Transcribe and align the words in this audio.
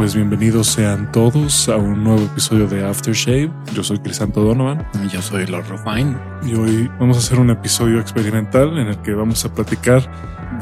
pues 0.00 0.14
bienvenidos 0.14 0.66
sean 0.68 1.12
todos 1.12 1.68
a 1.68 1.76
un 1.76 2.02
nuevo 2.02 2.22
episodio 2.22 2.66
de 2.66 2.82
Aftershave. 2.86 3.50
Yo 3.74 3.84
soy 3.84 3.98
Crisanto 3.98 4.40
Donovan. 4.42 4.82
Yo 5.12 5.20
soy 5.20 5.44
Lord 5.44 5.66
Refine. 5.68 6.16
Y 6.42 6.54
hoy 6.54 6.90
vamos 6.98 7.18
a 7.18 7.20
hacer 7.20 7.38
un 7.38 7.50
episodio 7.50 8.00
experimental 8.00 8.78
en 8.78 8.86
el 8.86 8.96
que 9.02 9.12
vamos 9.12 9.44
a 9.44 9.52
platicar 9.52 10.10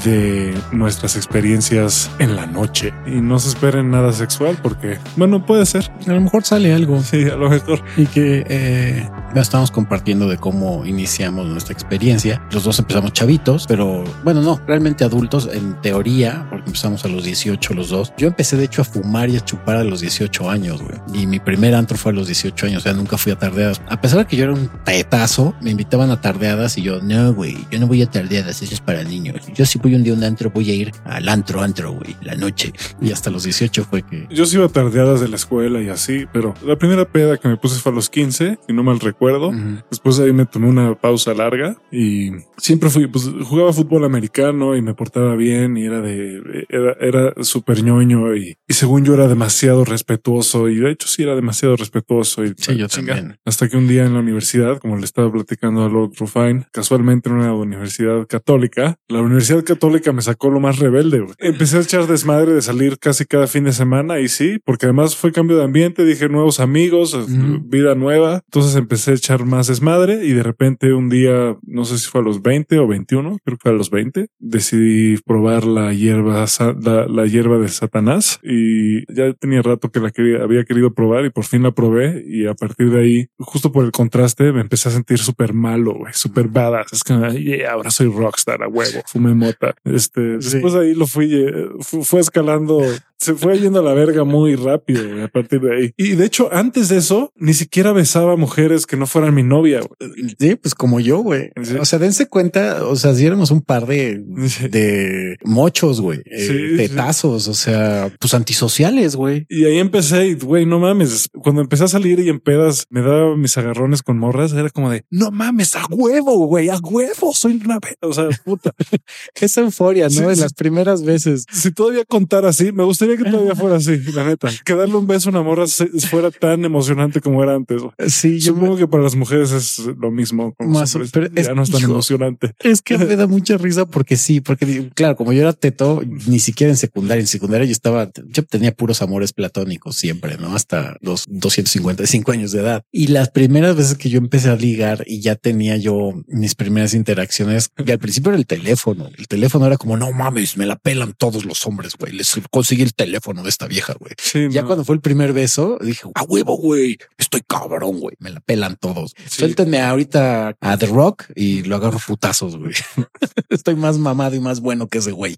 de 0.04 0.52
nuestras 0.72 1.14
experiencias 1.14 2.10
en 2.18 2.34
la 2.34 2.46
noche. 2.46 2.92
Y 3.06 3.20
no 3.20 3.38
se 3.38 3.50
esperen 3.50 3.92
nada 3.92 4.12
sexual 4.12 4.58
porque, 4.60 4.98
bueno, 5.14 5.46
puede 5.46 5.66
ser. 5.66 5.88
A 6.08 6.14
lo 6.14 6.20
mejor 6.20 6.42
sale 6.42 6.74
algo. 6.74 7.00
Sí, 7.00 7.22
a 7.28 7.36
lo 7.36 7.48
mejor. 7.48 7.80
Y 7.96 8.06
que 8.06 8.44
eh, 8.48 9.08
estamos 9.34 9.70
compartiendo 9.70 10.28
de 10.28 10.36
cómo 10.36 10.84
iniciamos 10.86 11.46
nuestra 11.46 11.72
experiencia. 11.72 12.42
Los 12.50 12.64
dos 12.64 12.78
empezamos 12.78 13.12
chavitos, 13.12 13.66
pero 13.66 14.04
bueno, 14.24 14.42
no, 14.42 14.60
realmente 14.66 15.04
adultos 15.04 15.48
en 15.52 15.80
teoría, 15.80 16.46
porque 16.50 16.66
empezamos 16.66 17.04
a 17.04 17.08
los 17.08 17.24
18 17.24 17.74
los 17.74 17.90
dos. 17.90 18.12
Yo 18.16 18.28
empecé 18.28 18.56
de 18.56 18.64
hecho 18.64 18.82
a 18.82 18.84
fumar 18.84 19.28
y 19.28 19.36
a 19.36 19.40
chupar 19.40 19.76
a 19.76 19.84
los 19.84 20.00
18 20.00 20.50
años, 20.50 20.82
güey. 20.82 20.98
Y 21.14 21.26
mi 21.26 21.38
primer 21.38 21.74
antro 21.74 21.96
fue 21.96 22.12
a 22.12 22.14
los 22.14 22.26
18 22.26 22.66
años, 22.66 22.78
o 22.78 22.82
sea, 22.82 22.92
nunca 22.92 23.18
fui 23.18 23.32
a 23.32 23.38
tardeadas. 23.38 23.80
A 23.88 24.00
pesar 24.00 24.20
de 24.20 24.26
que 24.26 24.36
yo 24.36 24.44
era 24.44 24.54
un 24.54 24.68
tetazo, 24.84 25.54
me 25.60 25.70
invitaban 25.70 26.10
a 26.10 26.20
tardeadas 26.20 26.78
y 26.78 26.82
yo, 26.82 27.00
no, 27.00 27.32
güey, 27.34 27.56
yo 27.70 27.78
no 27.78 27.86
voy 27.86 28.02
a 28.02 28.10
tardeadas, 28.10 28.62
eso 28.62 28.74
es 28.74 28.80
para 28.80 29.04
niños. 29.04 29.46
Yo 29.54 29.66
sí 29.66 29.78
voy 29.78 29.94
un 29.94 30.02
día 30.02 30.12
a 30.12 30.16
un 30.16 30.24
antro, 30.24 30.50
voy 30.50 30.70
a 30.70 30.74
ir 30.74 30.92
al 31.04 31.28
antro, 31.28 31.62
antro, 31.62 31.92
güey, 31.92 32.16
la 32.22 32.34
noche. 32.34 32.72
Y 33.00 33.12
hasta 33.12 33.30
los 33.30 33.44
18 33.44 33.84
fue 33.84 34.02
que... 34.02 34.26
Yo 34.30 34.46
sí 34.46 34.56
iba 34.56 34.66
a 34.66 34.68
tardeadas 34.68 35.20
de 35.20 35.28
la 35.28 35.36
escuela 35.36 35.80
y 35.80 35.88
así, 35.88 36.26
pero 36.32 36.54
la 36.64 36.76
primera 36.76 37.04
peda 37.04 37.36
que 37.36 37.48
me 37.48 37.56
puse 37.56 37.80
fue 37.80 37.92
a 37.92 37.94
los 37.94 38.10
15, 38.10 38.58
y 38.68 38.72
no 38.72 38.82
mal 38.82 39.00
recuerdo. 39.00 39.17
Ujú. 39.18 39.58
Después 39.90 40.16
de 40.16 40.26
ahí 40.26 40.32
me 40.32 40.46
tomé 40.46 40.68
una 40.68 40.94
pausa 40.94 41.34
larga 41.34 41.76
y 41.90 42.30
siempre 42.56 42.90
fui, 42.90 43.06
pues 43.06 43.30
jugaba 43.44 43.72
fútbol 43.72 44.04
americano 44.04 44.76
y 44.76 44.82
me 44.82 44.94
portaba 44.94 45.34
bien 45.36 45.76
y 45.76 45.84
era 45.84 46.00
de, 46.00 46.66
era, 46.68 46.92
era 47.00 47.34
súper 47.42 47.82
ñoño 47.82 48.34
y, 48.36 48.56
y 48.66 48.74
según 48.74 49.04
yo 49.04 49.14
era 49.14 49.28
demasiado 49.28 49.84
respetuoso 49.84 50.68
y 50.68 50.76
de 50.76 50.90
hecho 50.90 51.08
sí 51.08 51.22
era 51.22 51.34
demasiado 51.34 51.76
respetuoso 51.76 52.44
y 52.44 52.54
Sí, 52.56 52.76
yo 52.76 52.86
chinga. 52.88 53.14
también. 53.14 53.38
Hasta 53.44 53.68
que 53.68 53.76
un 53.76 53.88
día 53.88 54.04
en 54.04 54.14
la 54.14 54.20
universidad, 54.20 54.78
como 54.78 54.96
le 54.96 55.04
estaba 55.04 55.30
platicando 55.30 55.84
a 55.84 55.88
Lord 55.88 56.12
Rufine, 56.18 56.66
casualmente 56.72 57.28
en 57.28 57.36
una 57.36 57.52
universidad 57.54 58.26
católica, 58.26 58.96
la 59.08 59.20
universidad 59.20 59.64
católica 59.64 60.12
me 60.12 60.22
sacó 60.22 60.50
lo 60.50 60.60
más 60.60 60.78
rebelde. 60.78 61.20
güey. 61.20 61.34
Empecé 61.38 61.78
a 61.78 61.80
echar 61.80 62.06
desmadre 62.06 62.52
de 62.52 62.62
salir 62.62 62.98
casi 62.98 63.24
cada 63.24 63.46
fin 63.46 63.64
de 63.64 63.72
semana 63.72 64.20
y 64.20 64.28
sí, 64.28 64.58
porque 64.64 64.86
además 64.86 65.16
fue 65.16 65.32
cambio 65.32 65.56
de 65.56 65.64
ambiente, 65.64 66.04
dije 66.04 66.28
nuevos 66.28 66.60
amigos, 66.60 67.14
Ujú. 67.14 67.60
vida 67.64 67.94
nueva. 67.94 68.42
Entonces 68.46 68.76
empecé 68.76 69.07
a 69.12 69.14
echar 69.14 69.44
más 69.44 69.66
desmadre 69.68 70.24
y 70.26 70.32
de 70.32 70.42
repente 70.42 70.92
un 70.92 71.08
día, 71.08 71.56
no 71.62 71.84
sé 71.84 71.98
si 71.98 72.08
fue 72.08 72.20
a 72.20 72.24
los 72.24 72.42
20 72.42 72.78
o 72.78 72.86
21, 72.86 73.38
creo 73.44 73.56
que 73.56 73.62
fue 73.62 73.70
a 73.72 73.74
los 73.74 73.90
20, 73.90 74.28
decidí 74.38 75.16
probar 75.24 75.64
la 75.64 75.92
hierba, 75.92 76.44
la, 76.82 77.06
la 77.06 77.26
hierba 77.26 77.58
de 77.58 77.68
Satanás 77.68 78.40
y 78.42 79.00
ya 79.12 79.32
tenía 79.34 79.62
rato 79.62 79.90
que 79.90 80.00
la 80.00 80.10
quería, 80.10 80.42
había 80.42 80.64
querido 80.64 80.92
probar 80.94 81.24
y 81.24 81.30
por 81.30 81.44
fin 81.44 81.62
la 81.62 81.72
probé 81.72 82.24
y 82.26 82.46
a 82.46 82.54
partir 82.54 82.90
de 82.90 83.00
ahí, 83.00 83.26
justo 83.38 83.72
por 83.72 83.84
el 83.84 83.92
contraste, 83.92 84.52
me 84.52 84.60
empecé 84.60 84.88
a 84.88 84.92
sentir 84.92 85.18
súper 85.18 85.52
malo, 85.52 85.94
güey, 85.94 86.12
súper 86.14 86.48
badass. 86.48 86.92
Es 86.92 87.02
que, 87.02 87.14
yeah, 87.42 87.72
ahora 87.72 87.90
soy 87.90 88.08
rockstar 88.08 88.62
a 88.62 88.68
huevo, 88.68 89.02
fumé 89.06 89.34
mota. 89.34 89.74
Este, 89.84 90.40
Sí. 90.40 90.52
después 90.54 90.74
de 90.74 90.80
ahí 90.80 90.94
lo 90.94 91.06
fui, 91.06 91.32
eh, 91.34 91.52
fu- 91.80 92.02
fue 92.04 92.20
escalando, 92.20 92.80
se 93.18 93.34
fue 93.34 93.58
yendo 93.58 93.80
a 93.80 93.82
la 93.82 93.94
verga 93.94 94.24
muy 94.24 94.54
rápido 94.54 95.06
güey, 95.08 95.22
a 95.22 95.28
partir 95.28 95.60
de 95.60 95.74
ahí. 95.76 95.92
Y 95.96 96.10
de 96.10 96.24
hecho, 96.24 96.48
antes 96.52 96.88
de 96.88 96.98
eso, 96.98 97.32
ni 97.36 97.52
siquiera 97.54 97.92
besaba 97.92 98.34
a 98.34 98.36
mujeres 98.36 98.86
que 98.86 98.96
no 98.96 99.06
fueran 99.06 99.34
mi 99.34 99.42
novia. 99.42 99.80
güey. 99.80 100.34
Sí, 100.38 100.54
pues 100.56 100.74
como 100.74 101.00
yo, 101.00 101.18
güey. 101.18 101.50
Sí. 101.62 101.74
O 101.76 101.84
sea, 101.84 101.98
dense 101.98 102.28
cuenta, 102.28 102.84
o 102.86 102.96
sea, 102.96 103.14
si 103.14 103.26
éramos 103.26 103.50
un 103.50 103.60
par 103.62 103.86
de, 103.86 104.24
Sí. 104.46 104.68
de 104.68 105.36
mochos, 105.44 106.00
güey, 106.00 106.20
eh, 106.26 106.46
Sí, 106.46 106.70
sí. 106.70 106.76
tetazos, 106.76 107.48
o 107.48 107.54
sea, 107.54 108.12
pues 108.20 108.34
antisociales, 108.34 109.16
güey. 109.16 109.46
Y 109.48 109.64
ahí 109.64 109.78
empecé 109.78 110.28
y, 110.28 110.34
güey, 110.34 110.64
no 110.66 110.78
mames. 110.78 111.28
Cuando 111.42 111.60
empecé 111.60 111.84
a 111.84 111.88
salir 111.88 112.20
y 112.20 112.28
en 112.28 112.40
pedas 112.40 112.86
me 112.90 113.00
daba 113.02 113.36
mis 113.36 113.56
agarrones 113.58 114.02
con 114.02 114.18
morras, 114.18 114.52
era 114.52 114.70
como 114.70 114.90
de, 114.90 115.04
no 115.10 115.30
mames, 115.30 115.74
a 115.76 115.84
huevo, 115.90 116.46
güey, 116.46 116.68
a 116.68 116.76
huevo, 116.78 117.32
soy 117.34 117.60
una 117.64 117.80
pe-". 117.80 117.96
O 118.00 118.12
sea, 118.12 118.28
puta. 118.44 118.72
Esa 119.34 119.60
euforia, 119.62 120.04
¿no? 120.08 120.34
Sí. 120.34 120.40
las 120.40 120.52
primeras 120.54 121.02
veces. 121.02 121.44
si 121.50 121.72
todavía 121.72 122.04
contara 122.04 122.50
así, 122.50 122.70
me 122.72 122.84
gustaría 123.16 123.24
que 123.24 123.30
todavía 123.30 123.54
fuera 123.54 123.76
así, 123.76 123.98
la 124.12 124.24
neta. 124.24 124.48
Que 124.64 124.74
darle 124.74 124.94
un 124.96 125.06
beso 125.06 125.28
a 125.28 125.32
una 125.32 125.42
morra 125.42 125.64
fuera 126.10 126.30
tan 126.30 126.64
emocionante 126.64 127.20
como 127.20 127.42
era 127.42 127.54
antes. 127.54 127.82
Sí, 128.08 128.38
yo 128.40 128.54
Supongo 128.54 128.76
que 128.76 128.86
para 128.88 129.02
las 129.04 129.14
mujeres 129.16 129.52
es 129.52 129.78
lo 129.98 130.10
mismo. 130.10 130.54
Más 130.58 130.94
o- 130.94 130.98
hombres. 130.98 131.10
pero 131.12 131.28
es- 131.34 131.46
ya 131.46 131.54
no 131.54 131.62
es 131.62 131.70
tan 131.70 131.80
hijo. 131.80 131.92
emocionante. 131.92 132.52
Es 132.60 132.82
que 132.82 132.98
me 132.98 133.16
da 133.16 133.26
mucha 133.26 133.56
risa 133.58 133.86
porque 133.86 134.16
sí, 134.16 134.40
porque 134.40 134.90
claro, 134.94 135.16
como 135.16 135.32
yo 135.32 135.40
era 135.42 135.52
teto, 135.52 136.02
ni 136.26 136.38
siquiera 136.40 136.70
en 136.72 136.76
secundaria, 136.76 137.20
en 137.20 137.26
secundaria 137.26 137.66
yo 137.66 137.72
estaba, 137.72 138.10
yo 138.26 138.42
tenía 138.44 138.72
puros 138.72 139.02
amores 139.02 139.32
platónicos 139.32 139.96
siempre, 139.96 140.36
¿no? 140.38 140.54
Hasta 140.54 140.96
los 141.00 141.24
255 141.28 142.32
años 142.32 142.52
de 142.52 142.60
edad. 142.60 142.82
Y 142.92 143.08
las 143.08 143.30
primeras 143.30 143.76
veces 143.76 143.96
que 143.96 144.10
yo 144.10 144.18
empecé 144.18 144.48
a 144.50 144.56
ligar 144.56 145.04
y 145.06 145.20
ya 145.20 145.34
tenía 145.36 145.76
yo 145.76 146.12
mis 146.26 146.54
primeras 146.54 146.94
interacciones, 146.94 147.70
y 147.84 147.90
al 147.90 147.98
principio 147.98 148.30
era 148.30 148.38
el 148.38 148.46
teléfono. 148.46 149.08
El 149.16 149.28
teléfono 149.28 149.66
era 149.66 149.76
como, 149.76 149.96
no 149.96 150.12
mames, 150.12 150.56
me 150.56 150.66
la 150.66 150.76
pelan 150.76 151.14
todos 151.16 151.44
los 151.44 151.66
hombres, 151.66 151.94
güey. 151.98 152.12
Les 152.12 152.34
conseguí 152.50 152.82
el 152.82 152.94
teléfono 152.98 153.42
de 153.42 153.48
esta 153.48 153.66
vieja, 153.66 153.94
güey. 153.98 154.12
Sí, 154.18 154.48
Ya 154.50 154.60
no. 154.62 154.66
cuando 154.66 154.84
fue 154.84 154.94
el 154.96 155.00
primer 155.00 155.32
beso, 155.32 155.78
dije, 155.80 156.02
a 156.14 156.22
huevo, 156.24 156.56
güey, 156.58 156.98
estoy 157.16 157.40
cabrón, 157.46 158.00
güey, 158.00 158.16
me 158.18 158.28
la 158.30 158.40
pelan 158.40 158.76
todos. 158.76 159.14
Sí. 159.26 159.40
Suéltenme 159.40 159.80
ahorita 159.80 160.56
a 160.60 160.76
The 160.76 160.86
Rock 160.86 161.24
y 161.34 161.62
lo 161.62 161.76
agarro 161.76 161.98
putazos, 162.06 162.58
güey. 162.58 162.74
estoy 163.48 163.76
más 163.76 163.96
mamado 163.96 164.34
y 164.36 164.40
más 164.40 164.60
bueno 164.60 164.88
que 164.88 164.98
ese 164.98 165.12
güey. 165.12 165.36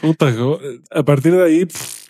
Puta, 0.00 0.34
a 0.90 1.02
partir 1.04 1.32
de 1.36 1.44
ahí. 1.44 1.66
pff, 1.66 2.08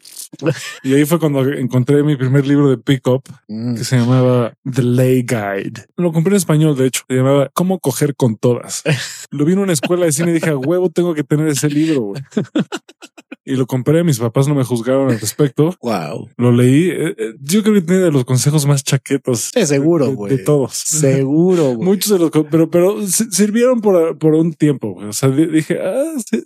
y 0.83 0.93
ahí 0.95 1.07
fue 1.07 1.19
cuando 1.19 1.43
encontré 1.53 2.03
mi 2.03 2.15
primer 2.17 2.47
libro 2.47 2.69
de 2.71 2.77
pick-up 2.79 3.23
Mm. 3.49 3.77
que 3.77 3.85
se 3.85 3.97
llamaba 3.97 4.53
The 4.71 4.83
Lay 4.83 5.23
Guide. 5.23 5.87
Lo 5.97 6.13
compré 6.13 6.33
en 6.33 6.37
español, 6.37 6.77
de 6.77 6.87
hecho. 6.87 7.03
Se 7.09 7.15
llamaba 7.17 7.51
Cómo 7.55 7.79
coger 7.81 8.15
con 8.15 8.37
todas. 8.37 8.83
Lo 9.31 9.45
vi 9.47 9.55
en 9.55 9.61
una 9.61 9.73
escuela 9.73 10.05
de 10.05 10.13
cine 10.13 10.31
y 10.31 10.35
dije, 10.35 10.51
a 10.51 10.57
huevo, 10.57 10.91
tengo 10.91 11.15
que 11.15 11.25
tener 11.25 11.49
ese 11.49 11.69
libro. 11.71 12.01
güey". 12.03 12.23
Y 13.51 13.57
lo 13.57 13.67
compré. 13.67 14.05
Mis 14.05 14.19
papás 14.19 14.47
no 14.47 14.55
me 14.55 14.65
juzgaron 14.65 15.11
al 15.11 15.19
respecto. 15.21 15.75
Wow. 15.83 16.29
Lo 16.37 16.53
leí. 16.53 16.91
eh, 16.91 17.15
eh, 17.17 17.35
Yo 17.41 17.63
creo 17.63 17.75
que 17.75 17.81
tiene 17.83 18.03
de 18.03 18.11
los 18.13 18.25
consejos 18.25 18.67
más 18.67 18.85
chaquetos 18.85 19.51
Sí, 19.55 19.65
seguro, 19.67 20.05
de- 20.05 20.11
de, 20.11 20.17
güey. 20.17 20.37
de 20.37 20.43
todos. 20.45 20.75
Seguro, 20.75 21.75
güey. 21.77 21.89
Muchos 21.89 22.13
de 22.13 22.19
los, 22.19 22.31
pero, 22.51 22.71
pero 22.71 23.07
si- 23.07 23.31
sirvieron 23.31 23.81
por, 23.81 24.19
por 24.19 24.35
un 24.35 24.53
tiempo. 24.53 24.93
güey. 24.95 25.09
O 25.09 25.13
sea, 25.13 25.31
di- 25.31 25.47
dije, 25.47 25.79
ah, 25.83 26.13
sí. 26.31 26.43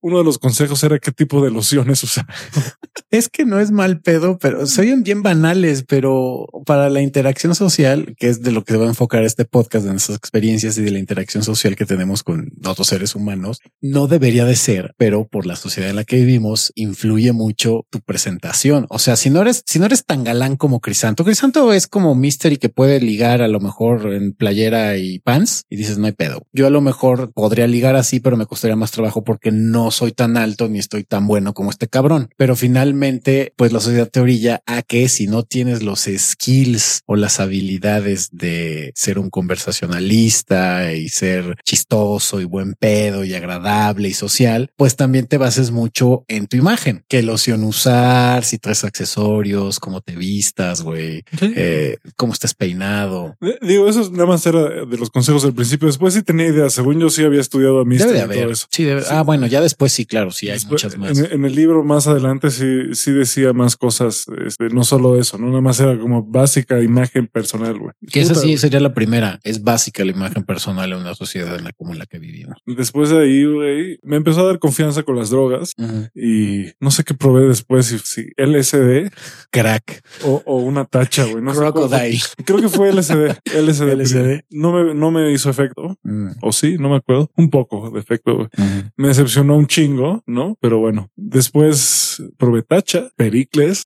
uno 0.00 0.18
de 0.18 0.24
los 0.24 0.38
consejos 0.38 0.82
era 0.84 0.98
qué 0.98 1.12
tipo 1.12 1.44
de 1.44 1.50
lociones 1.50 2.02
usar. 2.02 2.26
Es 3.10 3.28
que 3.28 3.44
no 3.44 3.60
es 3.60 3.70
mal 3.70 4.00
pedo, 4.00 4.36
pero 4.38 4.66
se 4.66 4.80
oyen 4.80 5.02
bien 5.02 5.22
banales, 5.22 5.84
pero 5.86 6.46
para 6.64 6.88
la 6.90 7.02
interacción 7.02 7.54
social, 7.54 8.14
que 8.18 8.28
es 8.28 8.42
de 8.42 8.50
lo 8.52 8.64
que 8.64 8.72
se 8.72 8.78
va 8.78 8.86
a 8.86 8.88
enfocar 8.88 9.22
este 9.22 9.44
podcast, 9.44 9.84
de 9.84 9.92
nuestras 9.92 10.18
experiencias 10.18 10.76
y 10.78 10.82
de 10.82 10.90
la 10.90 10.98
interacción 10.98 11.42
social 11.44 11.76
que 11.76 11.86
tenemos 11.86 12.22
con 12.22 12.50
otros 12.64 12.88
seres 12.88 13.14
humanos, 13.14 13.60
no 13.80 14.06
debería 14.08 14.44
de 14.44 14.56
ser, 14.56 14.94
pero 14.96 15.26
por 15.28 15.46
la 15.46 15.56
sociedad 15.56 15.90
en 15.90 15.96
la 15.96 16.04
que 16.04 16.16
vivimos 16.16 16.45
influye 16.74 17.32
mucho 17.32 17.86
tu 17.90 18.00
presentación. 18.00 18.86
O 18.88 18.98
sea, 18.98 19.16
si 19.16 19.30
no 19.30 19.42
eres, 19.42 19.62
si 19.66 19.78
no 19.78 19.86
eres 19.86 20.04
tan 20.04 20.24
galán 20.24 20.56
como 20.56 20.80
Crisanto, 20.80 21.24
Crisanto 21.24 21.72
es 21.72 21.86
como 21.86 22.14
Mystery 22.14 22.56
que 22.56 22.68
puede 22.68 23.00
ligar 23.00 23.42
a 23.42 23.48
lo 23.48 23.60
mejor 23.60 24.12
en 24.12 24.32
playera 24.32 24.96
y 24.96 25.18
pants 25.18 25.64
y 25.68 25.76
dices 25.76 25.98
no 25.98 26.06
hay 26.06 26.12
pedo. 26.12 26.46
Yo 26.52 26.66
a 26.66 26.70
lo 26.70 26.80
mejor 26.80 27.32
podría 27.32 27.66
ligar 27.66 27.96
así, 27.96 28.20
pero 28.20 28.36
me 28.36 28.46
costaría 28.46 28.76
más 28.76 28.90
trabajo 28.90 29.24
porque 29.24 29.50
no 29.52 29.90
soy 29.90 30.12
tan 30.12 30.36
alto 30.36 30.68
ni 30.68 30.78
estoy 30.78 31.04
tan 31.04 31.26
bueno 31.26 31.54
como 31.54 31.70
este 31.70 31.88
cabrón. 31.88 32.30
Pero 32.36 32.56
finalmente, 32.56 33.52
pues 33.56 33.72
la 33.72 33.80
sociedad 33.80 34.08
te 34.08 34.20
orilla 34.20 34.62
a 34.66 34.82
que 34.82 35.08
si 35.08 35.26
no 35.26 35.42
tienes 35.42 35.82
los 35.82 36.08
skills 36.16 37.02
o 37.06 37.16
las 37.16 37.40
habilidades 37.40 38.30
de 38.32 38.92
ser 38.94 39.18
un 39.18 39.30
conversacionalista 39.30 40.92
y 40.92 41.08
ser 41.08 41.56
chistoso 41.64 42.40
y 42.40 42.44
buen 42.44 42.74
pedo 42.74 43.24
y 43.24 43.34
agradable 43.34 44.08
y 44.08 44.14
social, 44.14 44.70
pues 44.76 44.96
también 44.96 45.26
te 45.26 45.38
bases 45.38 45.70
mucho 45.70 46.24
en 46.28 46.46
tu 46.46 46.56
imagen, 46.56 47.04
qué 47.08 47.22
loción 47.22 47.62
usar, 47.64 48.44
si 48.44 48.58
traes 48.58 48.84
accesorios, 48.84 49.78
cómo 49.80 50.00
te 50.00 50.16
vistas, 50.16 50.82
güey, 50.82 51.22
eh, 51.40 51.98
cómo 52.16 52.32
estés 52.32 52.54
peinado. 52.54 53.36
Eh, 53.40 53.58
Digo, 53.62 53.88
eso 53.88 54.10
nada 54.10 54.26
más 54.26 54.44
era 54.46 54.84
de 54.86 54.98
los 54.98 55.10
consejos 55.10 55.42
del 55.42 55.54
principio. 55.54 55.86
Después 55.86 56.14
sí 56.14 56.22
tenía 56.22 56.46
ideas. 56.46 56.72
Según 56.72 56.98
yo 57.00 57.10
sí 57.10 57.22
había 57.24 57.40
estudiado 57.40 57.80
a 57.80 57.84
mí 57.84 57.96
Debe 57.96 58.12
de 58.12 58.20
todo 58.22 58.24
haber. 58.32 58.50
eso. 58.50 58.66
Sí, 58.70 58.84
debe- 58.84 59.02
Ah, 59.10 59.22
bueno, 59.22 59.46
ya 59.46 59.60
después 59.60 59.92
sí, 59.92 60.04
claro, 60.06 60.30
sí 60.30 60.46
hay 60.48 60.54
Después, 60.54 60.84
muchas 60.84 60.98
más. 60.98 61.18
En, 61.18 61.32
en 61.32 61.44
el 61.44 61.54
libro 61.54 61.84
más 61.84 62.06
adelante 62.06 62.50
sí, 62.50 62.94
sí 62.94 63.12
decía 63.12 63.52
más 63.52 63.76
cosas, 63.76 64.26
este, 64.46 64.68
no 64.70 64.84
solo 64.84 65.18
eso, 65.20 65.38
no 65.38 65.48
nada 65.48 65.60
más 65.60 65.78
era 65.80 65.98
como 65.98 66.22
básica 66.24 66.82
imagen 66.82 67.26
personal, 67.28 67.78
güey. 67.78 67.92
Que 68.10 68.20
esa 68.20 68.34
sí 68.34 68.56
sería 68.58 68.80
la 68.80 68.94
primera. 68.94 69.38
Es 69.44 69.62
básica 69.62 70.04
la 70.04 70.10
imagen 70.12 70.44
personal 70.44 70.92
en 70.92 70.98
una 70.98 71.14
sociedad 71.14 71.56
en 71.56 71.64
la 71.64 71.72
como 71.72 71.92
en 71.92 71.98
la 71.98 72.06
que 72.06 72.18
vivimos. 72.18 72.56
Después 72.66 73.10
de 73.10 73.20
ahí, 73.22 73.44
güey, 73.44 73.98
me 74.02 74.16
empezó 74.16 74.40
a 74.40 74.46
dar 74.46 74.58
confianza 74.58 75.02
con 75.02 75.16
las 75.16 75.30
drogas. 75.30 75.72
Ujú. 75.78 76.08
Y 76.18 76.72
no 76.80 76.90
sé 76.90 77.04
qué 77.04 77.12
probé 77.14 77.46
después, 77.46 77.86
si, 77.86 77.98
si 77.98 78.28
LSD 78.38 79.10
Crack. 79.50 80.02
o, 80.24 80.42
o 80.46 80.56
una 80.56 80.86
tacha, 80.86 81.24
güey. 81.24 81.42
No 81.42 81.52
sé. 81.52 81.60
Crocodile. 81.60 82.18
Creo 82.44 82.60
que 82.60 82.68
fue 82.70 82.90
LSD. 82.92 83.36
LSD. 83.54 83.92
LSD. 84.00 84.40
No 84.50 84.72
me, 84.72 84.94
no 84.94 85.10
me 85.10 85.30
hizo 85.32 85.50
efecto. 85.50 85.98
Mm, 86.02 86.28
O 86.40 86.52
sí, 86.52 86.76
no 86.78 86.88
me 86.88 86.96
acuerdo. 86.96 87.30
Un 87.36 87.50
poco 87.50 87.90
de 87.90 88.00
efecto. 88.00 88.34
güey. 88.34 88.48
mm. 88.56 88.80
Me 88.96 89.08
decepcionó 89.08 89.56
un 89.56 89.66
chingo, 89.66 90.22
¿no? 90.26 90.56
Pero 90.60 90.78
bueno, 90.78 91.10
después 91.16 92.22
probé 92.38 92.62
tacha, 92.62 93.10
pericles. 93.16 93.84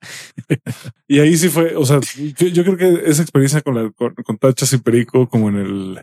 y 1.07 1.19
ahí 1.19 1.35
sí 1.35 1.49
fue, 1.49 1.75
o 1.75 1.85
sea, 1.85 1.99
yo, 2.37 2.47
yo 2.47 2.63
creo 2.63 2.77
que 2.77 3.09
esa 3.09 3.21
experiencia 3.21 3.61
con 3.61 3.75
la, 3.75 3.91
con, 3.91 4.13
con 4.15 4.37
tachas 4.37 4.71
y 4.73 4.77
perico, 4.77 5.27
como 5.27 5.49
en 5.49 5.55
el, 5.57 5.99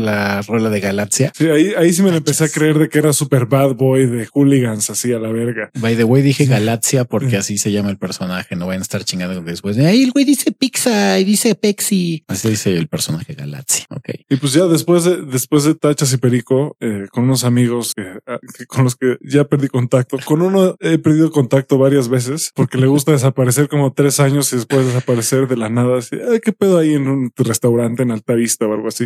La 0.00 0.42
rola 0.42 0.70
de 0.70 0.80
Galaxia. 0.80 1.32
sí, 1.34 1.48
ahí, 1.48 1.72
ahí 1.76 1.92
sí 1.92 2.02
me 2.02 2.10
la 2.10 2.18
empecé 2.18 2.44
a 2.44 2.48
creer 2.48 2.78
de 2.78 2.88
que 2.88 2.98
era 2.98 3.12
super 3.12 3.46
bad 3.46 3.74
boy 3.74 4.06
de 4.06 4.26
hooligans 4.26 4.90
así 4.90 5.12
a 5.12 5.18
la 5.26 5.32
verga. 5.32 5.70
By 5.80 5.96
the 5.96 6.04
way, 6.04 6.22
dije 6.22 6.44
Galaxia 6.46 7.04
porque 7.04 7.36
así 7.36 7.58
se 7.58 7.72
llama 7.72 7.90
el 7.90 7.98
personaje. 7.98 8.56
No 8.56 8.66
vayan 8.66 8.82
a 8.82 8.84
estar 8.84 9.04
chingando 9.04 9.40
después 9.42 9.76
de 9.76 9.86
ahí. 9.86 10.02
El 10.04 10.12
güey 10.12 10.24
dice 10.24 10.52
pizza 10.52 11.18
y 11.18 11.24
dice 11.24 11.54
Pexi. 11.54 12.24
Así 12.28 12.48
dice 12.50 12.76
el 12.76 12.88
personaje 12.88 13.34
Galaxia. 13.34 13.86
Ok. 13.90 14.10
Y 14.28 14.36
pues 14.36 14.52
ya 14.52 14.66
después 14.66 15.04
de, 15.04 15.22
después 15.22 15.64
de 15.64 15.74
Tachas 15.74 16.12
y 16.12 16.18
Perico, 16.18 16.76
eh, 16.80 17.06
con 17.10 17.24
unos 17.24 17.44
amigos 17.44 17.92
que, 17.96 18.02
ah, 18.26 18.38
que- 18.56 18.66
con 18.66 18.84
los 18.84 18.96
que 18.96 19.16
ya 19.22 19.44
perdí 19.44 19.68
contacto, 19.68 20.18
con 20.24 20.42
uno 20.42 20.76
he 20.80 20.98
perdido 20.98 21.30
contacto 21.30 21.78
varias 21.78 22.08
veces 22.08 22.50
porque 22.54 22.78
le 22.78 22.86
gusta 22.86 23.12
desaparecer 23.12 23.68
como 23.68 23.92
tres 23.92 24.20
años 24.20 24.52
y 24.52 24.56
después 24.56 24.86
desaparecer 24.86 25.48
de 25.48 25.56
la 25.56 25.68
nada. 25.68 25.98
Así, 25.98 26.16
"Ay, 26.30 26.40
qué 26.40 26.52
pedo 26.52 26.78
ahí 26.78 26.94
en 26.94 27.08
un 27.08 27.32
restaurante 27.36 28.02
en 28.02 28.10
Altavista 28.10 28.66
o 28.66 28.72
algo 28.74 28.88
así. 28.88 29.04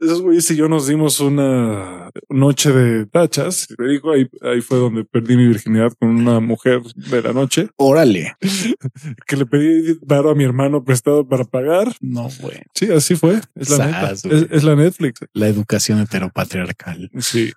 Esos 0.00 0.22
güeyes 0.22 0.50
y 0.50 0.56
yo 0.56 0.68
nos 0.68 0.86
dimos 0.86 1.20
una 1.20 2.10
noche 2.28 2.72
de 2.72 3.06
tachas 3.06 3.66
y 3.70 3.74
Perico. 3.74 4.12
Ahí, 4.12 4.28
ahí 4.42 4.60
fue 4.60 4.78
donde 4.78 5.04
perdí 5.04 5.36
mi 5.36 5.46
virginidad 5.58 5.92
con 5.98 6.08
una 6.10 6.40
mujer 6.40 6.80
de 6.94 7.22
la 7.22 7.32
noche 7.32 7.68
Órale. 7.76 8.36
que 9.26 9.36
le 9.36 9.46
pedí 9.46 9.98
varo 10.02 10.30
a 10.30 10.34
mi 10.34 10.44
hermano 10.44 10.84
prestado 10.84 11.26
para 11.26 11.44
pagar. 11.44 11.94
No, 12.00 12.28
güey. 12.40 12.58
Sí, 12.74 12.90
así 12.92 13.16
fue. 13.16 13.40
Es 13.54 13.70
la 13.70 14.14
güey. 14.22 14.34
Es, 14.36 14.46
es 14.50 14.64
la 14.64 14.76
Netflix. 14.76 15.20
La 15.32 15.48
educación 15.48 16.00
heteropatriarcal. 16.00 17.10
Sí, 17.18 17.52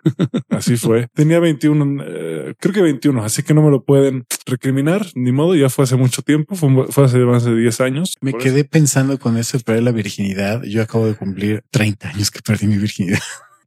así 0.50 0.78
fue. 0.78 1.08
Tenía 1.14 1.40
21, 1.40 2.04
eh, 2.06 2.54
creo 2.60 2.74
que 2.74 2.82
21, 2.82 3.24
así 3.24 3.44
que 3.44 3.54
no 3.54 3.64
me 3.64 3.72
lo 3.72 3.84
pueden 3.84 4.26
recriminar, 4.46 5.06
ni 5.16 5.32
modo, 5.32 5.56
ya 5.56 5.70
fue 5.70 5.84
hace 5.84 5.96
mucho 5.96 6.22
tiempo, 6.22 6.56
fue, 6.56 6.88
fue 6.90 7.06
hace 7.06 7.20
más 7.20 7.44
de 7.44 7.56
10 7.56 7.82
años. 7.82 8.16
Me 8.22 8.34
quedé 8.34 8.64
pensando 8.64 9.18
con 9.20 9.38
eso 9.38 9.58
de 9.58 9.64
perder 9.64 9.84
la 9.84 9.92
virginidad. 9.92 10.64
Yo 10.64 10.82
acabo 10.82 11.06
de 11.06 11.16
cumplir 11.16 11.64
30 11.72 12.10
años 12.10 12.32
que 12.32 12.42
perdí 12.42 12.68
mi 12.68 12.78
virginidad. 12.78 13.20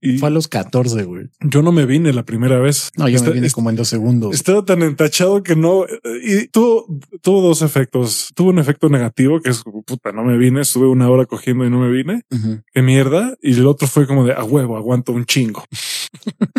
Y 0.07 0.19
Fue 0.19 0.29
a 0.29 0.31
los 0.31 0.49
14, 0.49 1.05
güey. 1.05 1.29
yo 1.41 1.63
no 1.63 1.73
me 1.73 1.87
vine 1.87 2.13
la 2.13 2.25
primera 2.25 2.59
vez. 2.61 2.91
No, 2.97 3.09
yo 3.09 3.17
Está- 3.17 3.31
me 3.31 3.35
vine 3.37 3.51
como 3.51 3.71
en 3.71 3.77
dos 3.77 3.89
segundos. 3.89 4.35
Estaba 4.35 4.65
tan 4.65 4.83
entachado 4.83 5.43
que 5.43 5.57
no, 5.57 5.87
y 6.23 6.47
tuvo, 6.49 6.87
tuvo 7.23 7.41
dos 7.41 7.63
efectos. 7.63 8.31
Tuvo 8.35 8.51
un 8.51 8.59
efecto 8.59 8.89
negativo, 8.91 9.41
que 9.41 9.51
es 9.51 9.63
puta, 9.87 10.13
no 10.13 10.23
me 10.25 10.37
vine, 10.37 10.61
estuve 10.61 10.87
una 10.89 11.09
hora 11.09 11.25
cogiendo 11.25 11.65
y 11.65 11.71
no 11.71 11.79
me 11.81 11.91
vine. 11.91 12.23
Ujú. 12.31 12.61
qué 12.73 12.83
mierda. 12.83 13.35
Y 13.41 13.55
el 13.55 13.67
otro 13.67 13.89
fue 13.89 14.07
como 14.07 14.27
de 14.27 14.35
a 14.35 14.45
huevo, 14.45 14.77
aguanto 14.77 15.13
un 15.13 15.25
chingo. 15.25 15.65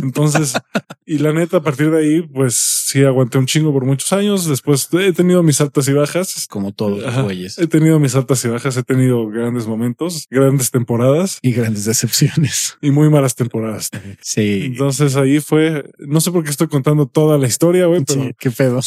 Entonces, 0.02 0.54
y 1.06 1.18
la 1.19 1.34
neta, 1.34 1.57
a 1.57 1.62
partir 1.63 1.92
de 1.92 2.00
ahí, 2.00 2.22
pues 2.22 2.56
sí 2.56 3.04
aguanté 3.04 3.38
un 3.38 3.46
chingo 3.46 3.72
por 3.74 3.86
muchos 3.86 4.12
años. 4.13 4.46
Después 4.48 4.88
he 4.94 5.13
tenido 5.13 5.44
mis 5.44 5.60
altas 5.62 5.88
y 5.88 5.94
bajas. 5.94 6.48
Como 6.50 6.74
todos 6.74 7.02
los 7.02 7.24
güeyes. 7.24 7.57
He 7.57 7.68
tenido 7.68 8.00
mis 8.00 8.16
altas 8.16 8.44
y 8.46 8.50
bajas, 8.50 8.78
he 8.78 8.84
tenido 8.84 9.28
grandes 9.28 9.68
momentos, 9.68 10.28
grandes 10.30 10.72
temporadas 10.72 11.40
Y 11.42 11.52
grandes 11.52 11.86
decepciones. 11.86 12.78
y 12.81 12.92
muy 12.92 13.10
malas 13.10 13.36
temporadas. 13.36 13.90
Sí. 14.22 14.63
Entonces 14.66 15.16
ahí 15.16 15.40
fue, 15.40 15.90
no 16.00 16.22
sé 16.22 16.31
por 16.31 16.44
qué 16.44 16.50
estoy 16.52 16.68
contando 16.68 17.06
toda 17.07 17.38
la 17.38 17.48
historia, 17.48 17.86
güey, 17.88 18.04
pero 18.06 18.24
Sí, 18.24 18.31
qué 18.40 18.52
pedo. 18.52 18.80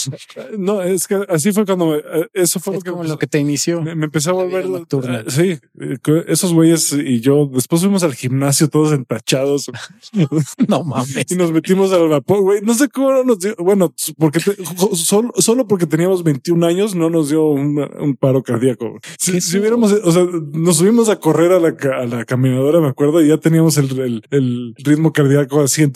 no, 0.58 0.82
es 0.82 1.06
que 1.06 1.16
así 1.28 1.52
fue 1.52 1.64
cuando 1.66 1.86
me, 1.86 1.96
eh, 1.98 2.28
eso 2.34 2.60
fue 2.60 2.74
Es 2.74 2.78
lo 2.80 2.84
que, 2.84 2.90
como 2.90 3.04
lo 3.04 3.18
que 3.18 3.26
te 3.26 3.38
inició. 3.38 3.82
me, 3.82 3.94
me 3.94 4.06
empecé 4.06 4.30
a 4.30 4.32
volver 4.34 4.68
nocturna. 4.68 5.20
eh, 5.20 5.24
Sí, 5.28 5.58
eh, 5.80 6.24
esos 6.28 6.52
güeyes 6.52 6.92
y 6.92 7.20
yo 7.20 7.48
después 7.52 7.80
fuimos 7.82 8.02
al 8.02 8.14
gimnasio 8.14 8.68
todos 8.68 8.92
entachados 8.92 9.70
No 10.68 10.82
mames. 10.82 11.24
y 11.30 11.34
nos 11.36 11.52
metimos 11.52 11.92
al 11.92 12.08
vapor, 12.08 12.40
güey. 12.42 12.60
No 12.62 12.74
sé 12.74 12.88
cómo 12.88 13.12
no 13.12 13.22
nos 13.24 13.38
dio. 13.38 13.54
Bueno, 13.58 13.94
porque 14.16 14.40
te- 14.40 14.56
solo, 14.96 15.32
solo 15.36 15.66
porque 15.68 15.86
teníamos 15.86 16.24
21 16.24 16.66
años 16.66 16.94
no 16.94 17.10
nos 17.10 17.28
dio 17.28 17.44
un, 17.46 17.78
un 18.00 18.16
paro 18.16 18.42
cardíaco. 18.42 18.98
Si, 19.18 19.32
¿Qué 19.32 19.40
si 19.40 19.58
hubiéramos, 19.58 19.92
o 19.92 20.12
sea, 20.12 20.24
nos 20.52 20.76
subimos 20.78 21.08
a 21.08 21.20
correr 21.20 21.52
a 21.52 21.60
la, 21.60 21.68
a 22.00 22.06
la 22.06 22.24
caminadora, 22.24 22.80
me 22.80 22.88
acuerdo, 22.88 23.22
y 23.22 23.28
ya 23.28 23.38
teníamos 23.38 23.76
el, 23.78 23.98
el, 24.00 24.22
el 24.30 24.74
ritmo 24.78 25.12
cardíaco 25.12 25.60
a 25.60 25.68
100, 25.68 25.92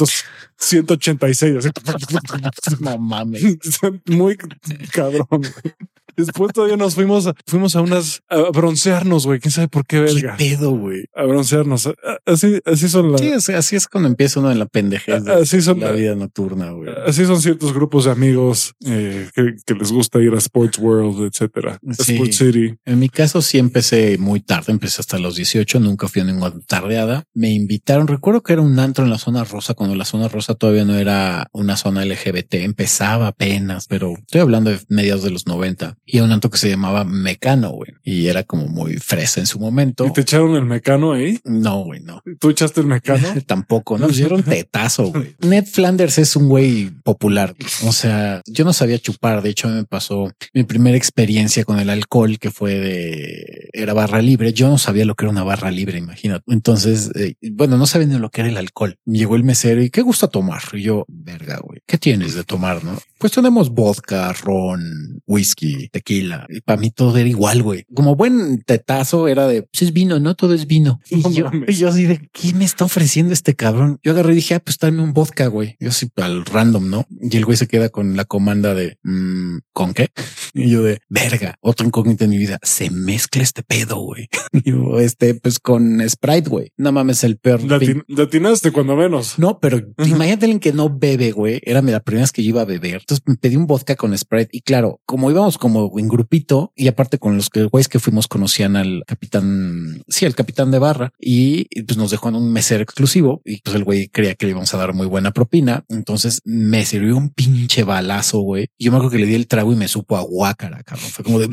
186. 0.56 1.56
así. 1.56 1.68
No 2.80 2.98
mames. 2.98 3.42
Muy 4.06 4.36
cabrón. 4.92 5.26
güey. 5.30 5.74
Después 6.16 6.52
todavía 6.52 6.76
nos 6.76 6.94
fuimos 6.94 7.26
a, 7.26 7.34
fuimos 7.46 7.76
a 7.76 7.80
unas 7.82 8.22
a 8.28 8.50
broncearnos, 8.52 9.26
güey. 9.26 9.40
Quién 9.40 9.52
sabe 9.52 9.68
por 9.68 9.86
qué 9.86 9.96
¿Qué 10.04 10.14
verga. 10.14 10.36
pedo, 10.36 10.70
güey? 10.72 11.04
A 11.14 11.24
broncearnos. 11.24 11.88
Así, 12.26 12.60
así 12.64 12.88
son 12.88 13.12
las, 13.12 13.20
Sí, 13.20 13.28
es- 13.28 13.48
así 13.50 13.76
es 13.76 13.86
cuando 13.88 14.08
empieza 14.08 14.40
uno 14.40 14.50
en 14.50 14.58
la 14.58 14.66
pendejez 14.66 15.24
de 15.24 15.32
así 15.34 15.60
son, 15.62 15.80
la 15.80 15.92
vida 15.92 16.14
nocturna, 16.14 16.70
güey. 16.70 16.90
así 17.06 17.24
son 17.24 17.40
ciertos 17.40 17.72
grupos 17.72 18.04
de 18.06 18.10
amigos 18.12 18.74
eh, 18.86 19.28
que, 19.34 19.54
que 19.64 19.74
les 19.74 19.92
gusta 19.92 20.20
ir 20.20 20.32
a 20.34 20.38
Sports 20.38 20.78
World, 20.78 21.26
etcétera. 21.26 21.78
Sí. 21.92 22.12
Sports 22.14 22.36
City. 22.36 22.74
En 22.84 22.98
mi 22.98 23.08
caso 23.08 23.42
sí 23.42 23.58
empecé 23.58 24.18
muy 24.18 24.40
tarde, 24.40 24.72
empecé 24.72 25.00
hasta 25.00 25.18
los 25.18 25.36
18, 25.36 25.80
nunca 25.80 26.08
fui 26.08 26.22
a 26.22 26.24
ninguna 26.24 26.52
tardeada. 26.66 27.24
Me 27.34 27.50
invitaron, 27.52 28.06
recuerdo 28.08 28.42
que 28.42 28.52
era 28.52 28.62
un 28.62 28.78
antro 28.78 29.04
en 29.04 29.10
la 29.10 29.18
zona 29.18 29.44
rosa, 29.44 29.74
cuando 29.74 29.94
la 29.96 30.04
zona 30.04 30.28
rosa 30.28 30.54
todavía 30.54 30.84
no 30.84 30.96
era 30.96 31.48
una 31.52 31.76
zona 31.76 32.04
LGBT, 32.04 32.54
empezaba 32.54 33.28
apenas, 33.28 33.86
pero 33.86 34.14
estoy 34.18 34.40
hablando 34.40 34.70
de 34.70 34.80
mediados 34.88 35.22
de 35.24 35.30
los 35.30 35.46
90. 35.46 35.96
Y 36.04 36.20
un 36.20 36.32
antro 36.32 36.50
que 36.50 36.58
se 36.58 36.68
llamaba 36.68 37.04
Mecano, 37.04 37.70
güey, 37.70 37.92
y 38.02 38.26
era 38.26 38.42
como 38.42 38.66
muy 38.66 38.96
fresa 38.96 39.40
en 39.40 39.46
su 39.46 39.60
momento. 39.60 40.04
Y 40.04 40.12
te 40.12 40.22
echaron 40.22 40.56
el 40.56 40.64
mecano 40.64 41.12
ahí. 41.12 41.38
No, 41.44 41.84
güey, 41.84 42.00
no. 42.00 42.22
Tú 42.40 42.50
echaste 42.50 42.80
el 42.80 42.86
mecano. 42.86 43.28
Tampoco, 43.46 43.98
no, 43.98 44.08
pusieron 44.08 44.42
tetazo, 44.42 45.12
güey. 45.12 45.36
Ned 45.40 45.64
Flanders 45.66 46.18
es 46.18 46.34
un 46.34 46.48
güey 46.48 46.90
popular. 46.90 47.54
O 47.84 47.92
sea, 47.92 48.42
yo 48.46 48.64
no 48.64 48.72
sabía 48.72 48.98
chupar. 48.98 49.42
De 49.42 49.50
hecho, 49.50 49.68
me 49.68 49.84
pasó 49.84 50.32
mi 50.52 50.64
primera 50.64 50.96
experiencia 50.96 51.64
con 51.64 51.78
el 51.78 51.88
alcohol, 51.88 52.38
que 52.38 52.50
fue 52.50 52.74
de, 52.74 53.70
era 53.72 53.92
barra 53.92 54.20
libre. 54.22 54.52
Yo 54.52 54.68
no 54.68 54.78
sabía 54.78 55.04
lo 55.04 55.14
que 55.14 55.24
era 55.24 55.30
una 55.30 55.44
barra 55.44 55.70
libre, 55.70 55.98
imagínate. 55.98 56.44
Entonces, 56.48 57.10
eh, 57.14 57.36
bueno, 57.52 57.76
no 57.76 57.86
sabía 57.86 58.08
ni 58.08 58.18
lo 58.18 58.30
que 58.30 58.40
era 58.40 58.50
el 58.50 58.56
alcohol. 58.56 58.98
Llegó 59.04 59.36
el 59.36 59.44
mesero 59.44 59.82
y 59.82 59.90
qué 59.90 60.02
gusta 60.02 60.26
tomar. 60.26 60.62
Y 60.72 60.82
yo, 60.82 61.04
verga, 61.08 61.60
güey, 61.62 61.80
¿qué 61.86 61.98
tienes 61.98 62.34
de 62.34 62.44
tomar, 62.44 62.82
no? 62.82 62.98
Pues 63.18 63.32
tenemos 63.32 63.70
vodka, 63.70 64.32
ron, 64.32 65.22
whisky, 65.26 65.88
tequila. 65.92 66.46
Y 66.48 66.60
para 66.62 66.80
mí 66.80 66.90
todo 66.90 67.16
era 67.16 67.28
igual, 67.28 67.62
güey. 67.62 67.84
Como 67.94 68.16
buen 68.16 68.62
tetazo 68.62 69.28
era 69.28 69.46
de, 69.46 69.62
pues 69.62 69.82
es 69.82 69.92
vino, 69.92 70.18
no 70.18 70.34
todo 70.34 70.54
es 70.54 70.66
vino. 70.66 71.00
Y 71.10 71.16
No 71.16 71.30
yo, 71.30 71.44
mames. 71.44 71.68
y 71.68 71.80
yo 71.80 71.88
así 71.88 72.04
de, 72.06 72.28
¿qué 72.32 72.52
me 72.54 72.64
está 72.64 72.84
ofreciendo 72.86 73.32
este 73.32 73.54
cabrón? 73.54 74.00
Yo 74.02 74.12
agarré 74.12 74.32
y 74.32 74.36
dije, 74.36 74.54
ah, 74.56 74.60
pues 74.60 74.78
dame 74.78 75.02
un 75.02 75.12
vodka, 75.12 75.46
güey. 75.46 75.76
Yo 75.78 75.90
así 75.90 76.10
al 76.16 76.44
random, 76.44 76.90
¿no? 76.90 77.06
Y 77.20 77.36
el 77.36 77.44
güey 77.44 77.56
se 77.56 77.68
queda 77.68 77.88
con 77.90 78.16
la 78.16 78.24
comanda 78.24 78.74
de, 78.74 78.98
mm, 79.04 79.58
¿con 79.72 79.94
qué? 79.94 80.08
Y 80.54 80.68
yo 80.70 80.82
de, 80.82 80.98
verga, 81.08 81.56
otro 81.62 81.86
incógnito 81.86 82.24
en 82.24 82.30
mi 82.30 82.36
vida. 82.38 82.58
Se 82.62 82.90
mezcla 82.90 83.42
este 83.42 83.62
pedo, 83.62 83.96
güey. 84.00 84.28
Y 84.52 84.70
yo, 84.70 84.98
este, 85.00 85.34
pues 85.34 85.58
con 85.58 86.00
Sprite, 86.08 86.48
güey. 86.50 86.72
No 86.76 86.92
mames, 86.92 87.24
el 87.24 87.38
peor. 87.38 87.62
Latin- 87.62 88.04
latinaste 88.08 88.70
cuando 88.72 88.96
menos. 88.96 89.38
No, 89.38 89.58
pero 89.60 89.80
imagínate 89.98 90.44
alguien 90.46 90.60
que 90.60 90.72
no 90.72 90.90
bebe, 90.90 91.32
güey. 91.32 91.60
Era 91.64 91.80
la 91.82 92.00
primera 92.00 92.22
vez 92.24 92.32
que 92.32 92.42
yo 92.42 92.50
iba 92.50 92.62
a 92.62 92.66
beber. 92.66 93.00
Entonces 93.00 93.22
me 93.26 93.36
pedí 93.36 93.56
un 93.56 93.66
vodka 93.66 93.96
con 93.96 94.16
Sprite 94.16 94.50
y 94.52 94.60
claro, 94.60 95.00
como 95.06 95.30
íbamos 95.30 95.58
como 95.58 95.81
en 95.96 96.08
grupito 96.08 96.72
y 96.76 96.88
aparte 96.88 97.18
con 97.18 97.36
los 97.36 97.50
que 97.50 97.64
güeyes 97.64 97.88
que 97.88 97.98
fuimos 97.98 98.28
conocían 98.28 98.76
al 98.76 99.04
capitán, 99.06 100.02
sí, 100.08 100.26
al 100.26 100.34
capitán 100.34 100.70
de 100.70 100.78
barra 100.78 101.12
y 101.18 101.64
pues 101.82 101.96
nos 101.96 102.10
dejó 102.10 102.28
en 102.28 102.36
un 102.36 102.52
mesero 102.52 102.82
exclusivo 102.82 103.42
y 103.44 103.60
pues 103.62 103.76
el 103.76 103.84
güey 103.84 104.08
creía 104.08 104.34
que 104.34 104.46
le 104.46 104.50
íbamos 104.50 104.72
a 104.74 104.78
dar 104.78 104.94
muy 104.94 105.06
buena 105.06 105.32
propina. 105.32 105.84
Entonces 105.88 106.40
me 106.44 106.84
sirvió 106.84 107.16
un 107.16 107.30
pinche 107.30 107.84
balazo, 107.84 108.40
güey. 108.40 108.68
Yo 108.78 108.90
me 108.90 108.96
acuerdo 108.98 109.12
que 109.12 109.18
le 109.18 109.26
di 109.26 109.34
el 109.34 109.46
trago 109.46 109.72
y 109.72 109.76
me 109.76 109.88
supo 109.88 110.16
a 110.16 110.22
guácara, 110.22 110.82
cabrón. 110.82 111.10
Fue 111.10 111.24
como 111.24 111.38
de 111.38 111.48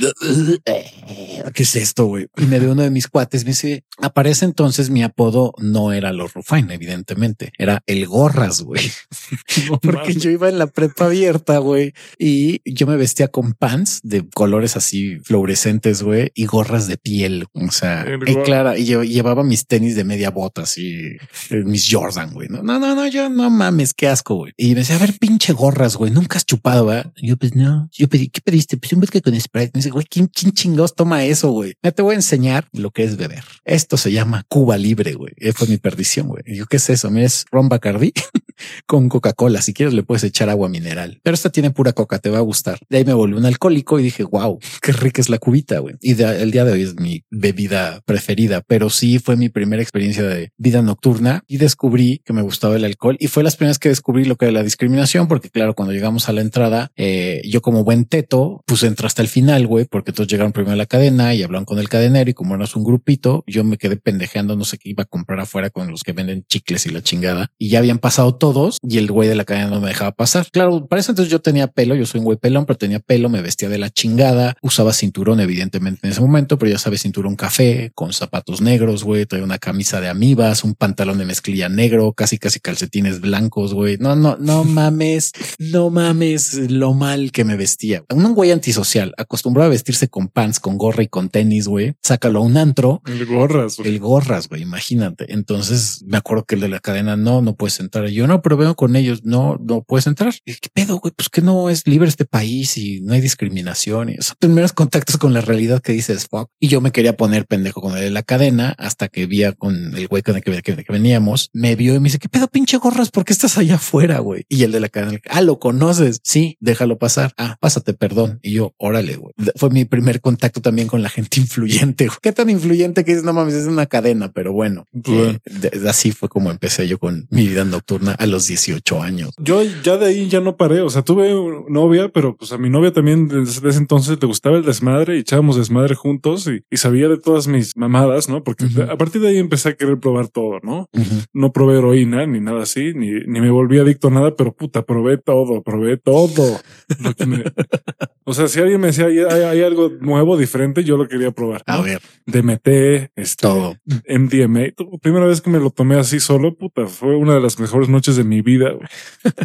¿qué 1.53 1.63
es 1.63 1.75
esto, 1.75 2.05
güey? 2.05 2.27
Y 2.37 2.45
me 2.45 2.59
dio 2.59 2.71
uno 2.71 2.83
de 2.83 2.89
mis 2.89 3.07
cuates, 3.07 3.43
me 3.43 3.51
dice, 3.51 3.83
aparece 4.01 4.45
entonces 4.45 4.89
mi 4.89 5.03
apodo 5.03 5.53
no 5.57 5.93
era 5.93 6.11
los 6.13 6.33
Rufain, 6.33 6.69
evidentemente, 6.71 7.51
era 7.57 7.83
el 7.85 8.05
gorras, 8.05 8.61
güey. 8.61 8.81
No 9.69 9.79
Porque 9.79 10.13
yo 10.13 10.29
iba 10.29 10.47
en 10.47 10.57
la 10.57 10.67
prepa 10.67 11.05
abierta, 11.05 11.57
güey, 11.57 11.93
y 12.17 12.61
yo 12.71 12.87
me 12.87 12.95
vestía 12.95 13.27
con 13.27 13.53
pants 13.53 13.99
de 14.03 14.18
colores 14.33 14.77
así 14.77 15.19
fluorescentes, 15.23 16.03
güey, 16.03 16.31
y 16.35 16.45
gorras 16.45 16.87
de 16.87 16.97
piel. 16.97 17.47
O 17.53 17.71
sea, 17.71 18.05
y 18.25 18.35
clara, 18.43 18.77
y 18.77 18.85
yo 18.85 19.03
llevaba 19.03 19.43
mis 19.43 19.65
tenis 19.65 19.95
de 19.95 20.03
media 20.03 20.29
bota, 20.29 20.61
así, 20.63 21.17
eh, 21.49 21.63
mis 21.65 21.87
Jordan, 21.91 22.33
güey. 22.33 22.47
No, 22.49 22.61
no, 22.61 22.79
no, 22.79 22.95
no, 22.95 23.07
yo 23.07 23.29
no 23.29 23.49
mames, 23.49 23.93
qué 23.93 24.07
asco, 24.07 24.35
güey. 24.35 24.53
Y 24.57 24.69
me 24.69 24.75
decía, 24.75 24.95
a 24.95 24.99
ver, 24.99 25.17
pinche 25.19 25.53
gorras, 25.53 25.95
güey, 25.95 26.11
nunca 26.11 26.37
has 26.37 26.45
chupado, 26.45 26.85
¿verdad? 26.85 27.11
Y 27.17 27.27
yo, 27.27 27.37
pues 27.37 27.55
no, 27.55 27.89
yo 27.91 28.07
pedí, 28.07 28.29
¿qué 28.29 28.41
pediste? 28.41 28.77
Pues 28.77 28.93
un 28.93 29.01
vodka 29.01 29.19
con 29.21 29.39
Sprite. 29.39 29.71
Me 29.73 29.79
dice, 29.79 29.89
güey, 29.89 30.05
¿quién, 30.09 30.27
quién 30.27 30.51
chingados 30.51 30.95
toma 30.95 31.25
eso, 31.25 31.51
güey? 31.51 31.73
Ya 31.83 31.91
te 31.91 32.01
voy 32.01 32.13
a 32.13 32.15
enseñar 32.15 32.67
lo 32.71 32.91
que 32.91 33.03
es 33.03 33.17
beber. 33.17 33.43
Es 33.65 33.79
esto 33.89 33.97
se 33.97 34.11
llama 34.11 34.45
Cuba 34.47 34.77
Libre, 34.77 35.13
güey. 35.13 35.33
Fue 35.55 35.67
mi 35.67 35.77
perdición, 35.77 36.27
güey. 36.27 36.43
Y 36.45 36.57
yo, 36.57 36.65
¿qué 36.65 36.77
es 36.77 36.89
eso? 36.89 37.09
Mira, 37.09 37.25
es 37.25 37.45
ron 37.49 37.69
Bacardi 37.69 38.13
con 38.85 39.09
Coca-Cola. 39.09 39.61
Si 39.61 39.73
quieres 39.73 39.93
le 39.93 40.03
puedes 40.03 40.23
echar 40.23 40.49
agua 40.49 40.67
mineral, 40.67 41.21
pero 41.23 41.33
esta 41.33 41.49
tiene 41.49 41.71
pura 41.71 41.93
coca, 41.93 42.19
te 42.19 42.29
va 42.29 42.39
a 42.39 42.41
gustar. 42.41 42.77
De 42.89 42.97
ahí 42.97 43.05
me 43.05 43.13
volví 43.13 43.35
un 43.35 43.45
alcohólico 43.45 43.99
y 43.99 44.03
dije, 44.09 44.23
wow, 44.23 44.59
qué 44.81 44.91
rica 44.91 45.21
es 45.21 45.29
la 45.29 45.37
cubita, 45.37 45.79
güey. 45.79 45.95
Y 46.01 46.21
el 46.21 46.51
día 46.51 46.65
de 46.65 46.73
hoy 46.73 46.81
es 46.83 46.95
mi 46.95 47.23
bebida 47.29 48.01
preferida, 48.05 48.61
pero 48.61 48.89
sí 48.89 49.19
fue 49.19 49.37
mi 49.37 49.49
primera 49.49 49.81
experiencia 49.81 50.23
de 50.23 50.51
vida 50.57 50.81
nocturna 50.81 51.43
y 51.47 51.57
descubrí 51.57 52.21
que 52.25 52.33
me 52.33 52.41
gustaba 52.41 52.75
el 52.75 52.85
alcohol 52.85 53.17
y 53.19 53.27
fue 53.27 53.43
las 53.43 53.55
primeras 53.55 53.79
que 53.79 53.89
descubrí 53.89 54.25
lo 54.25 54.35
que 54.35 54.45
era 54.45 54.51
la 54.51 54.63
discriminación, 54.63 55.27
porque 55.27 55.49
claro, 55.49 55.75
cuando 55.75 55.93
llegamos 55.93 56.29
a 56.29 56.33
la 56.33 56.41
entrada, 56.41 56.91
eh, 56.95 57.41
yo 57.45 57.61
como 57.61 57.83
buen 57.83 58.05
teto, 58.05 58.63
pues 58.65 58.83
entra 58.83 59.07
hasta 59.07 59.21
el 59.21 59.27
final, 59.27 59.67
güey, 59.67 59.85
porque 59.85 60.11
todos 60.11 60.27
llegaron 60.27 60.51
primero 60.51 60.73
a 60.73 60.77
la 60.77 60.85
cadena 60.85 61.33
y 61.33 61.43
hablaron 61.43 61.65
con 61.65 61.79
el 61.79 61.89
cadenero 61.89 62.29
y 62.29 62.33
como 62.33 62.55
eras 62.55 62.75
un 62.75 62.83
grupito, 62.83 63.43
yo 63.47 63.63
me 63.63 63.77
quedé 63.77 63.97
pendejeando, 63.97 64.55
no 64.55 64.65
sé 64.65 64.77
qué 64.77 64.89
iba 64.89 65.03
a 65.03 65.07
comprar 65.07 65.39
afuera 65.39 65.69
con 65.69 65.89
los 65.89 66.03
que 66.03 66.13
venden 66.13 66.43
chicles 66.47 66.85
y 66.85 66.89
la 66.89 67.01
chingada 67.01 67.51
y 67.57 67.69
ya 67.69 67.79
habían 67.79 67.99
pasado 67.99 68.35
todos 68.35 68.77
y 68.81 68.97
el 68.97 69.11
güey 69.11 69.29
de 69.29 69.35
la 69.35 69.45
cadena 69.45 69.69
no 69.69 69.81
me 69.81 69.87
dejaba 69.87 70.11
pasar. 70.11 70.47
Claro, 70.51 70.87
para 70.87 70.99
eso 70.99 71.11
entonces 71.11 71.31
yo 71.31 71.41
tenía 71.41 71.67
pelo, 71.67 71.95
yo 71.95 72.05
soy 72.05 72.19
un 72.19 72.25
güey 72.25 72.37
pelón, 72.37 72.65
pero 72.65 72.77
tenía 72.77 72.99
pelo, 72.99 73.29
me 73.29 73.41
vestía 73.41 73.69
de 73.69 73.77
la 73.77 73.89
chingada, 73.99 74.55
usaba 74.61 74.93
cinturón 74.93 75.41
evidentemente 75.41 75.99
en 76.03 76.11
ese 76.11 76.21
momento, 76.21 76.57
pero 76.57 76.71
ya 76.71 76.77
sabes, 76.77 77.01
cinturón 77.01 77.35
café 77.35 77.91
con 77.95 78.13
zapatos 78.13 78.61
negros, 78.61 79.03
güey, 79.03 79.25
traía 79.25 79.43
una 79.43 79.57
camisa 79.57 79.99
de 79.99 80.07
amibas, 80.07 80.63
un 80.63 80.73
pantalón 80.73 81.17
de 81.17 81.25
mezclilla 81.25 81.67
negro, 81.67 82.13
casi 82.13 82.37
casi 82.37 82.61
calcetines 82.61 83.19
blancos, 83.19 83.73
güey. 83.73 83.97
No, 83.99 84.15
no, 84.15 84.37
no 84.37 84.63
mames, 84.63 85.33
no 85.59 85.89
mames 85.89 86.53
lo 86.71 86.93
mal 86.93 87.33
que 87.33 87.43
me 87.43 87.57
vestía. 87.57 88.05
Un 88.09 88.33
güey 88.33 88.51
antisocial, 88.51 89.13
acostumbrado 89.17 89.67
a 89.67 89.71
vestirse 89.71 90.07
con 90.07 90.29
pants, 90.29 90.61
con 90.61 90.77
gorra 90.77 91.03
y 91.03 91.09
con 91.09 91.27
tenis, 91.27 91.67
güey. 91.67 91.95
Sácalo 92.01 92.39
a 92.39 92.43
un 92.43 92.55
antro. 92.55 93.01
El 93.05 93.25
gorras, 93.25 93.75
güey. 93.77 93.89
El 93.89 93.99
gorras, 93.99 94.47
güey, 94.47 94.61
imagínate. 94.61 95.33
Entonces 95.33 96.03
me 96.05 96.17
acuerdo 96.17 96.45
que 96.45 96.55
el 96.55 96.61
de 96.61 96.69
la 96.69 96.79
cadena, 96.79 97.17
no, 97.17 97.41
no 97.41 97.55
puedes 97.55 97.81
entrar. 97.81 98.07
Yo 98.07 98.27
no, 98.27 98.41
pero 98.41 98.55
veo 98.55 98.75
con 98.75 98.95
ellos, 98.95 99.25
no, 99.25 99.57
no 99.61 99.81
puedes 99.81 100.07
entrar. 100.07 100.33
¿Qué 100.45 100.69
pedo, 100.73 100.99
güey? 100.99 101.13
Pues 101.13 101.27
que 101.27 101.41
no 101.41 101.69
es 101.69 101.85
libre 101.85 102.07
este 102.07 102.23
país 102.23 102.77
y 102.77 103.01
no 103.01 103.13
hay 103.13 103.19
discriminación. 103.19 103.88
Y 103.89 104.13
esos 104.13 104.35
primeros 104.35 104.73
contactos 104.73 105.17
con 105.17 105.33
la 105.33 105.41
realidad 105.41 105.81
que 105.81 105.93
dices, 105.93 106.27
fuck. 106.29 106.49
Y 106.59 106.67
yo 106.67 106.81
me 106.81 106.91
quería 106.91 107.17
poner 107.17 107.45
pendejo 107.45 107.81
con 107.81 107.97
el 107.97 108.03
de 108.03 108.09
la 108.11 108.23
cadena 108.23 108.75
hasta 108.77 109.07
que 109.07 109.25
vi 109.25 109.39
con 109.57 109.95
el 109.95 110.07
güey 110.07 110.21
con 110.21 110.35
el 110.35 110.43
que, 110.43 110.61
que, 110.61 110.85
veníamos. 110.89 111.49
Me 111.53 111.75
vio 111.75 111.95
y 111.95 111.99
me 111.99 112.05
dice, 112.05 112.19
¿qué 112.19 112.29
pedo, 112.29 112.47
pinche 112.47 112.77
gorras? 112.77 113.09
¿Por 113.09 113.25
qué 113.25 113.33
estás 113.33 113.57
allá 113.57 113.75
afuera, 113.75 114.19
güey? 114.19 114.45
Y 114.49 114.63
el 114.63 114.71
de 114.71 114.79
la 114.79 114.89
cadena, 114.89 115.19
ah, 115.29 115.41
lo 115.41 115.59
conoces. 115.59 116.19
Sí, 116.23 116.57
déjalo 116.59 116.97
pasar. 116.97 117.33
Ah, 117.37 117.57
pásate, 117.59 117.93
perdón. 117.93 118.39
Y 118.43 118.53
yo, 118.53 118.73
órale, 118.77 119.15
güey. 119.15 119.33
Fue 119.55 119.69
mi 119.69 119.85
primer 119.85 120.21
contacto 120.21 120.61
también 120.61 120.87
con 120.87 121.01
la 121.01 121.09
gente 121.09 121.39
influyente. 121.39 122.09
Qué 122.21 122.31
tan 122.31 122.49
influyente 122.49 123.03
que 123.03 123.13
es, 123.13 123.23
no 123.23 123.33
mames, 123.33 123.55
es 123.55 123.65
una 123.65 123.85
cadena, 123.85 124.31
pero 124.31 124.53
bueno, 124.53 124.85
eh, 125.05 125.39
así 125.87 126.11
fue 126.11 126.29
como 126.29 126.51
empecé 126.51 126.87
yo 126.87 126.99
con 126.99 127.27
mi 127.29 127.47
vida 127.47 127.63
nocturna 127.63 128.13
a 128.13 128.25
los 128.25 128.47
18 128.47 129.01
años. 129.01 129.31
Yo 129.37 129.63
ya 129.83 129.97
de 129.97 130.07
ahí 130.07 130.27
ya 130.27 130.41
no 130.41 130.57
paré. 130.57 130.81
O 130.81 130.89
sea, 130.89 131.01
tuve 131.01 131.33
novia, 131.69 132.09
pero 132.09 132.35
pues 132.35 132.51
a 132.51 132.57
mi 132.57 132.69
novia 132.69 132.91
también 132.91 133.27
desde 133.27 133.78
ese 133.79 133.83
entonces 133.83 134.17
le 134.19 134.27
gustaba 134.27 134.57
el 134.57 134.65
desmadre 134.65 135.15
y 135.15 135.19
echábamos 135.21 135.55
desmadre 135.55 135.95
juntos 135.95 136.47
y, 136.47 136.77
sabía 136.77 137.07
de 137.07 137.17
todas 137.17 137.47
mis 137.47 137.75
mamadas, 137.75 138.29
¿no? 138.29 138.43
Porque 138.43 138.65
a 138.89 138.97
partir 138.97 139.21
de 139.21 139.29
ahí 139.29 139.37
empecé 139.37 139.69
a 139.69 139.73
querer 139.75 139.99
probar 139.99 140.27
todo, 140.27 140.59
¿no? 140.63 140.89
No 141.33 141.51
probé 141.51 141.77
heroína 141.77 142.25
ni 142.25 142.39
nada 142.39 142.63
así, 142.63 142.93
ni, 142.93 143.11
ni 143.25 143.41
me 143.41 143.49
volví 143.49 143.79
adicto 143.79 144.07
a 144.07 144.11
nada, 144.11 144.35
pero 144.35 144.53
puta, 144.53 144.83
probé 144.83 145.17
todo, 145.17 145.61
probé 145.61 145.97
todo. 145.97 146.59
o 148.23 148.33
sea, 148.33 148.47
si 148.47 148.59
alguien 148.59 148.79
me 148.79 148.87
decía 148.87 149.05
hay, 149.05 149.61
algo 149.61 149.89
nuevo, 149.99 150.37
diferente, 150.37 150.83
yo 150.83 150.97
lo 150.97 151.07
quería 151.07 151.31
probar. 151.31 151.63
A 151.65 151.81
ver. 151.81 152.01
DMT, 152.25 152.67
este, 153.15 153.41
todo. 153.41 153.75
MDMA. 154.07 154.73
Primera 155.01 155.25
vez 155.25 155.41
que 155.41 155.49
me 155.49 155.59
lo 155.59 155.69
tomé 155.69 155.97
así 155.97 156.19
solo, 156.19 156.55
puta, 156.55 156.87
fue 156.87 157.15
una 157.15 157.35
de 157.35 157.41
las 157.41 157.59
mejores 157.59 157.89
noches 157.89 158.15
de 158.15 158.23
mi 158.23 158.41
vida, 158.41 158.71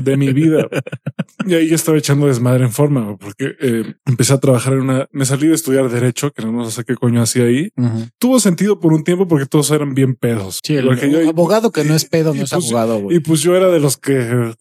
de 0.01 0.17
mi 0.17 0.33
vida. 0.33 0.69
y 1.47 1.55
ahí 1.55 1.69
yo 1.69 1.75
estaba 1.75 1.99
echando 1.99 2.27
desmadre 2.27 2.65
en 2.65 2.73
forma, 2.73 3.17
porque 3.17 3.57
eh, 3.61 3.95
empecé 4.15 4.33
a 4.33 4.39
trabajar 4.39 4.75
en 4.75 4.81
una, 4.83 5.09
me 5.11 5.25
salí 5.25 5.49
de 5.49 5.55
estudiar 5.55 5.91
derecho, 5.91 6.33
que 6.33 6.45
no 6.45 6.71
sé 6.71 6.85
qué 6.85 6.95
coño 6.95 7.21
hacía 7.21 7.45
ahí. 7.45 7.71
Tuvo 8.19 8.39
sentido 8.39 8.79
por 8.79 8.93
un 8.93 9.03
tiempo 9.03 9.27
porque 9.27 9.47
todos 9.47 9.71
eran 9.73 9.95
bien 9.95 10.15
pedos. 10.15 10.61
Sí, 10.63 10.77
el, 10.77 10.89
abogado 11.29 11.73
que 11.73 11.85
no 11.85 11.95
es 11.95 12.05
pedo 12.05 12.33
no 12.33 12.45
es 12.45 12.51
pues, 12.51 12.73
abogado. 12.73 13.11
Y 13.11 13.19
pues 13.19 13.41
yo 13.41 13.57
era 13.57 13.69
de 13.69 13.81
los 13.81 13.97
que 13.97 14.55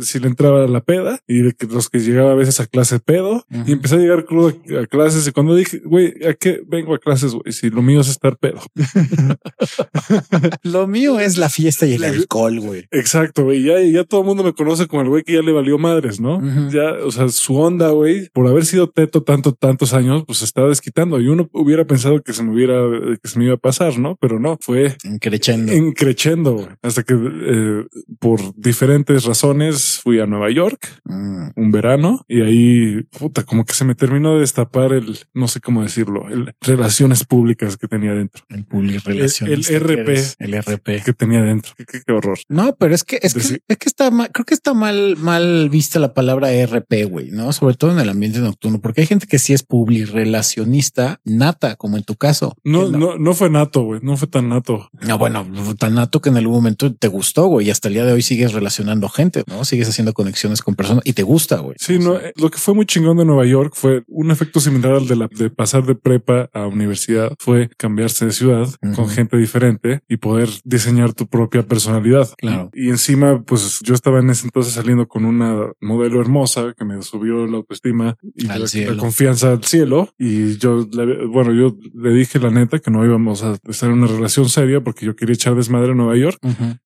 si 0.00 0.20
le 0.20 0.28
entraba 0.28 0.66
la 0.68 0.80
peda 0.80 1.20
y 1.26 1.40
de 1.40 1.52
que 1.52 1.66
los 1.66 1.90
que 1.90 1.98
llegaba 1.98 2.32
a 2.32 2.34
veces 2.34 2.60
a 2.60 2.66
clase 2.66 3.00
pedo 3.00 3.44
y 3.66 3.72
empecé 3.72 3.96
a 3.96 3.98
llegar 3.98 4.24
crudo 4.24 4.54
a, 4.80 4.86
clases 4.86 5.26
y 5.26 5.32
cuando 5.32 5.56
dije, 5.56 5.80
güey, 5.84 6.14
¿a 6.26 6.34
qué 6.34 6.60
vengo 6.66 6.94
a 6.94 6.98
clases? 6.98 7.34
Güey, 7.34 7.52
si 7.52 7.70
lo 7.70 7.82
mío 7.82 8.00
es 8.00 8.08
estar 8.08 8.36
pedo. 8.36 8.60
lo 10.62 10.86
mío 10.86 11.18
es 11.18 11.36
la 11.36 11.48
fiesta 11.48 11.86
y 11.86 11.94
el 11.94 12.04
alcohol, 12.04 12.60
güey. 12.60 12.86
Exacto, 12.92 13.44
güey. 13.44 13.64
Ya, 13.64 13.80
ya 13.80 14.04
todo 14.04 14.20
el 14.20 14.26
mundo 14.26 14.44
me 14.44 14.52
conoce 14.52 14.86
como 14.86 15.02
el 15.02 15.08
güey 15.08 15.24
que 15.24 15.34
ya 15.34 15.42
le 15.42 15.52
valió 15.52 15.78
madres, 15.78 16.20
¿no? 16.20 16.40
Ya, 16.70 16.92
o 17.04 17.10
sea, 17.10 17.28
su 17.28 17.56
onda, 17.56 17.90
güey, 17.90 18.28
por 18.32 18.46
haber 18.46 18.64
sido 18.64 18.90
teto 19.00 19.22
tanto, 19.22 19.52
tantos 19.52 19.94
años, 19.94 20.24
pues 20.26 20.42
estaba 20.42 20.68
desquitando 20.68 21.20
y 21.20 21.28
uno 21.28 21.48
hubiera 21.52 21.86
pensado 21.86 22.22
que 22.22 22.32
se 22.32 22.42
me 22.42 22.52
hubiera, 22.52 22.74
que 23.22 23.28
se 23.28 23.38
me 23.38 23.46
iba 23.46 23.54
a 23.54 23.58
pasar, 23.58 23.98
¿no? 23.98 24.16
Pero 24.16 24.38
no, 24.38 24.58
fue 24.60 24.96
encrechendo, 25.04 25.72
encrechendo. 25.72 26.68
Hasta 26.82 27.02
que 27.02 27.14
eh, 27.14 27.86
por 28.18 28.40
diferentes 28.56 29.24
razones 29.24 30.00
fui 30.02 30.20
a 30.20 30.26
Nueva 30.26 30.50
York 30.50 30.86
mm. 31.04 31.50
un 31.56 31.70
verano 31.70 32.24
y 32.28 32.42
ahí, 32.42 33.02
puta, 33.18 33.44
como 33.44 33.64
que 33.64 33.72
se 33.72 33.84
me 33.84 33.94
terminó 33.94 34.34
de 34.34 34.40
destapar 34.40 34.92
el, 34.92 35.18
no 35.32 35.48
sé 35.48 35.60
cómo 35.60 35.82
decirlo, 35.82 36.28
el 36.28 36.54
relaciones 36.60 37.24
públicas 37.24 37.76
que 37.76 37.88
tenía 37.88 38.12
dentro. 38.14 38.44
El 38.48 39.00
relaciones. 39.00 39.70
El, 39.70 39.80
RP. 39.80 40.08
El 40.38 40.62
RP. 40.62 41.04
Que 41.04 41.12
tenía 41.12 41.42
dentro. 41.42 41.72
Qué, 41.76 42.12
horror. 42.12 42.38
No, 42.48 42.76
pero 42.76 42.94
es 42.94 43.04
que, 43.04 43.18
es 43.22 43.34
que, 43.34 43.60
es 43.66 43.78
que 43.78 43.88
está 43.88 44.10
mal, 44.10 44.30
creo 44.32 44.44
que 44.44 44.54
está 44.54 44.74
mal, 44.74 45.16
mal 45.16 45.68
vista 45.70 45.98
la 45.98 46.12
palabra 46.12 46.50
RP, 46.50 47.04
güey, 47.08 47.30
¿no? 47.30 47.52
Sobre 47.52 47.74
todo 47.74 47.92
en 47.92 48.00
el 48.00 48.08
ambiente 48.08 48.40
nocturno, 48.40 48.80
porque 48.90 49.02
hay 49.02 49.06
gente 49.06 49.28
que 49.28 49.38
sí 49.38 49.52
es 49.52 49.64
relacionista 50.10 51.20
nata, 51.24 51.76
como 51.76 51.96
en 51.96 52.02
tu 52.02 52.16
caso. 52.16 52.56
No, 52.64 52.88
no, 52.88 53.16
no, 53.16 53.34
fue 53.34 53.48
nato, 53.48 53.82
güey, 53.82 54.00
no 54.02 54.16
fue 54.16 54.26
tan 54.26 54.48
nato. 54.48 54.90
No, 55.06 55.16
bueno, 55.16 55.46
tan 55.78 55.94
nato 55.94 56.20
que 56.20 56.28
en 56.30 56.36
algún 56.36 56.56
momento 56.56 56.92
te 56.92 57.06
gustó, 57.06 57.46
güey, 57.46 57.68
y 57.68 57.70
hasta 57.70 57.86
el 57.86 57.94
día 57.94 58.04
de 58.04 58.12
hoy 58.12 58.22
sigues 58.22 58.52
relacionando 58.52 59.08
gente, 59.08 59.44
¿no? 59.46 59.64
Sigues 59.64 59.88
haciendo 59.88 60.12
conexiones 60.12 60.60
con 60.60 60.74
personas 60.74 61.04
y 61.06 61.12
te 61.12 61.22
gusta, 61.22 61.60
güey. 61.60 61.76
Sí, 61.78 62.00
no, 62.00 62.18
lo 62.34 62.50
que 62.50 62.58
fue 62.58 62.74
muy 62.74 62.84
chingón 62.84 63.16
de 63.18 63.24
Nueva 63.24 63.46
York 63.46 63.74
fue 63.76 64.02
un 64.08 64.32
efecto 64.32 64.58
similar 64.58 64.94
al 64.94 65.06
de 65.06 65.14
la 65.14 65.28
de 65.30 65.50
pasar 65.50 65.84
de 65.84 65.94
prepa 65.94 66.50
a 66.52 66.66
universidad, 66.66 67.34
fue 67.38 67.70
cambiarse 67.76 68.26
de 68.26 68.32
ciudad 68.32 68.68
con 68.96 69.08
gente 69.08 69.36
diferente 69.36 70.00
y 70.08 70.16
poder 70.16 70.48
diseñar 70.64 71.14
tu 71.14 71.28
propia 71.28 71.62
personalidad. 71.62 72.28
Claro. 72.38 72.70
Y 72.74 72.88
encima, 72.88 73.40
pues 73.42 73.78
yo 73.84 73.94
estaba 73.94 74.18
en 74.18 74.30
ese 74.30 74.46
entonces 74.46 74.74
saliendo 74.74 75.06
con 75.06 75.24
una 75.24 75.72
modelo 75.80 76.20
hermosa 76.20 76.74
que 76.76 76.84
me 76.84 77.00
subió 77.02 77.46
la 77.46 77.58
autoestima 77.58 78.16
y 78.34 78.48
la, 78.86 78.96
confianza 78.96 79.52
al 79.52 79.64
cielo. 79.64 80.12
Y 80.18 80.58
yo, 80.58 80.86
bueno, 81.28 81.52
yo 81.52 81.76
le 81.94 82.12
dije 82.12 82.38
la 82.38 82.50
neta 82.50 82.78
que 82.78 82.90
no 82.90 83.04
íbamos 83.04 83.42
a 83.42 83.56
estar 83.68 83.90
en 83.90 83.98
una 83.98 84.06
relación 84.06 84.48
seria 84.48 84.80
porque 84.80 85.06
yo 85.06 85.16
quería 85.16 85.34
echar 85.34 85.54
desmadre 85.54 85.92
a 85.92 85.94
Nueva 85.94 86.16
York 86.16 86.38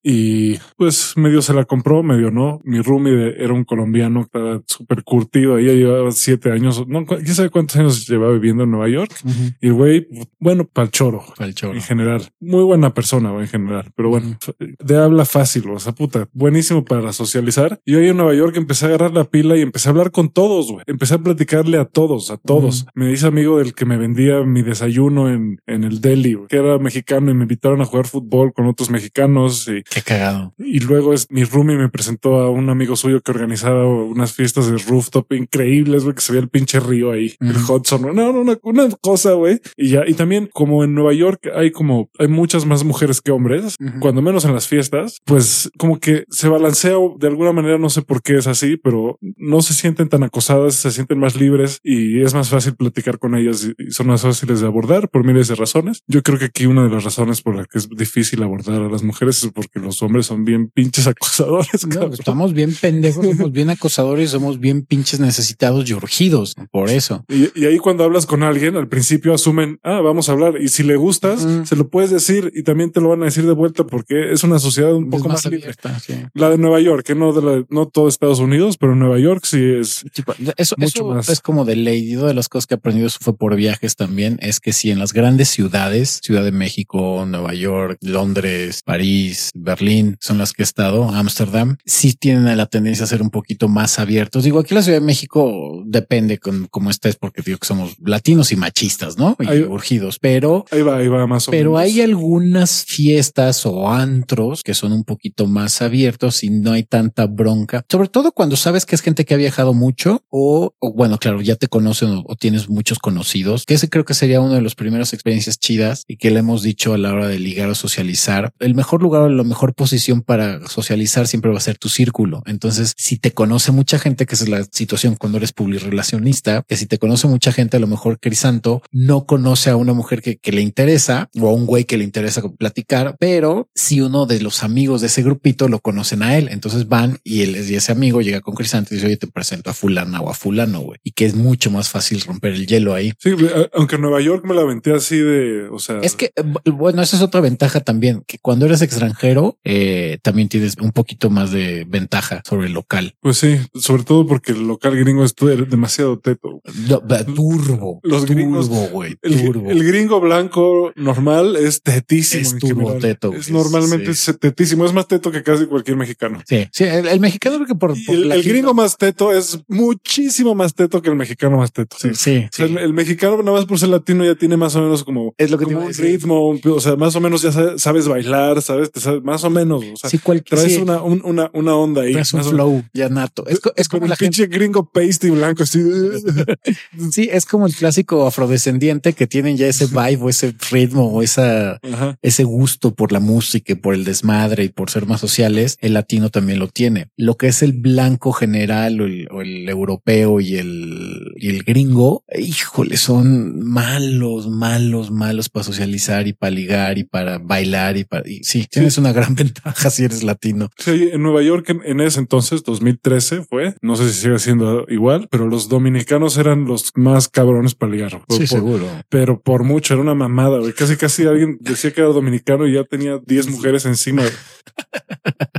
y 0.02 0.56
pues 0.76 1.14
medio 1.16 1.42
se 1.42 1.54
la 1.54 1.64
compró, 1.64 2.02
medio 2.02 2.30
no. 2.30 2.60
Mi 2.64 2.80
roomie 2.80 3.34
era 3.38 3.52
un 3.52 3.64
colombiano 3.64 4.20
que 4.20 4.26
estaba 4.26 4.62
súper 4.66 5.04
curtido. 5.04 5.58
Ella 5.58 5.72
llevaba 5.72 6.10
siete 6.12 6.50
años, 6.50 6.86
no, 6.86 7.04
quién 7.06 7.34
sabe 7.34 7.50
cuántos 7.50 7.76
años 7.76 8.06
llevaba 8.06 8.32
viviendo 8.32 8.64
en 8.64 8.70
Nueva 8.70 8.88
York. 8.88 9.12
Y 9.60 9.68
el 9.68 9.72
güey, 9.74 10.08
bueno, 10.38 10.64
pa'l 10.64 10.90
choro. 10.90 11.24
Pa'l 11.36 11.54
choro. 11.54 11.74
En 11.74 11.82
general. 11.82 12.28
Muy 12.40 12.64
buena 12.64 12.94
persona, 12.94 13.32
en 13.38 13.48
general. 13.48 13.90
Pero 13.94 14.10
bueno, 14.10 14.36
de 14.58 14.96
habla 14.96 15.24
fácil, 15.24 15.68
o 15.70 15.78
sea, 15.78 15.92
puta, 15.92 16.28
buenísimo 16.32 16.84
para 16.84 17.12
socializar. 17.12 17.80
Y 17.84 17.94
hoy 17.94 18.08
en 18.08 18.16
Nueva 18.16 18.34
York 18.34 18.56
empecé 18.56 18.86
a 18.86 18.88
agarrar 18.88 19.12
la 19.12 19.24
pila 19.24 19.56
y 19.56 19.62
empecé 19.62 19.88
a 19.88 19.92
hablar 19.92 20.10
con 20.10 20.30
todos, 20.30 20.70
güey. 20.70 20.84
Empecé 20.86 21.14
a 21.14 21.18
platicarle 21.18 21.78
a 21.78 21.83
todos, 21.84 22.30
a 22.30 22.36
todos. 22.36 22.86
Me 22.94 23.12
hice 23.12 23.26
amigo 23.26 23.58
del 23.58 23.74
que 23.74 23.84
me 23.84 23.96
vendía 23.96 24.42
mi 24.42 24.62
desayuno 24.62 25.30
en, 25.30 25.60
en 25.66 25.84
el 25.84 26.00
deli, 26.00 26.38
que 26.48 26.56
era 26.56 26.78
mexicano 26.78 27.30
y 27.30 27.34
me 27.34 27.42
invitaron 27.42 27.80
a 27.80 27.84
jugar 27.84 28.06
fútbol 28.06 28.52
con 28.52 28.66
otros 28.66 28.90
mexicanos. 28.90 29.68
Y, 29.68 29.82
Qué 29.82 30.02
cagado. 30.02 30.54
Y 30.58 30.80
luego 30.80 31.12
es 31.12 31.30
mi 31.30 31.44
roomie 31.44 31.76
me 31.76 31.88
presentó 31.88 32.40
a 32.40 32.50
un 32.50 32.68
amigo 32.70 32.96
suyo 32.96 33.20
que 33.20 33.30
organizaba 33.30 33.86
unas 33.86 34.32
fiestas 34.32 34.70
de 34.70 34.78
rooftop 34.78 35.32
increíbles, 35.32 36.04
güey, 36.04 36.14
que 36.14 36.20
se 36.20 36.32
veía 36.32 36.42
el 36.42 36.48
pinche 36.48 36.80
río 36.80 37.12
ahí, 37.12 37.34
el 37.40 37.56
Hudson. 37.56 38.02
No, 38.02 38.12
no, 38.12 38.30
una, 38.30 38.58
una 38.62 38.88
cosa, 39.00 39.32
güey. 39.32 39.60
Y 39.76 39.88
ya, 39.88 40.04
y 40.06 40.14
también 40.14 40.48
como 40.52 40.84
en 40.84 40.94
Nueva 40.94 41.12
York 41.12 41.48
hay 41.54 41.70
como, 41.70 42.10
hay 42.18 42.28
muchas 42.28 42.66
más 42.66 42.84
mujeres 42.84 43.20
que 43.20 43.32
hombres, 43.32 43.76
cuando 44.00 44.22
menos 44.22 44.44
en 44.44 44.54
las 44.54 44.68
fiestas, 44.68 45.20
pues 45.24 45.70
como 45.78 45.98
que 45.98 46.24
se 46.30 46.48
balancea 46.48 46.94
de 47.18 47.26
alguna 47.26 47.52
manera, 47.52 47.78
no 47.78 47.90
sé 47.90 48.02
por 48.02 48.22
qué 48.22 48.36
es 48.36 48.46
así, 48.46 48.76
pero 48.76 49.18
no 49.36 49.62
se 49.62 49.74
sienten 49.74 50.08
tan 50.08 50.22
acosadas, 50.22 50.74
se 50.74 50.90
sienten 50.90 51.18
más 51.18 51.36
libres 51.36 51.73
y 51.82 52.22
es 52.22 52.34
más 52.34 52.48
fácil 52.48 52.74
platicar 52.74 53.18
con 53.18 53.34
ellas 53.34 53.68
y 53.78 53.90
son 53.90 54.06
más 54.08 54.22
fáciles 54.22 54.60
de 54.60 54.66
abordar 54.66 55.08
por 55.08 55.24
miles 55.24 55.48
de 55.48 55.54
razones. 55.54 56.02
Yo 56.06 56.22
creo 56.22 56.38
que 56.38 56.46
aquí 56.46 56.66
una 56.66 56.84
de 56.84 56.90
las 56.90 57.04
razones 57.04 57.42
por 57.42 57.56
las 57.56 57.66
que 57.66 57.78
es 57.78 57.88
difícil 57.88 58.42
abordar 58.42 58.82
a 58.82 58.88
las 58.88 59.02
mujeres 59.02 59.42
es 59.44 59.50
porque 59.52 59.80
los 59.80 60.02
hombres 60.02 60.26
son 60.26 60.44
bien 60.44 60.68
pinches 60.68 61.06
acosadores. 61.06 61.68
estamos 62.12 62.52
bien 62.52 62.74
pendejos, 62.74 63.24
somos 63.26 63.52
bien 63.52 63.70
acosadores, 63.70 64.30
somos 64.30 64.60
bien 64.60 64.82
pinches 64.82 65.20
necesitados 65.20 65.88
y 65.88 65.94
urgidos 65.94 66.54
por 66.70 66.90
eso. 66.90 67.24
Y, 67.28 67.64
ahí 67.64 67.78
cuando 67.78 68.04
hablas 68.04 68.26
con 68.26 68.42
alguien, 68.42 68.76
al 68.76 68.88
principio 68.88 69.34
asumen, 69.34 69.78
ah, 69.82 70.00
vamos 70.00 70.28
a 70.28 70.32
hablar 70.32 70.60
y 70.60 70.68
si 70.68 70.82
le 70.82 70.96
gustas, 70.96 71.44
Mm. 71.44 71.64
se 71.64 71.76
lo 71.76 71.88
puedes 71.88 72.10
decir 72.10 72.52
y 72.54 72.62
también 72.62 72.90
te 72.92 73.00
lo 73.00 73.08
van 73.10 73.22
a 73.22 73.26
decir 73.26 73.44
de 73.46 73.52
vuelta 73.52 73.84
porque 73.84 74.32
es 74.32 74.44
una 74.44 74.58
sociedad 74.58 74.94
un 74.94 75.04
Es 75.04 75.10
poco 75.10 75.28
más, 75.28 75.44
abierta, 75.46 75.98
sí. 75.98 76.14
La 76.34 76.50
de 76.50 76.58
Nueva 76.58 76.80
York, 76.80 77.04
que 77.04 77.14
no 77.14 77.32
de 77.32 77.42
la, 77.42 77.64
no 77.70 77.86
todo 77.88 78.08
Estados 78.08 78.38
Unidos, 78.38 78.76
pero 78.78 78.94
Nueva 78.94 79.18
York 79.18 79.44
sí 79.44 79.60
es. 79.80 80.04
Tipo, 80.12 80.32
eso, 80.56 80.74
Mucho 80.78 80.86
eso 80.86 81.08
más. 81.08 81.28
es 81.28 81.40
como 81.40 81.63
de 81.64 81.76
ley. 81.76 82.10
Y 82.12 82.16
una 82.16 82.28
de 82.28 82.34
las 82.34 82.48
cosas 82.48 82.66
que 82.66 82.74
he 82.74 82.76
aprendido 82.78 83.06
eso 83.06 83.18
fue 83.20 83.36
por 83.36 83.54
viajes 83.56 83.96
también. 83.96 84.38
Es 84.40 84.60
que 84.60 84.72
si 84.72 84.90
en 84.90 84.98
las 84.98 85.12
grandes 85.12 85.48
ciudades, 85.48 86.20
Ciudad 86.22 86.44
de 86.44 86.52
México, 86.52 87.24
Nueva 87.26 87.54
York, 87.54 87.98
Londres, 88.00 88.82
París, 88.84 89.50
Berlín, 89.54 90.16
son 90.20 90.38
las 90.38 90.52
que 90.52 90.62
he 90.62 90.64
estado, 90.64 91.08
Ámsterdam, 91.10 91.76
sí 91.84 92.14
tienen 92.18 92.56
la 92.56 92.66
tendencia 92.66 93.04
a 93.04 93.08
ser 93.08 93.22
un 93.22 93.30
poquito 93.30 93.68
más 93.68 93.98
abiertos. 93.98 94.44
Digo, 94.44 94.58
aquí 94.60 94.74
la 94.74 94.82
Ciudad 94.82 94.98
de 95.00 95.04
México 95.06 95.82
depende 95.86 96.38
con 96.38 96.66
cómo 96.70 96.90
estés, 96.90 97.16
porque 97.16 97.42
digo 97.44 97.58
que 97.58 97.66
somos 97.66 97.94
latinos 98.04 98.52
y 98.52 98.56
machistas, 98.56 99.16
¿no? 99.18 99.36
Y 99.40 99.46
Ahí- 99.48 99.62
urgidos, 99.62 100.18
pero 100.20 100.64
Ahí 100.70 100.82
va, 100.82 100.96
ahí 100.98 101.08
va 101.08 101.26
más 101.26 101.48
o 101.48 101.50
pero 101.50 101.72
menos. 101.72 101.82
hay 101.84 102.00
algunas 102.00 102.84
fiestas 102.84 103.66
o 103.66 103.88
antros 103.90 104.62
que 104.62 104.74
son 104.74 104.92
un 104.92 105.04
poquito 105.04 105.46
más 105.46 105.82
abiertos 105.82 106.42
y 106.44 106.50
no 106.50 106.72
hay 106.72 106.82
tanta 106.84 107.26
bronca, 107.26 107.84
sobre 107.90 108.08
todo 108.08 108.32
cuando 108.32 108.56
sabes 108.56 108.86
que 108.86 108.94
es 108.94 109.00
gente 109.02 109.24
que 109.24 109.34
ha 109.34 109.36
viajado 109.36 109.74
mucho 109.74 110.22
o, 110.30 110.74
o 110.78 110.92
bueno, 110.92 111.18
claro, 111.18 111.40
ya 111.40 111.53
te 111.56 111.68
conocen 111.68 112.10
o, 112.10 112.24
o 112.26 112.36
tienes 112.36 112.68
muchos 112.68 112.98
conocidos, 112.98 113.64
que 113.66 113.74
ese 113.74 113.88
creo 113.88 114.04
que 114.04 114.14
sería 114.14 114.40
una 114.40 114.54
de 114.54 114.62
las 114.62 114.74
primeras 114.74 115.12
experiencias 115.12 115.58
chidas 115.58 116.04
y 116.08 116.16
que 116.16 116.30
le 116.30 116.40
hemos 116.40 116.62
dicho 116.62 116.94
a 116.94 116.98
la 116.98 117.12
hora 117.12 117.28
de 117.28 117.38
ligar 117.38 117.68
o 117.68 117.74
socializar. 117.74 118.52
El 118.58 118.74
mejor 118.74 119.02
lugar 119.02 119.22
o 119.22 119.28
la 119.28 119.44
mejor 119.44 119.74
posición 119.74 120.22
para 120.22 120.66
socializar 120.68 121.26
siempre 121.26 121.50
va 121.50 121.58
a 121.58 121.60
ser 121.60 121.78
tu 121.78 121.88
círculo. 121.88 122.42
Entonces, 122.46 122.94
si 122.96 123.18
te 123.18 123.32
conoce 123.32 123.72
mucha 123.72 123.98
gente, 123.98 124.26
que 124.26 124.34
esa 124.34 124.44
es 124.44 124.50
la 124.50 124.64
situación 124.70 125.16
cuando 125.16 125.38
eres 125.38 125.52
publirelacionista, 125.52 126.62
que 126.66 126.76
si 126.76 126.86
te 126.86 126.98
conoce 126.98 127.26
mucha 127.26 127.52
gente, 127.52 127.76
a 127.76 127.80
lo 127.80 127.86
mejor 127.86 128.18
Crisanto 128.20 128.82
no 128.90 129.26
conoce 129.26 129.70
a 129.70 129.76
una 129.76 129.92
mujer 129.92 130.22
que, 130.22 130.36
que 130.36 130.52
le 130.52 130.62
interesa 130.62 131.28
o 131.40 131.48
a 131.48 131.52
un 131.52 131.66
güey 131.66 131.84
que 131.84 131.98
le 131.98 132.04
interesa 132.04 132.42
platicar, 132.48 133.16
pero 133.18 133.68
si 133.74 134.00
uno 134.00 134.26
de 134.26 134.40
los 134.40 134.62
amigos 134.62 135.00
de 135.00 135.08
ese 135.08 135.22
grupito 135.22 135.68
lo 135.68 135.80
conocen 135.80 136.22
a 136.22 136.36
él, 136.36 136.48
entonces 136.50 136.88
van 136.88 137.18
y, 137.24 137.42
él, 137.42 137.56
y 137.56 137.74
ese 137.74 137.92
amigo 137.92 138.20
llega 138.20 138.40
con 138.40 138.54
Crisanto 138.54 138.92
y 138.92 138.96
dice, 138.96 139.06
oye, 139.06 139.16
te 139.16 139.26
presento 139.26 139.70
a 139.70 139.74
fulana 139.74 140.20
o 140.20 140.30
a 140.30 140.34
fulano, 140.34 140.80
güey, 140.80 141.00
y 141.02 141.12
que 141.12 141.26
es 141.26 141.34
mucho 141.44 141.70
más 141.70 141.88
fácil 141.88 142.20
romper 142.22 142.52
el 142.54 142.66
hielo 142.66 142.94
ahí. 142.94 143.12
Sí, 143.18 143.30
a- 143.30 143.70
aunque 143.74 143.96
en 143.96 144.02
Nueva 144.02 144.20
York 144.20 144.44
me 144.46 144.54
la 144.54 144.62
aventé 144.62 144.92
así 144.92 145.18
de, 145.18 145.68
o 145.70 145.78
sea, 145.78 146.00
Es 146.00 146.16
que, 146.16 146.26
eh, 146.36 146.42
bu- 146.42 146.72
bueno, 146.76 147.02
esa 147.02 147.16
es 147.16 147.22
otra 147.22 147.40
ventaja 147.40 147.80
también, 147.80 148.22
que 148.26 148.38
cuando 148.38 148.66
eres 148.66 148.82
extranjero, 148.82 149.58
eh, 149.64 150.18
también 150.22 150.48
tienes 150.48 150.76
un 150.80 150.92
poquito 150.92 151.30
más 151.30 151.50
de 151.52 151.84
ventaja 151.88 152.42
sobre 152.48 152.66
el 152.68 152.72
local. 152.72 153.14
pues 153.20 153.36
sí, 153.38 153.58
sobre 153.74 154.04
todo 154.04 154.26
porque 154.26 154.52
el 154.52 154.66
local 154.66 154.96
gringo 154.96 155.24
es 155.24 155.34
demasiado 155.68 156.18
teto. 156.18 156.60
No, 156.88 157.00
turbo. 157.34 158.00
Los 158.02 158.24
gringos- 158.26 158.68
turbo, 158.68 158.88
güey. 158.88 159.16
El, 159.22 159.42
turbo. 159.44 159.70
el 159.70 159.84
gringo 159.84 160.20
blanco 160.20 160.92
normal 160.96 161.56
es 161.56 161.82
tetísimo. 161.82 162.42
Es 162.42 162.58
turbo 162.58 162.94
teto, 162.94 163.32
Es 163.32 163.50
güey, 163.50 163.62
normalmente 163.62 164.14
sí. 164.14 164.30
es 164.30 164.38
tetísimo. 164.38 164.84
Es 164.86 164.92
más 164.92 165.06
teto 165.06 165.30
que 165.30 165.42
casi 165.42 165.66
cualquier 165.66 165.96
mexicano. 165.96 166.40
Sí, 166.46 166.66
sí, 166.72 166.84
el, 166.84 167.06
el 167.08 167.20
mexicano 167.20 167.56
creo 167.56 167.66
que 167.66 167.74
por, 167.74 167.94
el, 168.08 168.32
el 168.32 168.42
gringo 168.42 168.72
más 168.74 168.96
teto 168.96 169.32
es 169.32 169.58
muchísimo 169.68 170.54
más 170.54 170.74
teto 170.74 171.02
que 171.02 171.10
el 171.10 171.16
mexicano 171.16 171.23
más 171.50 171.72
teto. 171.72 171.96
Sí, 172.00 172.10
sí, 172.14 172.36
O 172.38 172.48
sea, 172.52 172.66
sí. 172.66 172.72
el, 172.72 172.78
el 172.78 172.92
mexicano, 172.92 173.38
nada 173.42 173.52
más 173.58 173.66
por 173.66 173.78
ser 173.78 173.88
latino, 173.90 174.24
ya 174.24 174.34
tiene 174.34 174.56
más 174.56 174.74
o 174.76 174.82
menos 174.82 175.04
como, 175.04 175.34
Es 175.38 175.50
lo 175.50 175.58
que 175.58 175.64
como 175.64 175.80
un 175.80 175.88
decir. 175.88 176.04
ritmo, 176.06 176.48
un- 176.48 176.60
o 176.64 176.80
sea, 176.80 176.96
más 176.96 177.14
o 177.16 177.20
menos 177.20 177.42
ya 177.42 177.52
sa- 177.52 177.78
sabes 177.78 178.08
bailar, 178.08 178.62
sabes, 178.62 178.90
Te 178.92 179.00
sabes 179.00 179.22
más 179.22 179.44
o 179.44 179.50
menos. 179.50 179.84
O 179.92 179.96
sea, 179.96 180.10
Sí, 180.10 180.18
traes 180.48 180.78
una, 180.78 181.02
un- 181.02 181.22
una, 181.24 181.50
una 181.52 181.74
onda 181.76 182.02
ahí. 182.02 182.12
traes 182.12 182.32
un 182.32 182.44
flow 182.44 182.82
ya 182.92 183.08
nato. 183.08 183.44
Es, 183.46 183.60
es 183.76 183.88
como 183.88 184.04
el 184.04 184.10
la 184.10 184.16
gente. 184.16 184.36
pinche 184.44 184.46
gringo 184.56 184.88
pasty 184.90 185.30
blanco, 185.30 185.62
así. 185.64 185.80
Sí, 187.10 187.28
es 187.32 187.44
como 187.46 187.66
el 187.66 187.74
clásico 187.74 188.26
afrodescendiente 188.26 189.12
que 189.12 189.26
tienen 189.26 189.56
ya 189.56 189.66
ese 189.66 189.86
vibe 189.86 190.18
o 190.22 190.28
ese 190.28 190.54
ritmo 190.70 191.06
o 191.12 191.22
esa, 191.22 191.78
Ajá. 191.82 192.18
ese 192.22 192.44
gusto 192.44 192.94
por 192.94 193.12
la 193.12 193.20
música 193.20 193.72
y 193.72 193.76
por 193.76 193.94
el 193.94 194.04
desmadre 194.04 194.64
y 194.64 194.68
por 194.68 194.90
ser 194.90 195.06
más 195.06 195.20
sociales, 195.20 195.76
el 195.80 195.94
latino 195.94 196.30
también 196.30 196.58
lo 196.58 196.68
tiene. 196.68 197.08
Lo 197.16 197.36
que 197.36 197.48
es 197.48 197.62
el 197.62 197.72
blanco 197.72 198.32
general 198.32 199.00
o 199.00 199.04
el, 199.06 199.28
o 199.30 199.42
el 199.42 199.68
europeo 199.68 200.40
y 200.40 200.56
el, 200.56 201.13
y 201.36 201.48
el 201.50 201.62
gringo, 201.62 202.24
híjole, 202.36 202.96
son 202.96 203.58
malos, 203.64 204.48
malos, 204.48 205.10
malos 205.10 205.48
para 205.48 205.64
socializar 205.64 206.26
y 206.26 206.32
para 206.32 206.50
ligar 206.50 206.98
y 206.98 207.04
para 207.04 207.38
bailar 207.38 207.96
y 207.96 208.04
para, 208.04 208.28
y 208.28 208.42
sí, 208.44 208.66
tienes 208.70 208.98
una 208.98 209.12
gran 209.12 209.34
ventaja 209.34 209.90
si 209.90 210.04
eres 210.04 210.22
latino. 210.22 210.70
Sí, 210.78 211.10
en 211.12 211.22
Nueva 211.22 211.42
York 211.42 211.68
en, 211.84 212.00
ese 212.00 212.20
entonces, 212.20 212.62
2013 212.64 213.42
fue, 213.44 213.74
no 213.82 213.96
sé 213.96 214.08
si 214.12 214.20
sigue 214.20 214.38
siendo 214.38 214.86
igual, 214.88 215.28
pero 215.30 215.48
los 215.48 215.68
dominicanos 215.68 216.36
eran 216.38 216.64
los 216.64 216.92
más 216.94 217.28
cabrones 217.28 217.74
para 217.74 217.92
ligar. 217.92 218.10
Por- 218.26 218.36
Sí, 218.38 218.46
por- 218.46 218.48
seguro. 218.48 218.86
pero 219.08 219.40
por 219.40 219.64
mucho 219.64 219.94
era 219.94 220.02
una 220.02 220.14
mamada, 220.14 220.58
güey. 220.58 220.72
Casi, 220.72 220.96
casi 220.96 221.24
alguien 221.26 221.58
decía 221.60 221.92
que 221.92 222.00
era 222.00 222.10
dominicano 222.10 222.66
y 222.66 222.74
ya 222.74 222.84
tenía 222.84 223.18
10 223.24 223.48
mujeres 223.48 223.84
encima. 223.86 224.22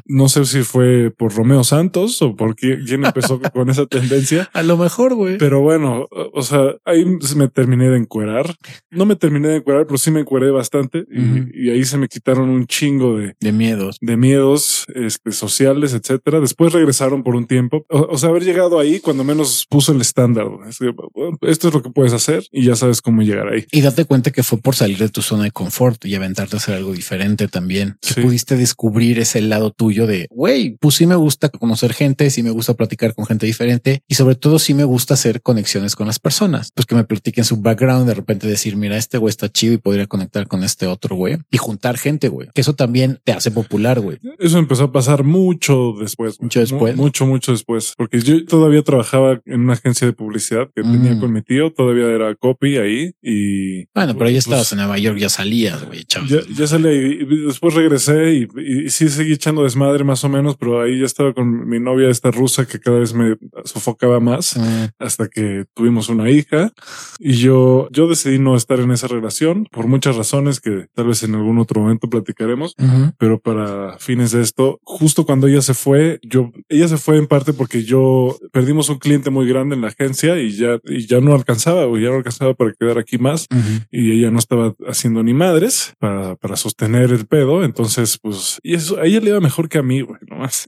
No 0.07 0.29
sé 0.29 0.45
si 0.45 0.61
fue 0.61 1.11
por 1.11 1.33
Romeo 1.33 1.63
Santos 1.63 2.21
o 2.21 2.35
por 2.35 2.55
qui- 2.55 2.85
quién 2.85 3.05
empezó 3.05 3.39
con 3.41 3.69
esa 3.69 3.85
tendencia. 3.87 4.49
A 4.53 4.61
lo 4.61 4.77
mejor, 4.77 5.15
güey. 5.15 5.37
Pero 5.45 5.61
bueno, 5.61 6.07
o 6.33 6.41
sea, 6.41 6.73
ahí 6.85 7.05
me 7.35 7.47
terminé 7.49 7.87
de 7.87 7.97
encuerar. 7.97 8.55
No 8.89 9.05
me 9.05 9.15
terminé 9.15 9.49
de 9.49 9.57
encuerar, 9.57 9.85
pero 9.85 9.99
sí 9.99 10.09
me 10.09 10.21
encueré 10.21 10.49
bastante 10.49 11.05
y, 11.11 11.69
ahí 11.69 11.85
se 11.85 11.99
me 11.99 12.07
quitaron 12.07 12.49
un 12.49 12.65
chingo 12.65 13.15
de, 13.19 13.35
De 13.39 13.51
miedos. 13.51 13.97
de 14.01 14.17
miedos 14.17 14.85
este, 14.95 15.31
sociales, 15.31 15.93
etcétera. 15.93 16.39
Después 16.39 16.73
regresaron 16.73 17.21
por 17.21 17.35
un 17.35 17.45
tiempo. 17.45 17.85
O, 17.89 18.07
o 18.09 18.17
sea, 18.17 18.29
haber 18.29 18.43
llegado 18.43 18.79
ahí 18.79 18.99
cuando 18.99 19.23
menos 19.23 19.67
puso 19.69 19.91
el 19.91 20.01
estándar. 20.01 20.47
Es 20.67 20.79
que, 20.79 20.91
bueno, 21.13 21.37
esto 21.41 21.67
es 21.67 21.73
lo 21.75 21.83
que 21.83 21.91
puedes 21.91 22.13
hacer 22.13 22.43
y 22.51 22.65
ya 22.65 22.75
sabes 22.75 23.03
cómo 23.03 23.21
llegar 23.21 23.47
ahí. 23.47 23.65
Y 23.71 23.81
date 23.81 24.05
cuenta 24.05 24.31
que 24.31 24.41
fue 24.41 24.57
por 24.57 24.73
salir 24.75 24.97
de 24.97 25.09
tu 25.09 25.21
zona 25.21 25.43
de 25.43 25.51
confort 25.51 26.03
y 26.05 26.15
aventarte 26.15 26.55
a 26.55 26.57
hacer 26.57 26.73
algo 26.73 26.91
diferente 26.91 27.47
también. 27.47 27.97
Que 28.01 28.15
Sí. 28.15 28.21
pudiste 28.21 28.57
descubrir 28.57 29.19
ese 29.19 29.41
lado 29.41 29.69
tuyo 29.69 30.07
de, 30.07 30.25
güey, 30.31 30.77
pues 30.79 30.95
sí 30.95 31.05
me 31.05 31.15
gusta 31.15 31.49
conocer 31.49 31.93
gente, 31.93 32.31
sí 32.31 32.41
me 32.41 32.49
gusta 32.49 32.73
platicar 32.73 33.13
con 33.13 33.27
gente 33.27 33.45
diferente 33.45 34.01
y 34.07 34.15
sobre 34.15 34.33
todo 34.35 34.57
sí 34.57 34.73
me 34.73 34.85
gusta 34.85 35.13
hacer 35.13 35.34
conexiones 35.39 35.95
con 35.95 36.07
las 36.07 36.19
personas. 36.19 36.71
Pues 36.73 36.85
que 36.85 36.95
me 36.95 37.03
platiquen 37.03 37.43
su 37.43 37.57
background, 37.57 38.07
de 38.07 38.13
repente 38.13 38.47
decir, 38.47 38.75
mira, 38.75 38.97
este 38.97 39.17
güey 39.17 39.29
está 39.29 39.49
chido 39.49 39.73
y 39.73 39.77
podría 39.77 40.07
conectar 40.07 40.47
con 40.47 40.63
este 40.63 40.87
otro 40.87 41.15
güey 41.15 41.37
y 41.51 41.57
juntar 41.57 41.97
gente, 41.97 42.27
güey. 42.29 42.49
Que 42.53 42.61
eso 42.61 42.73
también 42.73 43.19
te 43.23 43.31
hace 43.33 43.51
popular, 43.51 43.99
güey. 43.99 44.17
Eso 44.39 44.57
empezó 44.57 44.85
a 44.85 44.91
pasar 44.91 45.23
mucho 45.23 45.93
después. 45.99 46.41
Mucho 46.41 46.59
después. 46.59 46.95
Mu- 46.95 47.03
mucho, 47.03 47.25
mucho 47.25 47.51
después. 47.51 47.93
Porque 47.97 48.19
yo 48.21 48.43
todavía 48.45 48.81
trabajaba 48.83 49.41
en 49.45 49.61
una 49.61 49.73
agencia 49.73 50.07
de 50.07 50.13
publicidad 50.13 50.69
que 50.75 50.81
tenía 50.83 51.13
Mm. 51.15 51.19
con 51.19 51.33
mi 51.33 51.41
tío. 51.41 51.71
Todavía 51.71 52.05
era 52.07 52.35
copy 52.35 52.77
ahí 52.77 53.11
y... 53.21 53.85
Bueno, 53.93 54.13
pero 54.17 54.29
ya 54.29 54.35
pues, 54.35 54.45
estabas 54.47 54.71
en 54.71 54.77
Nueva 54.79 54.97
York, 54.97 55.17
ya 55.17 55.29
salías, 55.29 55.85
güey. 55.85 56.03
Ya, 56.07 56.39
ya 56.57 56.67
salí 56.67 56.89
y 56.89 57.45
después 57.45 57.73
regresé 57.73 58.33
y, 58.33 58.47
y 58.85 58.89
sí 58.89 59.09
seguí 59.09 59.33
echando 59.33 59.63
desmadre 59.63 60.03
más 60.03 60.23
o 60.23 60.29
menos, 60.29 60.55
pero 60.57 60.81
ahí 60.81 60.99
ya 60.99 61.05
estaba 61.05 61.33
con 61.33 61.67
mi 61.67 61.79
novia, 61.79 62.09
esta 62.09 62.31
rusa, 62.31 62.65
que 62.65 62.79
cada 62.79 62.99
vez 62.99 63.13
me 63.13 63.35
sofocaba 63.63 64.19
más 64.19 64.55
Mm, 64.57 64.85
hasta 64.99 65.24
que 65.27 65.65
tuvimos 65.73 66.09
una 66.09 66.29
hija 66.29 66.71
y 67.19 67.33
yo, 67.33 67.87
yo 67.91 68.07
decidí 68.07 68.39
no 68.39 68.55
estar 68.55 68.79
en 68.79 68.91
esa 68.91 69.07
relación 69.07 69.67
por 69.71 69.87
muchas 69.87 70.15
razones 70.15 70.59
que 70.59 70.87
tal 70.93 71.07
vez 71.07 71.23
en 71.23 71.35
algún 71.35 71.57
otro 71.59 71.81
momento 71.81 72.09
platicaremos. 72.09 72.75
ujú. 72.79 73.11
Pero 73.17 73.39
para 73.39 73.97
fines 73.99 74.31
de 74.31 74.41
esto, 74.41 74.79
justo 74.83 75.25
cuando 75.25 75.47
ella 75.47 75.61
se 75.61 75.73
fue, 75.73 76.19
yo, 76.23 76.51
ella 76.69 76.87
se 76.87 76.97
fue 76.97 77.17
en 77.17 77.27
parte 77.27 77.53
porque 77.53 77.83
yo 77.83 78.37
perdimos 78.51 78.89
un 78.89 78.97
cliente 78.99 79.29
muy 79.29 79.47
grande 79.47 79.75
en 79.75 79.81
la 79.81 79.87
agencia 79.89 80.39
y 80.39 80.51
ya, 80.51 80.79
y 80.85 81.05
ya 81.07 81.19
no 81.21 81.33
alcanzaba, 81.33 81.87
o 81.87 81.97
ya 81.97 82.09
no 82.09 82.15
alcanzaba 82.15 82.53
para 82.53 82.73
quedar 82.73 82.97
aquí 82.97 83.17
más 83.17 83.47
Ujú. 83.51 83.85
y 83.91 84.11
ella 84.19 84.31
no 84.31 84.39
estaba 84.39 84.73
haciendo 84.87 85.23
ni 85.23 85.33
madres 85.33 85.93
para, 85.99 86.35
para 86.35 86.55
sostener 86.55 87.11
el 87.11 87.25
pedo. 87.25 87.63
Entonces, 87.63 88.17
pues, 88.21 88.59
y 88.63 88.73
eso, 88.75 88.99
a 88.99 89.05
ella 89.05 89.19
le 89.19 89.29
iba 89.29 89.39
mejor 89.39 89.69
que 89.69 89.77
a 89.77 89.83
mí, 89.83 90.01
güey, 90.01 90.19
nomás. 90.35 90.67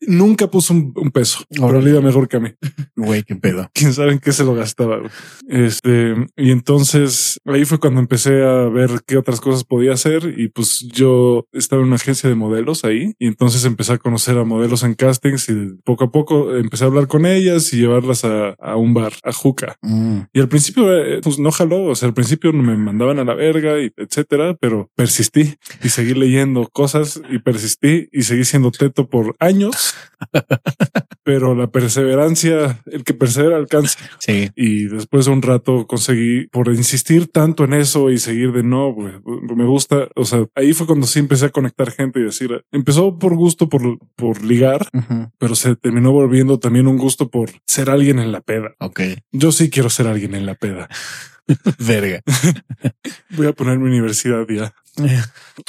Nunca 0.00 0.50
puso 0.50 0.72
un, 0.72 0.92
un 0.96 1.10
peso, 1.10 1.44
pero 1.50 1.80
le 1.80 1.90
iba 1.90 2.00
mejor 2.00 2.28
que 2.28 2.36
a 2.36 2.40
mí. 2.40 2.50
Güey, 2.96 3.22
qué 3.22 3.36
pedo. 3.36 3.70
Quién 3.74 3.92
sabe 3.92 4.12
en 4.12 4.18
qué 4.18 4.32
se 4.32 4.44
lo 4.44 4.54
gastaba. 4.54 4.98
güey. 4.98 5.10
Este, 5.48 6.14
y 6.36 6.50
entonces 6.50 7.40
ahí 7.44 7.64
fue 7.64 7.78
cuando 7.78 8.00
empecé 8.00 8.44
a 8.44 8.68
ver 8.68 9.02
qué 9.06 9.16
otras 9.16 9.40
cosas 9.40 9.64
podía 9.64 9.92
hacer. 9.92 10.34
Y 10.36 10.48
pues 10.48 10.80
yo 10.92 11.46
estaba 11.52 11.82
en 11.82 11.88
una 11.88 11.96
agencia 11.96 12.28
de 12.28 12.34
modelos 12.34 12.84
ahí. 12.84 13.14
Y 13.18 13.26
entonces 13.26 13.64
empecé 13.64 13.94
a 13.94 13.98
conocer 13.98 14.38
a 14.38 14.44
modelos 14.44 14.82
en 14.82 14.94
castings 14.94 15.48
y 15.48 15.54
poco 15.84 16.04
a 16.04 16.12
poco 16.12 16.56
empecé 16.56 16.84
a 16.84 16.86
hablar 16.88 17.08
con 17.08 17.26
ellas 17.26 17.72
y 17.72 17.78
llevarlas 17.78 18.24
a, 18.24 18.50
a 18.60 18.76
un 18.76 18.94
bar, 18.94 19.12
a 19.24 19.32
Juca. 19.32 19.76
Mm. 19.82 20.20
Y 20.32 20.40
al 20.40 20.48
principio, 20.48 20.96
eh, 20.96 21.20
pues 21.22 21.38
no 21.38 21.50
jaló. 21.50 21.84
O 21.84 21.94
sea, 21.94 22.08
al 22.08 22.14
principio 22.14 22.52
me 22.52 22.76
mandaban 22.76 23.18
a 23.18 23.24
la 23.24 23.34
verga 23.34 23.80
y 23.80 23.90
etcétera, 23.96 24.56
pero 24.60 24.90
persistí 24.94 25.54
y 25.82 25.88
seguí 25.88 26.14
leyendo 26.14 26.68
cosas 26.72 27.20
y 27.30 27.38
persistí 27.38 28.08
y 28.12 28.22
seguí 28.22 28.44
siendo 28.44 28.70
teto 28.70 28.99
por 29.08 29.36
años. 29.38 29.94
pero 31.22 31.54
la 31.54 31.68
perseverancia, 31.68 32.82
el 32.86 33.04
que 33.04 33.14
persevera 33.14 33.56
alcanza. 33.56 33.98
Sí. 34.18 34.50
Y 34.56 34.84
después 34.86 35.26
de 35.26 35.32
un 35.32 35.42
rato 35.42 35.86
conseguí, 35.86 36.46
por 36.48 36.68
insistir 36.68 37.28
tanto 37.28 37.64
en 37.64 37.74
eso 37.74 38.10
y 38.10 38.18
seguir 38.18 38.52
de 38.52 38.62
no, 38.62 38.94
me 38.94 39.64
gusta. 39.64 40.08
O 40.16 40.24
sea, 40.24 40.46
ahí 40.54 40.72
fue 40.72 40.86
cuando 40.86 41.06
sí 41.06 41.18
empecé 41.18 41.46
a 41.46 41.50
conectar 41.50 41.90
gente 41.90 42.20
y 42.20 42.24
decir, 42.24 42.64
empezó 42.72 43.18
por 43.18 43.34
gusto, 43.34 43.68
por, 43.68 43.98
por 44.16 44.44
ligar, 44.44 44.88
pero 45.38 45.54
se 45.54 45.76
terminó 45.76 46.12
volviendo 46.12 46.58
también 46.58 46.86
un 46.86 46.98
gusto 46.98 47.30
por 47.30 47.50
ser 47.66 47.90
alguien 47.90 48.18
en 48.18 48.32
la 48.32 48.40
peda. 48.40 48.74
Ok. 48.78 49.00
Yo 49.32 49.52
sí 49.52 49.70
quiero 49.70 49.90
ser 49.90 50.06
alguien 50.06 50.34
en 50.34 50.46
la 50.46 50.54
peda. 50.54 50.88
Verga. 51.78 52.22
Voy 53.30 53.46
a 53.46 53.52
poner 53.52 53.78
mi 53.78 53.88
universidad 53.88 54.46
ya. 54.48 54.72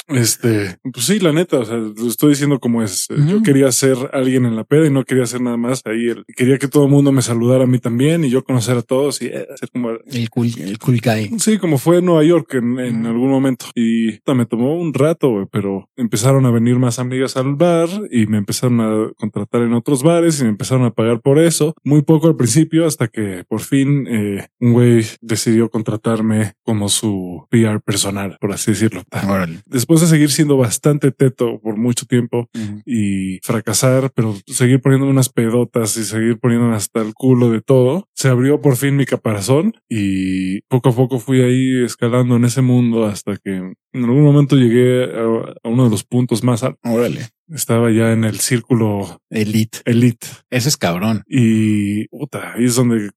Este, 0.08 0.76
pues 0.92 1.06
sí, 1.06 1.18
la 1.20 1.32
neta, 1.32 1.58
o 1.58 1.64
sea, 1.64 1.76
lo 1.76 2.06
estoy 2.08 2.30
diciendo 2.30 2.58
como 2.58 2.82
es. 2.82 3.06
Yo 3.08 3.36
Ujú. 3.36 3.42
quería 3.42 3.70
ser 3.72 3.96
alguien 4.12 4.46
en 4.46 4.56
la 4.56 4.64
peda 4.64 4.86
y 4.86 4.90
no 4.90 5.04
quería 5.04 5.26
ser 5.26 5.40
nada 5.40 5.56
más 5.56 5.82
ahí. 5.84 6.08
El- 6.08 6.24
Quería 6.36 6.58
que 6.58 6.68
todo 6.68 6.84
el 6.84 6.90
mundo 6.90 7.12
me 7.12 7.22
saludara 7.22 7.64
a 7.64 7.66
mí 7.66 7.78
también 7.78 8.24
y 8.24 8.30
yo 8.30 8.42
conocer 8.44 8.76
a 8.76 8.82
todos 8.82 9.20
y 9.22 9.26
eh, 9.26 9.46
ser 9.56 9.70
como 9.70 9.90
El 9.90 10.30
cool, 10.30 10.48
el 10.58 10.78
cool 10.78 11.00
guy. 11.02 11.38
Sí, 11.38 11.58
como 11.58 11.78
fue 11.78 11.98
en 11.98 12.06
Nueva 12.06 12.24
York 12.24 12.54
en, 12.54 13.06
algún 13.06 13.30
momento. 13.30 13.66
Y 13.74 14.18
me 14.34 14.46
tomó 14.46 14.74
un 14.76 14.94
rato, 14.94 15.30
güey, 15.30 15.46
pero 15.50 15.88
empezaron 15.96 16.46
a 16.46 16.50
venir 16.50 16.76
más 16.78 16.98
amigas 16.98 17.36
al 17.36 17.54
bar 17.54 17.88
y 18.10 18.26
me 18.26 18.38
empezaron 18.38 18.80
a 18.80 19.12
contratar 19.16 19.62
en 19.62 19.74
otros 19.74 20.02
bares 20.02 20.40
y 20.40 20.44
me 20.44 20.50
empezaron 20.50 20.84
a 20.84 20.90
pagar 20.90 21.20
por 21.20 21.38
eso. 21.38 21.74
Muy 21.84 22.02
poco 22.02 22.28
al 22.28 22.36
principio 22.36 22.86
hasta 22.86 23.08
que 23.08 23.44
por 23.48 23.60
fin 23.60 24.06
eh, 24.08 24.46
un 24.58 24.72
güey 24.72 25.04
decidió 25.20 25.68
contratarme 25.70 26.54
como 26.62 26.88
su 26.88 27.46
PR 27.50 27.80
personal, 27.80 28.38
por 28.40 28.52
así 28.52 28.70
decirlo. 28.72 29.02
Órale. 29.28 29.60
Después 29.66 30.00
de 30.00 30.06
seguir 30.06 30.30
siendo 30.30 30.56
bastante 30.56 31.12
teto 31.12 31.60
por 31.60 31.76
mucho 31.76 32.06
tiempo, 32.06 32.48
y 32.84 33.38
fracasar, 33.42 34.10
pero 34.14 34.34
seguir 34.46 34.80
poniendo 34.80 35.06
unas 35.06 35.28
pedotas 35.28 35.96
y 35.96 36.04
seguir 36.04 36.38
poniéndome 36.38 36.76
hasta 36.76 37.00
el 37.00 37.14
culo 37.14 37.50
de 37.50 37.60
todo. 37.60 38.08
Se 38.14 38.28
abrió 38.28 38.60
por 38.60 38.76
fin 38.76 38.96
mi 38.96 39.04
caparazón 39.04 39.74
y 39.88 40.62
poco 40.62 40.90
a 40.90 40.94
poco 40.94 41.18
fui 41.18 41.42
ahí 41.42 41.84
escalando 41.84 42.36
en 42.36 42.44
ese 42.44 42.62
mundo 42.62 43.04
hasta 43.06 43.36
que 43.36 43.56
en 43.56 44.04
algún 44.04 44.22
momento 44.22 44.56
llegué 44.56 45.04
a, 45.04 45.22
a 45.62 45.68
uno 45.68 45.84
de 45.84 45.90
los 45.90 46.04
puntos 46.04 46.42
más 46.42 46.62
altos. 46.62 46.80
Órale. 46.84 47.28
Estaba 47.52 47.90
ya 47.90 48.12
en 48.12 48.24
el 48.24 48.40
círculo 48.40 49.20
Elite. 49.30 49.78
elite 49.84 50.26
Ese 50.50 50.68
es 50.68 50.76
cabrón. 50.76 51.22
y 51.28 52.06
puta, 52.08 52.54
ahí 52.54 52.64
es 52.64 52.74
donde 52.76 53.10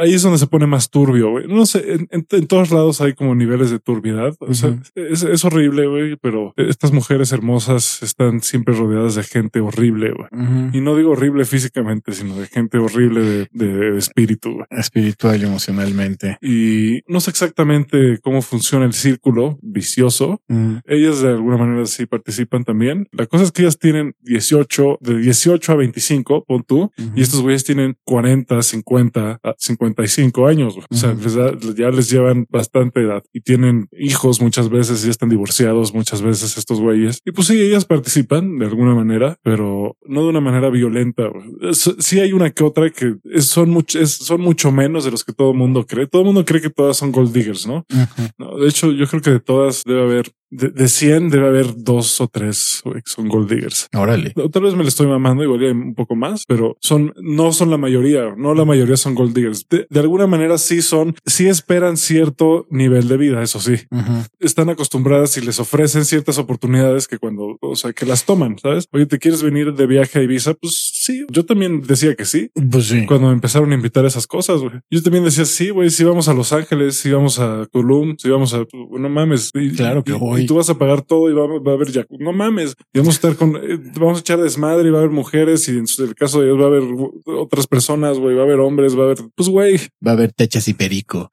ahí 0.00 0.14
es 0.14 0.22
donde 0.22 0.38
se 0.38 0.46
pone 0.46 0.66
más 0.66 0.90
turbio. 0.90 1.30
güey. 1.30 1.46
No 1.48 1.66
sé, 1.66 1.92
en, 1.94 2.08
en- 2.10 2.26
en 2.30 2.46
todos 2.46 2.70
lados 2.70 3.00
hay 3.00 3.14
como 3.14 3.34
niveles 3.34 3.70
de 3.70 3.78
turbiedad. 3.78 4.34
O 4.40 4.54
sea, 4.54 4.78
es, 4.94 5.22
es 5.22 5.44
horrible, 5.44 5.86
güey, 5.86 6.16
pero 6.16 6.52
estas 6.56 6.92
mujeres 6.92 7.32
hermosas 7.32 8.02
están 8.02 8.40
siempre 8.42 8.74
rodeadas 8.74 9.14
de 9.14 9.22
gente 9.24 9.60
horrible. 9.60 10.12
güey. 10.12 10.28
Y 10.72 10.80
no 10.80 10.96
digo 10.96 11.10
horrible 11.12 11.44
físicamente, 11.44 12.12
sino 12.12 12.36
de 12.36 12.46
gente 12.46 12.78
horrible 12.78 13.20
de, 13.20 13.48
de- 13.52 13.66
de 13.92 13.98
espíritu. 13.98 14.52
güey. 14.54 14.66
Espiritual 14.70 15.40
y 15.40 15.44
emocionalmente. 15.46 16.38
Y 16.42 17.00
no 17.06 17.20
sé 17.20 17.30
exactamente 17.30 18.18
cómo 18.22 18.42
funciona 18.42 18.84
el 18.84 18.92
círculo 18.92 19.58
vicioso. 19.62 20.40
Ellas 20.86 21.20
de 21.22 21.28
alguna 21.28 21.56
manera 21.56 21.86
sí 21.86 22.06
participan 22.06 22.64
también. 22.64 23.08
La 23.12 23.26
cosa 23.26 23.44
es 23.44 23.52
que 23.52 23.57
tienen 23.78 24.14
18, 24.20 24.98
de 25.00 25.18
18 25.18 25.72
a 25.72 25.76
25, 25.76 26.44
pon 26.44 26.64
tú, 26.66 26.90
y 27.14 27.22
estos 27.22 27.40
güeyes 27.42 27.64
tienen 27.64 27.96
40, 28.04 28.62
50, 28.62 29.40
a 29.42 29.54
55 29.58 30.46
años. 30.46 30.74
güey. 30.74 30.86
O 30.90 30.96
sea, 30.96 31.14
ya 31.76 31.90
les 31.90 32.10
llevan 32.10 32.46
bastante 32.50 33.00
edad 33.00 33.22
y 33.32 33.40
tienen 33.40 33.88
hijos 33.98 34.40
muchas 34.40 34.68
veces, 34.70 35.02
ya 35.02 35.10
están 35.10 35.28
divorciados 35.28 35.94
muchas 35.94 36.22
veces 36.22 36.56
estos 36.56 36.80
güeyes. 36.80 37.20
Y 37.24 37.32
pues 37.32 37.48
sí, 37.48 37.60
ellas 37.60 37.84
participan 37.84 38.58
de 38.58 38.66
alguna 38.66 38.94
manera, 38.94 39.38
pero 39.42 39.96
no 40.06 40.22
de 40.22 40.28
una 40.28 40.40
manera 40.40 40.70
violenta. 40.70 41.30
Es- 41.62 41.94
Sí 41.98 42.20
hay 42.20 42.32
una 42.32 42.50
que 42.50 42.64
otra 42.64 42.90
que 42.90 43.16
es- 43.24 43.46
son 43.46 43.70
mucho, 43.70 43.98
es- 44.00 44.12
son 44.16 44.40
mucho 44.40 44.70
menos 44.72 45.04
de 45.04 45.10
los 45.10 45.24
que 45.24 45.32
todo 45.32 45.50
el 45.52 45.56
mundo 45.58 45.86
cree. 45.86 46.06
Todo 46.06 46.22
el 46.22 46.26
mundo 46.26 46.44
cree 46.44 46.60
que 46.60 46.70
todas 46.70 46.96
son 46.96 47.12
gold 47.12 47.32
diggers, 47.32 47.66
¿no? 47.66 47.84
No, 48.38 48.56
de 48.58 48.68
hecho, 48.68 48.92
yo 48.92 49.06
creo 49.06 49.20
que 49.22 49.30
de 49.30 49.40
todas 49.40 49.82
debe 49.84 50.02
haber, 50.02 50.30
de, 50.50 50.68
de 50.70 50.88
100 50.88 51.30
debe 51.30 51.46
haber 51.48 51.74
dos 51.76 52.20
o 52.20 52.28
tres 52.28 52.82
que 52.84 53.00
son 53.04 53.28
gold 53.28 53.50
diggers. 53.50 53.88
Órale. 53.96 54.32
Tal 54.52 54.62
vez 54.62 54.74
me 54.74 54.82
le 54.82 54.88
estoy 54.88 55.06
mamando, 55.06 55.42
igual 55.44 55.60
hay 55.60 55.70
un 55.70 55.94
poco 55.94 56.16
más, 56.16 56.44
pero 56.46 56.76
son, 56.80 57.14
no 57.20 57.52
son 57.52 57.70
la 57.70 57.76
mayoría, 57.76 58.34
no 58.36 58.54
la 58.54 58.64
mayoría 58.64 58.96
son 58.96 59.14
gold 59.14 59.34
diggers. 59.34 59.66
De, 59.68 59.86
de 59.88 60.00
alguna 60.00 60.26
manera 60.26 60.58
sí 60.58 60.82
son, 60.82 61.14
sí 61.26 61.46
esperan 61.46 61.96
cierto 61.96 62.66
nivel 62.70 63.08
de 63.08 63.16
vida, 63.16 63.42
eso 63.42 63.60
sí. 63.60 63.74
Están 64.40 64.70
acostumbradas 64.70 65.36
y 65.36 65.40
les 65.40 65.60
ofrecen 65.60 66.04
ciertas 66.04 66.38
oportunidades 66.38 67.06
que 67.08 67.18
cuando, 67.18 67.56
o 67.60 67.76
sea, 67.76 67.92
que 67.92 68.06
las 68.06 68.24
toman, 68.24 68.58
¿sabes? 68.58 68.86
Oye, 68.92 69.06
¿te 69.06 69.18
quieres 69.18 69.42
venir 69.42 69.74
de 69.74 69.86
viaje 69.86 70.18
a 70.18 70.22
Ibiza? 70.22 70.54
Pues 70.54 70.90
sí, 70.94 71.26
yo 71.30 71.44
también 71.44 71.82
decía 71.82 72.14
que 72.14 72.24
sí. 72.24 72.50
Pues 72.70 72.86
sí. 72.86 73.06
Cuando 73.06 73.28
me 73.28 73.34
empezaron 73.34 73.70
a 73.72 73.74
invitar 73.74 74.04
esas 74.06 74.26
cosas, 74.26 74.60
güey. 74.60 74.74
Yo 74.90 75.02
también 75.02 75.24
decía, 75.24 75.44
sí, 75.44 75.70
güey, 75.70 75.90
si 75.90 76.04
vamos 76.04 76.28
a 76.28 76.34
Los 76.34 76.52
Ángeles, 76.52 76.96
si 76.96 77.10
vamos 77.10 77.38
a 77.38 77.66
Tulum, 77.66 78.16
si 78.18 78.28
vamos 78.30 78.54
a, 78.54 78.64
no 78.72 79.08
mames. 79.08 79.50
Claro 79.76 80.02
que 80.04 80.12
y- 80.12 80.14
Y 80.38 80.46
tú 80.46 80.56
vas 80.56 80.70
a 80.70 80.78
pagar 80.78 81.02
todo 81.02 81.30
y 81.30 81.34
va, 81.34 81.46
va 81.46 81.72
a 81.72 81.74
haber 81.74 81.90
ya, 81.90 82.06
no 82.18 82.32
mames. 82.32 82.74
Y 82.92 82.98
vamos 82.98 83.14
a 83.14 83.16
estar 83.16 83.36
con, 83.36 83.56
eh, 83.56 83.78
vamos 83.98 84.18
a 84.18 84.20
echar 84.20 84.40
desmadre 84.40 84.88
y 84.88 84.90
va 84.90 84.98
a 84.98 85.00
haber 85.02 85.12
mujeres 85.12 85.68
y 85.68 85.72
en 85.72 85.86
el 85.98 86.14
caso 86.14 86.40
de 86.40 86.48
ellos 86.48 86.60
va 86.60 86.64
a 86.64 86.68
haber 86.68 86.82
otras 87.26 87.66
personas, 87.66 88.18
güey, 88.18 88.34
va 88.34 88.42
a 88.42 88.44
haber 88.44 88.60
hombres, 88.60 88.96
va 88.96 89.02
a 89.02 89.04
haber, 89.06 89.18
pues, 89.34 89.48
güey, 89.48 89.78
Va 90.06 90.12
a 90.12 90.14
haber 90.14 90.32
techas 90.32 90.68
y 90.68 90.74
perico. 90.74 91.30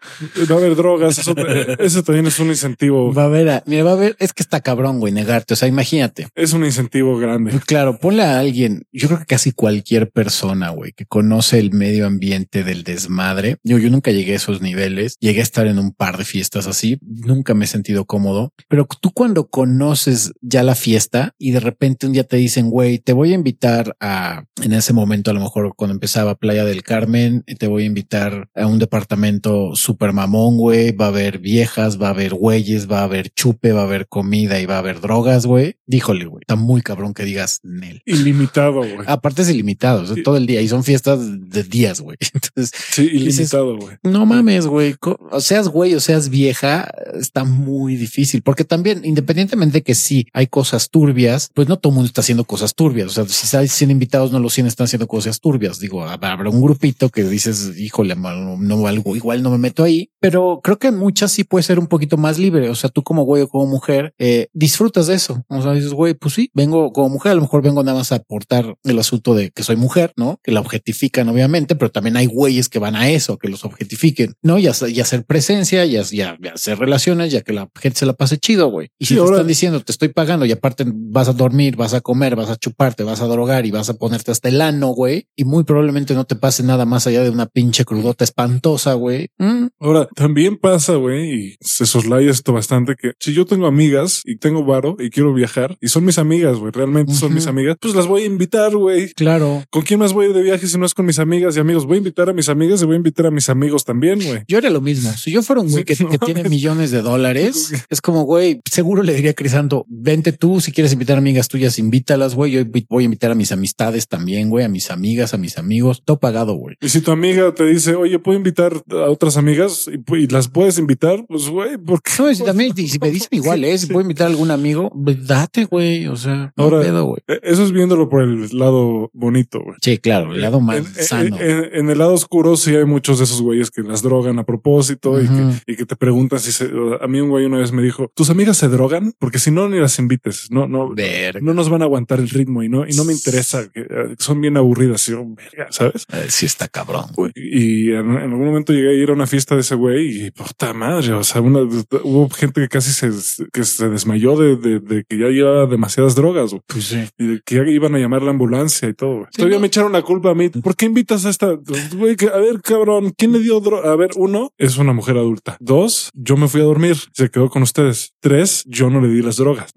va 0.50 0.56
a 0.56 0.58
haber 0.58 0.76
drogas. 0.76 1.18
Eso, 1.18 1.36
ese 1.80 2.04
también 2.04 2.28
es 2.28 2.40
un 2.40 2.48
incentivo, 2.48 3.14
Va 3.14 3.24
a 3.24 3.26
haber, 3.26 3.64
mira, 3.66 3.84
va 3.84 3.92
a 3.92 3.94
haber, 3.94 4.16
es 4.20 4.34
que 4.34 4.44
está 4.44 4.62
cabrón, 4.62 5.00
güey, 5.00 5.14
negarte. 5.14 5.54
O 5.54 5.58
sea, 5.58 5.68
imagínate. 5.68 6.28
es 6.36 6.54
un 6.54 6.66
incentivo 6.66 7.18
grande. 7.18 7.52
Claro, 7.66 8.00
ponle 8.00 8.24
a 8.24 8.40
alguien, 8.40 8.86
yo 8.92 9.08
creo 9.08 9.20
que 9.20 9.26
casi 9.26 9.52
cualquier 9.52 10.10
persona, 10.10 10.70
güey, 10.70 10.94
que 10.94 11.06
conoce 11.06 11.60
el 11.60 11.72
medio 11.72 12.06
ambiente 12.06 12.64
del 12.64 12.84
desmadre. 12.84 13.58
Yo, 13.64 13.78
yo 13.78 13.90
nunca 13.90 14.12
llegué 14.12 14.34
a 14.34 14.38
esos 14.38 14.62
niveles, 14.62 15.18
llegué 15.20 15.40
a 15.40 15.44
estar 15.44 15.68
en 15.68 15.80
un 15.80 15.92
par 15.94 16.18
de 16.18 16.26
fiestas 16.26 16.68
así, 16.68 16.98
nunca 17.02 17.54
me 17.54 17.66
he 17.66 17.68
sentido 17.68 18.06
cómodo, 18.06 18.54
pero 18.68 18.88
tú 19.02 19.12
cuando 19.12 19.48
conoces 19.48 20.32
ya 20.42 20.64
la 20.64 20.76
fiesta 20.76 21.34
y 21.38 21.52
de 21.52 21.60
repente 21.60 22.06
un 22.08 22.14
día 22.14 22.24
te 22.24 22.38
dicen, 22.38 22.70
güey, 22.70 23.00
te 23.00 23.14
voy 23.14 23.32
a 23.32 23.36
invitar 23.36 23.96
a, 24.00 24.46
en 24.62 24.74
ese 24.74 24.94
momento 24.94 25.32
a 25.32 25.34
lo 25.34 25.40
mejor 25.40 25.74
cuando 25.76 25.94
empezaba 25.94 26.36
Playa 26.36 26.66
del 26.66 26.84
Carmen, 26.84 27.44
te 27.60 27.68
voy 27.68 27.84
a 27.84 27.86
invitar 27.88 28.50
a 28.56 28.66
un 28.68 28.80
departamento 28.80 29.76
super 29.76 30.14
mamón, 30.14 30.58
güey, 30.58 30.92
va 30.92 31.06
a 31.06 31.10
haber 31.10 31.40
viejas, 31.40 32.02
va 32.02 32.08
a 32.08 32.12
haber 32.12 32.34
güeyes, 32.34 32.90
va 32.90 33.00
a 33.00 33.04
haber 33.04 33.30
chupe, 33.32 33.72
va 33.72 33.82
a 33.82 33.86
haber 33.86 34.08
comida 34.08 34.60
y 34.60 34.66
va 34.66 34.76
a 34.76 34.80
haber 34.80 35.02
drogas, 35.02 35.46
güey. 35.46 35.76
Díjole, 35.88 36.26
güey, 36.26 36.42
está 36.42 36.56
muy 36.56 36.82
cabrón 36.82 37.14
que 37.14 37.24
digas 37.26 37.60
Nel. 37.64 38.02
Ilimitado, 38.06 38.74
güey. 38.80 38.96
Aparte 39.08 39.42
es 39.44 39.50
ilimitado, 39.50 40.02
o 40.04 40.06
sea, 40.06 40.16
Sí. 40.16 40.24
todo 40.24 40.38
el 40.38 40.46
día 40.46 40.62
y 40.62 40.68
son 40.68 40.84
fiestas 40.84 41.20
de 41.50 41.64
días, 41.64 42.02
güey. 42.02 42.18
Entonces, 42.34 42.72
Sí, 42.92 43.04
ilimitado, 43.12 43.78
güey. 43.78 43.98
no 44.04 44.26
mames, 44.26 44.66
güey. 44.68 44.96
O 45.32 45.42
seas 45.42 45.68
güey 45.68 45.94
o 45.96 46.00
seas 46.00 46.30
vieja, 46.30 46.90
está 47.20 47.44
muy 47.44 47.96
difícil. 47.96 48.42
Porque 48.42 48.64
también, 48.64 48.85
independientemente 48.86 49.80
de 49.80 49.84
que 49.84 49.96
sí 49.96 50.28
hay 50.34 50.48
cosas 50.48 50.90
turbias, 50.90 51.50
pues 51.54 51.68
no 51.68 51.78
todo 51.78 51.92
el 51.92 51.96
mundo 51.96 52.08
está 52.08 52.22
haciendo 52.22 52.46
cosas 52.46 52.76
turbias. 52.76 53.08
O 53.08 53.10
sea, 53.10 53.26
si 53.28 53.58
hay 53.58 53.68
100 53.68 53.92
invitados, 53.92 54.32
no 54.32 54.40
los 54.40 54.54
100 54.54 54.68
están 54.68 54.86
haciendo 54.86 55.08
cosas 55.08 55.40
turbias. 55.40 55.80
Digo, 55.80 56.04
habrá 56.04 56.50
un 56.50 56.62
grupito 56.62 57.10
que 57.10 57.24
dices, 57.24 57.74
híjole, 57.78 58.16
no, 58.16 58.58
no 58.58 58.88
algo, 58.88 59.16
igual 59.16 59.44
no 59.44 59.52
me 59.52 59.58
meto 59.58 59.84
ahí. 59.84 60.10
Pero 60.20 60.60
creo 60.64 60.78
que 60.78 60.92
muchas 60.92 61.32
sí 61.32 61.44
puede 61.44 61.64
ser 61.64 61.80
un 61.80 61.88
poquito 61.88 62.18
más 62.18 62.40
libre. 62.40 62.70
O 62.70 62.76
sea, 62.76 62.90
tú 62.90 63.04
como 63.04 63.24
güey 63.24 63.44
o 63.44 63.48
como 63.48 63.68
mujer, 63.68 64.14
eh, 64.18 64.48
disfrutas 64.54 65.08
de 65.08 65.16
eso. 65.16 65.44
O 65.48 65.62
sea, 65.62 65.74
dices, 65.74 65.94
güey, 65.94 66.14
pues 66.14 66.34
sí, 66.34 66.50
vengo 66.54 66.92
como 66.94 67.10
mujer, 67.10 67.34
a 67.34 67.36
lo 67.36 67.42
mejor 67.42 67.62
vengo 67.62 67.84
nada 67.84 67.98
más 67.98 68.12
a 68.12 68.16
aportar 68.16 68.76
el 68.84 69.00
asunto 69.00 69.36
de 69.36 69.52
que 69.52 69.64
soy 69.64 69.76
mujer, 69.76 70.14
¿no? 70.16 70.40
Que 70.44 70.52
la 70.52 70.62
objetifican, 70.62 71.30
obviamente, 71.30 71.76
pero 71.76 71.92
también 71.92 72.18
hay 72.18 72.26
güeyes 72.26 72.70
que 72.70 72.80
van 72.80 72.96
a 72.96 73.10
eso, 73.10 73.38
que 73.38 73.50
los 73.50 73.66
objetifiquen, 73.66 74.34
¿no? 74.42 74.58
Y, 74.60 74.66
y 74.66 75.00
hacer 75.00 75.26
presencia, 75.26 75.86
y, 75.86 75.92
ya, 75.92 76.38
ya 76.42 76.54
hacer 76.54 76.80
relaciones, 76.80 77.32
ya 77.32 77.42
que 77.42 77.54
la 77.54 77.70
gente 77.80 78.00
se 78.00 78.06
la 78.06 78.14
pase 78.14 78.38
chido, 78.38 78.72
güey. 78.76 78.90
Y 79.00 79.06
si 79.06 79.10
Sí, 79.10 79.16
te 79.16 79.22
ahora- 79.22 79.38
están 79.38 79.48
diciendo, 79.48 79.80
te 79.82 79.92
estoy 79.92 80.10
pagando 80.10 80.46
y 80.46 80.52
aparte 80.52 80.86
vas 80.88 81.28
a 81.30 81.34
dormir, 81.34 81.76
vas 81.76 81.94
a 81.94 82.02
comer, 82.02 82.36
vas 82.36 82.50
a 82.50 82.56
chuparte, 82.58 83.04
vas 83.04 83.22
a 83.22 83.28
drogar 83.28 83.66
y 83.66 83.72
vas 83.72 83.90
a 83.90 83.94
ponerte 83.96 84.32
hasta 84.32 84.50
el 84.50 84.62
ano, 84.62 84.88
güey. 84.90 85.28
Y 85.36 85.46
muy 85.46 85.64
probablemente 85.64 86.14
no 86.14 86.26
te 86.26 86.36
pase 86.36 86.64
nada 86.64 86.86
más 86.86 87.08
allá 87.08 87.24
de 87.24 87.30
una 87.30 87.46
pinche 87.46 87.86
crudota 87.86 88.24
espantosa, 88.24 88.94
güey. 88.94 89.30
Mm, 89.38 89.68
Ahora, 89.80 90.08
también 90.16 90.58
pasa, 90.58 90.96
güey, 90.96 91.32
y 91.34 91.56
se 91.62 91.86
soslaya 91.86 92.30
esto 92.32 92.54
bastante, 92.54 92.96
que 92.96 93.14
si 93.20 93.34
yo 93.34 93.46
tengo 93.46 93.68
amigas 93.68 94.22
y 94.26 94.38
tengo 94.38 94.64
varo 94.66 94.96
y 95.00 95.10
quiero 95.10 95.34
viajar 95.34 95.78
y 95.82 95.88
son 95.88 96.06
mis 96.06 96.18
amigas, 96.18 96.58
güey, 96.58 96.72
realmente 96.72 97.14
son 97.14 97.34
mis 97.34 97.48
amigas, 97.48 97.78
pues 97.80 97.96
las 97.96 98.08
voy 98.08 98.24
a 98.24 98.26
invitar, 98.26 98.76
güey. 98.76 99.14
claro. 99.14 99.64
¿Con 99.72 99.82
quién 99.84 100.00
más 100.00 100.14
voy 100.14 100.32
de 100.34 100.42
viaje 100.42 100.68
si 100.68 100.78
no 100.78 100.86
es 100.86 100.94
con 100.94 101.06
mis 101.06 101.20
amigas 101.20 101.56
y 101.56 101.60
amigos? 101.60 101.86
Voy 101.86 101.96
a 101.96 101.98
invitar 102.00 102.30
a 102.30 102.34
mis 102.34 102.50
amigas 102.50 102.82
y 102.82 102.86
voy 102.86 102.96
a 102.96 102.98
invitar 102.98 103.26
a 103.28 103.32
mis 103.32 103.50
amigos 103.50 103.84
también, 103.86 104.20
güey. 104.24 104.44
Yo 104.48 104.58
haría 104.58 104.70
lo 104.70 104.82
mismo. 104.82 105.12
Si 105.14 105.32
yo 105.32 105.42
fuera 105.42 105.62
un 105.62 105.70
güey 105.70 105.84
que, 105.84 105.96
Sí, 105.96 106.04
no 106.06 106.10
que 106.10 106.18
tiene 106.18 106.48
millones 106.50 106.92
de 106.92 107.02
dólares, 107.02 107.72
es 107.90 108.02
como, 108.02 108.24
güey, 108.24 108.62
seguro 108.66 109.04
le 109.04 109.14
diría 109.14 109.32
a 109.32 109.34
Crisanto, 109.36 109.86
vente 109.88 110.32
tú, 110.32 110.60
si 110.62 110.72
quieres 110.72 110.92
invitar 110.94 111.16
a 111.16 111.20
amigas 111.20 111.48
tuyas, 111.48 111.80
invítalas, 111.80 112.36
güey. 112.36 112.52
Yo 112.52 112.62
voy 112.90 113.04
a 113.04 113.06
invitar 113.06 113.32
a 113.32 113.36
mis 113.36 113.52
amistades 113.52 114.08
también, 114.08 114.50
güey, 114.50 114.66
a 114.66 114.70
mis 114.70 114.92
amigas, 114.92 115.34
a 115.34 115.38
mis 115.38 115.58
amigos, 115.58 116.02
todo 116.04 116.20
pagado, 116.20 116.54
güey. 116.56 116.76
Y 116.82 116.90
si 116.90 117.02
tu 117.02 117.12
amiga 117.12 117.54
te 117.54 117.66
dice, 117.66 117.96
oye, 117.96 118.20
puedo 118.20 118.38
invitar 118.38 118.74
a 118.92 119.10
otras 119.10 119.38
amigas 119.38 119.88
y, 119.88 120.16
y 120.18 120.28
las 120.28 120.48
puedes 120.48 120.78
invitar, 120.78 121.26
pues, 121.28 121.48
güey, 121.50 121.78
porque 121.78 122.12
No, 122.20 122.32
y 122.32 122.38
también, 122.38 122.74
y 122.76 122.88
si 122.88 123.00
me 123.00 123.10
dicen 123.12 123.30
igual, 123.32 123.64
eh, 123.64 123.78
si 123.78 123.88
puedo 123.88 124.02
invitar 124.02 124.28
a 124.28 124.30
algún 124.32 124.52
amigo, 124.52 124.92
pues, 125.04 125.26
date, 125.28 125.66
güey. 125.66 126.08
O 126.08 126.16
sea, 126.16 126.54
no 126.58 126.64
Ahora- 126.64 126.82
pedo, 126.82 127.06
güey. 127.06 127.22
Eso 127.44 127.64
es 127.64 127.72
viéndolo 127.72 128.10
por 128.10 128.24
el 128.24 128.48
lado 128.58 129.10
bonito, 129.14 129.60
güey. 129.64 129.76
Sí, 129.82 129.98
claro, 129.98 130.34
el 130.34 130.42
lado 130.42 130.60
más 130.60 130.78
En, 130.78 130.86
sano. 131.04 131.38
en- 131.40 131.70
en 131.76 131.90
el 131.90 131.98
lado 131.98 132.14
oscuro 132.14 132.58
sí 132.58 132.76
hay 132.76 132.86
muchos 132.86 133.18
de 133.20 133.26
esos 133.26 133.42
güeyes 133.42 133.72
que 133.72 133.82
las 133.82 134.02
drogan 134.02 134.40
a 134.40 134.44
propósito 134.46 135.22
y, 135.22 135.28
que, 135.28 135.72
y 135.74 135.76
que 135.76 135.86
te 135.86 135.96
preguntan 135.96 136.40
si 136.40 136.52
se, 136.52 136.70
a 137.02 137.08
mí 137.08 137.20
un 137.20 137.30
güey 137.30 137.46
una 137.46 137.58
vez 137.60 137.72
me 137.72 137.82
dijo, 137.82 138.12
tus 138.16 138.30
amigas 138.30 138.55
se 138.56 138.68
drogan, 138.70 139.14
porque 139.20 139.40
si 139.40 139.52
no, 139.52 139.70
ni 139.70 139.80
las 139.80 140.00
invites. 140.00 140.48
No, 140.50 140.68
no, 140.68 140.90
Verga. 140.94 141.40
no 141.42 141.54
nos 141.54 141.70
van 141.70 141.82
a 141.82 141.86
aguantar 141.86 142.20
el 142.20 142.30
ritmo 142.30 142.64
y 142.64 142.70
no, 142.70 142.88
y 142.88 142.94
no 142.96 143.04
me 143.06 143.14
interesa. 143.14 143.68
eh, 143.76 144.16
son 144.20 144.42
bien 144.42 144.58
aburridas. 144.58 145.08
Y 145.08 145.12
yo, 145.12 145.26
verga, 145.28 145.68
¿sabes? 145.72 146.06
Eh, 146.14 146.26
sí 146.30 146.46
está 146.46 146.68
cabrón, 146.68 147.06
güey. 147.16 147.32
Y 147.36 147.92
en, 147.92 148.12
en 148.12 148.18
algún 148.32 148.46
momento 148.46 148.74
llegué 148.74 148.90
a 148.90 148.94
ir 148.94 149.10
a 149.10 149.14
una 149.14 149.28
fiesta 149.28 149.56
de 149.56 149.62
ese 149.62 149.76
güey 149.76 150.26
y 150.28 150.32
puta 150.32 150.74
madre. 150.74 151.14
O 151.14 151.24
sea, 151.24 151.42
una, 151.42 151.60
hubo 152.04 152.30
gente 152.30 152.62
que 152.62 152.68
casi 152.68 152.92
se, 152.92 153.12
que 153.52 153.64
se 153.64 153.90
desmayó 153.90 154.36
de, 154.38 154.56
de, 154.56 154.80
de 154.80 155.04
que 155.08 155.18
ya 155.18 155.28
llevaba 155.28 155.66
demasiadas 155.66 156.16
drogas 156.16 156.52
güey. 156.52 156.62
Pues 156.68 156.86
sí. 156.86 157.04
y 157.18 157.28
de 157.28 157.42
que 157.46 157.56
ya 157.56 157.64
iban 157.70 157.96
a 157.96 158.00
llamar 158.00 158.22
la 158.24 158.32
ambulancia 158.32 158.88
y 158.90 158.94
todo. 158.94 159.12
güey. 159.16 159.26
Sí, 159.32 159.38
Todavía 159.38 159.58
no. 159.58 159.62
me 159.62 159.68
echaron 159.68 159.92
la 159.92 160.02
culpa 160.02 160.32
a 160.32 160.36
mí. 160.36 160.50
¿Por 160.50 160.76
qué 160.76 160.86
invitas 160.86 161.26
a 161.26 161.30
esta? 161.30 161.58
Güey, 161.96 162.16
que- 162.16 162.28
a 162.28 162.38
ver, 162.38 162.62
cabrón, 162.62 163.14
¿quién 163.18 163.32
le 163.34 163.40
dio 163.40 163.60
droga? 163.60 163.92
A 163.92 163.96
ver, 163.96 164.12
uno 164.16 164.52
es 164.58 164.78
una 164.78 164.94
mujer 164.94 165.18
adulta. 165.18 165.58
Dos, 165.60 166.10
yo 166.14 166.38
me 166.38 166.48
fui 166.48 166.62
a 166.62 166.66
dormir. 166.66 166.96
Se 167.14 167.30
quedó 167.30 167.50
con 167.50 167.62
ustedes. 167.62 168.14
Tres, 168.22 168.45
yo 168.68 168.90
no 168.90 169.02
le 169.02 169.08
di 169.08 169.22
las 169.22 169.38
drogas. 169.38 169.72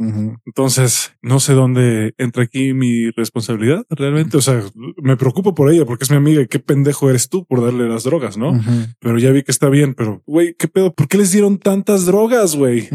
Entonces, 0.47 1.13
no 1.23 1.41
sé 1.41 1.53
dónde 1.55 2.15
entra 2.19 2.43
aquí 2.43 2.73
mi 2.75 3.11
responsabilidad 3.11 3.85
realmente. 3.91 4.37
O 4.37 4.41
sea, 4.41 4.63
me 4.97 5.17
preocupo 5.17 5.55
por 5.55 5.73
ella 5.73 5.85
porque 5.85 6.05
es 6.05 6.11
mi 6.11 6.17
amiga 6.17 6.43
y 6.43 6.47
qué 6.49 6.59
pendejo 6.59 7.11
eres 7.11 7.29
tú 7.29 7.45
por 7.45 7.63
darle 7.63 7.89
las 7.89 8.05
drogas, 8.05 8.37
¿no? 8.37 8.61
Pero 9.01 9.19
ya 9.19 9.31
vi 9.33 9.43
que 9.43 9.53
está 9.53 9.69
bien, 9.69 9.95
pero 9.95 10.23
güey, 10.27 10.55
qué 10.59 10.69
pedo, 10.69 10.93
¿por 10.93 11.09
qué 11.09 11.19
les 11.19 11.33
dieron 11.33 11.59
tantas 11.59 12.07
drogas, 12.07 12.57
güey? 12.57 12.89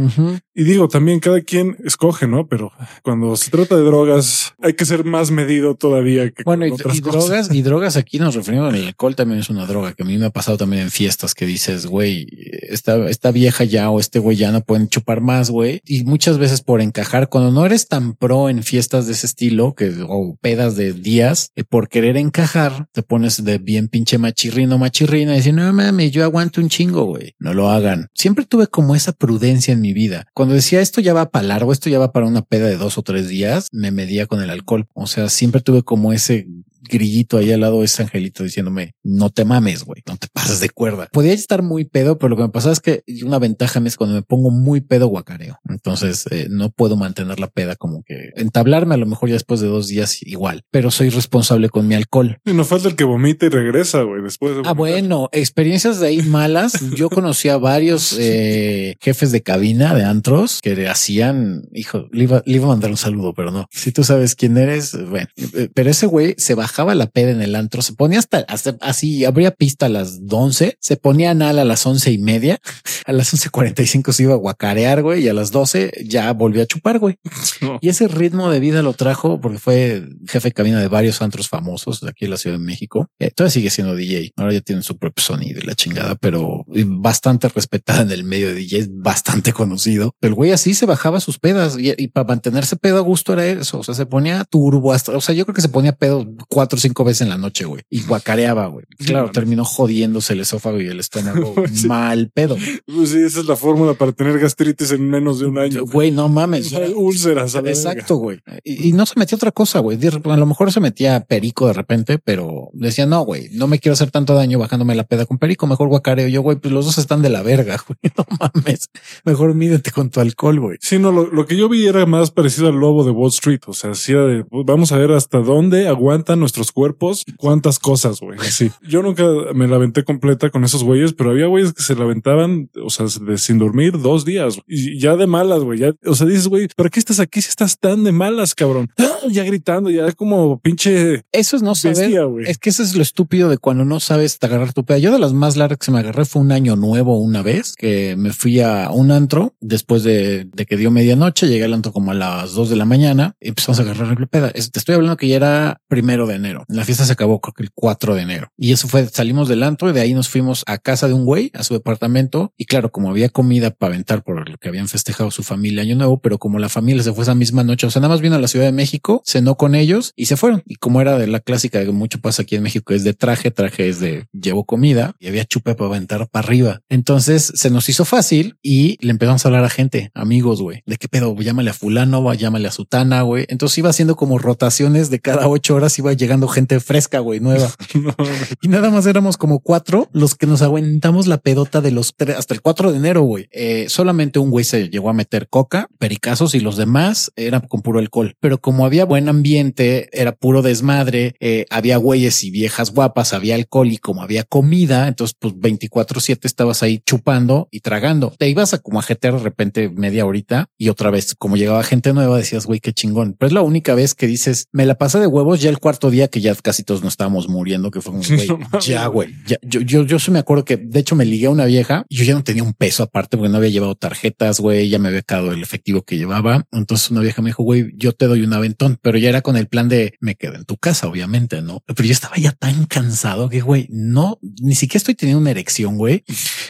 Y 0.56 0.66
digo, 0.66 0.88
también 0.88 1.20
cada 1.20 1.42
quien 1.42 1.78
escoge, 1.84 2.28
¿no? 2.28 2.48
Pero 2.48 2.72
cuando 3.02 3.36
se 3.36 3.50
trata 3.50 3.76
de 3.76 3.82
drogas, 3.82 4.54
hay 4.62 4.74
que 4.74 4.86
ser 4.86 5.04
más 5.04 5.32
medido 5.32 5.74
todavía 5.76 6.30
que 6.30 6.44
Bueno, 6.44 6.68
y, 6.68 6.70
con 6.70 6.80
otras 6.80 6.98
y 6.98 7.02
cosas. 7.02 7.26
drogas, 7.26 7.56
y 7.56 7.62
drogas 7.64 7.98
aquí 7.98 8.20
nos 8.20 8.36
referimos 8.36 8.72
al 8.72 8.86
alcohol 8.86 9.16
también 9.16 9.40
es 9.40 9.50
una 9.50 9.66
droga 9.66 9.94
que 9.94 10.04
a 10.04 10.06
mí 10.06 10.18
me 10.18 10.28
ha 10.28 10.30
pasado 10.30 10.58
también 10.58 10.84
en 10.84 10.92
fiestas 10.92 11.34
que 11.34 11.48
dices, 11.48 11.88
güey, 11.88 12.28
esta, 12.70 13.10
esta 13.10 13.32
vieja 13.32 13.64
ya 13.64 13.90
o 13.90 14.00
este 14.00 14.20
güey 14.20 14.38
ya 14.38 14.52
no 14.52 14.62
pueden 14.62 14.90
chupar 14.90 15.22
más, 15.22 15.50
güey. 15.50 15.82
Y 15.86 16.04
muchas 16.04 16.38
veces 16.38 16.62
por 16.62 16.82
encajar, 16.82 17.30
cuando 17.30 17.52
no 17.52 17.66
eres 17.66 17.88
tan 17.88 18.14
pro 18.14 18.50
en 18.50 18.62
fiestas 18.62 19.08
de 19.08 19.14
ese 19.14 19.26
estilo, 19.26 19.74
que 19.74 19.92
o 20.08 20.38
pedas 20.40 20.76
de 20.76 20.94
días, 20.94 21.52
eh, 21.56 21.64
por 21.64 21.90
querer 21.90 22.16
encajar, 22.16 22.88
te 22.92 23.02
pones 23.02 23.44
de 23.44 23.58
bien 23.58 23.88
pinche 23.88 24.20
machirrino, 24.20 24.78
machirrina 24.78 25.34
y 25.34 25.38
dices, 25.38 25.54
no 25.54 25.72
mames, 25.74 26.12
yo 26.12 26.24
aguanto 26.24 26.62
un 26.62 26.70
chingo, 26.70 27.06
güey. 27.06 27.34
No 27.40 27.56
lo 27.56 27.70
hagan. 27.70 28.10
Siempre 28.14 28.46
tuve 28.46 28.68
como 28.68 28.96
esa 28.96 29.14
prudencia 29.14 29.74
en 29.74 29.82
mi 29.82 29.94
vida. 29.94 30.28
Cuando 30.34 30.43
decía 30.52 30.82
esto 30.82 31.02
ya 31.02 31.14
va 31.14 31.30
para 31.30 31.48
largo, 31.48 31.72
esto 31.72 31.90
ya 31.90 32.00
va 32.00 32.12
para 32.12 32.26
una 32.26 32.42
peda 32.42 32.68
de 32.68 32.78
dos 32.78 32.98
o 32.98 33.04
tres 33.04 33.28
días, 33.28 33.68
me 33.72 33.92
medía 33.92 34.26
con 34.26 34.42
el 34.42 34.50
alcohol. 34.50 34.88
O 34.94 35.08
sea, 35.08 35.30
siempre 35.30 35.62
tuve 35.62 35.84
como 35.84 36.12
ese 36.14 36.48
grillito 36.90 37.38
ahí 37.38 37.52
al 37.52 37.62
lado 37.62 37.80
de 37.80 37.86
ese 37.86 38.04
angelito 38.04 38.44
diciéndome 38.44 38.96
no 39.04 39.30
te 39.30 39.46
mames, 39.46 39.84
güey, 39.84 40.02
no 40.08 40.18
te 40.18 40.28
pases 40.32 40.60
de 40.60 40.70
cuerda. 40.70 41.08
Podía 41.12 41.34
estar 41.34 41.62
muy 41.62 41.86
pedo, 41.86 42.18
pero 42.18 42.30
lo 42.30 42.36
que 42.38 42.44
me 42.44 42.50
pasa 42.50 42.72
es 42.72 42.80
que 42.80 43.04
una 43.24 43.40
ventaja 43.40 43.82
es 43.86 43.98
cuando 43.98 44.16
me 44.16 44.22
pongo 44.22 44.52
muy 44.52 44.82
pedo 44.82 45.08
guacareo. 45.08 45.60
Entonces 45.68 46.26
eh, 46.32 46.48
no 46.50 46.70
puedo 46.70 46.96
mantener 46.96 47.40
la 47.40 47.48
peda 47.48 47.76
como 47.76 48.04
que 48.04 48.32
entablarme 48.36 48.96
a 48.96 48.98
lo 48.98 49.06
mejor 49.06 49.30
ya 49.30 49.36
después 49.36 49.60
de 49.60 49.68
dos 49.68 49.88
días 49.88 50.22
igual, 50.22 50.64
pero 50.72 50.92
soy 50.92 51.10
responsable 51.10 51.70
con 51.70 51.88
mi 51.88 51.96
alcohol. 51.96 52.40
Y 52.46 52.54
no 52.54 52.64
falta 52.66 52.88
el 52.88 52.96
que 52.96 53.04
vomita 53.04 53.46
y 53.46 53.50
regresa, 53.50 54.04
güey, 54.04 54.22
después 54.22 54.56
de 54.56 54.64
Ah, 54.66 54.74
bueno, 54.74 55.30
experiencias 55.32 56.00
de 56.00 56.08
ahí 56.08 56.22
malas. 56.22 56.74
Yo 56.96 57.10
conocí 57.10 57.50
a 57.50 57.58
varios 57.58 58.16
eh, 58.20 58.96
jefes 59.02 59.32
de 59.32 59.42
cabina 59.42 59.94
de 59.96 60.04
antros 60.04 60.60
que 60.62 60.88
hacían, 60.88 61.64
hijo, 61.74 62.08
le 62.12 62.24
iba, 62.24 62.44
le 62.46 62.56
iba 62.56 62.66
a 62.66 62.70
mandar 62.70 62.92
un 62.92 62.98
saludo, 62.98 63.34
pero 63.34 63.52
no. 63.52 63.68
Si 63.72 63.92
tú 63.92 64.04
sabes 64.04 64.36
quién 64.36 64.58
eres, 64.58 64.96
bueno, 65.10 65.28
eh, 65.54 65.70
pero 65.74 65.90
ese 65.90 66.06
güey 66.06 66.36
se 66.38 66.56
bajaba 66.74 66.96
la 66.96 67.06
peda 67.06 67.30
en 67.30 67.44
el 67.44 67.56
antro, 67.56 67.84
se 67.84 67.94
ponía 67.94 68.18
hasta, 68.18 68.40
hasta 68.48 68.76
así, 68.82 69.26
abría 69.26 69.52
pista 69.52 69.86
a 69.86 69.90
las 69.90 70.20
11, 70.28 70.78
se 70.80 70.98
ponía 70.98 71.30
anal 71.30 71.60
a 71.60 71.66
las 71.66 71.86
once 71.86 72.12
y 72.12 72.18
media, 72.18 72.60
a 73.06 73.12
las 73.12 73.32
11.45 73.32 74.12
se 74.12 74.24
iba 74.24 74.34
a 74.34 74.38
guacarear, 74.38 75.04
güey, 75.04 75.24
y 75.24 75.28
a 75.28 75.36
las 75.36 75.52
12 75.52 76.04
ya 76.04 76.34
volvió 76.34 76.64
a 76.64 76.66
chupar, 76.66 76.98
güey. 76.98 77.18
No. 77.62 77.78
Y 77.82 77.90
ese 77.90 78.08
ritmo 78.08 78.50
de 78.50 78.60
vida 78.60 78.82
lo 78.82 78.94
trajo 78.94 79.40
porque 79.40 79.60
fue 79.60 80.04
jefe 80.28 80.50
de 80.50 80.54
cabina 80.54 80.82
de 80.82 80.88
varios 80.88 81.22
antros 81.22 81.48
famosos 81.48 82.02
de 82.02 82.10
aquí 82.10 82.26
en 82.26 82.32
la 82.32 82.38
Ciudad 82.38 82.58
de 82.58 82.64
México. 82.64 83.08
Eh, 83.20 83.32
todavía 83.32 83.52
sigue 83.52 83.70
siendo 83.70 83.96
DJ. 83.96 84.34
Ahora 84.36 84.54
ya 84.54 84.62
tiene 84.62 84.82
su 84.82 84.98
propio 84.98 85.24
sonido 85.24 85.62
y 85.62 85.66
la 85.66 85.76
chingada, 85.76 86.16
pero 86.16 86.66
bastante 86.68 87.48
respetada 87.48 88.02
en 88.02 88.12
el 88.12 88.26
medio 88.26 88.54
de 88.54 88.56
DJs, 88.56 88.90
bastante 88.92 89.54
conocido. 89.54 90.16
El 90.20 90.34
güey 90.34 90.52
así 90.52 90.74
se 90.74 90.86
bajaba 90.86 91.22
sus 91.22 91.40
pedas 91.40 91.78
y, 91.80 91.94
y 91.98 92.08
para 92.10 92.28
mantenerse 92.28 92.76
pedo 92.76 92.98
a 92.98 93.02
gusto 93.02 93.32
era 93.34 93.46
eso. 93.46 93.80
O 93.80 93.84
sea, 93.84 93.94
se 93.94 94.06
ponía 94.06 94.44
turbo 94.44 94.92
hasta, 94.92 95.16
o 95.16 95.22
sea, 95.22 95.34
yo 95.36 95.46
creo 95.46 95.56
que 95.56 95.62
se 95.62 95.70
ponía 95.70 95.94
pedo 95.94 96.28
cuatro 96.50 96.63
o 96.72 96.78
cinco 96.78 97.04
veces 97.04 97.22
en 97.22 97.30
la 97.30 97.38
noche, 97.38 97.66
güey, 97.66 97.84
y 97.90 98.02
guacareaba, 98.04 98.68
güey. 98.68 98.86
Claro, 98.98 99.32
terminó 99.32 99.66
jodiéndose 99.66 100.34
el 100.34 100.42
esófago 100.42 100.80
y 100.82 100.88
el 100.88 101.00
estómago 101.00 101.56
Sí. 101.74 101.88
mal 101.88 102.30
pedo. 102.34 102.58
Pues 102.86 103.10
sí, 103.10 103.20
esa 103.22 103.40
es 103.42 103.46
la 103.46 103.56
fórmula 103.56 103.94
para 103.94 104.12
tener 104.12 104.40
gastritis 104.40 104.92
en 104.92 105.10
menos 105.10 105.40
de 105.40 105.46
un 105.48 105.58
año. 105.58 105.86
Güey, 105.86 106.12
no 106.12 106.30
mames. 106.30 106.72
Úlceras. 106.96 107.56
Exacto, 107.56 108.16
güey. 108.16 108.40
Y, 108.64 108.90
y 108.90 108.94
no 108.94 109.06
se 109.06 109.20
metía 109.20 109.36
otra 109.36 109.52
cosa, 109.52 109.80
güey. 109.80 109.98
A 110.06 110.38
lo 110.38 110.46
mejor 110.46 110.72
se 110.72 110.80
metía 110.80 111.20
perico 111.22 111.68
de 111.68 111.74
repente, 111.74 112.20
pero 112.20 112.70
decía, 112.74 113.06
no, 113.06 113.22
güey, 113.24 113.50
no 113.52 113.68
me 113.68 113.80
quiero 113.80 113.94
hacer 113.94 114.12
tanto 114.12 114.34
daño 114.34 114.60
bajándome 114.60 114.96
la 114.96 115.04
peda 115.04 115.26
con 115.26 115.38
perico. 115.38 115.68
Mejor 115.68 115.88
guacareo. 115.88 116.28
Yo, 116.28 116.42
güey, 116.42 116.58
pues 116.58 116.74
los 116.74 116.86
dos 116.86 116.98
están 116.98 117.22
de 117.22 117.30
la 117.30 117.42
verga, 117.42 117.78
güey. 117.88 117.98
No 118.18 118.26
mames. 118.40 118.90
Mejor 119.26 119.54
mídete 119.56 119.92
con 119.92 120.10
tu 120.10 120.20
alcohol, 120.20 120.60
güey. 120.60 120.78
Sí, 120.82 121.00
no, 121.00 121.12
lo, 121.12 121.32
lo 121.32 121.46
que 121.46 121.58
yo 121.58 121.70
vi 121.70 121.86
era 121.88 122.06
más 122.06 122.32
parecido 122.32 122.68
al 122.70 122.76
lobo 122.76 123.04
de 123.04 123.12
Wall 123.12 123.30
Street. 123.30 123.62
O 123.68 123.74
sea, 123.74 123.92
era 124.08 124.26
de, 124.26 124.46
vamos 124.52 124.92
a 124.92 124.98
ver 124.98 125.12
hasta 125.12 125.40
dónde 125.40 125.88
aguantan 125.88 126.40
nuestros 126.54 126.72
cuerpos, 126.72 127.26
cuántas 127.38 127.80
cosas, 127.80 128.20
güey. 128.20 128.38
Así. 128.40 128.72
Yo 128.88 129.02
nunca 129.02 129.24
me 129.56 129.68
la 129.68 129.78
aventé 129.78 130.04
completa 130.04 130.50
con 130.50 130.64
esos 130.64 130.84
güeyes, 130.84 131.14
pero 131.14 131.32
había 131.32 131.48
güeyes 131.48 131.74
que 131.74 131.82
se 131.82 131.96
la 131.96 132.04
aventaban, 132.04 132.70
o 132.84 132.90
sea, 132.90 133.08
de, 133.22 133.38
sin 133.38 133.58
dormir 133.58 134.00
dos 134.00 134.24
días 134.24 134.60
y 134.68 135.00
ya 135.00 135.16
de 135.16 135.26
malas, 135.26 135.64
güey. 135.64 135.80
Ya, 135.80 135.94
o 136.06 136.16
sea, 136.16 136.28
dices, 136.28 136.48
güey, 136.48 136.68
¿para 136.76 136.90
qué 136.90 137.00
estás 137.00 137.20
aquí 137.20 137.42
si 137.42 137.50
estás 137.50 137.80
tan 137.80 138.04
de 138.04 138.12
malas, 138.12 138.54
cabrón? 138.54 138.92
¡Ah! 139.00 139.10
Ya 139.30 139.44
gritando, 139.46 139.90
ya 139.90 140.12
como 140.12 140.60
pinche 140.60 141.24
Eso 141.32 141.56
es 141.56 141.62
no 141.64 141.76
saber. 141.76 141.98
bestia, 141.98 142.24
güey. 142.26 142.46
Es 142.50 142.58
que 142.58 142.70
eso 142.70 142.84
es 142.84 142.96
lo 142.96 143.02
estúpido 143.02 143.50
de 143.50 143.58
cuando 143.58 143.86
no 143.86 144.00
sabes 144.00 144.38
te 144.38 144.48
agarrar 144.48 144.74
tu 144.74 144.84
peda. 144.84 144.98
Yo 144.98 145.14
de 145.14 145.20
las 145.20 145.34
más 145.34 145.56
largas 145.56 145.80
que 145.80 145.92
me 145.92 146.00
agarré 146.00 146.26
fue 146.26 146.42
un 146.42 146.52
año 146.52 146.76
nuevo 146.76 147.18
una 147.18 147.42
vez 147.42 147.74
que 147.78 148.16
me 148.18 148.34
fui 148.34 148.60
a 148.60 148.90
un 148.92 149.12
antro 149.12 149.56
después 149.62 150.04
de, 150.04 150.46
de 150.54 150.66
que 150.66 150.78
dio 150.78 150.92
medianoche. 150.92 151.48
Llegué 151.48 151.64
al 151.64 151.74
antro 151.74 151.94
como 151.94 152.12
a 152.12 152.14
las 152.14 152.54
dos 152.54 152.70
de 152.70 152.76
la 152.76 152.86
mañana 152.86 153.36
y 153.40 153.50
empezamos 153.50 153.80
a 153.80 153.84
agarrar 153.84 154.20
la 154.20 154.26
peda. 154.26 154.52
Te 154.52 154.60
estoy 154.60 154.96
hablando 154.96 155.18
que 155.18 155.28
ya 155.28 155.38
era 155.38 155.82
primero 155.88 156.28
de 156.28 156.40
enero. 156.46 156.66
La 156.68 156.86
fiesta 156.86 157.06
se 157.06 157.14
acabó 157.14 157.40
creo 157.42 157.54
que 157.54 157.64
el 157.64 157.72
4 157.74 158.16
de 158.16 158.22
enero. 158.22 158.52
Y 158.58 158.72
eso 158.72 158.88
fue, 158.88 159.08
salimos 159.08 159.48
del 159.48 159.64
antro 159.64 159.90
y 159.90 159.94
de 159.94 160.02
ahí 160.02 160.14
nos 160.14 160.30
fuimos 160.30 160.64
a 160.68 160.78
casa 160.78 161.08
de 161.08 161.14
un 161.14 161.26
güey, 161.26 161.52
a 161.54 161.64
su 161.64 161.74
departamento. 161.74 162.54
Y 162.58 162.66
claro, 162.66 162.92
como 162.92 163.10
había 163.10 163.30
comida 163.30 163.72
para 163.72 163.94
aventar 163.94 164.24
por 164.24 164.50
lo 164.50 164.58
que 164.58 164.70
habían 164.70 164.88
festejado 164.88 165.32
su 165.32 165.44
familia 165.44 165.84
año 165.84 165.96
nuevo, 165.96 166.20
pero 166.20 166.38
como 166.38 166.60
la 166.60 166.70
familia 166.70 167.04
se 167.04 167.14
fue 167.14 167.24
esa 167.24 167.36
misma 167.36 167.64
noche, 167.64 167.88
o 167.88 167.92
sea, 167.92 168.02
nada 168.02 168.14
más 168.14 168.22
vino 168.22 168.36
a 168.36 168.40
la 168.40 168.48
Ciudad 168.48 168.66
de 168.66 168.72
México, 168.72 169.22
cenó 169.26 169.56
con 169.56 169.76
ellos 169.76 170.14
y 170.16 170.26
se 170.26 170.38
fueron. 170.38 170.64
Y 170.66 170.76
como 170.76 171.02
era 171.02 171.18
de 171.18 171.28
la 171.28 171.40
clásica 171.40 171.84
que 171.84 171.92
mucho 171.92 172.20
pasa 172.20 172.44
aquí 172.44 172.56
en 172.56 172.64
México, 172.64 172.94
es 172.94 173.04
de 173.04 173.14
traje, 173.14 173.52
traje 173.52 173.90
es 173.90 174.00
de 174.00 174.28
llevo 174.32 174.66
comida 174.66 175.16
y 175.20 175.28
había 175.28 175.46
chupe 175.46 175.76
para 175.76 175.90
aventar 175.90 176.28
para 176.30 176.46
arriba. 176.46 176.82
Entonces 176.90 177.52
se 177.56 177.70
nos 177.70 177.90
hizo 177.90 178.06
fácil 178.06 178.58
y 178.62 178.98
le 179.06 179.12
empezamos 179.12 179.46
a 179.46 179.50
hablar 179.50 179.64
a 179.64 179.70
gente, 179.70 180.12
amigos, 180.14 180.62
güey, 180.62 180.82
de 180.86 180.98
qué 180.98 181.08
pedo, 181.08 181.36
llámale 181.36 181.70
a 181.70 181.74
fulano, 181.74 182.34
llámale 182.34 182.68
a 182.68 182.72
sutana, 182.72 183.22
güey. 183.22 183.46
Entonces 183.50 183.78
iba 183.78 183.90
haciendo 183.90 184.16
como 184.16 184.38
rotaciones 184.38 185.10
de 185.10 185.20
cada 185.20 185.48
ocho 185.48 185.76
horas, 185.76 185.98
iba 186.00 186.14
llegando 186.14 186.33
gente 186.48 186.80
fresca, 186.80 187.20
güey, 187.20 187.40
nueva. 187.40 187.70
No, 187.94 188.16
Y 188.62 188.68
nada 188.68 188.90
más 188.90 189.06
éramos 189.06 189.38
como 189.38 189.60
cuatro 189.60 190.10
los 190.14 190.36
que 190.36 190.48
nos 190.48 190.62
aguantamos 190.62 191.28
la 191.28 191.38
pedota 191.38 191.80
de 191.80 191.92
los 191.92 192.16
tres 192.16 192.38
hasta 192.38 192.54
el 192.54 192.62
4 192.62 192.92
de 192.92 192.98
enero, 192.98 193.22
güey. 193.22 193.48
Eh, 193.52 193.86
solamente 193.88 194.40
un 194.40 194.50
güey 194.50 194.66
se 194.66 194.90
llegó 194.90 195.10
a 195.10 195.14
meter 195.14 195.48
coca, 195.48 195.88
pericazos 196.00 196.56
y 196.56 196.60
los 196.60 196.76
demás 196.76 197.32
eran 197.36 197.62
con 197.62 197.82
puro 197.82 198.00
alcohol. 198.00 198.36
Pero 198.40 198.60
como 198.60 198.86
había 198.86 199.06
buen 199.06 199.30
ambiente, 199.30 200.10
era 200.12 200.34
puro 200.34 200.62
desmadre, 200.62 201.36
eh, 201.40 201.66
había 201.70 201.98
güeyes 201.98 202.44
y 202.44 202.52
viejas 202.52 202.92
guapas, 202.92 203.34
había 203.34 203.56
alcohol 203.56 203.92
y 203.92 203.98
como 203.98 204.22
había 204.22 204.44
comida, 204.44 205.08
entonces 205.08 205.36
pues 205.40 205.54
24 205.58 206.20
siete 206.20 206.48
estabas 206.48 206.84
ahí 206.84 207.02
chupando 207.06 207.68
y 207.72 207.82
tragando. 207.82 208.34
Te 208.38 208.50
ibas 208.50 208.74
a 208.74 208.80
como 208.80 209.00
a 209.00 209.04
jetear 209.04 209.36
de 209.36 209.44
repente 209.44 209.90
media 209.90 210.26
horita 210.26 210.68
y 210.78 210.90
otra 210.90 211.12
vez 211.12 211.36
como 211.36 211.58
llegaba 211.58 211.84
gente 211.84 212.14
nueva 212.14 212.38
decías, 212.38 212.66
güey, 212.66 212.80
qué 212.80 212.94
chingón. 212.94 213.36
Pero 213.38 213.48
es 213.48 213.54
la 213.54 213.62
única 213.62 213.96
vez 213.96 214.14
que 214.16 214.28
dices, 214.28 214.68
me 214.72 214.86
la 214.86 214.96
pasé 214.96 215.20
de 215.20 215.28
huevos 215.28 215.62
ya 215.62 215.70
el 215.70 215.80
cuarto 215.80 216.10
día 216.10 216.23
que 216.28 216.42
ya 216.42 216.56
casi 216.56 216.84
todos 216.84 217.04
nos 217.04 217.14
estábamos 217.14 217.48
muriendo, 217.48 217.92
que 217.92 218.02
fue 218.02 218.14
como, 218.14 218.24
güey, 218.28 218.48
No 218.48 218.80
ya, 218.80 219.08
güey. 219.08 219.34
Ya, 219.46 219.58
yo, 219.62 219.82
yo, 219.82 220.06
yo 220.06 220.20
sí 220.20 220.32
me 220.32 220.40
acuerdo 220.40 220.66
que 220.66 220.78
de 220.78 221.00
hecho 221.00 221.16
me 221.16 221.26
ligué 221.26 221.48
a 221.48 221.50
una 221.50 221.66
vieja 221.66 222.06
y 222.10 222.18
yo 222.18 222.24
ya 222.24 222.34
no 222.34 222.44
tenía 222.44 222.64
un 222.64 222.74
peso 222.74 223.04
aparte 223.04 223.38
porque 223.38 223.50
no 223.50 223.58
había 223.58 223.70
llevado 223.70 223.96
tarjetas, 223.96 224.60
güey, 224.60 224.90
ya 224.90 225.00
me 225.00 225.10
había 225.10 225.22
quedado 225.22 225.52
el 225.52 225.62
efectivo 225.62 226.04
que 226.04 226.18
llevaba. 226.18 226.66
Entonces 226.72 227.12
una 227.12 227.22
vieja 227.22 227.42
me 227.42 227.50
dijo, 227.50 227.64
güey, 227.64 227.92
yo 227.96 228.14
te 228.14 228.28
doy 228.28 228.42
un 228.42 228.54
aventón, 228.54 228.98
pero 229.02 229.18
ya 229.18 229.30
era 229.30 229.42
con 229.42 229.58
el 229.58 229.68
plan 229.68 229.90
de 229.90 230.16
me 230.20 230.36
quedo 230.36 230.56
en 230.56 230.66
tu 230.66 230.78
casa, 230.78 231.08
obviamente, 231.08 231.62
no? 231.62 231.84
Pero 231.86 232.04
yo 232.04 232.12
estaba 232.12 232.36
ya 232.38 232.52
tan 232.52 232.86
cansado 232.86 233.50
que, 233.50 233.62
güey, 233.62 233.88
no, 233.90 234.40
ni 234.62 234.76
siquiera 234.76 234.98
estoy 234.98 235.16
teniendo 235.16 235.42
una 235.42 235.52
erección, 235.52 235.98
güey. 235.98 236.24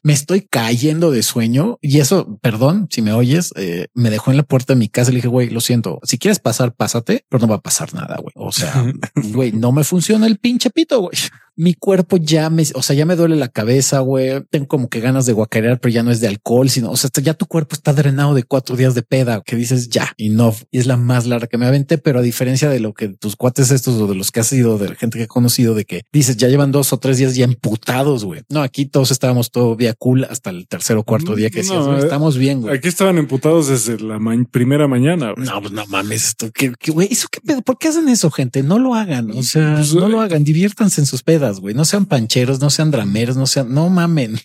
Me 0.03 0.13
estoy 0.13 0.41
cayendo 0.41 1.11
de 1.11 1.23
sueño 1.23 1.79
y 1.81 1.99
eso, 1.99 2.39
perdón, 2.41 2.87
si 2.89 3.01
me 3.01 3.13
oyes, 3.13 3.51
eh, 3.55 3.87
me 3.93 4.09
dejó 4.09 4.31
en 4.31 4.37
la 4.37 4.43
puerta 4.43 4.73
de 4.73 4.79
mi 4.79 4.89
casa 4.89 5.11
y 5.11 5.13
le 5.13 5.17
dije, 5.17 5.27
güey, 5.27 5.49
lo 5.49 5.61
siento, 5.61 5.99
si 6.03 6.17
quieres 6.17 6.39
pasar, 6.39 6.73
pásate, 6.73 7.25
pero 7.29 7.41
no 7.41 7.47
va 7.47 7.55
a 7.55 7.61
pasar 7.61 7.93
nada, 7.93 8.17
güey. 8.17 8.33
O 8.35 8.51
sea, 8.51 8.85
güey, 9.15 9.42
no 9.51 9.71
me 9.71 9.83
funciona 9.83 10.27
el 10.27 10.37
pinche 10.37 10.69
pito, 10.69 11.01
güey. 11.01 11.17
Mi 11.55 11.73
cuerpo 11.73 12.17
ya 12.17 12.49
me, 12.49 12.63
o 12.73 12.81
sea, 12.81 12.95
ya 12.95 13.05
me 13.05 13.15
duele 13.15 13.35
la 13.35 13.47
cabeza, 13.47 13.99
güey. 13.99 14.43
Tengo 14.49 14.67
como 14.67 14.89
que 14.89 14.99
ganas 14.99 15.25
de 15.25 15.33
guacarear, 15.33 15.79
pero 15.79 15.93
ya 15.93 16.01
no 16.03 16.11
es 16.11 16.19
de 16.19 16.27
alcohol, 16.27 16.69
sino, 16.69 16.89
o 16.91 16.97
sea, 16.97 17.09
ya 17.21 17.33
tu 17.33 17.45
cuerpo 17.45 17.75
está 17.75 17.93
drenado 17.93 18.33
de 18.33 18.43
cuatro 18.43 18.75
días 18.75 18.95
de 18.95 19.03
peda 19.03 19.41
que 19.45 19.55
dices 19.55 19.89
ya 19.89 20.13
y 20.17 20.29
no. 20.29 20.53
Y 20.71 20.79
es 20.79 20.87
la 20.87 20.97
más 20.97 21.25
larga 21.25 21.47
que 21.47 21.57
me 21.57 21.65
aventé, 21.65 21.97
pero 21.97 22.19
a 22.19 22.21
diferencia 22.21 22.69
de 22.69 22.79
lo 22.79 22.93
que 22.93 23.09
tus 23.09 23.35
cuates 23.35 23.71
estos 23.71 24.01
o 24.01 24.07
de 24.07 24.15
los 24.15 24.31
que 24.31 24.39
has 24.39 24.47
sido, 24.47 24.77
de 24.77 24.89
la 24.89 24.95
gente 24.95 25.17
que 25.17 25.25
he 25.25 25.27
conocido, 25.27 25.73
de 25.75 25.85
que 25.85 26.01
dices 26.11 26.37
ya 26.37 26.47
llevan 26.47 26.71
dos 26.71 26.91
o 26.93 26.97
tres 26.97 27.17
días 27.17 27.35
ya 27.35 27.45
emputados, 27.45 28.23
güey. 28.25 28.41
No, 28.49 28.61
aquí 28.61 28.85
todos 28.85 29.11
estábamos 29.11 29.51
todo 29.51 29.75
día 29.75 29.93
cool 29.93 30.23
hasta 30.29 30.49
el 30.49 30.67
tercer 30.67 30.97
o 30.97 31.03
cuarto 31.03 31.35
día 31.35 31.49
que 31.49 31.57
decías, 31.57 31.85
No, 31.85 31.95
eh, 31.97 31.99
estamos 31.99 32.37
bien, 32.37 32.61
güey. 32.61 32.75
Aquí 32.77 32.87
estaban 32.87 33.17
emputados 33.17 33.67
desde 33.67 33.99
la 33.99 34.19
ma- 34.19 34.33
primera 34.51 34.87
mañana. 34.87 35.33
No, 35.37 35.61
pues 35.61 35.71
no 35.71 35.85
mames, 35.87 36.27
esto 36.29 36.51
que, 36.51 36.73
güey, 36.91 37.07
eso 37.11 37.27
qué 37.31 37.39
pedo, 37.41 37.61
¿por 37.61 37.77
qué 37.77 37.89
hacen 37.89 38.09
eso, 38.09 38.31
gente? 38.31 38.63
No 38.63 38.79
lo 38.79 38.95
hagan, 38.95 39.31
o 39.31 39.43
sea, 39.43 39.75
Pues, 39.75 39.93
no 39.93 40.07
eh, 40.07 40.09
lo 40.09 40.21
hagan, 40.21 40.43
diviértanse 40.43 41.01
en 41.01 41.05
sus 41.07 41.23
pedas, 41.23 41.42
güey, 41.51 41.73
no 41.75 41.85
sean 41.85 42.05
pancheros, 42.05 42.59
no 42.59 42.69
sean 42.69 42.91
drameros, 42.91 43.35
no 43.37 43.45
sean, 43.47 43.73
no 43.73 43.89
mamen, 43.89 44.39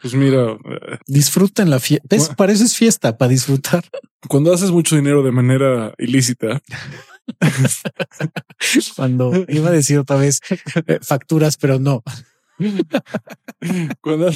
Pues 0.00 0.14
mira, 0.14 0.56
disfruten 1.06 1.70
la 1.70 1.80
fiesta, 1.80 2.06
Bueno. 2.16 2.34
para 2.36 2.52
eso 2.52 2.64
es 2.64 2.76
fiesta, 2.76 3.16
para 3.18 3.28
disfrutar. 3.30 3.84
cuando 4.28 4.52
haces 4.52 4.70
mucho 4.70 4.96
dinero 4.96 5.22
de 5.22 5.32
manera 5.32 5.94
ilícita, 5.98 6.60
Cuando 8.96 9.32
iba 9.48 9.68
a 9.68 9.72
decir 9.72 9.98
otra 9.98 10.16
vez 10.16 10.40
eh, 10.86 10.98
facturas, 11.02 11.56
pero 11.56 11.78
no, 11.78 12.02
cuando 14.00 14.28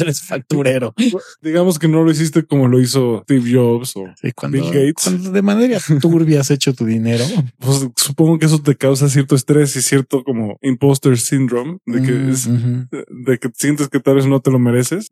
eres 0.00 0.22
facturero. 0.22 0.94
digamos 1.40 1.78
que 1.78 1.88
no 1.88 2.02
lo 2.04 2.10
hiciste 2.10 2.44
como 2.44 2.68
lo 2.68 2.80
hizo 2.80 3.22
Steve 3.24 3.52
Jobs 3.54 3.96
o 3.96 4.04
Sí, 4.20 4.32
cuando, 4.32 4.58
Bill 4.58 4.66
Gates. 4.66 4.94
cuando 5.04 5.30
de 5.30 5.42
manera 5.42 5.78
turbia 6.00 6.40
has 6.40 6.50
hecho 6.50 6.74
tu 6.74 6.84
dinero. 6.84 7.24
pues 7.58 7.88
supongo 7.96 8.38
que 8.38 8.46
eso 8.46 8.60
te 8.60 8.76
causa 8.76 9.08
cierto 9.08 9.34
estrés 9.34 9.74
y 9.76 9.82
cierto 9.82 10.22
como 10.24 10.58
imposter 10.62 11.18
syndrome 11.18 11.78
de 11.86 12.02
que, 12.02 12.12
Mm, 12.12 12.30
es- 12.30 12.46
ujú, 12.46 12.86
de 13.26 13.38
que 13.38 13.50
sientes 13.54 13.88
que 13.88 14.00
tal 14.00 14.16
vez 14.16 14.26
no 14.26 14.40
te 14.40 14.50
lo 14.50 14.58
mereces. 14.58 15.08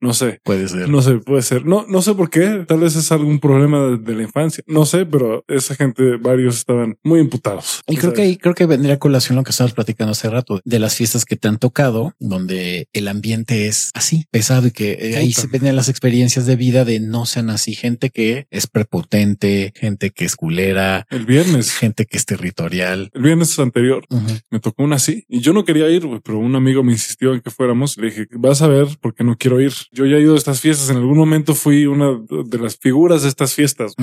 No 0.00 0.12
sé. 0.14 0.40
Puede 0.44 0.68
ser. 0.68 0.88
No 0.88 1.00
sé, 1.02 1.14
puede 1.18 1.42
ser. 1.42 1.64
No, 1.64 1.84
no 1.88 2.02
sé 2.02 2.14
por 2.14 2.30
qué. 2.30 2.64
Tal 2.66 2.80
vez 2.80 2.96
es 2.96 3.10
algún 3.12 3.38
problema 3.38 3.80
de, 3.86 3.98
de 3.98 4.14
la 4.14 4.22
infancia. 4.22 4.62
No 4.66 4.84
sé, 4.86 5.06
pero 5.06 5.44
esa 5.48 5.74
gente, 5.74 6.16
varios 6.16 6.56
estaban 6.58 6.96
muy 7.02 7.20
imputados. 7.20 7.80
Y 7.86 7.96
creo 7.96 8.10
sea, 8.10 8.16
que 8.16 8.22
ahí, 8.22 8.36
creo 8.36 8.54
que 8.54 8.66
vendría 8.66 8.94
a 8.94 8.98
colación 8.98 9.36
lo 9.36 9.44
que 9.44 9.50
estábamos 9.50 9.74
platicando 9.74 10.12
hace 10.12 10.28
rato 10.28 10.60
de 10.64 10.78
las 10.78 10.94
fiestas 10.96 11.24
que 11.24 11.36
te 11.36 11.48
han 11.48 11.58
tocado, 11.58 12.01
donde 12.18 12.88
el 12.92 13.08
ambiente 13.08 13.66
es 13.68 13.90
así 13.94 14.26
pesado 14.30 14.68
y 14.68 14.70
que 14.70 14.98
eh, 15.00 15.16
ahí 15.16 15.32
se 15.32 15.46
venían 15.46 15.76
las 15.76 15.88
experiencias 15.88 16.46
de 16.46 16.56
vida 16.56 16.84
de 16.84 17.00
no 17.00 17.26
sean 17.26 17.50
así. 17.50 17.74
Gente 17.74 18.10
que 18.10 18.46
es 18.50 18.66
prepotente, 18.66 19.72
gente 19.76 20.10
que 20.10 20.24
es 20.24 20.36
culera, 20.36 21.06
el 21.10 21.26
viernes, 21.26 21.72
gente 21.72 22.06
que 22.06 22.16
es 22.16 22.26
territorial. 22.26 23.10
el 23.14 23.22
viernes 23.22 23.58
anterior 23.58 24.06
me 24.50 24.60
tocó 24.60 24.82
una 24.82 24.96
así 24.96 25.24
y 25.28 25.40
yo 25.40 25.52
no 25.52 25.64
quería 25.64 25.88
ir, 25.88 26.06
pero 26.24 26.38
un 26.38 26.54
amigo 26.54 26.82
me 26.82 26.92
insistió 26.92 27.34
en 27.34 27.40
que 27.40 27.50
fuéramos. 27.50 27.96
Le 27.96 28.06
dije, 28.06 28.26
vas 28.32 28.62
a 28.62 28.68
ver 28.68 28.86
porque 29.00 29.24
no 29.24 29.36
quiero 29.36 29.60
ir. 29.60 29.72
Yo 29.92 30.06
ya 30.06 30.16
he 30.16 30.22
ido 30.22 30.34
a 30.34 30.38
estas 30.38 30.60
fiestas. 30.60 30.90
En 30.90 30.96
algún 30.96 31.18
momento 31.18 31.54
fui 31.54 31.86
una 31.86 32.18
de 32.28 32.58
las 32.58 32.76
figuras 32.76 33.22
de 33.22 33.28
estas 33.28 33.54
fiestas. 33.54 33.94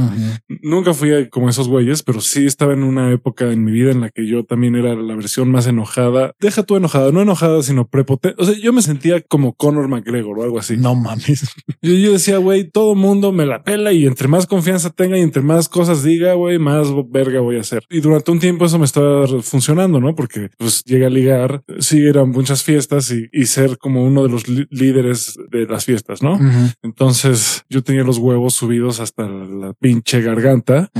Nunca 0.48 0.94
fui 0.94 1.30
como 1.30 1.50
esos 1.50 1.68
güeyes, 1.68 2.04
pero 2.04 2.22
sí 2.22 2.46
estaba 2.46 2.74
en 2.74 2.84
una 2.84 3.12
época 3.12 3.52
en 3.52 3.64
mi 3.64 3.72
vida 3.72 3.92
en 3.92 4.02
la 4.02 4.10
que 4.10 4.28
yo 4.28 4.44
también 4.44 4.76
era 4.76 4.96
la 4.96 5.16
versión 5.16 5.50
más 5.52 5.68
enojada. 5.68 6.34
Deja 6.40 6.64
tú 6.64 6.76
enojada, 6.76 7.12
no 7.12 7.22
enojada, 7.22 7.62
sino 7.64 7.88
prepotente. 7.90 8.42
O 8.42 8.46
sea, 8.46 8.56
yo 8.56 8.74
me 8.74 8.82
sentía 8.82 9.22
como 9.22 9.54
Conor 9.54 9.88
McGregor 9.88 10.40
o 10.40 10.44
algo 10.44 10.60
así. 10.60 10.78
No 10.78 10.96
mames. 10.96 11.50
Yo, 11.82 11.94
yo 11.94 12.12
decía, 12.12 12.38
güey, 12.40 12.70
todo 12.70 12.94
mundo 12.94 13.32
me 13.32 13.46
la 13.46 13.64
pela 13.64 13.94
y 13.94 14.06
entre 14.06 14.28
más 14.28 14.46
confianza 14.48 14.90
tenga 14.90 15.18
y 15.18 15.22
entre 15.22 15.42
más 15.42 15.70
cosas 15.70 16.04
diga, 16.04 16.34
güey, 16.34 16.60
más 16.60 16.88
verga 17.10 17.40
voy 17.40 17.56
a 17.56 17.62
hacer. 17.62 17.86
Y 17.90 18.02
durante 18.02 18.32
un 18.32 18.40
tiempo 18.40 18.66
eso 18.66 18.78
me 18.78 18.86
estaba 18.86 19.26
funcionando, 19.42 20.02
¿no? 20.02 20.14
Porque 20.14 20.50
pues 20.58 20.84
llegué 20.84 21.06
a 21.06 21.10
ligar, 21.10 21.64
sí 21.80 22.06
eran 22.06 22.32
muchas 22.32 22.64
fiestas 22.64 23.12
y, 23.12 23.30
y 23.32 23.46
ser 23.46 23.78
como 23.78 24.04
uno 24.04 24.24
de 24.24 24.30
los 24.30 24.48
líderes 24.48 25.38
de 25.50 25.66
las 25.68 25.86
fiestas, 25.86 26.22
¿no? 26.22 26.38
Entonces 26.82 27.64
yo 27.70 27.82
tenía 27.82 28.04
los 28.04 28.18
huevos 28.18 28.56
subidos 28.56 29.00
hasta 29.00 29.28
la 29.28 29.74
pinche 29.74 30.22
garganta 30.22 30.92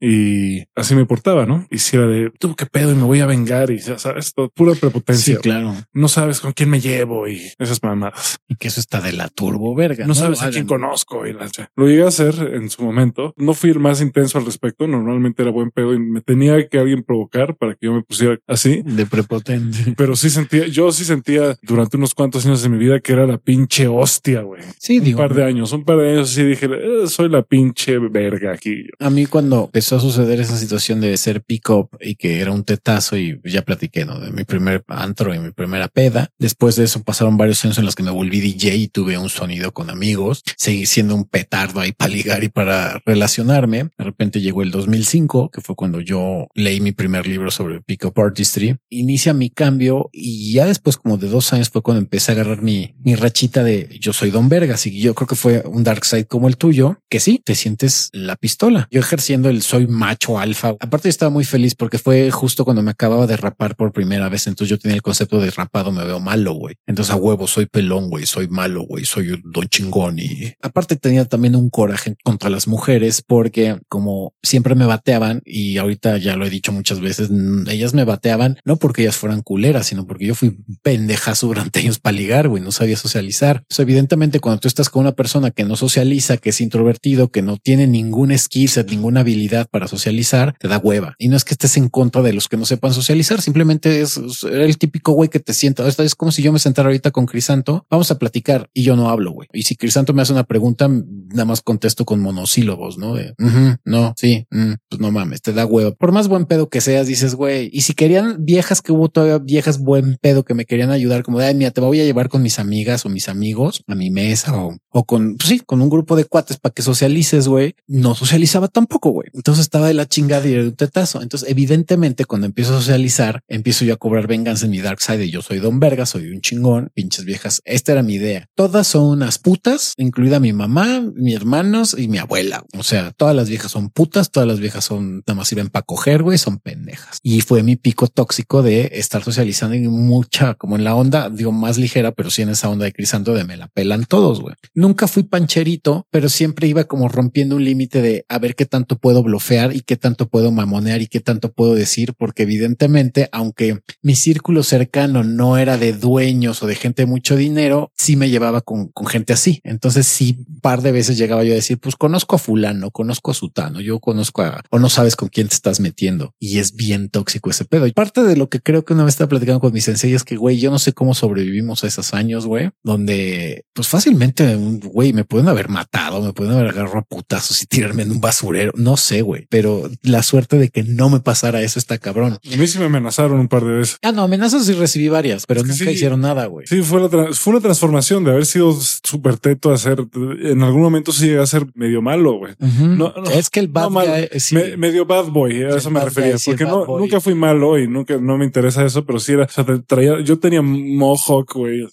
Y 0.00 0.64
así 0.74 0.94
me 0.94 1.06
portaba, 1.06 1.46
¿no? 1.46 1.66
Y 1.70 1.78
si 1.78 1.96
era 1.96 2.06
de 2.06 2.30
tú 2.38 2.54
qué 2.54 2.66
pedo 2.66 2.92
y 2.92 2.94
me 2.94 3.02
voy 3.04 3.20
a 3.20 3.26
vengar 3.26 3.70
y 3.70 3.78
ya 3.78 3.98
sabes, 3.98 4.32
todo, 4.34 4.48
pura 4.50 4.74
prepotencia. 4.74 5.36
Sí, 5.36 5.40
claro. 5.40 5.74
No 5.92 6.08
sabes 6.08 6.40
con 6.40 6.52
quién 6.52 6.70
me 6.70 6.80
llevo 6.80 7.28
y 7.28 7.40
esas 7.58 7.82
mamadas. 7.82 8.38
Y 8.48 8.56
que 8.56 8.68
eso 8.68 8.80
está 8.80 9.00
de 9.00 9.12
la 9.12 9.28
turbo 9.28 9.74
verga. 9.74 10.06
No 10.06 10.14
sabes 10.14 10.42
a 10.42 10.50
quién 10.50 10.66
conozco 10.66 11.26
y 11.26 11.32
la 11.32 11.48
Lo 11.76 11.86
llegué 11.88 12.02
a 12.02 12.08
hacer 12.08 12.34
en 12.54 12.70
su 12.70 12.82
momento. 12.82 13.34
No 13.36 13.54
fui 13.54 13.70
el 13.70 13.78
más 13.80 14.00
intenso 14.00 14.38
al 14.38 14.44
respecto. 14.46 14.86
Normalmente 14.86 15.42
era 15.42 15.50
buen 15.50 15.70
pedo 15.70 15.94
y 15.94 15.98
me 15.98 16.20
tenía 16.20 16.68
que 16.68 16.78
alguien 16.78 17.02
provocar 17.02 17.56
para 17.56 17.72
que 17.74 17.86
yo 17.86 17.92
me 17.92 18.02
pusiera 18.02 18.38
así. 18.46 18.82
De 18.84 19.06
prepotente. 19.06 19.94
Pero 19.96 20.16
sí 20.16 20.30
sentía, 20.30 20.66
yo 20.66 20.92
sí 20.92 21.04
sentía 21.04 21.56
durante 21.62 21.96
unos 21.96 22.14
cuantos 22.14 22.46
años 22.46 22.62
de 22.62 22.68
mi 22.68 22.78
vida 22.78 23.00
que 23.00 23.12
era 23.12 23.26
la 23.26 23.38
pinche 23.38 23.86
hostia, 23.88 24.42
güey. 24.42 24.62
Sí, 24.78 24.98
Un 24.98 25.04
digo. 25.04 25.18
par 25.18 25.34
de 25.34 25.44
años, 25.44 25.72
un 25.72 25.84
par 25.84 25.98
de 25.98 26.10
años 26.12 26.30
sí 26.30 26.42
dije, 26.44 26.66
"Eh, 26.66 27.06
soy 27.06 27.28
la 27.28 27.42
pinche 27.42 27.98
verga 27.98 28.52
aquí. 28.52 28.84
A 28.98 29.10
mí 29.10 29.26
cuando 29.26 29.70
empezó 29.76 29.96
a 29.96 30.00
suceder 30.00 30.40
esa 30.40 30.56
situación 30.56 31.02
de 31.02 31.14
ser 31.18 31.42
pick 31.42 31.68
up 31.68 31.90
y 32.00 32.14
que 32.14 32.40
era 32.40 32.50
un 32.50 32.64
tetazo 32.64 33.18
y 33.18 33.38
ya 33.44 33.60
platiqué, 33.60 34.06
¿no? 34.06 34.18
De 34.18 34.30
mi 34.30 34.44
primer 34.44 34.82
antro 34.88 35.34
y 35.34 35.38
mi 35.38 35.50
primera 35.50 35.88
peda. 35.88 36.30
Después 36.38 36.76
de 36.76 36.84
eso 36.84 37.02
pasaron 37.02 37.36
varios 37.36 37.62
años 37.62 37.76
en 37.76 37.84
los 37.84 37.94
que 37.94 38.02
me 38.02 38.10
volví 38.10 38.40
DJ 38.40 38.74
y 38.74 38.88
tuve 38.88 39.18
un 39.18 39.28
sonido 39.28 39.74
con 39.74 39.90
amigos. 39.90 40.42
Seguí 40.56 40.86
siendo 40.86 41.14
un 41.14 41.26
petardo 41.26 41.80
ahí 41.80 41.92
para 41.92 42.10
ligar 42.10 42.42
y 42.42 42.48
para 42.48 43.02
relacionarme. 43.04 43.90
De 43.98 44.04
repente 44.04 44.40
llegó 44.40 44.62
el 44.62 44.70
2005, 44.70 45.50
que 45.50 45.60
fue 45.60 45.76
cuando 45.76 46.00
yo 46.00 46.46
leí 46.54 46.80
mi 46.80 46.92
primer 46.92 47.26
libro 47.26 47.50
sobre 47.50 47.82
pick 47.82 48.06
up 48.06 48.18
artistry. 48.18 48.78
Inicia 48.88 49.34
mi 49.34 49.50
cambio 49.50 50.08
y 50.10 50.54
ya 50.54 50.64
después 50.64 50.96
como 50.96 51.18
de 51.18 51.28
dos 51.28 51.52
años 51.52 51.68
fue 51.68 51.82
cuando 51.82 52.00
empecé 52.00 52.32
a 52.32 52.34
agarrar 52.36 52.62
mi, 52.62 52.94
mi 53.04 53.14
rachita 53.14 53.62
de 53.62 53.94
yo 54.00 54.14
soy 54.14 54.30
Don 54.30 54.48
Vergas 54.48 54.86
y 54.86 54.98
yo 54.98 55.14
creo 55.14 55.28
que 55.28 55.36
fue 55.36 55.62
un 55.66 55.84
dark 55.84 56.06
side 56.06 56.24
como 56.24 56.48
el 56.48 56.56
tuyo, 56.56 56.98
que 57.10 57.20
sí, 57.20 57.42
te 57.44 57.54
sientes 57.54 58.08
la 58.14 58.36
pistola. 58.36 58.88
Yo 58.90 59.00
ejerciendo 59.00 59.50
el 59.50 59.65
soy 59.66 59.86
macho 59.86 60.38
alfa. 60.38 60.74
Aparte 60.80 61.08
yo 61.08 61.10
estaba 61.10 61.30
muy 61.30 61.44
feliz 61.44 61.74
porque 61.74 61.98
fue 61.98 62.30
justo 62.30 62.64
cuando 62.64 62.82
me 62.82 62.92
acababa 62.92 63.26
de 63.26 63.36
rapar 63.36 63.76
por 63.76 63.92
primera 63.92 64.28
vez. 64.28 64.46
Entonces 64.46 64.70
yo 64.70 64.78
tenía 64.78 64.94
el 64.94 65.02
concepto 65.02 65.40
de 65.40 65.50
rapado 65.50 65.92
me 65.92 66.04
veo 66.04 66.20
malo, 66.20 66.54
güey. 66.54 66.76
Entonces 66.86 67.12
a 67.12 67.16
huevo 67.16 67.46
soy 67.46 67.66
pelón, 67.66 68.08
güey, 68.08 68.26
soy 68.26 68.48
malo, 68.48 68.82
güey, 68.82 69.04
soy 69.04 69.40
don 69.44 69.68
chingón 69.68 70.18
y 70.18 70.54
aparte 70.62 70.96
tenía 70.96 71.24
también 71.24 71.56
un 71.56 71.70
coraje 71.70 72.16
contra 72.22 72.50
las 72.50 72.68
mujeres 72.68 73.22
porque 73.26 73.78
como 73.88 74.34
siempre 74.42 74.74
me 74.74 74.86
bateaban 74.86 75.42
y 75.44 75.78
ahorita 75.78 76.18
ya 76.18 76.36
lo 76.36 76.46
he 76.46 76.50
dicho 76.50 76.72
muchas 76.72 77.00
veces, 77.00 77.30
mm, 77.30 77.68
ellas 77.68 77.94
me 77.94 78.04
bateaban 78.04 78.58
no 78.64 78.76
porque 78.76 79.02
ellas 79.02 79.16
fueran 79.16 79.42
culeras, 79.42 79.86
sino 79.86 80.06
porque 80.06 80.26
yo 80.26 80.34
fui 80.34 80.58
pendejazo 80.82 81.48
durante 81.48 81.80
años 81.80 81.98
para 81.98 82.16
ligar, 82.16 82.48
güey, 82.48 82.62
no 82.62 82.72
sabía 82.72 82.96
socializar. 82.96 83.64
Evidentemente 83.78 84.40
cuando 84.40 84.60
tú 84.60 84.68
estás 84.68 84.90
con 84.90 85.02
una 85.02 85.12
persona 85.12 85.50
que 85.50 85.64
no 85.64 85.76
socializa, 85.76 86.38
que 86.38 86.50
es 86.50 86.60
introvertido, 86.60 87.30
que 87.30 87.42
no 87.42 87.56
tiene 87.56 87.86
ningún 87.86 88.36
skill 88.36 88.68
set, 88.68 88.90
ninguna 88.90 89.20
habilidad 89.20 89.55
para 89.64 89.88
socializar, 89.88 90.54
te 90.58 90.68
da 90.68 90.78
hueva. 90.78 91.14
Y 91.18 91.28
no 91.28 91.36
es 91.36 91.44
que 91.44 91.54
estés 91.54 91.76
en 91.76 91.88
contra 91.88 92.22
de 92.22 92.32
los 92.32 92.48
que 92.48 92.56
no 92.56 92.66
sepan 92.66 92.92
socializar, 92.92 93.40
simplemente 93.40 94.00
es, 94.00 94.20
el 94.50 94.78
típico 94.78 95.12
güey 95.12 95.28
que 95.28 95.40
te 95.40 95.52
sienta. 95.54 95.86
Es 95.86 96.14
como 96.14 96.32
si 96.32 96.42
yo 96.42 96.52
me 96.52 96.58
sentara 96.58 96.88
ahorita 96.88 97.10
con 97.10 97.26
Crisanto, 97.26 97.86
vamos 97.90 98.10
a 98.10 98.18
platicar 98.18 98.68
y 98.74 98.82
yo 98.82 98.96
no 98.96 99.08
hablo, 99.08 99.32
güey. 99.32 99.48
Y 99.52 99.62
si 99.62 99.76
Crisanto 99.76 100.12
me 100.12 100.22
hace 100.22 100.32
una 100.32 100.44
pregunta, 100.44 100.88
nada 100.88 101.44
más 101.44 101.62
contesto 101.62 102.04
con 102.04 102.20
monosílabos, 102.20 102.98
¿no? 102.98 103.14
De, 103.14 103.34
"Ujú, 103.38 103.76
no, 103.84 104.14
sí, 104.16 104.46
mm, 104.50 104.72
pues 104.88 105.00
no 105.00 105.10
mames, 105.10 105.42
te 105.42 105.52
da 105.52 105.66
hueva. 105.66 105.92
Por 105.92 106.12
más 106.12 106.28
buen 106.28 106.46
pedo 106.46 106.68
que 106.68 106.80
seas, 106.80 107.06
dices, 107.06 107.34
güey, 107.34 107.70
y 107.72 107.82
si 107.82 107.94
querían 107.94 108.44
viejas 108.44 108.82
que 108.82 108.92
hubo 108.92 109.08
todavía 109.08 109.38
viejas 109.38 109.78
buen 109.78 110.16
pedo 110.20 110.44
que 110.44 110.54
me 110.54 110.64
querían 110.64 110.90
ayudar, 110.90 111.22
como 111.22 111.38
de, 111.38 111.46
ay, 111.46 111.54
mira, 111.54 111.70
te 111.70 111.80
voy 111.80 112.00
a 112.00 112.04
llevar 112.04 112.28
con 112.28 112.42
mis 112.42 112.58
amigas 112.58 113.04
o 113.06 113.08
mis 113.08 113.28
amigos 113.28 113.82
a 113.86 113.94
mi 113.94 114.10
mesa 114.10 114.56
o, 114.56 114.76
o 114.90 115.04
con, 115.04 115.36
pues 115.36 115.48
sí, 115.48 115.60
con 115.60 115.80
un 115.80 115.88
grupo 115.90 116.16
de 116.16 116.24
cuates 116.24 116.58
para 116.58 116.72
que 116.72 116.82
socialices, 116.82 117.48
güey. 117.48 117.74
No 117.86 118.14
socializaba 118.14 118.68
tampoco, 118.68 119.10
güey. 119.10 119.28
Entonces 119.46 119.62
estaba 119.62 119.86
de 119.86 119.94
la 119.94 120.08
chingada 120.08 120.44
y 120.48 120.54
de 120.54 120.62
un 120.64 120.74
tetazo. 120.74 121.22
Entonces, 121.22 121.48
evidentemente, 121.48 122.24
cuando 122.24 122.48
empiezo 122.48 122.74
a 122.74 122.80
socializar, 122.80 123.44
empiezo 123.46 123.84
yo 123.84 123.94
a 123.94 123.96
cobrar 123.96 124.26
venganza 124.26 124.64
en 124.64 124.72
mi 124.72 124.80
dark 124.80 125.00
side 125.00 125.18
de 125.18 125.30
yo 125.30 125.40
soy 125.40 125.60
Don 125.60 125.78
Verga, 125.78 126.04
soy 126.04 126.32
un 126.32 126.40
chingón, 126.40 126.90
pinches 126.94 127.24
viejas. 127.24 127.62
Esta 127.64 127.92
era 127.92 128.02
mi 128.02 128.14
idea. 128.14 128.48
Todas 128.56 128.88
son 128.88 129.04
unas 129.04 129.38
putas, 129.38 129.92
incluida 129.98 130.40
mi 130.40 130.52
mamá, 130.52 131.00
mis 131.14 131.36
hermanos 131.36 131.94
y 131.96 132.08
mi 132.08 132.18
abuela. 132.18 132.64
O 132.76 132.82
sea, 132.82 133.12
todas 133.12 133.36
las 133.36 133.48
viejas 133.48 133.70
son 133.70 133.88
putas, 133.88 134.32
todas 134.32 134.48
las 134.48 134.58
viejas 134.58 134.84
son 134.84 135.18
nada 135.18 135.36
más 135.36 135.46
sirven 135.46 135.68
para 135.68 135.84
coger, 135.84 136.24
güey, 136.24 136.38
son 136.38 136.58
pendejas. 136.58 137.20
Y 137.22 137.40
fue 137.42 137.62
mi 137.62 137.76
pico 137.76 138.08
tóxico 138.08 138.64
de 138.64 138.90
estar 138.94 139.22
socializando 139.22 139.76
y 139.76 139.86
mucha, 139.86 140.54
como 140.54 140.74
en 140.74 140.82
la 140.82 140.96
onda, 140.96 141.30
digo, 141.30 141.52
más 141.52 141.78
ligera, 141.78 142.10
pero 142.10 142.30
sí 142.30 142.42
en 142.42 142.48
esa 142.48 142.68
onda 142.68 142.84
de 142.84 142.92
crisanto 142.92 143.32
de 143.32 143.44
me 143.44 143.56
la 143.56 143.68
pelan 143.68 144.06
todos, 144.06 144.40
güey. 144.40 144.56
Nunca 144.74 145.06
fui 145.06 145.22
pancherito, 145.22 146.08
pero 146.10 146.28
siempre 146.28 146.66
iba 146.66 146.82
como 146.82 147.08
rompiendo 147.08 147.54
un 147.54 147.64
límite 147.64 148.02
de 148.02 148.24
a 148.28 148.40
ver 148.40 148.56
qué 148.56 148.66
tanto 148.66 148.98
puedo 148.98 149.22
blofear 149.26 149.74
y 149.74 149.82
qué 149.82 149.96
tanto 149.96 150.28
puedo 150.28 150.50
mamonear 150.50 151.02
y 151.02 151.06
qué 151.06 151.20
tanto 151.20 151.52
puedo 151.52 151.74
decir, 151.74 152.14
porque 152.14 152.44
evidentemente, 152.44 153.28
aunque 153.32 153.80
mi 154.02 154.16
círculo 154.16 154.62
cercano 154.62 155.22
no 155.22 155.58
era 155.58 155.76
de 155.76 155.92
dueños 155.92 156.62
o 156.62 156.66
de 156.66 156.74
gente 156.74 157.02
de 157.02 157.06
mucho 157.06 157.36
dinero, 157.36 157.92
sí 157.96 158.16
me 158.16 158.30
llevaba 158.30 158.60
con, 158.62 158.90
gente 159.08 159.32
así. 159.32 159.60
Entonces 159.64 160.06
sí, 160.06 160.44
un 160.48 160.60
par 160.60 160.82
de 160.82 160.92
veces 160.92 161.18
llegaba 161.18 161.44
yo 161.44 161.52
a 161.52 161.56
decir, 161.56 161.78
pues 161.78 161.96
conozco 161.96 162.36
a 162.36 162.38
fulano, 162.38 162.90
conozco 162.90 163.30
a 163.30 163.34
sutano, 163.34 163.80
yo 163.80 164.00
conozco 164.00 164.42
a, 164.42 164.62
o 164.70 164.78
no 164.78 164.88
sabes 164.88 165.16
con 165.16 165.28
quién 165.28 165.48
te 165.48 165.54
estás 165.54 165.80
metiendo. 165.80 166.34
Y 166.38 166.58
es 166.58 166.74
bien 166.74 167.08
tóxico 167.10 167.50
ese 167.50 167.64
pedo. 167.64 167.86
Y 167.86 167.92
parte 167.92 168.22
de 168.22 168.36
lo 168.36 168.48
que 168.48 168.60
creo 168.60 168.84
que 168.84 168.94
una 168.94 169.04
vez 169.04 169.14
estaba 169.14 169.28
platicando 169.28 169.60
con 169.60 169.72
mi 169.72 169.80
sensei 169.80 170.14
es 170.14 170.24
que, 170.24 170.36
güey, 170.36 170.58
yo 170.58 170.70
no 170.70 170.78
sé 170.78 170.92
cómo 170.92 171.14
sobrevivimos 171.14 171.84
a 171.84 171.86
esos 171.86 172.14
años, 172.14 172.46
güey, 172.46 172.70
donde 172.82 173.64
pues 173.72 173.88
fácilmente, 173.88 174.56
güey, 174.56 175.12
me 175.12 175.24
pueden 175.24 175.48
haber 175.48 175.68
matado, 175.68 176.22
me 176.22 176.32
pueden 176.32 176.54
haber 176.54 176.70
agarrado 176.70 176.98
a 176.98 177.02
putazos 177.02 177.62
y 177.62 177.66
tirarme 177.66 178.02
en 178.02 178.12
un 178.12 178.20
basurero. 178.20 178.72
No 178.76 178.96
sé, 178.96 179.15
güey, 179.22 179.46
pero 179.48 179.88
la 180.02 180.22
suerte 180.22 180.58
de 180.58 180.68
que 180.68 180.82
no 180.82 181.10
me 181.10 181.20
pasara 181.20 181.62
eso 181.62 181.78
está 181.78 181.98
cabrón. 181.98 182.38
A 182.44 182.56
mí 182.56 182.66
sí 182.66 182.78
me 182.78 182.86
amenazaron 182.86 183.38
un 183.38 183.48
par 183.48 183.64
de 183.64 183.72
veces. 183.72 183.98
Ah, 184.02 184.12
no, 184.12 184.22
amenazas 184.22 184.66
sí 184.66 184.72
recibí 184.72 185.08
varias, 185.08 185.46
pero 185.46 185.62
nunca 185.62 185.90
hicieron 185.90 186.20
nada, 186.20 186.46
güey. 186.46 186.66
Sí, 186.66 186.82
fue, 186.82 187.00
la 187.00 187.08
fue 187.32 187.54
una 187.54 187.62
transformación 187.62 188.24
de 188.24 188.32
haber 188.32 188.46
sido 188.46 188.76
súper 188.80 189.38
teto 189.38 189.72
a 189.72 189.78
ser, 189.78 190.04
en 190.14 190.62
algún 190.62 190.82
momento 190.82 191.12
sí 191.12 191.26
llegué 191.26 191.40
a 191.40 191.46
ser 191.46 191.66
medio 191.74 192.02
malo, 192.02 192.38
güey. 192.38 192.54
no, 192.58 193.12
es 193.32 193.50
que 193.50 193.60
el 193.60 193.68
bad 193.68 193.90
guy, 193.90 194.76
medio 194.76 195.06
bad 195.06 195.26
boy, 195.26 195.62
a 195.62 195.76
eso 195.76 195.90
me 195.90 196.00
refería, 196.00 196.36
porque 196.44 196.64
no, 196.64 196.86
nunca 196.86 197.20
fui 197.20 197.34
malo 197.34 197.78
y 197.78 197.88
nunca, 197.88 198.16
no 198.18 198.36
me 198.36 198.44
interesa 198.44 198.84
eso, 198.84 199.04
pero 199.04 199.18
sí 199.18 199.32
era, 199.32 199.44
o 199.44 199.48
sea, 199.48 199.64
traía, 199.86 200.20
yo 200.20 200.38
tenía 200.38 200.62
mohawk, 200.62 201.54
güey. 201.54 201.86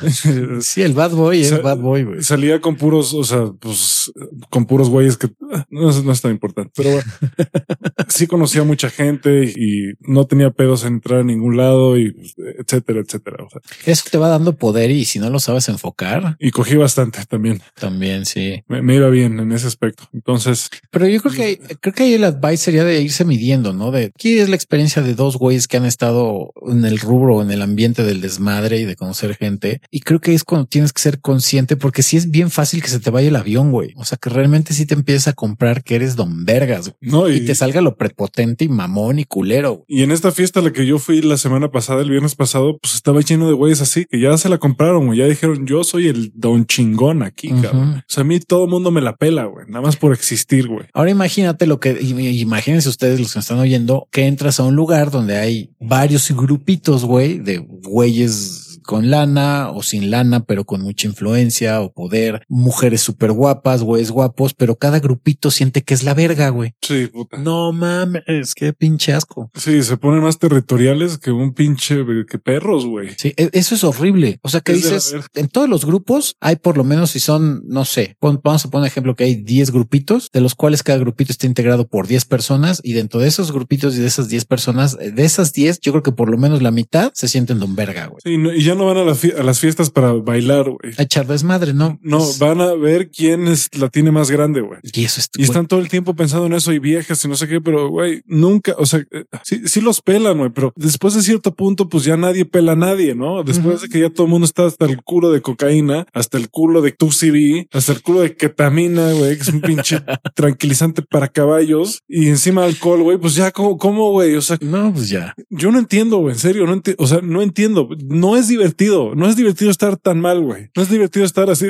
sí, 0.60 0.82
el 0.82 0.92
bad 0.92 1.12
boy 1.12 1.40
es 1.40 1.62
bad 1.62 1.78
boy, 1.78 2.04
güey. 2.04 2.22
Salía 2.22 2.60
con 2.60 2.76
puros, 2.76 3.14
o 3.14 3.24
sea, 3.24 3.52
pues, 3.58 4.12
con 4.50 4.66
puros 4.66 4.88
güeyes 4.88 5.16
que 5.16 5.28
no, 5.70 5.92
no 6.02 6.12
es 6.12 6.20
tan 6.20 6.32
importante, 6.32 6.72
pero 6.74 6.90
bueno, 6.90 7.12
sí 8.08 8.26
conocía 8.26 8.64
mucha 8.64 8.90
gente 8.90 9.44
y 9.44 9.94
no 10.00 10.26
tenía 10.26 10.50
pedos 10.50 10.84
en 10.84 10.94
entrar 10.94 11.20
a 11.20 11.24
ningún 11.24 11.56
lado 11.56 11.98
y 11.98 12.14
etcétera, 12.58 13.00
etcétera. 13.00 13.44
O 13.44 13.50
sea, 13.50 13.60
eso 13.86 14.04
te 14.10 14.18
va 14.18 14.28
dando 14.28 14.56
poder 14.56 14.90
y 14.90 15.04
si 15.04 15.18
no 15.18 15.30
lo 15.30 15.40
sabes 15.40 15.68
enfocar. 15.68 16.36
Y 16.38 16.50
cogí 16.50 16.76
bastante 16.76 17.24
también. 17.26 17.62
También, 17.78 18.26
sí. 18.26 18.62
Me, 18.68 18.94
iba 18.94 19.08
bien 19.08 19.38
en 19.38 19.52
ese 19.52 19.66
aspecto. 19.66 20.08
Entonces, 20.12 20.70
pero 20.90 21.06
yo 21.06 21.20
creo 21.22 21.34
que 21.34 21.76
creo 21.80 21.94
que 21.94 22.02
ahí 22.02 22.14
el 22.14 22.24
advice 22.24 22.64
sería 22.64 22.84
de 22.84 23.00
irse 23.00 23.24
midiendo, 23.24 23.72
¿no? 23.72 23.90
De 23.90 24.06
aquí 24.06 24.38
es 24.38 24.48
la 24.48 24.56
experiencia 24.56 25.02
de 25.02 25.14
dos 25.14 25.36
güeyes 25.36 25.68
que 25.68 25.76
han 25.76 25.84
estado 25.84 26.52
en 26.68 26.84
el 26.84 26.98
rubro, 26.98 27.42
en 27.42 27.50
el 27.50 27.62
ambiente 27.62 28.02
del 28.02 28.20
desmadre 28.20 28.78
y 28.78 28.84
de 28.84 28.96
conocer 28.96 29.36
gente. 29.36 29.80
Y 29.90 30.00
creo 30.00 30.20
que 30.20 30.34
es 30.34 30.44
cuando 30.44 30.66
tienes 30.66 30.92
que 30.92 31.00
ser 31.00 31.20
consciente 31.20 31.76
porque 31.76 32.02
si 32.02 32.16
es 32.16 32.30
bien 32.30 32.50
fácil 32.50 32.82
que 32.82 32.88
se 32.88 33.00
te 33.00 33.10
vaya 33.10 33.28
el 33.28 33.36
avión, 33.36 33.72
güey. 33.72 33.92
O 33.96 34.04
sea, 34.04 34.18
que 34.18 34.28
realmente 34.30 34.74
si 34.74 34.86
te 34.86 34.94
empiezas 34.94 35.28
a 35.28 35.32
comprar 35.32 35.82
que 35.82 35.94
eres 35.94 36.16
don 36.16 36.44
vergas 36.44 36.94
no, 37.00 37.28
y, 37.28 37.40
te 37.40 37.54
salga 37.54 37.80
lo 37.80 37.96
prepotente 37.96 38.64
y 38.64 38.68
mamón 38.68 39.18
y 39.18 39.24
culero. 39.24 39.84
Y 39.88 40.02
en 40.02 40.10
esta 40.10 40.32
fiesta 40.32 40.60
a 40.60 40.62
la 40.62 40.72
que 40.72 40.86
yo 40.86 40.98
fui 40.98 41.22
la 41.22 41.36
semana 41.36 41.70
pasada, 41.70 42.02
el 42.02 42.10
viernes 42.10 42.34
pasado, 42.34 42.78
pues 42.78 42.94
estaba 42.94 43.20
lleno 43.20 43.48
de 43.48 43.54
güeyes 43.54 43.80
así 43.80 44.04
que 44.10 44.20
ya 44.20 44.36
se 44.36 44.48
la 44.48 44.58
compraron, 44.58 45.06
güey. 45.06 45.18
Ya 45.18 45.26
dijeron, 45.26 45.66
yo 45.66 45.84
soy 45.84 46.08
el 46.08 46.32
don 46.34 46.66
chingón 46.66 47.22
aquí, 47.22 47.48
cabrón. 47.48 47.98
O 47.98 48.04
sea, 48.06 48.22
a 48.22 48.24
mí 48.24 48.40
todo 48.40 48.64
el 48.64 48.70
mundo 48.70 48.90
me 48.90 49.00
la 49.00 49.16
pela, 49.16 49.44
güey. 49.44 49.66
Nada 49.68 49.80
más 49.80 49.96
por 49.96 50.12
existir, 50.12 50.68
güey. 50.68 50.86
Ahora 50.92 51.10
imagínate 51.10 51.66
lo 51.66 51.80
que, 51.80 51.98
imagínense 52.00 52.88
ustedes 52.88 53.20
los 53.20 53.32
que 53.32 53.38
están 53.38 53.58
oyendo, 53.58 54.08
que 54.10 54.26
entras 54.26 54.60
a 54.60 54.64
un 54.64 54.76
lugar 54.76 55.10
donde 55.10 55.38
hay 55.38 55.70
varios 55.80 56.30
grupitos, 56.30 57.04
güey, 57.04 57.38
de 57.38 57.58
güeyes 57.58 58.67
con 58.88 59.10
lana 59.10 59.70
o 59.70 59.82
sin 59.82 60.10
lana, 60.10 60.46
pero 60.46 60.64
con 60.64 60.80
mucha 60.80 61.06
influencia 61.06 61.82
o 61.82 61.92
poder, 61.92 62.42
mujeres 62.48 63.02
súper 63.02 63.32
guapas, 63.32 63.82
güeyes 63.82 64.10
guapos, 64.10 64.54
pero 64.54 64.76
cada 64.76 64.98
grupito 64.98 65.50
siente 65.50 65.82
que 65.82 65.92
es 65.92 66.04
la 66.04 66.14
verga, 66.14 66.48
güey. 66.48 66.72
Sí, 66.80 67.06
puta. 67.08 67.36
No 67.36 67.70
mames, 67.74 68.54
qué 68.56 68.72
pinche 68.72 69.12
asco. 69.12 69.50
Sí, 69.54 69.82
se 69.82 69.98
ponen 69.98 70.22
más 70.22 70.38
territoriales 70.38 71.18
que 71.18 71.30
un 71.30 71.52
pinche, 71.52 71.98
que 72.26 72.38
perros, 72.38 72.86
güey. 72.86 73.10
Sí, 73.18 73.34
e, 73.36 73.50
eso 73.52 73.74
es 73.74 73.84
horrible. 73.84 74.38
O 74.40 74.48
sea, 74.48 74.62
que 74.62 74.72
dices, 74.72 75.14
en 75.34 75.48
todos 75.48 75.68
los 75.68 75.84
grupos 75.84 76.38
hay 76.40 76.56
por 76.56 76.78
lo 76.78 76.84
menos 76.84 77.10
si 77.10 77.20
son, 77.20 77.60
no 77.66 77.84
sé, 77.84 78.16
vamos 78.22 78.64
a 78.64 78.70
poner 78.70 78.86
ejemplo 78.86 79.14
que 79.16 79.24
hay 79.24 79.34
10 79.34 79.70
grupitos, 79.70 80.30
de 80.32 80.40
los 80.40 80.54
cuales 80.54 80.82
cada 80.82 80.98
grupito 80.98 81.30
está 81.30 81.46
integrado 81.46 81.86
por 81.86 82.06
10 82.06 82.24
personas 82.24 82.80
y 82.82 82.94
dentro 82.94 83.20
de 83.20 83.28
esos 83.28 83.52
grupitos 83.52 83.96
y 83.96 84.00
de 84.00 84.06
esas 84.06 84.30
10 84.30 84.46
personas, 84.46 84.96
de 84.96 85.24
esas 85.26 85.52
10, 85.52 85.80
yo 85.80 85.92
creo 85.92 86.02
que 86.02 86.12
por 86.12 86.30
lo 86.30 86.38
menos 86.38 86.62
la 86.62 86.70
mitad 86.70 87.12
se 87.12 87.28
sienten 87.28 87.58
don 87.58 87.76
verga, 87.76 88.06
güey. 88.06 88.22
Sí, 88.24 88.38
y 88.56 88.62
ya 88.62 88.77
no 88.78 88.86
van 88.86 88.96
a, 88.96 89.04
las 89.04 89.60
fiestas 89.60 89.90
para 89.90 90.12
bailar, 90.12 90.70
güey. 90.70 90.94
A 90.96 91.02
echar 91.02 91.26
desmadre, 91.26 91.74
¿no? 91.74 91.98
No, 92.02 92.24
van 92.38 92.60
a 92.60 92.74
ver 92.74 93.10
quién 93.10 93.48
es 93.48 93.68
la 93.76 93.88
tiene 93.88 94.10
más 94.10 94.30
grande, 94.30 94.60
güey. 94.60 94.80
Y 94.82 95.04
eso 95.04 95.20
es. 95.20 95.30
Y 95.36 95.42
están 95.42 95.66
todo 95.66 95.80
el 95.80 95.88
tiempo 95.88 96.14
pensando 96.14 96.46
en 96.46 96.54
eso 96.54 96.72
y 96.72 96.78
viejas 96.78 97.24
y 97.24 97.28
no 97.28 97.36
sé 97.36 97.48
qué, 97.48 97.60
pero 97.60 97.88
güey, 97.88 98.22
nunca, 98.26 98.74
o 98.78 98.86
sea, 98.86 99.00
eh, 99.10 99.24
sí, 99.42 99.62
sí 99.66 99.80
los 99.80 100.00
pelan, 100.00 100.38
güey, 100.38 100.50
pero 100.50 100.72
después 100.76 101.14
de 101.14 101.22
cierto 101.22 101.54
punto, 101.54 101.88
pues 101.88 102.04
ya 102.04 102.16
nadie 102.16 102.44
pela 102.44 102.72
a 102.72 102.76
nadie, 102.76 103.14
¿no? 103.14 103.42
Después 103.42 103.82
de 103.82 103.88
que 103.88 104.00
ya 104.00 104.10
todo 104.10 104.26
el 104.26 104.30
mundo 104.30 104.46
está 104.46 104.66
hasta 104.66 104.86
el 104.86 105.02
culo 105.02 105.30
de 105.30 105.42
cocaína, 105.42 106.06
hasta 106.12 106.38
el 106.38 106.48
culo 106.48 106.80
de 106.80 106.96
2CB, 106.96 107.68
hasta 107.72 107.92
el 107.92 108.02
culo 108.02 108.20
de 108.20 108.36
ketamina, 108.36 109.12
güey, 109.12 109.36
que 109.36 109.42
es 109.42 109.48
un 109.48 109.60
pinche 109.60 110.00
tranquilizante 110.34 111.02
para 111.02 111.28
caballos 111.28 112.02
y 112.08 112.28
encima 112.28 112.64
alcohol, 112.64 113.02
güey, 113.02 113.18
pues 113.18 113.34
ya, 113.34 113.50
¿cómo, 113.50 113.76
cómo, 113.76 114.10
güey? 114.12 114.34
O 114.36 114.42
sea, 114.42 114.58
no, 114.60 114.92
pues 114.92 115.08
ya. 115.08 115.34
Yo 115.50 115.70
no 115.70 115.78
entiendo, 115.78 116.18
güey, 116.18 116.34
en 116.34 116.38
serio, 116.38 116.66
no 116.66 116.74
entiendo, 116.74 117.02
o 117.02 117.06
sea, 117.06 117.20
no 117.22 117.42
entiendo, 117.42 117.88
no 118.06 118.36
es 118.36 118.48
divertido 118.58 119.14
no 119.14 119.28
es 119.28 119.36
divertido 119.36 119.70
estar 119.70 119.96
tan 119.96 120.20
mal, 120.20 120.40
güey. 120.40 120.70
No 120.76 120.82
es 120.82 120.90
divertido 120.90 121.24
estar 121.24 121.48
así 121.50 121.66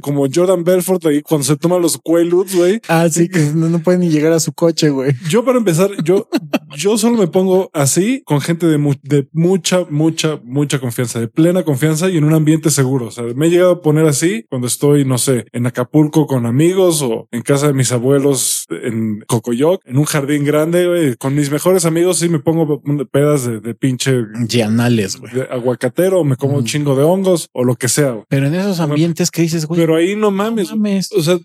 como 0.00 0.26
Jordan 0.32 0.64
Belfort 0.64 1.04
ahí 1.06 1.22
cuando 1.22 1.44
se 1.44 1.56
toma 1.56 1.78
los 1.78 1.98
Quaaludes, 1.98 2.54
güey. 2.54 2.80
Ah, 2.88 3.08
sí, 3.10 3.28
que 3.28 3.40
no, 3.54 3.68
no 3.68 3.80
puede 3.80 3.98
ni 3.98 4.10
llegar 4.10 4.32
a 4.32 4.40
su 4.40 4.52
coche, 4.52 4.90
güey. 4.90 5.14
Yo 5.28 5.44
para 5.44 5.58
empezar, 5.58 5.90
yo, 6.04 6.28
yo 6.76 6.98
solo 6.98 7.16
me 7.16 7.28
pongo 7.28 7.70
así 7.72 8.22
con 8.24 8.40
gente 8.40 8.66
de, 8.66 8.78
de 9.02 9.28
mucha, 9.32 9.86
mucha, 9.90 10.40
mucha 10.44 10.78
confianza, 10.78 11.20
de 11.20 11.28
plena 11.28 11.62
confianza 11.62 12.08
y 12.08 12.16
en 12.16 12.24
un 12.24 12.34
ambiente 12.34 12.70
seguro. 12.70 13.06
O 13.06 13.10
sea, 13.10 13.24
me 13.34 13.46
he 13.46 13.50
llegado 13.50 13.72
a 13.72 13.82
poner 13.82 14.06
así 14.06 14.44
cuando 14.48 14.66
estoy, 14.66 15.04
no 15.04 15.18
sé, 15.18 15.46
en 15.52 15.66
Acapulco 15.66 16.26
con 16.26 16.46
amigos 16.46 17.02
o 17.02 17.28
en 17.30 17.42
casa 17.42 17.68
de 17.68 17.72
mis 17.72 17.92
abuelos 17.92 18.66
en 18.70 19.20
Cocoyoc, 19.26 19.82
en 19.86 19.98
un 19.98 20.04
jardín 20.04 20.44
grande, 20.44 20.86
güey, 20.86 21.16
con 21.16 21.34
mis 21.34 21.50
mejores 21.50 21.84
amigos 21.84 22.18
sí 22.18 22.28
me 22.28 22.38
pongo 22.38 22.82
pedas 23.10 23.46
de, 23.46 23.60
de 23.60 23.74
pinche... 23.74 24.24
Llanales, 24.48 25.16
güey. 25.16 25.32
De 25.32 25.42
aguacatero, 25.42 26.24
me 26.24 26.36
como 26.36 26.56
un 26.56 26.64
chingo 26.64 26.96
de 26.96 27.02
hongos 27.02 27.48
o 27.52 27.64
lo 27.64 27.76
que 27.76 27.88
sea. 27.88 28.24
Pero 28.28 28.46
en 28.46 28.54
esos 28.54 28.80
ambientes 28.80 29.30
que 29.30 29.42
dices, 29.42 29.66
güey, 29.66 29.80
pero 29.80 29.96
ahí 29.96 30.16
no 30.16 30.30
mames. 30.30 30.72
O 31.12 31.22
sea, 31.22 31.38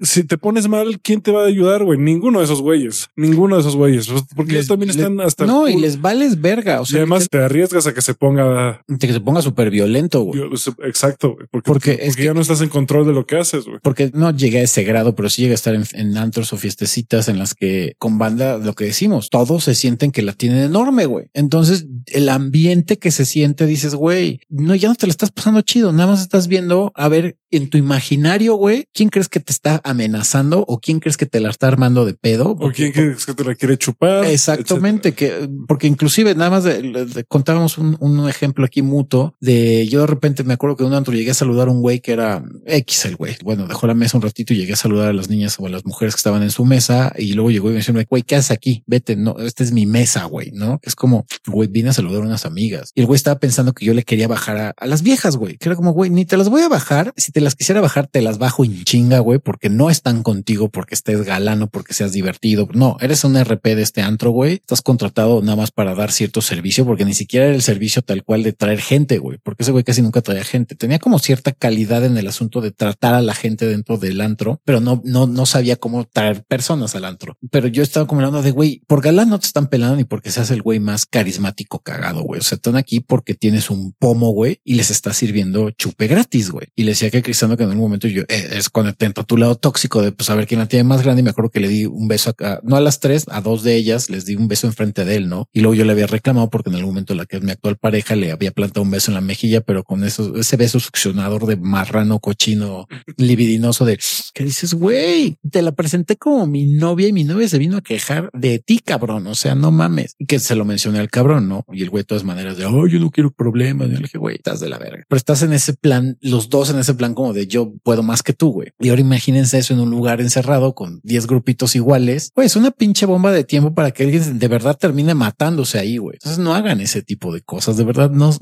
si 0.00 0.24
te 0.24 0.38
pones 0.38 0.68
mal, 0.68 1.00
¿quién 1.00 1.20
te 1.20 1.32
va 1.32 1.42
a 1.42 1.46
ayudar, 1.46 1.84
güey? 1.84 1.98
Ninguno 1.98 2.38
de 2.38 2.44
esos 2.44 2.62
güeyes. 2.62 3.08
Ninguno 3.16 3.56
de 3.56 3.62
esos 3.62 3.76
güeyes. 3.76 4.08
Porque 4.34 4.54
ellos 4.54 4.69
también 4.70 4.90
están 4.90 5.20
hasta. 5.20 5.46
No, 5.46 5.68
y 5.68 5.76
les 5.76 6.00
vales 6.00 6.40
verga. 6.40 6.80
O 6.80 6.86
sea, 6.86 6.96
y 6.96 6.98
además 7.00 7.28
te 7.28 7.38
arriesgas 7.38 7.86
a 7.86 7.92
que 7.92 8.02
se 8.02 8.14
ponga. 8.14 8.84
Que 9.00 9.12
se 9.12 9.20
ponga 9.20 9.42
súper 9.42 9.70
violento, 9.70 10.22
güey. 10.22 10.40
Exacto, 10.84 11.34
güey. 11.34 11.46
Porque, 11.64 11.98
es 12.02 12.14
que, 12.14 12.24
ya 12.24 12.34
no 12.34 12.40
estás 12.40 12.60
en 12.60 12.68
control 12.68 13.06
de 13.06 13.12
lo 13.12 13.26
que 13.26 13.36
haces, 13.36 13.64
güey. 13.64 13.78
Porque 13.82 14.10
no 14.14 14.30
llegué 14.30 14.60
a 14.60 14.62
ese 14.62 14.84
grado, 14.84 15.16
pero 15.16 15.28
sí 15.28 15.42
llega 15.42 15.52
a 15.52 15.56
estar 15.56 15.74
en, 15.74 16.16
antros 16.16 16.52
o 16.52 16.56
fiestecitas 16.56 17.28
en 17.28 17.38
las 17.38 17.54
que 17.54 17.94
con 17.98 18.18
banda, 18.18 18.58
lo 18.58 18.74
que 18.74 18.84
decimos, 18.84 19.30
todos 19.30 19.64
se 19.64 19.74
sienten 19.74 20.12
que 20.12 20.22
la 20.22 20.32
tienen 20.32 20.60
enorme, 20.60 21.06
güey. 21.06 21.26
Entonces, 21.34 21.86
el 22.06 22.28
ambiente 22.28 22.98
que 22.98 23.10
se 23.10 23.24
siente, 23.24 23.66
dices, 23.66 23.94
güey, 23.94 24.40
no, 24.48 24.74
ya 24.74 24.88
no 24.88 24.94
te 24.94 25.06
la 25.06 25.10
estás 25.10 25.32
pasando 25.32 25.62
chido. 25.62 25.92
Nada 25.92 26.12
más 26.12 26.20
estás 26.20 26.46
viendo 26.46 26.92
a 26.94 27.08
ver 27.08 27.39
en 27.50 27.68
tu 27.68 27.78
imaginario, 27.78 28.54
güey, 28.54 28.86
¿quién 28.92 29.08
crees 29.08 29.28
que 29.28 29.40
te 29.40 29.52
está 29.52 29.80
amenazando 29.84 30.64
o 30.68 30.80
quién 30.80 31.00
crees 31.00 31.16
que 31.16 31.26
te 31.26 31.40
la 31.40 31.50
está 31.50 31.68
armando 31.68 32.04
de 32.04 32.14
pedo? 32.14 32.56
o 32.60 32.70
quién 32.72 32.92
crees 32.92 33.26
que 33.26 33.34
te 33.34 33.44
la 33.44 33.54
quiere 33.54 33.76
chupar. 33.76 34.24
Exactamente, 34.24 35.12
que 35.12 35.48
porque 35.66 35.86
inclusive 35.86 36.34
nada 36.34 36.50
más 36.50 36.64
de, 36.64 37.24
contábamos 37.28 37.78
un, 37.78 37.96
un, 38.00 38.28
ejemplo 38.28 38.64
aquí 38.64 38.82
mutuo 38.82 39.34
de 39.40 39.88
yo 39.88 40.02
de 40.02 40.06
repente 40.06 40.44
me 40.44 40.54
acuerdo 40.54 40.76
que 40.76 40.84
un 40.84 40.94
antro 40.94 41.14
llegué 41.14 41.30
a 41.30 41.34
saludar 41.34 41.68
a 41.68 41.70
un 41.70 41.80
güey 41.80 42.00
que 42.00 42.12
era 42.12 42.44
X 42.66 43.06
el 43.06 43.16
güey. 43.16 43.36
Bueno, 43.42 43.66
dejó 43.66 43.86
la 43.86 43.94
mesa 43.94 44.18
un 44.18 44.22
ratito 44.22 44.52
y 44.52 44.58
llegué 44.58 44.74
a 44.74 44.76
saludar 44.76 45.08
a 45.08 45.12
las 45.12 45.28
niñas 45.28 45.56
o 45.58 45.66
a 45.66 45.70
las 45.70 45.84
mujeres 45.84 46.14
que 46.14 46.18
estaban 46.18 46.42
en 46.42 46.50
su 46.50 46.64
mesa 46.64 47.12
y 47.16 47.32
luego 47.32 47.50
llegó 47.50 47.70
y 47.70 47.74
me 47.74 47.80
dijo, 47.80 48.04
güey, 48.08 48.22
¿qué 48.22 48.36
haces 48.36 48.50
aquí? 48.50 48.84
Vete, 48.86 49.16
no, 49.16 49.38
esta 49.38 49.64
es 49.64 49.72
mi 49.72 49.86
mesa, 49.86 50.24
güey, 50.24 50.50
¿no? 50.52 50.78
Es 50.82 50.94
como, 50.94 51.26
güey, 51.46 51.68
vine 51.68 51.90
a 51.90 51.92
saludar 51.92 52.22
a 52.22 52.26
unas 52.26 52.44
amigas 52.44 52.92
y 52.94 53.00
el 53.00 53.06
güey 53.06 53.16
estaba 53.16 53.40
pensando 53.40 53.72
que 53.72 53.84
yo 53.84 53.94
le 53.94 54.04
quería 54.04 54.28
bajar 54.28 54.56
a, 54.56 54.74
a 54.76 54.86
las 54.86 55.02
viejas, 55.02 55.36
güey, 55.36 55.56
que 55.56 55.68
era 55.68 55.76
como, 55.76 55.92
güey, 55.92 56.10
ni 56.10 56.24
te 56.24 56.36
las 56.36 56.48
voy 56.48 56.62
a 56.62 56.68
bajar. 56.68 57.12
Si 57.16 57.32
te 57.32 57.39
las 57.40 57.54
quisiera 57.54 57.80
bajar, 57.80 58.06
te 58.06 58.22
las 58.22 58.38
bajo 58.38 58.64
en 58.64 58.84
chinga, 58.84 59.18
güey, 59.20 59.38
porque 59.38 59.68
no 59.68 59.90
están 59.90 60.22
contigo 60.22 60.68
porque 60.68 60.94
estés 60.94 61.22
galano, 61.22 61.68
porque 61.68 61.94
seas 61.94 62.12
divertido. 62.12 62.68
No, 62.72 62.96
eres 63.00 63.24
un 63.24 63.38
RP 63.42 63.74
de 63.74 63.82
este 63.82 64.02
antro, 64.02 64.30
güey. 64.30 64.54
Estás 64.54 64.82
contratado 64.82 65.42
nada 65.42 65.56
más 65.56 65.70
para 65.70 65.94
dar 65.94 66.12
cierto 66.12 66.40
servicio, 66.40 66.84
porque 66.84 67.04
ni 67.04 67.14
siquiera 67.14 67.46
era 67.46 67.54
el 67.54 67.62
servicio 67.62 68.02
tal 68.02 68.24
cual 68.24 68.42
de 68.42 68.52
traer 68.52 68.80
gente, 68.80 69.18
güey, 69.18 69.38
porque 69.42 69.62
ese 69.62 69.72
güey 69.72 69.84
casi 69.84 70.02
nunca 70.02 70.20
traía 70.22 70.44
gente. 70.44 70.74
Tenía 70.74 70.98
como 70.98 71.18
cierta 71.18 71.52
calidad 71.52 72.04
en 72.04 72.16
el 72.16 72.26
asunto 72.26 72.60
de 72.60 72.70
tratar 72.70 73.14
a 73.14 73.22
la 73.22 73.34
gente 73.34 73.66
dentro 73.66 73.96
del 73.96 74.20
antro, 74.20 74.60
pero 74.64 74.80
no, 74.80 75.00
no, 75.04 75.26
no 75.26 75.46
sabía 75.46 75.76
cómo 75.76 76.04
traer 76.04 76.44
personas 76.44 76.94
al 76.94 77.04
antro. 77.04 77.36
Pero 77.50 77.68
yo 77.68 77.82
estaba 77.82 78.06
como 78.06 78.20
hablando 78.20 78.42
de, 78.42 78.50
güey, 78.50 78.82
por 78.86 79.02
galán 79.02 79.28
no 79.28 79.38
te 79.38 79.46
están 79.46 79.68
pelando 79.68 79.96
ni 79.96 80.04
porque 80.04 80.30
seas 80.30 80.50
el 80.50 80.62
güey 80.62 80.80
más 80.80 81.06
carismático 81.06 81.80
cagado, 81.80 82.22
güey. 82.22 82.40
O 82.40 82.42
sea, 82.42 82.56
están 82.56 82.76
aquí 82.76 83.00
porque 83.00 83.34
tienes 83.34 83.70
un 83.70 83.92
pomo, 83.92 84.30
güey, 84.30 84.60
y 84.64 84.74
les 84.74 84.90
está 84.90 85.12
sirviendo 85.12 85.70
chupe 85.70 86.06
gratis, 86.06 86.50
güey. 86.50 86.68
Y 86.74 86.84
le 86.84 86.92
decía 86.92 87.10
que 87.10 87.22
Cristiano 87.30 87.56
que 87.56 87.62
en 87.62 87.70
un 87.70 87.78
momento 87.78 88.08
yo 88.08 88.22
eh, 88.22 88.48
es 88.52 88.68
cuando 88.68 88.92
te 88.92 89.06
entra 89.06 89.22
tu 89.24 89.36
lado 89.36 89.54
tóxico 89.54 90.02
de 90.02 90.10
pues 90.12 90.26
saber 90.26 90.46
quién 90.46 90.60
la 90.60 90.66
tiene 90.66 90.84
más 90.84 91.02
grande. 91.02 91.20
Y 91.20 91.22
me 91.22 91.30
acuerdo 91.30 91.50
que 91.50 91.60
le 91.60 91.68
di 91.68 91.86
un 91.86 92.08
beso 92.08 92.30
acá, 92.30 92.60
no 92.64 92.76
a 92.76 92.80
las 92.80 93.00
tres, 93.00 93.26
a 93.28 93.40
dos 93.40 93.62
de 93.62 93.76
ellas 93.76 94.10
les 94.10 94.24
di 94.24 94.34
un 94.34 94.48
beso 94.48 94.66
enfrente 94.66 95.04
de 95.04 95.16
él, 95.16 95.28
no? 95.28 95.48
Y 95.52 95.60
luego 95.60 95.74
yo 95.74 95.84
le 95.84 95.92
había 95.92 96.06
reclamado 96.06 96.50
porque 96.50 96.70
en 96.70 96.76
algún 96.76 96.90
momento 96.90 97.14
la 97.14 97.26
que 97.26 97.36
es 97.36 97.42
mi 97.42 97.52
actual 97.52 97.76
pareja 97.76 98.16
le 98.16 98.32
había 98.32 98.50
plantado 98.50 98.82
un 98.82 98.90
beso 98.90 99.10
en 99.10 99.14
la 99.14 99.20
mejilla, 99.20 99.60
pero 99.60 99.84
con 99.84 100.04
eso, 100.04 100.36
ese 100.36 100.56
beso 100.56 100.80
succionador 100.80 101.46
de 101.46 101.56
marrano, 101.56 102.18
cochino, 102.18 102.86
libidinoso 103.16 103.84
de 103.84 103.98
que 104.34 104.44
dices, 104.44 104.74
güey, 104.74 105.36
te 105.50 105.62
la 105.62 105.72
presenté 105.72 106.16
como 106.16 106.46
mi 106.46 106.66
novia 106.66 107.08
y 107.08 107.12
mi 107.12 107.24
novia 107.24 107.48
se 107.48 107.58
vino 107.58 107.76
a 107.76 107.82
quejar 107.82 108.30
de 108.32 108.58
ti, 108.58 108.80
cabrón. 108.80 109.26
O 109.26 109.34
sea, 109.34 109.54
no 109.54 109.70
mames. 109.70 110.14
Y 110.18 110.26
que 110.26 110.38
se 110.38 110.54
lo 110.54 110.64
mencioné 110.64 110.98
al 110.98 111.10
cabrón, 111.10 111.48
no? 111.48 111.64
Y 111.72 111.82
el 111.82 111.90
güey 111.90 112.02
de 112.02 112.06
todas 112.06 112.24
maneras 112.24 112.56
de, 112.56 112.66
oh, 112.66 112.86
yo 112.86 112.98
no 112.98 113.10
quiero 113.10 113.30
problemas. 113.30 113.88
Y 113.88 113.92
le 113.92 113.98
dije, 113.98 114.18
güey, 114.18 114.36
estás 114.36 114.60
de 114.60 114.68
la 114.68 114.78
verga. 114.78 115.04
Pero 115.08 115.16
estás 115.16 115.42
en 115.42 115.52
ese 115.52 115.74
plan, 115.74 116.18
los 116.20 116.48
dos 116.48 116.70
en 116.70 116.78
ese 116.78 116.94
plan 116.94 117.14
como 117.20 117.34
de 117.34 117.46
yo 117.46 117.74
puedo 117.82 118.02
más 118.02 118.22
que 118.22 118.32
tú, 118.32 118.50
güey. 118.50 118.72
Y 118.78 118.88
ahora 118.88 119.02
imagínense 119.02 119.58
eso 119.58 119.74
en 119.74 119.80
un 119.80 119.90
lugar 119.90 120.22
encerrado 120.22 120.74
con 120.74 121.00
10 121.02 121.26
grupitos 121.26 121.76
iguales. 121.76 122.32
Pues 122.34 122.56
una 122.56 122.70
pinche 122.70 123.04
bomba 123.04 123.30
de 123.30 123.44
tiempo 123.44 123.74
para 123.74 123.90
que 123.90 124.04
alguien 124.04 124.38
de 124.38 124.48
verdad 124.48 124.78
termine 124.78 125.14
matándose 125.14 125.78
ahí, 125.78 125.98
güey. 125.98 126.14
Entonces 126.14 126.38
no 126.38 126.54
hagan 126.54 126.80
ese 126.80 127.02
tipo 127.02 127.32
de 127.34 127.42
cosas. 127.42 127.76
De 127.76 127.84
verdad, 127.84 128.10
no 128.10 128.34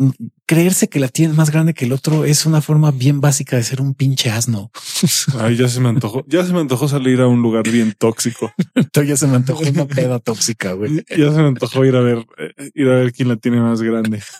creerse 0.47 0.89
que 0.89 1.01
la 1.01 1.09
tienes 1.09 1.37
más 1.37 1.51
grande 1.51 1.75
que 1.75 1.87
el 1.87 1.93
otro 1.93 2.25
es 2.25 2.47
una 2.47 2.61
forma 2.61 2.93
bien 2.93 3.21
básica 3.21 3.57
de 3.57 3.65
ser 3.65 3.81
un 3.81 3.95
pinche 3.95 4.31
asno. 4.31 4.71
Ay, 5.41 5.57
ya 5.57 5.69
se 5.69 5.81
me 5.81 5.89
antojó, 5.89 6.25
ya 6.29 6.45
se 6.45 6.53
me 6.53 6.61
antojó 6.61 6.87
salir 6.87 7.21
a 7.21 7.27
un 7.27 7.43
lugar 7.43 7.69
bien 7.69 7.95
tóxico. 7.99 8.53
ya 9.07 9.17
se 9.17 9.27
me 9.27 9.37
antojó 9.37 9.63
una 9.69 9.87
peda 9.87 10.21
tóxica, 10.21 10.73
güey. 10.75 11.05
Ya 11.09 11.33
se 11.33 11.39
me 11.39 11.49
antojó 11.49 11.85
ir 11.85 11.97
a 11.97 12.01
ver, 12.01 12.27
eh, 12.39 12.71
ir 12.75 12.89
a 12.89 12.95
ver 12.95 13.13
quién 13.13 13.29
la 13.29 13.37
tiene 13.37 13.61
más 13.61 13.83
grande. 13.83 14.23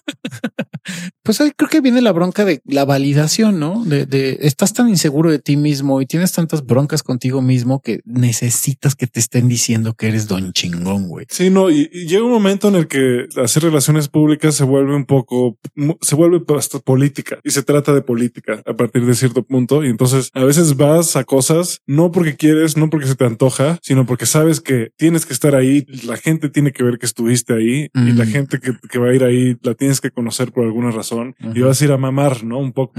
Pues 1.23 1.43
ahí 1.43 1.53
creo 1.55 1.69
que 1.69 1.83
viene 1.83 2.01
la 2.01 2.13
bronca 2.13 2.47
de 2.47 2.63
la 2.65 2.87
validación, 2.87 3.61
¿no? 3.61 3.85
De, 3.85 4.07
de 4.07 4.28
estás 4.41 4.73
tan 4.73 4.89
inseguro 4.89 5.31
de 5.31 5.39
ti 5.39 5.57
mismo 5.57 6.01
y 6.01 6.07
tienes 6.07 6.33
tantas 6.33 6.65
broncas 6.65 7.03
contigo 7.03 7.43
mismo 7.43 7.81
que 7.81 8.01
necesitas 8.05 8.95
que 8.95 9.07
te 9.07 9.21
estén 9.21 9.49
diciendo 9.49 9.95
que 9.95 10.09
eres 10.09 10.29
don 10.29 10.53
chingón, 10.53 11.09
güey. 11.09 11.27
Sí, 11.29 11.51
no, 11.51 11.71
y, 11.71 11.89
llega 11.89 12.25
un 12.25 12.33
momento 12.33 12.69
en 12.69 12.77
el 12.77 12.89
que 12.89 13.27
hacer 13.43 13.63
relaciones 13.63 14.09
públicas 14.09 14.55
se 14.55 14.65
vuelve 14.65 14.95
un 14.95 15.05
poco, 15.05 15.59
se 16.01 16.15
vuelve 16.15 16.43
hasta 16.57 16.79
política 16.79 17.39
y 17.45 17.51
se 17.51 17.63
trata 17.63 17.93
de 17.93 18.03
política 18.03 18.63
a 18.67 18.75
partir 18.75 19.05
de 19.05 19.15
cierto 19.15 19.43
punto. 19.43 19.85
Y 19.85 19.89
entonces 19.89 20.31
a 20.35 20.45
veces 20.45 20.77
vas 20.77 21.17
a 21.17 21.25
cosas 21.25 21.81
no 21.87 22.11
porque 22.11 22.37
quieres, 22.37 22.77
no 22.77 22.91
porque 22.91 23.07
se 23.07 23.15
te 23.15 23.25
antoja, 23.25 23.79
sino 23.83 24.07
porque 24.07 24.27
sabes 24.27 24.61
que 24.61 24.91
tienes 24.97 25.27
que 25.27 25.33
estar 25.33 25.55
ahí. 25.55 25.87
La 26.05 26.17
gente 26.17 26.49
tiene 26.49 26.73
que 26.73 26.83
ver 26.83 26.99
que 26.99 27.07
estuviste 27.07 27.55
ahí 27.55 27.89
y 27.95 28.13
la 28.13 28.27
gente 28.27 28.59
que, 28.59 28.73
que, 28.91 28.99
va 28.99 29.09
a 29.09 29.15
ir 29.15 29.25
ahí 29.25 29.57
la 29.63 29.75
tienes 29.75 30.01
que 30.01 30.11
conocer 30.11 30.53
por 30.53 30.65
alguna 30.65 30.91
razón 30.91 31.35
y 31.55 31.61
vas 31.61 31.81
a 31.81 31.85
ir 31.85 31.93
a 31.93 31.99
mamar, 31.99 32.45
¿no? 32.45 32.59
Un 32.59 32.73
poco. 32.73 32.95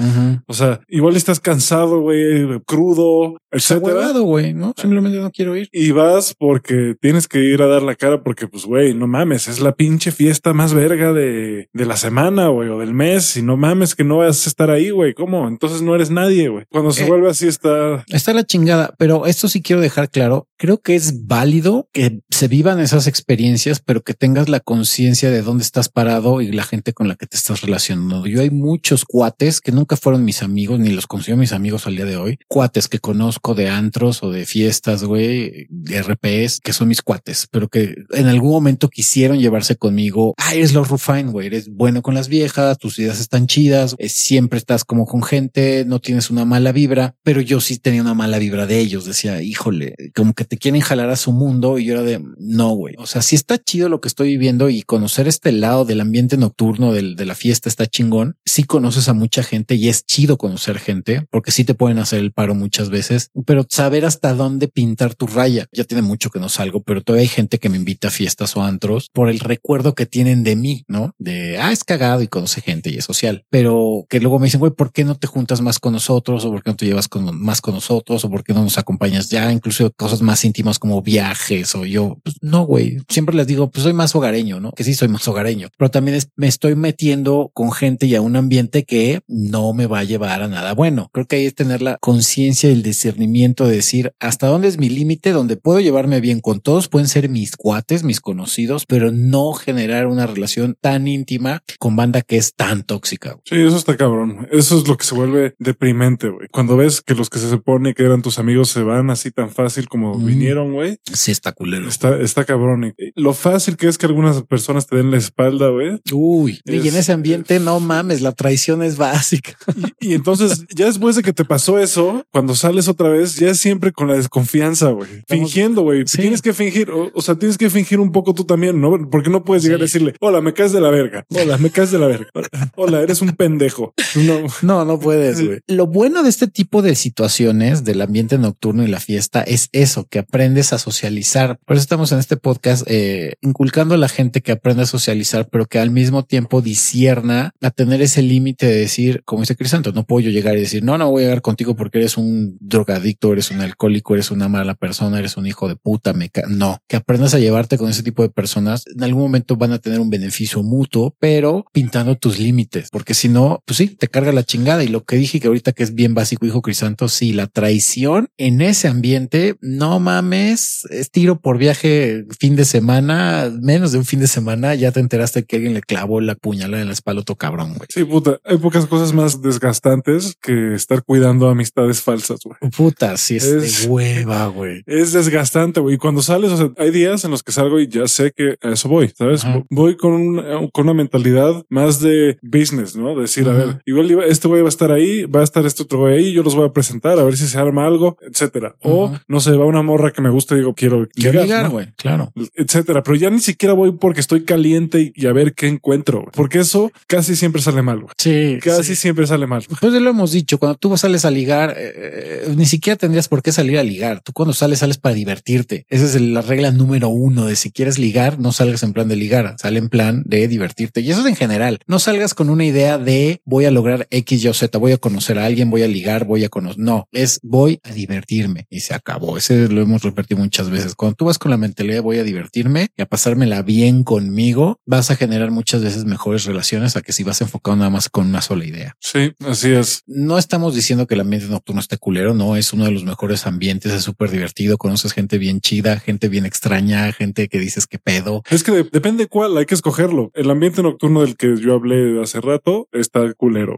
O 0.47 0.53
sea, 0.53 0.81
igual 0.87 1.15
estás 1.19 1.39
cansado, 1.39 2.01
güey, 2.01 2.47
crudo, 2.65 3.37
etcétera. 3.51 4.11
güey, 4.19 4.53
¿no? 4.53 4.73
Simplemente 4.75 5.19
no 5.19 5.31
quiero 5.31 5.55
ir. 5.55 5.69
Y 5.71 5.91
vas 5.91 6.33
porque 6.37 6.95
tienes 6.99 7.27
que 7.27 7.39
ir 7.39 7.61
a 7.61 7.67
dar 7.67 7.81
la 7.81 7.95
cara 7.95 8.23
porque, 8.23 8.47
pues, 8.47 8.65
güey, 8.65 8.93
no 8.93 9.07
mames, 9.07 9.47
es 9.47 9.59
la 9.59 9.73
pinche 9.73 10.11
fiesta 10.11 10.53
más 10.53 10.73
verga 10.73 11.13
de, 11.13 11.69
de 11.73 11.85
la 11.85 11.97
semana, 11.97 12.47
güey, 12.47 12.69
o 12.69 12.79
del 12.79 12.93
mes. 12.93 13.37
Y 13.37 13.41
no 13.41 13.57
mames 13.57 13.95
que 13.95 14.03
no 14.03 14.17
vas 14.17 14.45
a 14.45 14.49
estar 14.49 14.69
ahí, 14.71 14.89
güey. 14.89 15.13
¿Cómo? 15.13 15.47
Entonces 15.47 15.81
no 15.81 15.95
eres 15.95 16.09
nadie, 16.09 16.49
güey. 16.49 16.65
Cuando 16.69 16.91
se 16.91 17.05
eh, 17.05 17.07
vuelve 17.07 17.29
así 17.29 17.47
está... 17.47 18.03
Está 18.07 18.33
la 18.33 18.43
chingada, 18.43 18.93
pero 18.97 19.25
esto 19.25 19.47
sí 19.47 19.61
quiero 19.61 19.81
dejar 19.81 20.09
claro. 20.09 20.47
Creo 20.57 20.81
que 20.81 20.95
es 20.95 21.27
válido 21.27 21.87
que 21.93 22.21
se 22.29 22.47
vivan 22.47 22.79
esas 22.79 23.07
experiencias, 23.07 23.79
pero 23.79 24.01
que 24.01 24.13
tengas 24.13 24.49
la 24.49 24.59
conciencia 24.59 25.31
de 25.31 25.41
dónde 25.41 25.63
estás 25.63 25.89
parado 25.89 26.41
y 26.41 26.51
la 26.51 26.63
gente 26.63 26.93
con 26.93 27.07
la 27.07 27.15
que 27.15 27.27
te 27.27 27.37
estás 27.37 27.61
relacionando. 27.61 28.25
Yo 28.25 28.41
hay 28.41 28.49
muchos 28.49 29.05
cuates 29.05 29.61
que 29.61 29.71
nunca 29.71 29.95
fueron 29.95 30.25
mis 30.25 30.43
amigos, 30.43 30.79
ni 30.79 30.89
los 30.89 30.98
considero 31.07 31.37
mis 31.37 31.53
amigos 31.53 31.87
al 31.87 31.95
día 31.95 32.05
de 32.05 32.17
hoy. 32.17 32.39
Cuates 32.47 32.87
que 32.87 32.99
conozco 32.99 33.55
de 33.55 33.69
antros 33.69 34.23
o 34.23 34.31
de 34.31 34.45
fiestas, 34.45 35.03
güey, 35.03 35.67
RPs, 35.69 36.59
que 36.61 36.73
son 36.73 36.87
mis 36.87 37.01
cuates, 37.01 37.47
pero 37.51 37.67
que 37.67 37.95
en 38.11 38.27
algún 38.27 38.51
momento 38.51 38.89
quisieron 38.89 39.39
llevarse 39.39 39.75
conmigo. 39.75 40.33
Ah, 40.37 40.55
eres 40.55 40.73
los 40.73 40.87
Rufine, 40.87 41.31
güey, 41.31 41.47
eres 41.47 41.69
bueno 41.69 42.01
con 42.01 42.13
las 42.13 42.27
viejas, 42.27 42.77
tus 42.77 42.99
ideas 42.99 43.19
están 43.19 43.47
chidas, 43.47 43.95
eh, 43.97 44.09
siempre 44.09 44.57
estás 44.57 44.83
como 44.83 45.05
con 45.05 45.23
gente, 45.23 45.85
no 45.85 45.99
tienes 45.99 46.29
una 46.29 46.45
mala 46.45 46.71
vibra, 46.71 47.15
pero 47.23 47.41
yo 47.41 47.61
sí 47.61 47.77
tenía 47.77 48.01
una 48.01 48.13
mala 48.13 48.39
vibra 48.39 48.67
de 48.67 48.79
ellos. 48.79 49.05
Decía, 49.05 49.41
híjole, 49.41 49.95
como 50.15 50.33
que 50.33 50.45
te 50.45 50.57
quieren 50.57 50.81
jalar 50.81 51.09
a 51.09 51.15
su 51.15 51.31
mundo 51.31 51.79
y 51.79 51.85
yo 51.85 51.93
era 51.93 52.03
de 52.03 52.21
no, 52.37 52.69
güey. 52.71 52.95
O 52.97 53.07
sea, 53.07 53.21
sí 53.21 53.35
está 53.35 53.57
chido 53.57 53.89
lo 53.89 54.01
que 54.01 54.07
estoy 54.07 54.29
viviendo 54.29 54.69
y 54.69 54.81
conocer 54.81 55.27
este 55.27 55.51
lado 55.51 55.85
del 55.85 56.01
ambiente 56.01 56.37
nocturno 56.37 56.93
del, 56.93 57.15
de 57.15 57.25
la 57.25 57.35
fiesta 57.35 57.69
está 57.69 57.85
chingón. 57.87 58.37
Sí 58.45 58.63
conoces 58.63 59.07
a 59.09 59.13
mucha 59.13 59.43
gente 59.43 59.75
y 59.75 59.89
es 59.89 60.05
chido 60.05 60.37
conocer 60.37 60.79
gente 60.79 60.88
porque 61.29 61.51
sí 61.51 61.63
te 61.63 61.73
pueden 61.73 61.99
hacer 61.99 62.19
el 62.19 62.31
paro 62.31 62.55
muchas 62.55 62.89
veces, 62.89 63.31
pero 63.45 63.65
saber 63.69 64.05
hasta 64.05 64.33
dónde 64.33 64.67
pintar 64.67 65.15
tu 65.15 65.27
raya. 65.27 65.67
Ya 65.71 65.83
tiene 65.83 66.01
mucho 66.01 66.29
que 66.29 66.39
no 66.39 66.49
salgo, 66.49 66.81
pero 66.81 67.01
todavía 67.01 67.23
hay 67.23 67.27
gente 67.27 67.59
que 67.59 67.69
me 67.69 67.77
invita 67.77 68.07
a 68.07 68.11
fiestas 68.11 68.55
o 68.55 68.63
antros 68.63 69.09
por 69.13 69.29
el 69.29 69.39
recuerdo 69.39 69.95
que 69.95 70.05
tienen 70.05 70.43
de 70.43 70.55
mí, 70.55 70.83
¿no? 70.87 71.13
De, 71.17 71.57
ah, 71.57 71.71
es 71.71 71.83
cagado 71.83 72.21
y 72.21 72.27
conoce 72.27 72.61
gente 72.61 72.89
y 72.89 72.97
es 72.97 73.05
social, 73.05 73.45
pero 73.49 74.05
que 74.09 74.19
luego 74.19 74.39
me 74.39 74.45
dicen, 74.45 74.59
güey, 74.59 74.71
¿por 74.71 74.91
qué 74.91 75.03
no 75.03 75.15
te 75.15 75.27
juntas 75.27 75.61
más 75.61 75.79
con 75.79 75.93
nosotros? 75.93 76.45
O 76.45 76.51
por 76.51 76.63
qué 76.63 76.71
no 76.71 76.75
te 76.75 76.85
llevas 76.85 77.07
con, 77.07 77.39
más 77.39 77.61
con 77.61 77.73
nosotros? 77.75 78.25
O 78.25 78.29
por 78.29 78.43
qué 78.43 78.53
no 78.53 78.63
nos 78.63 78.77
acompañas 78.77 79.29
ya? 79.29 79.51
Incluso 79.51 79.91
cosas 79.91 80.21
más 80.21 80.43
íntimas 80.45 80.79
como 80.79 81.01
viajes 81.01 81.75
o 81.75 81.85
yo, 81.85 82.19
pues 82.23 82.35
no, 82.41 82.65
güey. 82.65 82.97
Siempre 83.09 83.35
les 83.35 83.47
digo, 83.47 83.69
pues 83.69 83.83
soy 83.83 83.93
más 83.93 84.15
hogareño, 84.15 84.59
¿no? 84.59 84.71
Que 84.71 84.83
sí 84.83 84.93
soy 84.93 85.07
más 85.07 85.27
hogareño, 85.27 85.69
pero 85.77 85.91
también 85.91 86.19
me 86.35 86.47
estoy 86.47 86.75
metiendo 86.75 87.51
con 87.53 87.71
gente 87.71 88.05
y 88.05 88.15
a 88.15 88.21
un 88.21 88.35
ambiente 88.35 88.83
que 88.83 89.21
no 89.27 89.73
me 89.73 89.85
va 89.85 89.99
a 89.99 90.03
llevar 90.03 90.41
a 90.41 90.47
nada 90.47 90.73
bueno. 90.79 91.09
Creo 91.11 91.27
que 91.27 91.35
hay 91.35 91.43
que 91.47 91.51
tener 91.51 91.81
la 91.81 91.97
conciencia 91.97 92.69
y 92.69 92.71
el 92.71 92.83
discernimiento 92.83 93.67
de 93.67 93.75
decir 93.75 94.13
hasta 94.17 94.47
dónde 94.47 94.69
es 94.69 94.77
mi 94.77 94.87
límite, 94.87 95.33
donde 95.33 95.57
puedo 95.57 95.81
llevarme 95.81 96.21
bien 96.21 96.39
con 96.39 96.61
todos, 96.61 96.87
pueden 96.87 97.09
ser 97.09 97.27
mis 97.27 97.57
cuates, 97.57 98.05
mis 98.05 98.21
conocidos, 98.21 98.85
pero 98.85 99.11
no 99.11 99.51
generar 99.51 100.07
una 100.07 100.25
relación 100.25 100.77
tan 100.79 101.09
íntima 101.09 101.63
con 101.79 101.97
banda 101.97 102.21
que 102.21 102.37
es 102.37 102.53
tan 102.53 102.83
tóxica. 102.83 103.37
Sí, 103.43 103.55
eso 103.55 103.75
está 103.75 103.97
cabrón. 103.97 104.47
Eso 104.53 104.77
es 104.77 104.87
lo 104.87 104.95
que 104.95 105.03
se 105.03 105.15
vuelve 105.15 105.53
deprimente, 105.59 106.29
güey. 106.29 106.47
Cuando 106.49 106.77
ves 106.77 107.01
que 107.01 107.13
los 107.13 107.29
que 107.29 107.39
se 107.39 107.49
supone 107.49 107.93
que 107.93 108.03
eran 108.03 108.21
tus 108.21 108.39
amigos 108.39 108.69
se 108.69 108.81
van 108.81 109.09
así 109.09 109.31
tan 109.31 109.49
fácil 109.49 109.89
como 109.89 110.17
vinieron, 110.17 110.71
güey. 110.71 110.99
Sí, 111.11 111.31
está 111.31 111.51
culero. 111.51 111.89
Está, 111.89 112.17
está 112.21 112.45
cabrón. 112.45 112.95
Lo 113.15 113.33
fácil 113.33 113.75
que 113.75 113.89
es 113.89 113.97
que 113.97 114.05
algunas 114.05 114.43
personas 114.43 114.87
te 114.87 114.95
den 114.95 115.11
la 115.11 115.17
espalda, 115.17 115.67
güey. 115.67 115.99
Uy, 116.13 116.61
y 116.63 116.87
en 116.87 116.95
ese 116.95 117.11
ambiente 117.11 117.59
no 117.59 117.81
mames, 117.81 118.21
la 118.21 118.31
traición 118.31 118.81
es 118.81 118.95
básica. 118.95 119.57
Y, 119.99 120.13
entonces, 120.13 120.65
ya 120.75 120.85
después 120.85 121.15
de 121.15 121.23
que 121.23 121.33
te 121.33 121.45
pasó 121.45 121.79
eso, 121.79 122.25
cuando 122.31 122.55
sales 122.55 122.87
otra 122.87 123.09
vez, 123.09 123.35
ya 123.35 123.49
es 123.49 123.59
siempre 123.59 123.91
con 123.91 124.07
la 124.07 124.15
desconfianza, 124.15 124.89
güey. 124.89 125.09
Fingiendo, 125.27 125.81
güey. 125.81 126.05
Tienes 126.05 126.41
que 126.41 126.53
fingir, 126.53 126.89
o, 126.91 127.21
sea, 127.21 127.35
tienes 127.35 127.57
que 127.57 127.69
fingir 127.69 127.99
un 127.99 128.11
poco 128.11 128.33
tú 128.33 128.43
también, 128.43 128.79
¿no? 128.79 129.09
Porque 129.09 129.29
no 129.29 129.43
puedes 129.43 129.63
llegar 129.63 129.79
a 129.79 129.83
decirle, 129.83 130.13
hola, 130.19 130.41
me 130.41 130.53
caes 130.53 130.71
de 130.71 130.81
la 130.81 130.89
verga. 130.89 131.25
Hola, 131.29 131.57
me 131.57 131.69
caes 131.69 131.91
de 131.91 131.99
la 131.99 132.07
verga. 132.07 132.29
Hola, 132.75 133.01
eres 133.01 133.21
un 133.21 133.31
pendejo. 133.35 133.93
No, 134.19 134.41
no, 134.63 134.85
no 134.85 134.99
puedes, 134.99 135.43
güey. 135.45 135.59
Lo 135.67 135.87
bueno 135.87 136.23
de 136.23 136.29
este 136.29 136.47
tipo 136.47 136.81
de 136.81 136.95
situaciones 136.95 137.83
del 137.83 138.01
ambiente 138.01 138.37
nocturno 138.37 138.83
y 138.83 138.87
la 138.87 138.99
fiesta 138.99 139.43
es 139.43 139.69
eso, 139.71 140.07
que 140.09 140.19
aprendes 140.19 140.73
a 140.73 140.77
socializar. 140.77 141.59
Por 141.65 141.75
eso 141.75 141.83
estamos 141.83 142.11
en 142.11 142.19
este 142.19 142.35
podcast 142.35 142.83
eh, 142.87 143.35
inculcando 143.41 143.95
a 143.95 143.97
la 143.97 144.09
gente 144.09 144.41
que 144.41 144.51
aprende 144.51 144.83
a 144.83 144.87
socializar, 144.87 145.47
pero 145.49 145.67
que 145.67 145.79
al 145.79 145.91
mismo 145.91 146.25
tiempo 146.25 146.61
disierna 146.61 147.53
a 147.61 147.71
tener 147.71 148.01
ese 148.01 148.21
límite 148.21 148.65
de 148.65 148.75
decir, 148.75 149.21
como 149.25 149.41
dice 149.41 149.55
Crisanto, 149.55 149.91
no 149.93 150.05
puedo 150.05 150.21
yo 150.21 150.31
llegar 150.31 150.58
decir, 150.61 150.83
no, 150.83 150.97
no 150.97 151.09
voy 151.09 151.23
a 151.23 151.25
llegar 151.27 151.41
contigo 151.41 151.75
porque 151.75 151.99
eres 151.99 152.17
un 152.17 152.57
drogadicto, 152.59 153.31
eres 153.33 153.51
un 153.51 153.61
alcohólico, 153.61 154.13
eres 154.13 154.31
una 154.31 154.47
mala 154.47 154.75
persona, 154.75 155.19
eres 155.19 155.37
un 155.37 155.45
hijo 155.45 155.67
de 155.67 155.75
puta. 155.75 156.13
Me 156.13 156.31
no, 156.47 156.79
que 156.87 156.95
aprendas 156.95 157.33
a 157.33 157.39
llevarte 157.39 157.77
con 157.77 157.89
ese 157.89 158.03
tipo 158.03 158.21
de 158.23 158.29
personas. 158.29 158.85
En 158.87 159.03
algún 159.03 159.23
momento 159.23 159.55
van 159.55 159.71
a 159.71 159.79
tener 159.79 159.99
un 159.99 160.09
beneficio 160.09 160.63
mutuo, 160.63 161.15
pero 161.19 161.65
pintando 161.71 162.15
tus 162.15 162.39
límites, 162.39 162.89
porque 162.91 163.13
si 163.13 163.29
no, 163.29 163.61
pues 163.65 163.77
sí, 163.77 163.87
te 163.87 164.07
carga 164.07 164.31
la 164.31 164.43
chingada. 164.43 164.83
Y 164.83 164.87
lo 164.87 165.03
que 165.03 165.15
dije 165.15 165.39
que 165.39 165.47
ahorita 165.47 165.71
que 165.71 165.83
es 165.83 165.93
bien 165.93 166.13
básico, 166.13 166.45
dijo 166.45 166.61
Crisanto, 166.61 167.07
sí, 167.07 167.33
la 167.33 167.47
traición 167.47 168.29
en 168.37 168.61
ese 168.61 168.87
ambiente, 168.87 169.55
no 169.61 169.99
mames, 169.99 170.85
es 170.89 171.11
tiro 171.11 171.39
por 171.39 171.57
viaje 171.57 172.25
fin 172.39 172.55
de 172.55 172.65
semana, 172.65 173.51
menos 173.61 173.91
de 173.91 173.97
un 173.97 174.05
fin 174.05 174.19
de 174.19 174.27
semana, 174.27 174.75
ya 174.75 174.91
te 174.91 174.99
enteraste 174.99 175.43
que 175.43 175.57
alguien 175.57 175.73
le 175.73 175.81
clavó 175.81 176.21
la 176.21 176.35
puñalada 176.35 176.81
en 176.81 176.87
la 176.87 176.93
espalda 176.93 177.21
otro 177.21 177.35
cabrón. 177.35 177.75
Sí, 177.89 178.03
puta, 178.03 178.39
hay 178.43 178.57
pocas 178.57 178.85
cosas 178.85 179.13
más 179.13 179.41
desgastantes 179.41 180.35
que 180.41 180.48
estar 180.49 181.03
cuidando 181.03 181.49
amistades 181.49 182.01
falsas, 182.01 182.39
güey. 182.43 182.57
Puta, 182.75 183.17
sí 183.17 183.37
es, 183.37 183.81
de 183.81 183.87
hueva, 183.87 184.47
güey. 184.47 184.83
Es 184.85 185.13
desgastante, 185.13 185.79
güey. 185.79 185.95
Y 185.95 185.97
cuando 185.97 186.21
sales, 186.21 186.51
o 186.51 186.57
sea, 186.57 186.71
hay 186.77 186.91
días 186.91 187.23
en 187.25 187.31
los 187.31 187.43
que 187.43 187.51
salgo 187.51 187.79
y 187.79 187.87
ya 187.87 188.07
sé 188.07 188.31
que 188.35 188.57
a 188.61 188.71
eso 188.71 188.89
voy, 188.89 189.09
¿sabes? 189.17 189.43
Voy 189.69 189.97
con, 189.97 190.13
un, 190.13 190.69
con 190.71 190.85
una 190.85 190.93
mentalidad 190.93 191.65
más 191.69 191.99
de 191.99 192.37
business, 192.41 192.95
¿no? 192.95 193.19
decir, 193.19 193.47
a 193.47 193.53
ver, 193.53 193.81
igual 193.85 194.23
este 194.23 194.47
güey 194.47 194.61
va 194.61 194.67
a 194.67 194.69
estar 194.69 194.91
ahí, 194.91 195.25
va 195.25 195.41
a 195.41 195.43
estar 195.43 195.65
este 195.65 195.83
otro 195.83 195.99
güey 195.99 196.17
ahí, 196.17 196.33
yo 196.33 196.43
los 196.43 196.55
voy 196.55 196.65
a 196.65 196.73
presentar 196.73 197.19
a 197.19 197.23
ver 197.23 197.37
si 197.37 197.47
se 197.47 197.57
arma 197.57 197.85
algo, 197.85 198.17
etcétera. 198.21 198.75
O 198.81 199.13
no 199.27 199.39
sé, 199.39 199.51
va 199.51 199.65
una 199.65 199.81
morra 199.81 200.11
que 200.11 200.21
me 200.21 200.29
gusta 200.29 200.55
y 200.55 200.59
digo, 200.59 200.73
quiero, 200.73 201.07
llegar, 201.15 201.69
güey, 201.69 201.87
claro. 201.95 202.31
Etcétera. 202.55 203.03
Pero 203.03 203.15
ya 203.15 203.29
ni 203.29 203.39
siquiera 203.39 203.73
voy 203.73 203.91
porque 203.91 204.19
estoy 204.19 204.43
caliente 204.43 205.11
y, 205.15 205.25
a 205.25 205.33
ver 205.33 205.53
qué 205.53 205.67
encuentro, 205.67 206.25
porque 206.33 206.59
eso 206.59 206.91
casi 207.07 207.35
siempre 207.35 207.61
sale 207.61 207.81
mal, 207.81 208.01
güey. 208.01 208.13
Sí. 208.17 208.59
Casi 208.61 208.95
siempre 208.95 209.27
sale 209.27 209.47
mal. 209.47 209.65
Pues 209.79 209.93
lo 209.93 210.09
hemos 210.09 210.31
dicho 210.31 210.38
dicho, 210.41 210.57
cuando 210.57 210.77
tú 210.77 210.95
sales 210.97 211.25
a 211.25 211.31
ligar, 211.31 211.75
eh, 211.77 211.93
eh, 211.95 212.53
ni 212.55 212.65
siquiera 212.65 212.97
tendrías 212.97 213.27
por 213.27 213.41
qué 213.41 213.51
salir 213.51 213.77
a 213.77 213.83
ligar. 213.83 214.21
Tú 214.21 214.33
cuando 214.33 214.53
sales, 214.53 214.79
sales 214.79 214.97
para 214.97 215.15
divertirte. 215.15 215.85
Esa 215.89 216.05
es 216.05 216.19
la 216.19 216.41
regla 216.41 216.71
número 216.71 217.09
uno 217.09 217.45
de 217.45 217.55
si 217.55 217.71
quieres 217.71 217.99
ligar, 217.99 218.39
no 218.39 218.51
salgas 218.51 218.83
en 218.83 218.93
plan 218.93 219.07
de 219.07 219.15
ligar, 219.15 219.55
sale 219.59 219.79
en 219.79 219.89
plan 219.89 220.23
de 220.25 220.47
divertirte. 220.47 221.01
Y 221.01 221.11
eso 221.11 221.21
es 221.21 221.27
en 221.27 221.35
general. 221.35 221.79
No 221.87 221.99
salgas 221.99 222.33
con 222.33 222.49
una 222.49 222.65
idea 222.65 222.97
de 222.97 223.41
voy 223.45 223.65
a 223.65 223.71
lograr 223.71 224.07
X, 224.09 224.43
Y 224.43 224.53
Z, 224.53 224.77
voy 224.77 224.93
a 224.93 224.97
conocer 224.97 225.39
a 225.39 225.45
alguien, 225.45 225.69
voy 225.69 225.83
a 225.83 225.87
ligar, 225.87 226.25
voy 226.25 226.43
a 226.43 226.49
conocer. 226.49 226.79
No, 226.79 227.07
es 227.11 227.39
voy 227.43 227.79
a 227.83 227.91
divertirme 227.91 228.67
y 228.69 228.81
se 228.81 228.93
acabó. 228.93 229.37
Ese 229.37 229.67
lo 229.67 229.81
hemos 229.81 230.03
repetido 230.03 230.39
muchas 230.39 230.69
veces. 230.69 230.95
Cuando 230.95 231.15
tú 231.15 231.25
vas 231.25 231.37
con 231.37 231.51
la 231.51 231.57
mentalidad 231.57 232.01
voy 232.01 232.17
a 232.17 232.23
divertirme 232.23 232.89
y 232.97 233.01
a 233.01 233.05
pasármela 233.05 233.61
bien 233.61 234.03
conmigo, 234.03 234.79
vas 234.85 235.11
a 235.11 235.15
generar 235.15 235.51
muchas 235.51 235.81
veces 235.81 236.05
mejores 236.05 236.45
relaciones 236.45 236.95
a 236.95 237.01
que 237.01 237.13
si 237.13 237.23
vas 237.23 237.41
enfocado 237.41 237.77
nada 237.77 237.89
más 237.89 238.09
con 238.09 238.27
una 238.27 238.41
sola 238.41 238.65
idea. 238.65 238.95
Sí, 238.99 239.33
así 239.45 239.71
es. 239.71 240.03
Estamos 240.37 240.75
diciendo 240.75 241.07
que 241.07 241.15
el 241.15 241.21
ambiente 241.21 241.47
nocturno 241.47 241.81
esté 241.81 241.97
culero, 241.97 242.33
no 242.33 242.55
es 242.55 242.73
uno 242.73 242.85
de 242.85 242.91
los 242.91 243.03
mejores 243.03 243.47
ambientes, 243.47 243.91
es 243.93 244.03
súper 244.03 244.29
divertido, 244.29 244.77
conoces 244.77 245.13
gente 245.13 245.37
bien 245.37 245.61
chida, 245.61 245.99
gente 245.99 246.27
bien 246.27 246.45
extraña, 246.45 247.11
gente 247.11 247.47
que 247.47 247.59
dices 247.59 247.87
que 247.87 247.99
pedo. 247.99 248.43
Es 248.49 248.63
que 248.63 248.71
depende 248.71 249.27
cuál, 249.27 249.57
hay 249.57 249.65
que 249.65 249.75
escogerlo. 249.75 250.31
El 250.33 250.49
ambiente 250.49 250.83
nocturno 250.83 251.21
del 251.21 251.35
que 251.35 251.57
yo 251.57 251.73
hablé 251.73 252.21
hace 252.21 252.41
rato 252.41 252.87
está 252.91 253.33
culero. 253.33 253.77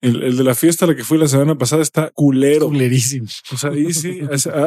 el, 0.00 0.36
de 0.36 0.44
la 0.44 0.54
fiesta 0.54 0.84
a 0.84 0.88
la 0.88 0.96
que 0.96 1.04
fui 1.04 1.18
la 1.18 1.28
semana 1.28 1.56
pasada 1.56 1.82
está 1.82 2.10
culero. 2.14 2.68
Culerísimo. 2.68 3.26
O 3.52 3.56
sea, 3.56 3.70
ahí 3.70 3.92
sí, 3.92 4.20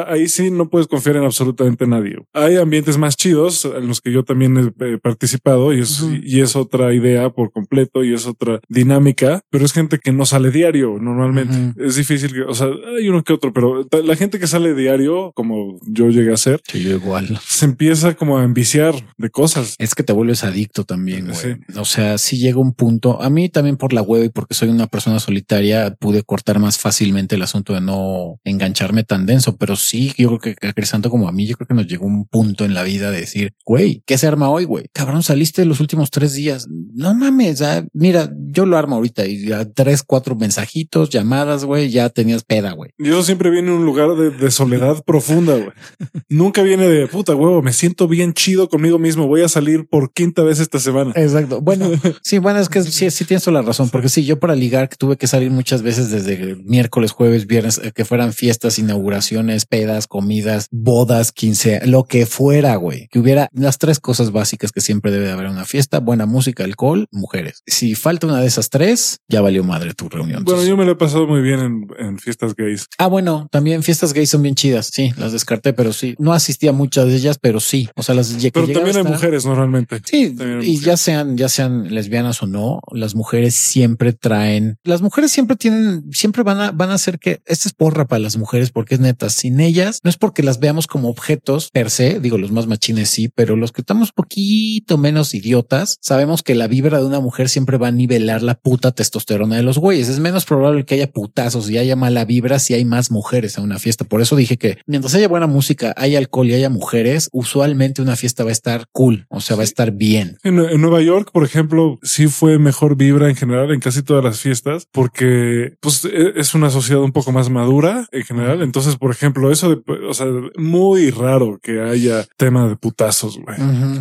ahí 0.06 0.28
sí 0.28 0.50
no 0.50 0.68
puedes 0.68 0.86
confiar 0.86 1.16
en 1.16 1.24
absolutamente 1.24 1.86
nadie. 1.86 2.16
Hay 2.32 2.56
ambientes 2.56 2.98
más 2.98 3.16
chidos 3.16 3.64
en 3.64 3.86
los 3.86 4.00
que 4.00 4.12
yo 4.12 4.24
también 4.24 4.72
he 4.80 4.98
participado 4.98 5.72
y 5.72 5.80
es, 5.80 6.04
y 6.22 6.40
es 6.40 6.56
otra 6.56 6.94
idea 6.94 7.30
por 7.30 7.52
completo 7.52 8.04
y 8.04 8.14
es 8.14 8.26
otra 8.26 8.60
dinámica, 8.68 9.40
pero 9.50 9.64
es 9.64 9.72
gente 9.72 9.98
que 9.98 10.12
no 10.12 10.26
sale 10.26 10.50
diario 10.50 10.98
normalmente. 11.18 11.84
Es 11.84 11.96
difícil 11.96 12.32
que, 12.32 12.42
o 12.42 12.54
sea, 12.54 12.68
hay 12.96 13.08
uno 13.08 13.22
que 13.22 13.32
otro, 13.32 13.52
pero 13.52 13.86
la 14.04 14.16
gente 14.16 14.38
que 14.38 14.46
sale 14.46 14.74
diario, 14.74 15.32
como 15.34 15.78
yo 15.86 16.08
llegué 16.08 16.32
a 16.32 16.36
ser, 16.36 16.60
yo 16.72 16.90
igual, 16.90 17.38
se 17.44 17.66
empieza 17.66 18.14
como 18.14 18.38
a 18.38 18.44
enviciar 18.44 18.94
de 19.16 19.30
cosas. 19.30 19.74
Es 19.78 19.94
que 19.94 20.02
te 20.02 20.12
vuelves 20.12 20.44
adicto 20.44 20.84
también. 20.84 21.30
O 21.76 21.84
sea, 21.84 22.18
si 22.18 22.38
llega 22.38 22.58
un 22.58 22.72
punto, 22.72 23.20
a 23.20 23.30
mí 23.30 23.48
también 23.48 23.76
por 23.76 23.92
la 23.92 24.02
web 24.02 24.24
y 24.24 24.28
porque 24.28 24.54
soy 24.54 24.68
una 24.68 24.86
persona 24.86 25.18
solitaria, 25.20 25.94
pude 25.94 26.22
cortar 26.22 26.58
más 26.58 26.78
fácilmente 26.78 27.34
el 27.34 27.42
asunto 27.42 27.74
de 27.74 27.80
no 27.80 28.40
engancharme 28.44 29.04
tan 29.04 29.26
denso, 29.26 29.56
pero 29.56 29.76
sí, 29.76 30.12
yo 30.16 30.38
creo 30.38 30.56
que 30.56 30.72
Crisanto 30.72 31.10
como 31.10 31.28
a 31.28 31.32
mí, 31.32 31.46
yo 31.46 31.56
creo 31.56 31.66
que 31.66 31.74
nos 31.74 31.86
llegó 31.86 32.06
un 32.06 32.26
punto 32.26 32.64
en 32.64 32.74
la 32.74 32.82
vida 32.82 33.10
de 33.10 33.20
decir, 33.20 33.52
güey, 33.64 34.02
¿qué 34.06 34.18
se 34.18 34.26
arma 34.26 34.48
hoy, 34.48 34.64
güey? 34.64 34.86
Cabrón, 34.92 35.22
saliste 35.22 35.64
los 35.64 35.80
últimos 35.80 36.10
tres 36.10 36.34
días. 36.34 36.66
No 36.68 37.14
mames, 37.14 37.62
mira, 37.92 38.30
yo 38.50 38.66
lo 38.66 38.76
armo 38.76 38.96
ahorita 38.96 39.26
y 39.26 39.52
a 39.52 39.70
tres, 39.70 40.02
cuatro 40.02 40.36
mensajitos, 40.36 40.97
llamadas, 41.06 41.64
güey, 41.64 41.90
ya 41.90 42.08
tenías 42.10 42.44
peda, 42.44 42.72
güey. 42.72 42.90
Eso 42.98 43.22
siempre 43.22 43.50
viene 43.50 43.68
en 43.68 43.74
un 43.74 43.84
lugar 43.84 44.14
de, 44.14 44.50
soledad 44.50 45.02
profunda, 45.04 45.54
güey. 45.54 45.70
Nunca 46.28 46.62
viene 46.62 46.88
de 46.88 47.06
puta 47.06 47.34
huevo, 47.34 47.62
me 47.62 47.72
siento 47.72 48.08
bien 48.08 48.32
chido 48.32 48.68
conmigo 48.68 48.98
mismo, 48.98 49.26
voy 49.26 49.42
a 49.42 49.48
salir 49.48 49.86
por 49.88 50.12
quinta 50.12 50.42
vez 50.42 50.60
esta 50.60 50.78
semana. 50.78 51.12
Exacto. 51.16 51.60
Bueno, 51.60 51.90
sí, 52.22 52.38
bueno, 52.38 52.58
es 52.58 52.68
que 52.68 52.82
sí, 52.82 53.10
sí 53.10 53.24
tienes 53.24 53.44
toda 53.44 53.60
la 53.60 53.66
razón, 53.66 53.90
porque 53.90 54.08
sí, 54.08 54.24
yo 54.24 54.38
para 54.38 54.54
ligar 54.54 54.88
tuve 54.96 55.16
que 55.16 55.26
salir 55.26 55.50
muchas 55.50 55.82
veces 55.82 56.10
desde 56.10 56.56
miércoles, 56.56 57.12
jueves, 57.12 57.46
viernes, 57.46 57.80
eh, 57.82 57.92
que 57.94 58.04
fueran 58.04 58.32
fiestas, 58.32 58.78
inauguraciones, 58.78 59.66
pedas, 59.66 60.06
comidas, 60.06 60.68
bodas, 60.70 61.32
quince, 61.32 61.80
lo 61.86 62.04
que 62.04 62.26
fuera, 62.26 62.76
güey. 62.76 63.08
Que 63.08 63.18
hubiera 63.18 63.48
las 63.52 63.78
tres 63.78 64.00
cosas 64.00 64.32
básicas 64.32 64.72
que 64.72 64.80
siempre 64.80 65.10
debe 65.10 65.30
haber 65.30 65.46
una 65.46 65.64
fiesta, 65.64 66.00
buena 66.00 66.26
música, 66.26 66.64
alcohol, 66.64 67.06
mujeres. 67.10 67.62
Si 67.66 67.94
falta 67.94 68.26
una 68.26 68.40
de 68.40 68.46
esas 68.46 68.70
tres, 68.70 69.20
ya 69.28 69.40
valió 69.40 69.64
madre 69.64 69.94
tu 69.94 70.08
reunión. 70.08 70.44
Bueno, 70.44 70.64
yo 70.64 70.76
me 70.76 70.84
lo 70.88 70.92
he 70.92 70.96
pasado 70.96 71.26
muy 71.26 71.42
bien 71.42 71.86
en, 71.98 72.18
fiestas 72.18 72.54
gays. 72.56 72.88
Ah, 72.96 73.06
bueno, 73.06 73.46
también 73.50 73.82
fiestas 73.82 74.14
gays 74.14 74.30
son 74.30 74.42
bien 74.42 74.54
chidas. 74.54 74.90
Sí, 74.92 75.12
las 75.18 75.32
descarté, 75.32 75.74
pero 75.74 75.92
sí. 75.92 76.14
No 76.18 76.32
asistí 76.32 76.66
a 76.66 76.72
muchas 76.72 77.06
de 77.06 77.16
ellas, 77.16 77.38
pero 77.38 77.60
sí. 77.60 77.88
O 77.94 78.02
sea, 78.02 78.14
las 78.14 78.34
Pero 78.52 78.66
también 78.68 78.96
hay 78.96 79.02
mujeres 79.04 79.44
normalmente. 79.44 80.00
Sí, 80.04 80.34
y 80.62 80.80
ya 80.80 80.96
sean, 80.96 81.36
ya 81.36 81.48
sean 81.48 81.94
lesbianas 81.94 82.42
o 82.42 82.46
no, 82.46 82.80
las 82.90 83.14
mujeres 83.14 83.54
siempre 83.54 84.12
traen, 84.14 84.78
las 84.82 85.02
mujeres 85.02 85.30
siempre 85.30 85.56
tienen, 85.56 86.04
siempre 86.12 86.42
van 86.42 86.60
a, 86.60 86.70
van 86.70 86.90
a 86.90 86.94
hacer 86.94 87.18
que 87.18 87.42
esta 87.44 87.68
es 87.68 87.74
porra 87.74 88.06
para 88.06 88.20
las 88.20 88.36
mujeres 88.38 88.70
porque 88.70 88.94
es 88.94 89.00
neta. 89.00 89.28
Sin 89.28 89.60
ellas, 89.60 90.00
no 90.02 90.10
es 90.10 90.16
porque 90.16 90.42
las 90.42 90.58
veamos 90.58 90.86
como 90.86 91.10
objetos 91.10 91.70
per 91.70 91.90
se, 91.90 92.18
digo, 92.18 92.38
los 92.38 92.50
más 92.50 92.66
machines 92.66 93.10
sí, 93.10 93.28
pero 93.28 93.56
los 93.56 93.72
que 93.72 93.82
estamos 93.82 94.12
poquito 94.12 94.96
menos 94.96 95.34
idiotas, 95.34 95.98
sabemos 96.00 96.42
que 96.42 96.54
la 96.54 96.66
vibra 96.66 96.98
de 96.98 97.04
una 97.04 97.20
mujer 97.20 97.50
siempre 97.50 97.76
va 97.76 97.88
a 97.88 97.92
nivelar 97.92 98.42
la 98.42 98.54
puta 98.54 98.92
testosterona 98.92 99.56
de 99.56 99.62
los 99.62 99.78
güeyes. 99.78 100.08
Es 100.08 100.18
menos 100.18 100.46
probable 100.46 100.77
que 100.84 100.94
haya 100.94 101.10
putazos 101.10 101.70
y 101.70 101.78
haya 101.78 101.96
mala 101.96 102.24
vibra 102.24 102.58
si 102.58 102.74
hay 102.74 102.84
más 102.84 103.10
mujeres 103.10 103.58
en 103.58 103.64
una 103.64 103.78
fiesta. 103.78 104.04
Por 104.04 104.20
eso 104.20 104.36
dije 104.36 104.56
que 104.56 104.78
mientras 104.86 105.14
haya 105.14 105.28
buena 105.28 105.46
música, 105.46 105.94
hay 105.96 106.16
alcohol 106.16 106.48
y 106.48 106.54
haya 106.54 106.70
mujeres, 106.70 107.28
usualmente 107.32 108.02
una 108.02 108.16
fiesta 108.16 108.44
va 108.44 108.50
a 108.50 108.52
estar 108.52 108.86
cool, 108.92 109.26
o 109.28 109.40
sea, 109.40 109.56
va 109.56 109.62
a 109.62 109.64
estar 109.64 109.92
bien. 109.92 110.38
En, 110.42 110.56
Nueva 110.80 111.02
York, 111.02 111.30
por 111.32 111.44
ejemplo, 111.44 111.98
sí 112.02 112.28
fue 112.28 112.58
mejor 112.58 112.96
vibra 112.96 113.28
en 113.28 113.36
general 113.36 113.72
en 113.72 113.80
casi 113.80 114.02
todas 114.02 114.24
las 114.24 114.40
fiestas 114.40 114.86
porque 114.92 115.74
pues 115.80 116.04
e, 116.04 116.32
es 116.36 116.54
una 116.54 116.70
sociedad 116.70 117.02
un 117.02 117.12
poco 117.12 117.32
más 117.32 117.50
madura 117.50 118.06
en 118.12 118.24
general. 118.24 118.62
Entonces, 118.62 118.96
por 118.96 119.10
ejemplo, 119.10 119.50
eso 119.50 119.70
de, 119.70 119.82
o 120.08 120.14
sea, 120.14 120.26
muy 120.56 121.10
raro 121.10 121.58
que 121.62 121.80
haya 121.80 122.26
tema 122.36 122.68
de 122.68 122.76
putazos, 122.76 123.38
güey. 123.38 123.56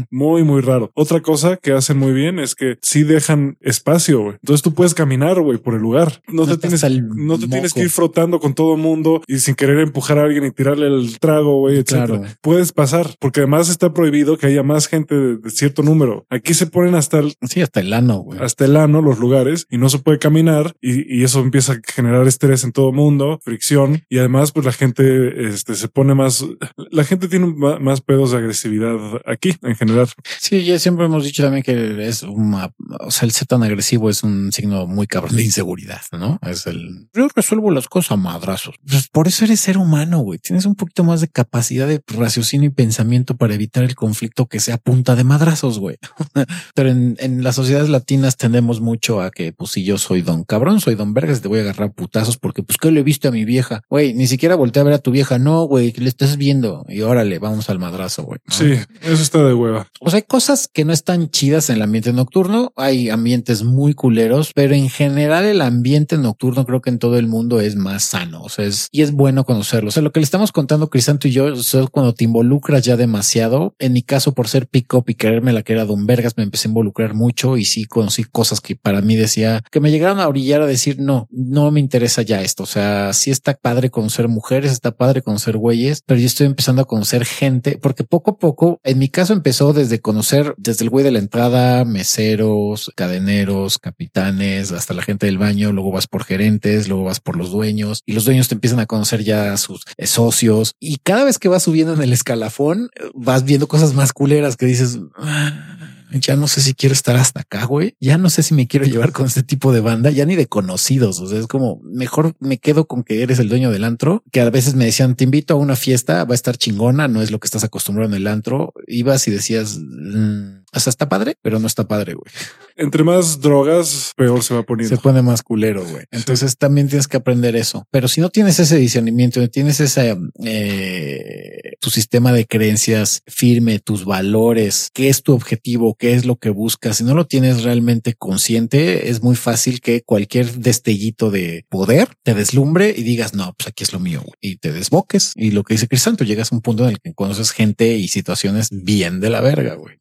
Muy, 0.10 0.44
muy 0.44 0.62
raro. 0.62 0.92
Otra 0.94 1.22
cosa 1.22 1.58
que 1.58 1.72
hacen 1.72 1.98
muy 1.98 2.14
bien 2.14 2.40
es 2.40 2.56
que 2.56 2.78
sí 2.82 3.04
dejan 3.04 3.58
espacio, 3.62 4.22
güey. 4.22 4.36
Entonces 4.42 4.62
tú 4.62 4.74
puedes 4.74 4.94
caminar, 4.94 5.40
güey, 5.42 5.58
por 5.58 5.74
el 5.74 5.82
lugar. 5.82 6.22
No, 6.28 6.46
te 6.46 6.67
tienes, 6.68 7.02
no 7.16 7.40
te 7.40 7.48
tienes 7.48 7.74
que 7.74 7.82
ir 7.82 7.90
frotando 7.90 8.40
con 8.40 8.54
todo 8.54 8.78
mundo 8.78 9.22
y 9.28 9.40
sin 9.40 9.56
querer 9.56 9.80
empujar 9.80 10.20
a 10.20 10.24
alguien 10.24 10.46
y 10.46 10.52
tirarle 10.52 10.88
el 10.88 11.20
trago, 11.20 11.60
güey, 11.60 11.78
etcétera. 11.78 12.38
Puedes 12.42 12.72
pasar 12.72 13.16
porque 13.20 13.42
además 13.42 13.70
está 13.70 13.94
prohibido 13.94 14.38
que 14.38 14.48
haya 14.48 14.64
más 14.64 14.88
gente 14.88 15.16
de, 15.16 15.50
cierto 15.50 15.84
número. 15.84 16.26
Aquí 16.30 16.54
se 16.54 16.68
ponen 16.68 16.96
hasta 16.96 17.20
el, 17.20 17.36
sí, 17.48 17.62
hasta 17.62 17.80
el 17.80 17.94
ano, 17.94 18.20
güey. 18.20 18.40
Hasta 18.42 18.66
el 18.66 18.76
ano 18.78 19.02
los 19.02 19.20
lugares 19.20 19.68
y 19.70 19.78
no 19.78 19.90
se 19.90 20.00
puede 20.00 20.20
caminar 20.20 20.76
y, 20.82 21.18
eso 21.28 21.42
empieza 21.42 21.74
a 21.74 21.82
generar 21.84 22.26
estrés 22.26 22.64
en 22.64 22.72
todo 22.72 22.94
mundo, 22.94 23.40
fricción 23.44 24.04
y 24.08 24.20
además 24.20 24.52
pues 24.52 24.66
la 24.66 24.72
gente 24.72 25.50
este, 25.50 25.76
se 25.76 25.88
pone 25.90 26.14
más, 26.14 26.46
la 26.92 27.04
gente 27.04 27.28
tiene 27.28 27.48
más 27.48 28.02
pedos 28.02 28.32
de 28.32 28.38
agresividad 28.38 28.98
aquí 29.26 29.56
en 29.62 29.76
general. 29.76 30.08
Sí, 30.40 30.64
ya 30.64 30.80
siempre 30.80 31.06
hemos 31.06 31.26
dicho 31.26 31.44
también 31.44 31.64
que 31.64 32.08
es 32.08 32.24
una, 32.24 32.72
o 33.00 33.12
sea, 33.12 33.26
el 33.26 33.32
ser 33.32 33.48
tan 33.48 33.64
agresivo 33.64 34.10
es 34.10 34.24
un 34.24 34.52
signo 34.52 34.88
muy 34.88 35.08
cabrón 35.08 35.36
de 35.36 35.44
inseguridad, 35.44 36.02
¿no? 36.12 36.40
Es 36.42 36.57
el, 36.66 37.10
yo 37.14 37.28
resuelvo 37.36 37.70
las 37.72 37.88
cosas 37.88 38.14
a 38.14 38.16
madrazos. 38.16 38.76
Pues 38.90 39.08
por 39.10 39.28
eso 39.28 39.46
eres 39.46 39.60
ser 39.60 39.78
humano, 39.78 40.20
güey. 40.20 40.40
Tienes 40.40 40.66
un 40.66 40.76
poquito 40.76 41.04
más 41.04 41.22
de 41.22 41.28
capacidad 41.28 41.88
de 41.88 42.02
raciocinio 42.08 42.70
y 42.70 42.72
pensamiento 42.72 43.38
para 43.38 43.54
evitar 43.54 43.84
el 43.84 43.96
conflicto 43.96 44.48
que 44.48 44.60
sea 44.60 44.78
punta 44.78 45.16
de 45.16 45.24
madrazos, 45.24 45.80
güey. 45.80 45.98
Pero 46.74 46.90
en, 46.90 47.18
en 47.20 47.44
las 47.44 47.56
sociedades 47.56 47.90
latinas 47.90 48.38
tendemos 48.38 48.82
mucho 48.82 49.22
a 49.22 49.32
que, 49.32 49.54
pues 49.54 49.72
si 49.72 49.84
yo 49.84 49.98
soy 49.98 50.22
don 50.22 50.44
cabrón, 50.44 50.80
soy 50.80 50.96
don 50.96 51.14
vergas, 51.14 51.42
te 51.42 51.48
voy 51.48 51.60
a 51.60 51.64
agarrar 51.64 51.92
putazos 51.94 52.38
porque, 52.38 52.64
pues, 52.64 52.78
¿qué 52.78 52.92
le 52.92 53.04
viste 53.04 53.28
a 53.28 53.32
mi 53.32 53.46
vieja? 53.46 53.82
Güey, 53.90 54.14
ni 54.14 54.28
siquiera 54.28 54.56
volteé 54.56 54.82
a 54.82 54.86
ver 54.86 54.94
a 54.94 55.00
tu 55.00 55.12
vieja. 55.12 55.38
No, 55.38 55.64
güey, 55.64 55.92
que 55.92 56.02
le 56.02 56.10
estás 56.10 56.38
viendo 56.38 56.86
y 56.88 57.02
órale, 57.02 57.40
vamos 57.40 57.70
al 57.70 57.80
madrazo, 57.80 58.24
güey. 58.24 58.40
Sí, 58.48 58.74
eso 59.02 59.22
está 59.22 59.44
de 59.44 59.54
hueva. 59.54 59.88
O 60.00 60.10
sea, 60.10 60.18
hay 60.18 60.24
cosas 60.24 60.68
que 60.68 60.86
no 60.86 60.94
están 60.94 61.30
chidas 61.30 61.70
en 61.70 61.78
el 61.78 61.82
ambiente 61.82 62.14
nocturno. 62.14 62.72
Hay 62.76 63.10
ambientes 63.10 63.64
muy 63.64 63.94
culeros, 63.94 64.52
pero 64.54 64.74
en 64.74 64.90
general 64.90 65.46
el 65.46 65.62
ambiente 65.62 66.18
nocturno 66.18 66.47
creo 66.54 66.82
que 66.82 66.90
en 66.90 67.00
todo 67.00 67.18
el 67.18 67.28
mundo 67.28 67.60
es 67.62 67.76
más 67.76 68.04
sano. 68.04 68.42
O 68.44 68.50
sea, 68.50 68.66
es, 68.66 68.88
y 68.92 69.02
es 69.02 69.12
bueno 69.12 69.46
conocerlo. 69.46 69.90
O 69.90 69.92
sea, 69.92 70.04
lo 70.04 70.12
que 70.12 70.20
le 70.20 70.24
estamos 70.24 70.52
contando 70.52 70.90
Crisanto 70.90 71.28
y 71.28 71.32
yo, 71.32 71.54
o 71.54 71.88
cuando 71.90 72.14
te 72.14 72.24
involucras 72.24 72.84
ya 72.84 72.98
demasiado, 72.98 73.76
en 73.80 73.94
mi 73.94 74.02
caso, 74.02 74.34
por 74.34 74.48
ser 74.48 74.68
pick 74.68 74.94
up 74.94 75.06
y 75.08 75.16
quererme 75.16 75.54
la 75.54 75.64
que 75.64 75.74
era 75.74 75.86
Don 75.86 76.06
Vergas, 76.06 76.38
me 76.38 76.44
empecé 76.44 76.68
a 76.68 76.70
involucrar 76.70 77.14
mucho 77.14 77.58
y 77.58 77.66
sí 77.66 77.86
conocí 77.86 78.24
cosas 78.24 78.62
que 78.62 78.76
para 78.76 79.02
mí 79.02 79.16
decía 79.16 79.62
que 79.72 79.80
me 79.80 79.92
llegaron 79.92 80.20
a 80.20 80.28
orillar 80.28 80.62
a 80.62 80.66
decir 80.66 81.00
no, 81.00 81.28
no 81.32 81.72
me 81.72 81.80
interesa 81.80 82.22
ya 82.22 82.42
esto. 82.42 82.64
O 82.64 82.68
sea, 82.68 83.14
sí 83.14 83.32
está 83.32 83.54
padre 83.54 83.90
conocer 83.90 84.28
mujeres, 84.28 84.72
está 84.72 84.92
padre 84.92 85.22
conocer 85.22 85.58
güeyes, 85.58 86.04
pero 86.06 86.20
yo 86.20 86.26
estoy 86.26 86.48
empezando 86.48 86.82
a 86.82 86.86
conocer 86.86 87.26
gente 87.26 87.78
porque 87.82 88.04
poco 88.04 88.32
a 88.32 88.38
poco, 88.38 88.80
en 88.84 89.00
mi 89.00 89.10
caso 89.10 89.34
empezó 89.34 89.74
desde 89.74 90.00
conocer 90.00 90.54
desde 90.58 90.84
el 90.84 90.90
güey 90.90 91.04
de 91.04 91.12
la 91.12 91.20
entrada, 91.20 91.86
meseros, 91.86 92.92
cadeneros, 92.96 93.78
capitanes, 93.80 94.72
hasta 94.72 94.94
la 94.94 95.04
gente 95.04 95.26
del 95.26 95.38
baño, 95.38 95.72
luego 95.72 95.92
vas 95.92 96.08
por 96.08 96.26
gerentes, 96.38 96.88
luego 96.88 97.04
vas 97.04 97.20
por 97.20 97.36
los 97.36 97.52
dueños 97.52 98.02
y 98.06 98.14
los 98.14 98.26
dueños 98.26 98.48
te 98.48 98.56
empiezan 98.56 98.80
a 98.80 98.86
conocer 98.86 99.24
ya 99.24 99.54
a 99.54 99.58
sus 99.58 99.86
eh, 99.98 100.08
socios 100.08 100.76
y 100.80 100.98
cada 100.98 101.24
vez 101.24 101.40
que 101.40 101.50
vas 101.50 101.64
subiendo 101.64 101.94
en 101.94 102.02
el 102.02 102.14
escalafón 102.14 102.90
vas 103.14 103.44
viendo 103.44 103.68
cosas 103.68 103.94
más 103.94 104.14
culeras 104.14 104.56
que 104.56 104.66
dices, 104.66 105.00
ah, 105.18 105.78
ya 106.12 106.36
no 106.36 106.48
sé 106.48 106.62
si 106.62 106.74
quiero 106.74 106.94
estar 106.94 107.16
hasta 107.16 107.42
acá, 107.42 107.66
güey. 107.66 107.96
Ya 108.00 108.18
no 108.18 108.30
sé 108.30 108.44
si 108.44 108.54
me 108.54 108.68
quiero 108.68 108.86
llevar 108.86 109.12
con 109.12 109.26
este 109.26 109.44
tipo 109.44 109.74
de 109.74 109.82
banda, 109.82 110.10
ya 110.10 110.26
ni 110.26 110.36
de 110.36 110.48
conocidos. 110.48 111.20
O 111.20 111.28
sea, 111.28 111.40
es 111.40 111.48
como 111.48 111.82
mejor 111.84 112.34
me 112.40 112.58
quedo 112.58 112.88
con 112.88 113.04
que 113.04 113.24
eres 113.24 113.40
el 113.40 113.50
dueño 113.50 113.72
del 113.72 113.84
antro, 113.84 114.24
que 114.32 114.42
a 114.42 114.50
veces 114.50 114.76
me 114.76 114.86
decían, 114.86 115.16
te 115.16 115.26
invito 115.26 115.54
a 115.54 115.58
una 115.58 115.76
fiesta, 115.76 116.24
va 116.24 116.34
a 116.34 116.36
estar 116.36 116.58
chingona, 116.58 117.08
no 117.08 117.22
es 117.22 117.32
lo 117.32 117.40
que 117.40 117.48
estás 117.48 117.64
acostumbrado 117.64 118.10
en 118.10 118.16
el 118.16 118.28
antro. 118.28 118.74
Ibas 118.88 119.28
y 119.28 119.32
decías, 119.32 119.78
mm, 119.80 120.67
O 120.74 120.80
sea, 120.80 120.92
está 120.92 121.08
padre, 121.08 121.36
pero 121.42 121.60
no 121.60 121.68
está 121.68 121.88
padre, 121.88 122.14
güey. 122.14 122.32
Entre 122.76 123.04
más 123.04 123.40
drogas, 123.40 124.12
peor 124.16 124.44
se 124.44 124.54
va 124.54 124.64
poniendo. 124.64 124.96
Se 124.96 125.02
pone 125.02 125.22
más 125.22 125.42
culero, 125.42 125.86
güey. 125.86 126.04
Entonces 126.12 126.58
también 126.58 126.88
tienes 126.88 127.08
que 127.08 127.18
aprender 127.18 127.56
eso. 127.56 127.86
Pero 127.90 128.08
si 128.08 128.22
no 128.22 128.30
tienes 128.30 128.60
ese 128.60 128.78
discernimiento, 128.78 129.40
no 129.40 129.48
tienes 129.48 129.80
ese, 129.80 130.18
eh, 130.44 131.74
tu 131.80 131.90
sistema 131.90 132.34
de 132.34 132.46
creencias 132.46 133.22
firme, 133.28 133.80
tus 133.80 134.06
valores, 134.06 134.90
qué 134.94 135.10
es 135.10 135.24
tu 135.24 135.34
objetivo, 135.34 135.96
qué 135.96 136.14
es 136.14 136.26
lo 136.26 136.36
que 136.36 136.50
buscas, 136.50 136.98
si 136.98 137.04
no 137.04 137.16
lo 137.16 137.26
tienes 137.26 137.64
realmente 137.64 138.14
consciente, 138.14 139.10
es 139.10 139.24
muy 139.24 139.36
fácil 139.36 139.82
que 139.82 140.02
cualquier 140.02 140.52
destellito 140.58 141.32
de 141.32 141.66
poder 141.70 142.10
te 142.24 142.34
deslumbre 142.34 142.94
y 142.96 143.04
digas, 143.04 143.34
no, 143.34 143.54
pues 143.58 143.68
aquí 143.68 143.84
es 143.84 143.94
lo 143.94 144.00
mío, 144.00 144.22
güey. 144.22 144.36
y 144.42 144.58
te 144.58 144.72
desboques. 144.72 145.32
Y 145.36 145.52
lo 145.52 145.64
que 145.64 145.76
dice 145.76 145.88
Crisanto, 145.88 146.24
llegas 146.24 146.52
a 146.52 146.56
un 146.56 146.62
punto 146.62 146.84
en 146.84 146.92
el 146.92 147.00
que 147.00 147.14
conoces 147.14 147.52
gente 147.52 147.96
y 147.96 148.08
situaciones 148.08 148.70
bien 148.72 149.20
de 149.20 149.30
la 149.30 149.42
verga, 149.42 149.76
güey. 149.76 149.96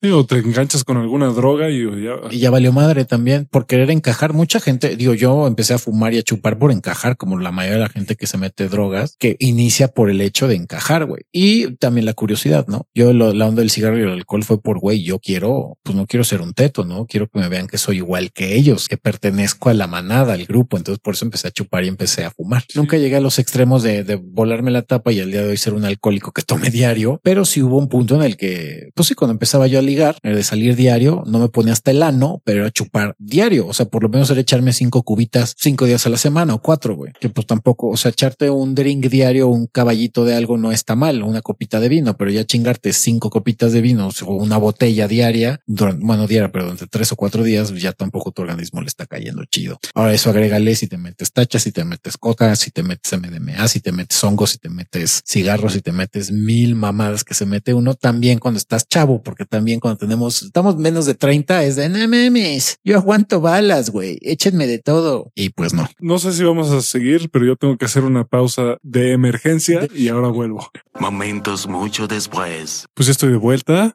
Enganchas 0.57 0.85
con 0.85 0.97
alguna 0.97 1.27
droga 1.29 1.69
y 1.71 1.85
ya... 2.03 2.17
Y 2.31 2.39
ya 2.39 2.51
valió 2.51 2.73
madre 2.73 3.05
también 3.05 3.47
por 3.47 3.67
querer 3.67 3.91
encajar. 3.91 4.33
Mucha 4.33 4.59
gente, 4.59 4.97
digo, 4.97 5.15
yo 5.15 5.47
empecé 5.47 5.75
a 5.75 5.79
fumar 5.79 6.15
y 6.15 6.19
a 6.19 6.23
chupar 6.23 6.59
por 6.59 6.73
encajar, 6.73 7.17
como 7.17 7.39
la 7.39 7.53
mayoría 7.53 7.77
de 7.77 7.83
la 7.83 7.89
gente 7.89 8.17
que 8.17 8.27
se 8.27 8.39
mete 8.39 8.69
drogas, 8.69 9.17
que 9.19 9.37
inicia 9.39 9.89
por 9.89 10.11
el 10.11 10.21
hecho 10.21 10.49
de 10.49 10.55
encajar, 10.55 11.05
güey. 11.05 11.23
Y 11.31 11.77
también 11.77 12.07
la 12.07 12.15
curiosidad, 12.15 12.67
¿no? 12.69 12.89
Yo 12.95 13.13
lo, 13.13 13.35
la 13.35 13.47
onda 13.47 13.61
del 13.61 13.71
cigarro 13.71 13.99
y 13.99 14.03
el 14.03 14.09
alcohol 14.09 14.45
fue 14.45 14.61
por, 14.61 14.79
güey, 14.79 15.03
yo 15.03 15.19
quiero, 15.19 15.79
pues 15.83 15.95
no 15.95 16.07
quiero 16.07 16.25
ser 16.25 16.41
un 16.41 16.55
teto, 16.55 16.85
¿no? 16.85 17.07
Quiero 17.07 17.29
que 17.29 17.39
me 17.39 17.49
vean 17.49 17.67
que 17.67 17.79
soy 17.79 17.99
igual 17.99 18.33
que 18.33 18.57
ellos, 18.57 18.89
que 18.89 18.97
pertenezco 18.97 19.69
a 19.69 19.75
la 19.75 19.87
manada, 19.87 20.33
al 20.33 20.47
grupo. 20.47 20.77
Entonces 20.77 21.01
por 21.03 21.15
eso 21.15 21.25
empecé 21.25 21.49
a 21.49 21.51
chupar 21.51 21.85
y 21.85 21.89
empecé 21.89 22.25
a 22.25 22.31
fumar. 22.31 22.65
Nunca 22.75 22.97
llegué 22.97 23.17
a 23.17 23.21
los 23.21 23.39
extremos 23.39 23.83
de, 23.83 24.05
de 24.05 24.17
volarme 24.17 24.71
la 24.71 24.83
tapa 24.83 25.13
y 25.13 25.21
al 25.21 25.31
día 25.31 25.43
de 25.43 25.51
hoy 25.51 25.57
ser 25.57 25.75
un 25.75 25.85
alcohólico 25.85 26.33
que 26.33 26.43
tome 26.43 26.71
diario, 26.71 27.21
pero 27.23 27.45
sí 27.45 27.63
hubo 27.63 27.79
un 27.79 27.89
punto 27.89 28.15
en 28.15 28.23
el 28.23 28.37
que, 28.37 28.91
pues 28.95 29.09
sí, 29.09 29.15
cuando 29.15 29.33
empezaba 29.33 29.67
yo 29.67 29.79
a 29.79 29.83
ligar, 29.83 30.17
de 30.23 30.43
salir 30.47 30.77
diario, 30.77 31.23
no 31.27 31.39
me 31.39 31.49
ponía 31.49 31.73
hasta 31.73 31.91
el 31.91 32.03
ano, 32.03 32.41
pero 32.45 32.61
era 32.61 32.71
chupar 32.71 33.15
diario. 33.19 33.67
O 33.67 33.73
sea, 33.73 33.87
por 33.87 34.03
lo 34.03 34.09
menos 34.09 34.31
era 34.31 34.41
echarme 34.41 34.73
cinco 34.73 35.03
cubitas 35.03 35.55
cinco 35.59 35.85
días 35.85 36.07
a 36.07 36.11
la 36.11 36.17
semana 36.17 36.55
o 36.55 36.63
cuatro, 36.63 36.95
güey. 36.97 37.13
Que 37.21 37.29
pues 37.29 37.47
tampoco, 37.47 37.89
o 37.89 37.97
sea, 37.97 38.11
echarte 38.11 38.51
un 38.51 38.75
drink 38.75 39.07
diario, 39.07 39.49
un 39.49 39.67
caballito 39.67 40.25
de 40.25 40.35
algo 40.35 40.57
no 40.57 40.73
está 40.73 40.97
mal, 40.97 41.23
una 41.23 41.43
copita 41.43 41.81
de 41.81 41.89
vino, 41.89 42.17
pero 42.17 42.31
ya 42.31 42.45
chingarte 42.45 42.93
cinco 42.93 43.31
copitas 43.31 43.73
de 43.73 43.81
vino 43.81 44.09
o 44.25 44.35
una 44.35 44.57
botella 44.57 45.09
diaria, 45.09 45.61
durante, 45.67 46.05
bueno, 46.05 46.27
diaria, 46.27 46.51
pero 46.51 46.65
durante 46.65 46.87
tres 46.87 47.13
o 47.13 47.17
cuatro 47.17 47.43
días, 47.43 47.73
ya 47.75 47.93
tampoco 47.93 48.33
tu 48.33 48.43
organismo 48.43 48.81
le 48.81 48.87
está 48.87 49.07
cayendo 49.07 49.45
chido. 49.45 49.79
Ahora 49.95 50.15
eso 50.15 50.31
agrégale 50.31 50.75
si 50.75 50.87
te 50.87 50.99
metes 50.99 51.33
tachas, 51.33 51.63
si 51.63 51.73
te 51.73 51.85
metes 51.85 52.17
coca, 52.17 52.55
si 52.57 52.71
te 52.71 52.83
metes 52.83 53.13
MDMA, 53.19 53.69
si 53.69 53.81
te 53.81 53.93
metes 53.93 54.23
hongos, 54.23 54.51
si 54.51 54.59
te 54.59 54.69
metes 54.69 55.23
cigarros, 55.27 55.73
si 55.73 55.81
te 55.81 55.93
metes 55.93 56.31
mil 56.31 56.75
mamadas 56.75 57.25
que 57.25 57.35
se 57.35 57.47
mete 57.47 57.75
uno 57.75 57.95
también 57.95 58.39
cuando 58.39 58.59
estás 58.59 58.89
chavo, 58.89 59.23
porque 59.23 59.45
también 59.45 59.81
cuando 59.81 59.99
tenemos, 59.99 60.36
estamos 60.43 60.77
menos 60.77 61.07
de 61.07 61.15
30 61.15 61.65
es 61.65 61.77
de 61.77 61.89
no 61.89 62.07
memes, 62.09 62.79
yo 62.85 62.97
aguanto 62.97 63.41
balas, 63.41 63.91
güey, 63.91 64.19
échenme 64.23 64.67
de 64.67 64.79
todo. 64.79 65.31
Y 65.35 65.51
pues 65.51 65.75
no. 65.75 65.89
No 65.99 66.19
sé 66.19 66.33
si 66.33 66.45
vamos 66.45 66.71
a 66.71 66.83
seguir, 66.83 67.31
pero 67.31 67.45
yo 67.45 67.57
tengo 67.57 67.77
que 67.77 67.85
hacer 67.85 68.05
una 68.05 68.25
pausa 68.25 68.79
de 68.83 69.13
emergencia 69.13 69.89
y 69.95 70.09
ahora 70.09 70.29
vuelvo. 70.29 70.71
Momentos 70.99 71.67
mucho 71.69 72.07
después. 72.07 72.87
Pues 72.95 73.09
estoy 73.09 73.31
de 73.31 73.37
vuelta. 73.37 73.95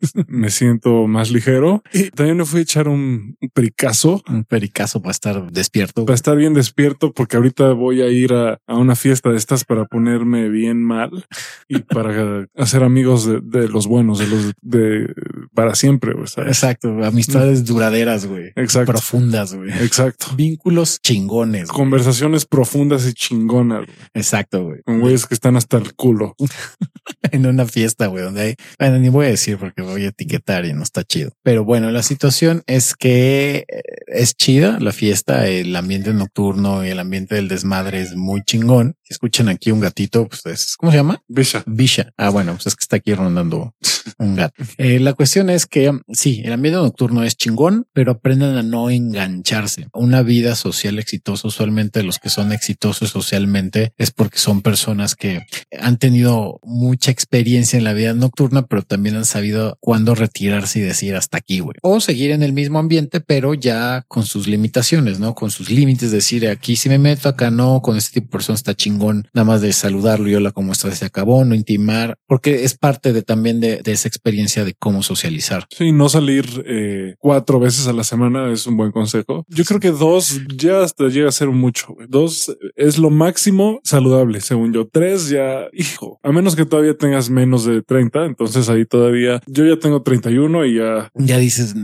me 0.28 0.50
siento 0.50 1.06
más 1.06 1.30
ligero. 1.30 1.82
Y 1.92 2.10
también 2.10 2.36
me 2.36 2.44
fui 2.44 2.60
a 2.60 2.62
echar 2.62 2.88
un, 2.88 3.36
pericazo. 3.52 4.22
Un 4.28 4.44
pericazo 4.44 5.00
para 5.00 5.12
estar 5.12 5.50
despierto. 5.50 6.04
Para 6.04 6.14
estar 6.14 6.36
bien 6.36 6.54
despierto, 6.54 7.12
porque 7.12 7.36
ahorita 7.36 7.72
voy 7.72 8.02
a 8.02 8.08
ir 8.08 8.32
a, 8.32 8.60
una 8.68 8.96
fiesta 8.96 9.30
de 9.30 9.36
estas 9.36 9.64
para 9.64 9.84
ponerme 9.86 10.48
bien 10.48 10.82
mal 10.82 11.26
y 11.68 11.80
para 11.80 12.46
hacer 12.56 12.82
amigos 12.82 13.26
de, 13.26 13.68
los 13.68 13.86
buenos, 13.86 14.18
de 14.18 14.26
los 14.26 14.52
de 14.62 15.14
para 15.58 15.74
siempre. 15.74 16.12
Exacto. 16.46 17.04
Amistades 17.04 17.64
duraderas, 17.64 18.26
güey. 18.26 18.52
Exacto. 18.54 18.92
Profundas, 18.92 19.54
güey. 19.54 19.72
Exacto. 19.82 20.28
Vínculos 20.36 21.00
chingones. 21.02 21.66
Conversaciones 21.66 22.46
profundas 22.46 23.04
y 23.08 23.12
chingonas. 23.12 23.84
Exacto, 24.14 24.62
güey. 24.62 24.82
Con 24.84 25.00
güeyes 25.00 25.26
que 25.26 25.34
están 25.34 25.56
hasta 25.56 25.78
el 25.78 25.96
culo. 25.96 26.36
en 27.32 27.44
una 27.44 27.66
fiesta, 27.66 28.06
güey, 28.06 28.22
donde 28.22 28.40
hay, 28.40 28.54
bueno, 28.78 29.00
ni 29.00 29.08
voy 29.08 29.26
a 29.26 29.30
decir 29.30 29.58
porque 29.58 29.82
voy 29.82 30.04
a 30.04 30.10
etiquetar 30.10 30.64
y 30.64 30.72
no 30.72 30.84
está 30.84 31.02
chido. 31.02 31.32
Pero 31.42 31.64
bueno, 31.64 31.90
la 31.90 32.04
situación 32.04 32.62
es 32.68 32.94
que 32.94 33.64
eh, 33.68 33.82
es 34.06 34.36
chida 34.36 34.78
la 34.78 34.92
fiesta, 34.92 35.48
el 35.48 35.74
ambiente 35.74 36.12
nocturno 36.14 36.86
y 36.86 36.90
el 36.90 37.00
ambiente 37.00 37.34
del 37.34 37.48
desmadre 37.48 38.00
es 38.00 38.14
muy 38.14 38.42
chingón. 38.44 38.94
Si 39.08 39.14
escuchan 39.14 39.48
aquí 39.48 39.70
un 39.70 39.80
gatito, 39.80 40.28
pues 40.28 40.44
es, 40.44 40.76
¿cómo 40.76 40.92
se 40.92 40.98
llama? 40.98 41.22
Bisha. 41.28 41.62
Bisha. 41.64 42.12
Ah, 42.18 42.28
bueno, 42.28 42.52
pues 42.52 42.66
es 42.66 42.76
que 42.76 42.82
está 42.82 42.96
aquí 42.96 43.14
rondando 43.14 43.74
un 44.18 44.36
gato. 44.36 44.54
Eh, 44.76 45.00
la 45.00 45.12
cuestión 45.12 45.50
es 45.50 45.66
que 45.66 45.90
sí, 46.12 46.42
el 46.44 46.52
ambiente 46.52 46.78
nocturno 46.78 47.24
es 47.24 47.36
chingón, 47.36 47.86
pero 47.92 48.12
aprendan 48.12 48.56
a 48.56 48.62
no 48.62 48.90
engancharse. 48.90 49.88
Una 49.92 50.22
vida 50.22 50.54
social 50.54 50.98
exitosa, 50.98 51.48
usualmente 51.48 52.02
los 52.02 52.18
que 52.18 52.28
son 52.28 52.52
exitosos 52.52 53.10
socialmente 53.10 53.92
es 53.96 54.10
porque 54.10 54.38
son 54.38 54.62
personas 54.62 55.16
que 55.16 55.46
han 55.80 55.98
tenido 55.98 56.60
mucha 56.62 57.10
experiencia 57.10 57.76
en 57.76 57.84
la 57.84 57.92
vida 57.92 58.14
nocturna, 58.14 58.66
pero 58.66 58.82
también 58.82 59.16
han 59.16 59.24
sabido 59.24 59.78
cuándo 59.80 60.14
retirarse 60.14 60.78
y 60.78 60.82
decir 60.82 61.16
hasta 61.16 61.38
aquí, 61.38 61.60
güey. 61.60 61.76
O 61.82 62.00
seguir 62.00 62.30
en 62.30 62.42
el 62.42 62.52
mismo 62.52 62.78
ambiente, 62.78 63.20
pero 63.20 63.54
ya 63.54 64.04
con 64.06 64.24
sus 64.24 64.46
limitaciones, 64.46 65.18
¿no? 65.18 65.34
Con 65.34 65.50
sus 65.50 65.70
límites, 65.70 66.12
decir 66.12 66.46
aquí 66.48 66.76
si 66.76 66.88
me 66.88 66.98
meto, 66.98 67.28
acá 67.28 67.50
no, 67.50 67.80
con 67.82 67.96
este 67.96 68.14
tipo 68.14 68.26
de 68.26 68.32
persona 68.32 68.56
está 68.56 68.74
chingón, 68.74 68.97
nada 68.98 69.44
más 69.44 69.60
de 69.60 69.72
saludarlo 69.72 70.28
y 70.28 70.34
hola, 70.34 70.52
¿cómo 70.52 70.72
estás? 70.72 70.98
Se 70.98 71.06
acabó, 71.06 71.44
no 71.44 71.54
intimar, 71.54 72.18
porque 72.26 72.64
es 72.64 72.76
parte 72.76 73.12
de 73.12 73.22
también 73.22 73.60
de, 73.60 73.82
de 73.82 73.92
esa 73.92 74.08
experiencia 74.08 74.64
de 74.64 74.74
cómo 74.74 75.02
socializar. 75.02 75.66
Sí, 75.70 75.92
no 75.92 76.08
salir 76.08 76.46
eh, 76.66 77.14
cuatro 77.18 77.60
veces 77.60 77.86
a 77.86 77.92
la 77.92 78.04
semana 78.04 78.52
es 78.52 78.66
un 78.66 78.76
buen 78.76 78.92
consejo. 78.92 79.44
Yo 79.48 79.64
creo 79.64 79.80
que 79.80 79.90
dos 79.90 80.40
ya 80.56 80.82
hasta 80.82 81.08
llega 81.08 81.28
a 81.28 81.32
ser 81.32 81.48
mucho. 81.48 81.96
Dos 82.08 82.56
es 82.76 82.98
lo 82.98 83.10
máximo 83.10 83.80
saludable, 83.84 84.40
según 84.40 84.72
yo. 84.72 84.88
Tres 84.88 85.28
ya, 85.28 85.66
hijo, 85.72 86.18
a 86.22 86.32
menos 86.32 86.56
que 86.56 86.64
todavía 86.64 86.96
tengas 86.96 87.30
menos 87.30 87.64
de 87.64 87.82
30, 87.82 88.26
entonces 88.26 88.68
ahí 88.68 88.84
todavía 88.84 89.40
yo 89.46 89.64
ya 89.64 89.78
tengo 89.78 90.02
31 90.02 90.66
y 90.66 90.76
ya 90.76 91.10
ya 91.14 91.38
dices, 91.38 91.74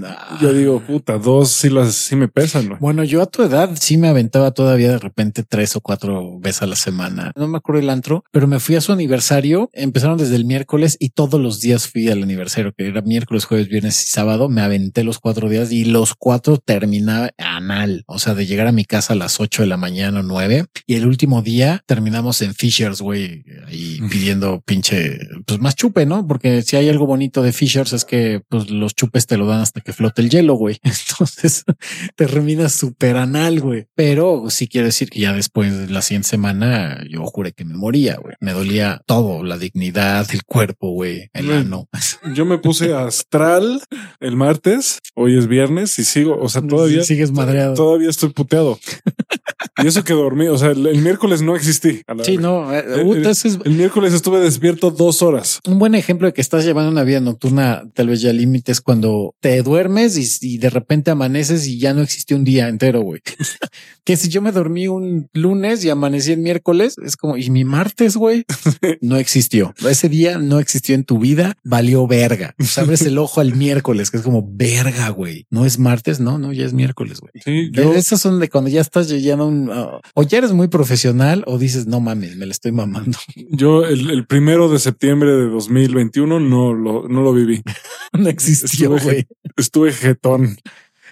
ya 0.40 0.52
digo, 0.52 0.80
puta, 0.80 1.18
dos 1.18 1.50
sí 1.50 1.70
las 1.70 1.94
sí 1.94 2.16
me 2.16 2.28
pesan. 2.28 2.68
¿no? 2.68 2.78
Bueno, 2.80 3.04
yo 3.04 3.22
a 3.22 3.26
tu 3.26 3.42
edad 3.42 3.70
sí 3.78 3.96
me 3.96 4.08
aventaba 4.08 4.52
todavía 4.52 4.90
de 4.90 4.98
repente 4.98 5.42
tres 5.42 5.76
o 5.76 5.80
cuatro 5.80 6.38
veces 6.38 6.62
a 6.62 6.66
la 6.66 6.76
semana. 6.76 7.03
No 7.36 7.48
me 7.48 7.58
acuerdo 7.58 7.80
el 7.80 7.90
antro, 7.90 8.24
pero 8.30 8.46
me 8.46 8.60
fui 8.60 8.76
a 8.76 8.80
su 8.80 8.92
aniversario. 8.92 9.70
Empezaron 9.72 10.18
desde 10.18 10.36
el 10.36 10.44
miércoles 10.44 10.96
y 10.98 11.10
todos 11.10 11.40
los 11.40 11.60
días 11.60 11.88
fui 11.88 12.08
al 12.08 12.22
aniversario, 12.22 12.72
que 12.76 12.86
era 12.86 13.02
miércoles, 13.02 13.44
jueves, 13.44 13.68
viernes 13.68 14.02
y 14.04 14.08
sábado. 14.08 14.48
Me 14.48 14.60
aventé 14.60 15.04
los 15.04 15.18
cuatro 15.18 15.48
días 15.48 15.72
y 15.72 15.84
los 15.84 16.14
cuatro 16.14 16.58
terminaba 16.58 17.30
anal. 17.38 18.04
O 18.06 18.18
sea, 18.18 18.34
de 18.34 18.46
llegar 18.46 18.66
a 18.66 18.72
mi 18.72 18.84
casa 18.84 19.12
a 19.12 19.16
las 19.16 19.40
ocho 19.40 19.62
de 19.62 19.68
la 19.68 19.76
mañana 19.76 20.20
o 20.20 20.22
nueve 20.22 20.66
y 20.86 20.94
el 20.94 21.06
último 21.06 21.42
día 21.42 21.82
terminamos 21.86 22.42
en 22.42 22.54
Fishers, 22.54 23.00
güey, 23.00 23.44
ahí 23.66 24.00
pidiendo 24.10 24.60
pinche, 24.60 25.18
pues 25.46 25.60
más 25.60 25.74
chupe, 25.74 26.06
¿no? 26.06 26.26
Porque 26.26 26.62
si 26.62 26.76
hay 26.76 26.88
algo 26.88 27.06
bonito 27.06 27.42
de 27.42 27.52
Fishers 27.52 27.92
es 27.92 28.04
que 28.04 28.42
pues 28.48 28.70
los 28.70 28.94
chupes 28.94 29.26
te 29.26 29.36
lo 29.36 29.46
dan 29.46 29.60
hasta 29.60 29.80
que 29.80 29.92
flote 29.92 30.22
el 30.22 30.30
hielo, 30.30 30.54
güey. 30.54 30.78
Entonces 30.82 31.64
terminas 32.16 32.72
súper 32.72 33.16
anal, 33.16 33.60
güey. 33.60 33.86
Pero 33.94 34.44
sí 34.48 34.68
quiero 34.68 34.86
decir 34.86 35.10
que 35.10 35.20
ya 35.20 35.32
después 35.32 35.76
de 35.76 35.88
la 35.88 36.02
siguiente 36.02 36.28
semana 36.28 36.93
yo 37.08 37.24
juré 37.26 37.52
que 37.52 37.64
me 37.64 37.74
moría, 37.74 38.16
güey. 38.16 38.34
Me 38.40 38.52
dolía 38.52 39.02
todo, 39.06 39.42
la 39.42 39.58
dignidad, 39.58 40.26
el 40.32 40.44
cuerpo, 40.44 40.90
güey, 40.90 41.30
el 41.32 41.52
ano. 41.52 41.88
Yo 42.34 42.44
me 42.44 42.58
puse 42.58 42.94
astral 42.94 43.82
el 44.20 44.36
martes, 44.36 45.00
hoy 45.14 45.38
es 45.38 45.46
viernes 45.46 45.98
y 45.98 46.04
sigo, 46.04 46.38
o 46.40 46.48
sea, 46.48 46.62
todavía 46.62 47.04
sigues 47.04 47.32
madreado. 47.32 47.74
Todavía 47.74 48.10
estoy 48.10 48.30
puteado. 48.30 48.78
Y 49.82 49.88
eso 49.88 50.04
que 50.04 50.12
dormí, 50.12 50.46
o 50.46 50.56
sea, 50.56 50.70
el, 50.70 50.98
miércoles 50.98 51.42
no 51.42 51.56
existí. 51.56 52.02
sí, 52.22 52.36
no. 52.36 52.72
Eh, 52.72 52.84
el, 53.64 53.74
miércoles 53.74 54.12
estuve 54.12 54.38
despierto 54.38 54.90
dos 54.90 55.20
horas. 55.20 55.60
Un 55.66 55.78
buen 55.80 55.96
ejemplo 55.96 56.28
de 56.28 56.32
que 56.32 56.40
estás 56.40 56.64
llevando 56.64 56.90
una 56.90 57.02
vida 57.02 57.20
nocturna, 57.20 57.82
tal 57.92 58.08
vez 58.08 58.20
ya 58.20 58.32
límites, 58.32 58.80
cuando 58.80 59.34
te 59.40 59.62
duermes 59.62 60.42
y, 60.42 60.58
de 60.58 60.70
repente 60.70 61.10
amaneces 61.10 61.66
y 61.66 61.78
ya 61.78 61.92
no 61.92 62.02
existe 62.02 62.34
un 62.34 62.44
día 62.44 62.68
entero, 62.68 63.00
güey. 63.00 63.20
que 64.04 64.16
si 64.16 64.28
yo 64.28 64.40
me 64.42 64.52
dormí 64.52 64.86
un 64.86 65.28
lunes 65.32 65.84
y 65.84 65.90
amanecí 65.90 66.32
el 66.32 66.38
miércoles, 66.38 66.83
es 66.84 67.16
como, 67.16 67.36
y 67.36 67.50
mi 67.50 67.64
martes, 67.64 68.16
güey, 68.16 68.44
no 69.00 69.16
existió. 69.16 69.74
Ese 69.88 70.08
día 70.08 70.38
no 70.38 70.58
existió 70.58 70.94
en 70.94 71.04
tu 71.04 71.18
vida, 71.18 71.56
valió 71.64 72.06
verga. 72.06 72.54
Pues 72.56 72.78
abres 72.78 73.02
el 73.02 73.18
ojo 73.18 73.40
al 73.40 73.54
miércoles, 73.54 74.10
que 74.10 74.18
es 74.18 74.22
como 74.22 74.46
verga, 74.48 75.08
güey. 75.08 75.46
No 75.50 75.64
es 75.64 75.78
martes, 75.78 76.20
no, 76.20 76.38
no, 76.38 76.52
ya 76.52 76.64
es 76.64 76.72
miércoles, 76.72 77.20
güey. 77.20 77.32
Sí, 77.44 77.70
Esas 77.94 78.20
son 78.20 78.40
de 78.40 78.48
cuando 78.48 78.70
ya 78.70 78.80
estás 78.80 79.08
llegando 79.08 79.46
un 79.46 79.70
o 80.14 80.22
ya 80.22 80.38
eres 80.38 80.52
muy 80.52 80.68
profesional 80.68 81.44
o 81.46 81.58
dices, 81.58 81.86
no 81.86 82.00
mames, 82.00 82.36
me 82.36 82.46
la 82.46 82.52
estoy 82.52 82.72
mamando. 82.72 83.18
Yo 83.50 83.84
el, 83.84 84.26
primero 84.26 84.68
de 84.68 84.78
septiembre 84.78 85.30
de 85.30 85.48
2021 85.48 86.40
no 86.40 86.72
lo, 86.72 87.08
no 87.08 87.22
lo 87.22 87.32
viví. 87.32 87.62
no 88.12 88.28
existió, 88.28 88.96
güey. 88.98 89.26
Estuve, 89.56 89.92
jetón. 89.92 90.56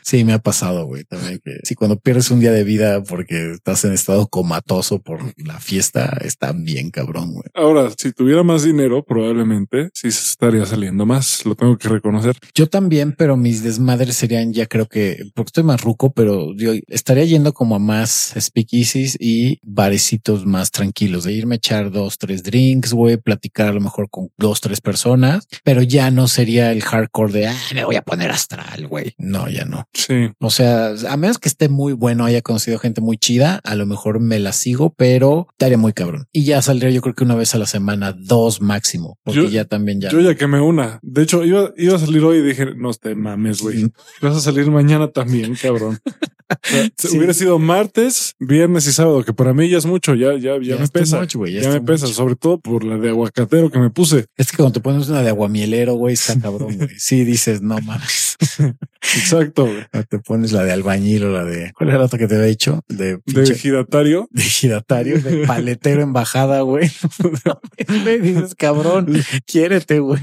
Sí, 0.02 0.24
me 0.24 0.32
ha 0.32 0.38
pasado, 0.38 0.86
güey, 0.86 1.04
también 1.04 1.40
que 1.44 1.58
sí, 1.62 1.74
cuando 1.74 1.98
pierdes 1.98 2.30
un 2.30 2.40
día 2.40 2.52
de 2.52 2.64
vida 2.64 3.02
porque 3.02 3.52
estás 3.52 3.84
en 3.84 3.92
estado 3.92 4.26
comatoso 4.28 5.00
por 5.00 5.20
la 5.36 5.60
fiesta, 5.60 6.18
está 6.22 6.52
bien 6.52 6.90
cabrón, 6.90 7.32
güey. 7.32 7.44
Ahora, 7.54 7.90
si 7.96 8.12
tuviera 8.12 8.42
más 8.42 8.62
dinero, 8.62 9.04
probablemente 9.04 9.90
sí 9.94 10.10
se 10.10 10.24
estaría 10.24 10.66
saliendo 10.66 11.06
más. 11.06 11.44
Lo 11.46 11.54
tengo 11.54 11.76
que 11.78 11.88
reconocer. 11.88 12.36
Yo 12.54 12.68
también, 12.68 13.14
pero 13.16 13.36
mis 13.36 13.62
desmadres 13.62 14.16
serían 14.16 14.52
ya 14.52 14.66
creo 14.66 14.86
que, 14.86 15.24
porque 15.34 15.48
estoy 15.48 15.64
más 15.64 15.80
ruco, 15.80 16.12
pero 16.12 16.54
yo 16.56 16.72
estaría 16.88 17.24
yendo 17.24 17.52
como 17.52 17.76
a 17.76 17.78
más 17.78 18.34
speakeasies 18.38 19.16
y 19.20 19.58
barecitos 19.62 20.46
más 20.46 20.70
tranquilos, 20.70 21.24
de 21.24 21.32
irme 21.32 21.54
a 21.54 21.56
echar 21.56 21.90
dos, 21.90 22.18
tres 22.18 22.42
drinks, 22.42 22.92
güey, 22.92 23.16
platicar 23.16 23.68
a 23.68 23.72
lo 23.72 23.80
mejor 23.80 24.08
con 24.10 24.30
dos, 24.36 24.60
tres 24.60 24.80
personas, 24.80 25.46
pero 25.64 25.82
ya 25.82 26.10
no 26.10 26.28
sería 26.28 26.72
el 26.72 26.82
hardcore 26.82 27.32
de, 27.32 27.46
ah, 27.48 27.56
me 27.74 27.84
voy 27.84 27.96
a 27.96 28.02
poner 28.02 28.30
astral, 28.30 28.86
güey. 28.88 29.14
No, 29.18 29.48
ya 29.48 29.64
no. 29.64 29.88
Sí. 29.94 30.30
O 30.40 30.50
sea, 30.50 30.94
a 31.08 31.16
menos 31.16 31.38
que 31.38 31.48
esté 31.48 31.68
muy 31.68 31.92
bueno, 31.92 32.24
haya 32.24 32.40
conocido 32.42 32.78
gente 32.78 33.00
muy 33.00 33.18
chida, 33.18 33.60
a 33.62 33.74
lo 33.74 33.84
mejor 33.86 34.20
me 34.20 34.38
la 34.38 34.52
sigo, 34.52 34.94
pero 34.94 35.46
estaría 35.52 35.76
muy 35.78 35.92
cabrón. 35.92 36.26
Y 36.32 36.44
ya 36.44 36.62
saldría 36.62 36.90
yo 36.90 37.02
creo 37.02 37.14
que 37.14 37.24
una 37.24 37.34
vez 37.34 37.54
a 37.54 37.58
la 37.58 37.66
semana, 37.66 38.12
dos 38.12 38.60
máximo, 38.62 39.18
porque 39.22 39.42
Yo- 39.42 39.48
ya 39.48 39.64
también 39.66 40.00
ya. 40.00 40.10
Yo 40.10 40.20
ya 40.20 40.34
quemé 40.34 40.60
una. 40.60 40.98
De 41.02 41.22
hecho, 41.22 41.44
iba, 41.44 41.72
iba 41.76 41.96
a 41.96 41.98
salir 41.98 42.22
hoy 42.24 42.38
y 42.38 42.42
dije, 42.42 42.74
no 42.76 42.92
te 42.94 43.14
mames, 43.14 43.60
güey. 43.60 43.90
Vas 44.20 44.36
a 44.36 44.40
salir 44.40 44.70
mañana 44.70 45.08
también, 45.10 45.54
cabrón. 45.60 45.98
Sí. 46.98 47.16
Hubiera 47.16 47.34
sido 47.34 47.58
martes, 47.58 48.34
viernes 48.38 48.86
y 48.86 48.92
sábado, 48.92 49.24
que 49.24 49.32
para 49.32 49.52
mí 49.52 49.68
ya 49.68 49.78
es 49.78 49.86
mucho, 49.86 50.14
ya, 50.14 50.34
ya, 50.34 50.56
ya, 50.60 50.76
Ya 50.76 50.78
me 50.78 50.88
pesa. 50.88 51.20
much, 51.20 51.36
ya 51.48 51.70
me 51.70 51.80
pesa, 51.80 52.06
sobre 52.06 52.36
todo 52.36 52.60
por 52.60 52.84
la 52.84 52.96
de 52.96 53.08
aguacatero 53.10 53.70
que 53.70 53.78
me 53.78 53.90
puse. 53.90 54.26
Es 54.36 54.50
que 54.50 54.56
cuando 54.58 54.72
te 54.74 54.80
pones 54.80 55.08
una 55.08 55.22
de 55.22 55.28
aguamielero, 55.30 55.94
güey, 55.94 56.14
está 56.14 56.38
cabrón, 56.38 56.76
güey. 56.76 56.88
Sí, 56.98 57.24
dices, 57.24 57.60
no 57.62 57.78
mames. 57.80 58.36
Exacto, 59.16 59.64
güey. 59.66 59.84
O 59.92 60.02
te 60.04 60.18
pones 60.20 60.52
la 60.52 60.64
de 60.64 60.72
albañil 60.72 61.24
o 61.24 61.32
la 61.32 61.44
de, 61.44 61.72
¿cuál 61.76 61.90
era 61.90 61.98
la 61.98 62.04
otra 62.04 62.18
que 62.18 62.28
te 62.28 62.34
había 62.36 62.46
dicho? 62.46 62.80
De, 62.88 63.18
De 63.26 63.54
giratario. 63.54 64.28
de 64.30 64.42
giratario, 64.42 65.20
de 65.20 65.38
paletero 65.46 66.02
en 66.02 66.12
bajada, 66.12 66.60
güey. 66.62 66.90
Me 68.04 68.18
dices, 68.18 68.54
cabrón, 68.54 69.12
quiérete, 69.46 69.98
güey. 70.00 70.20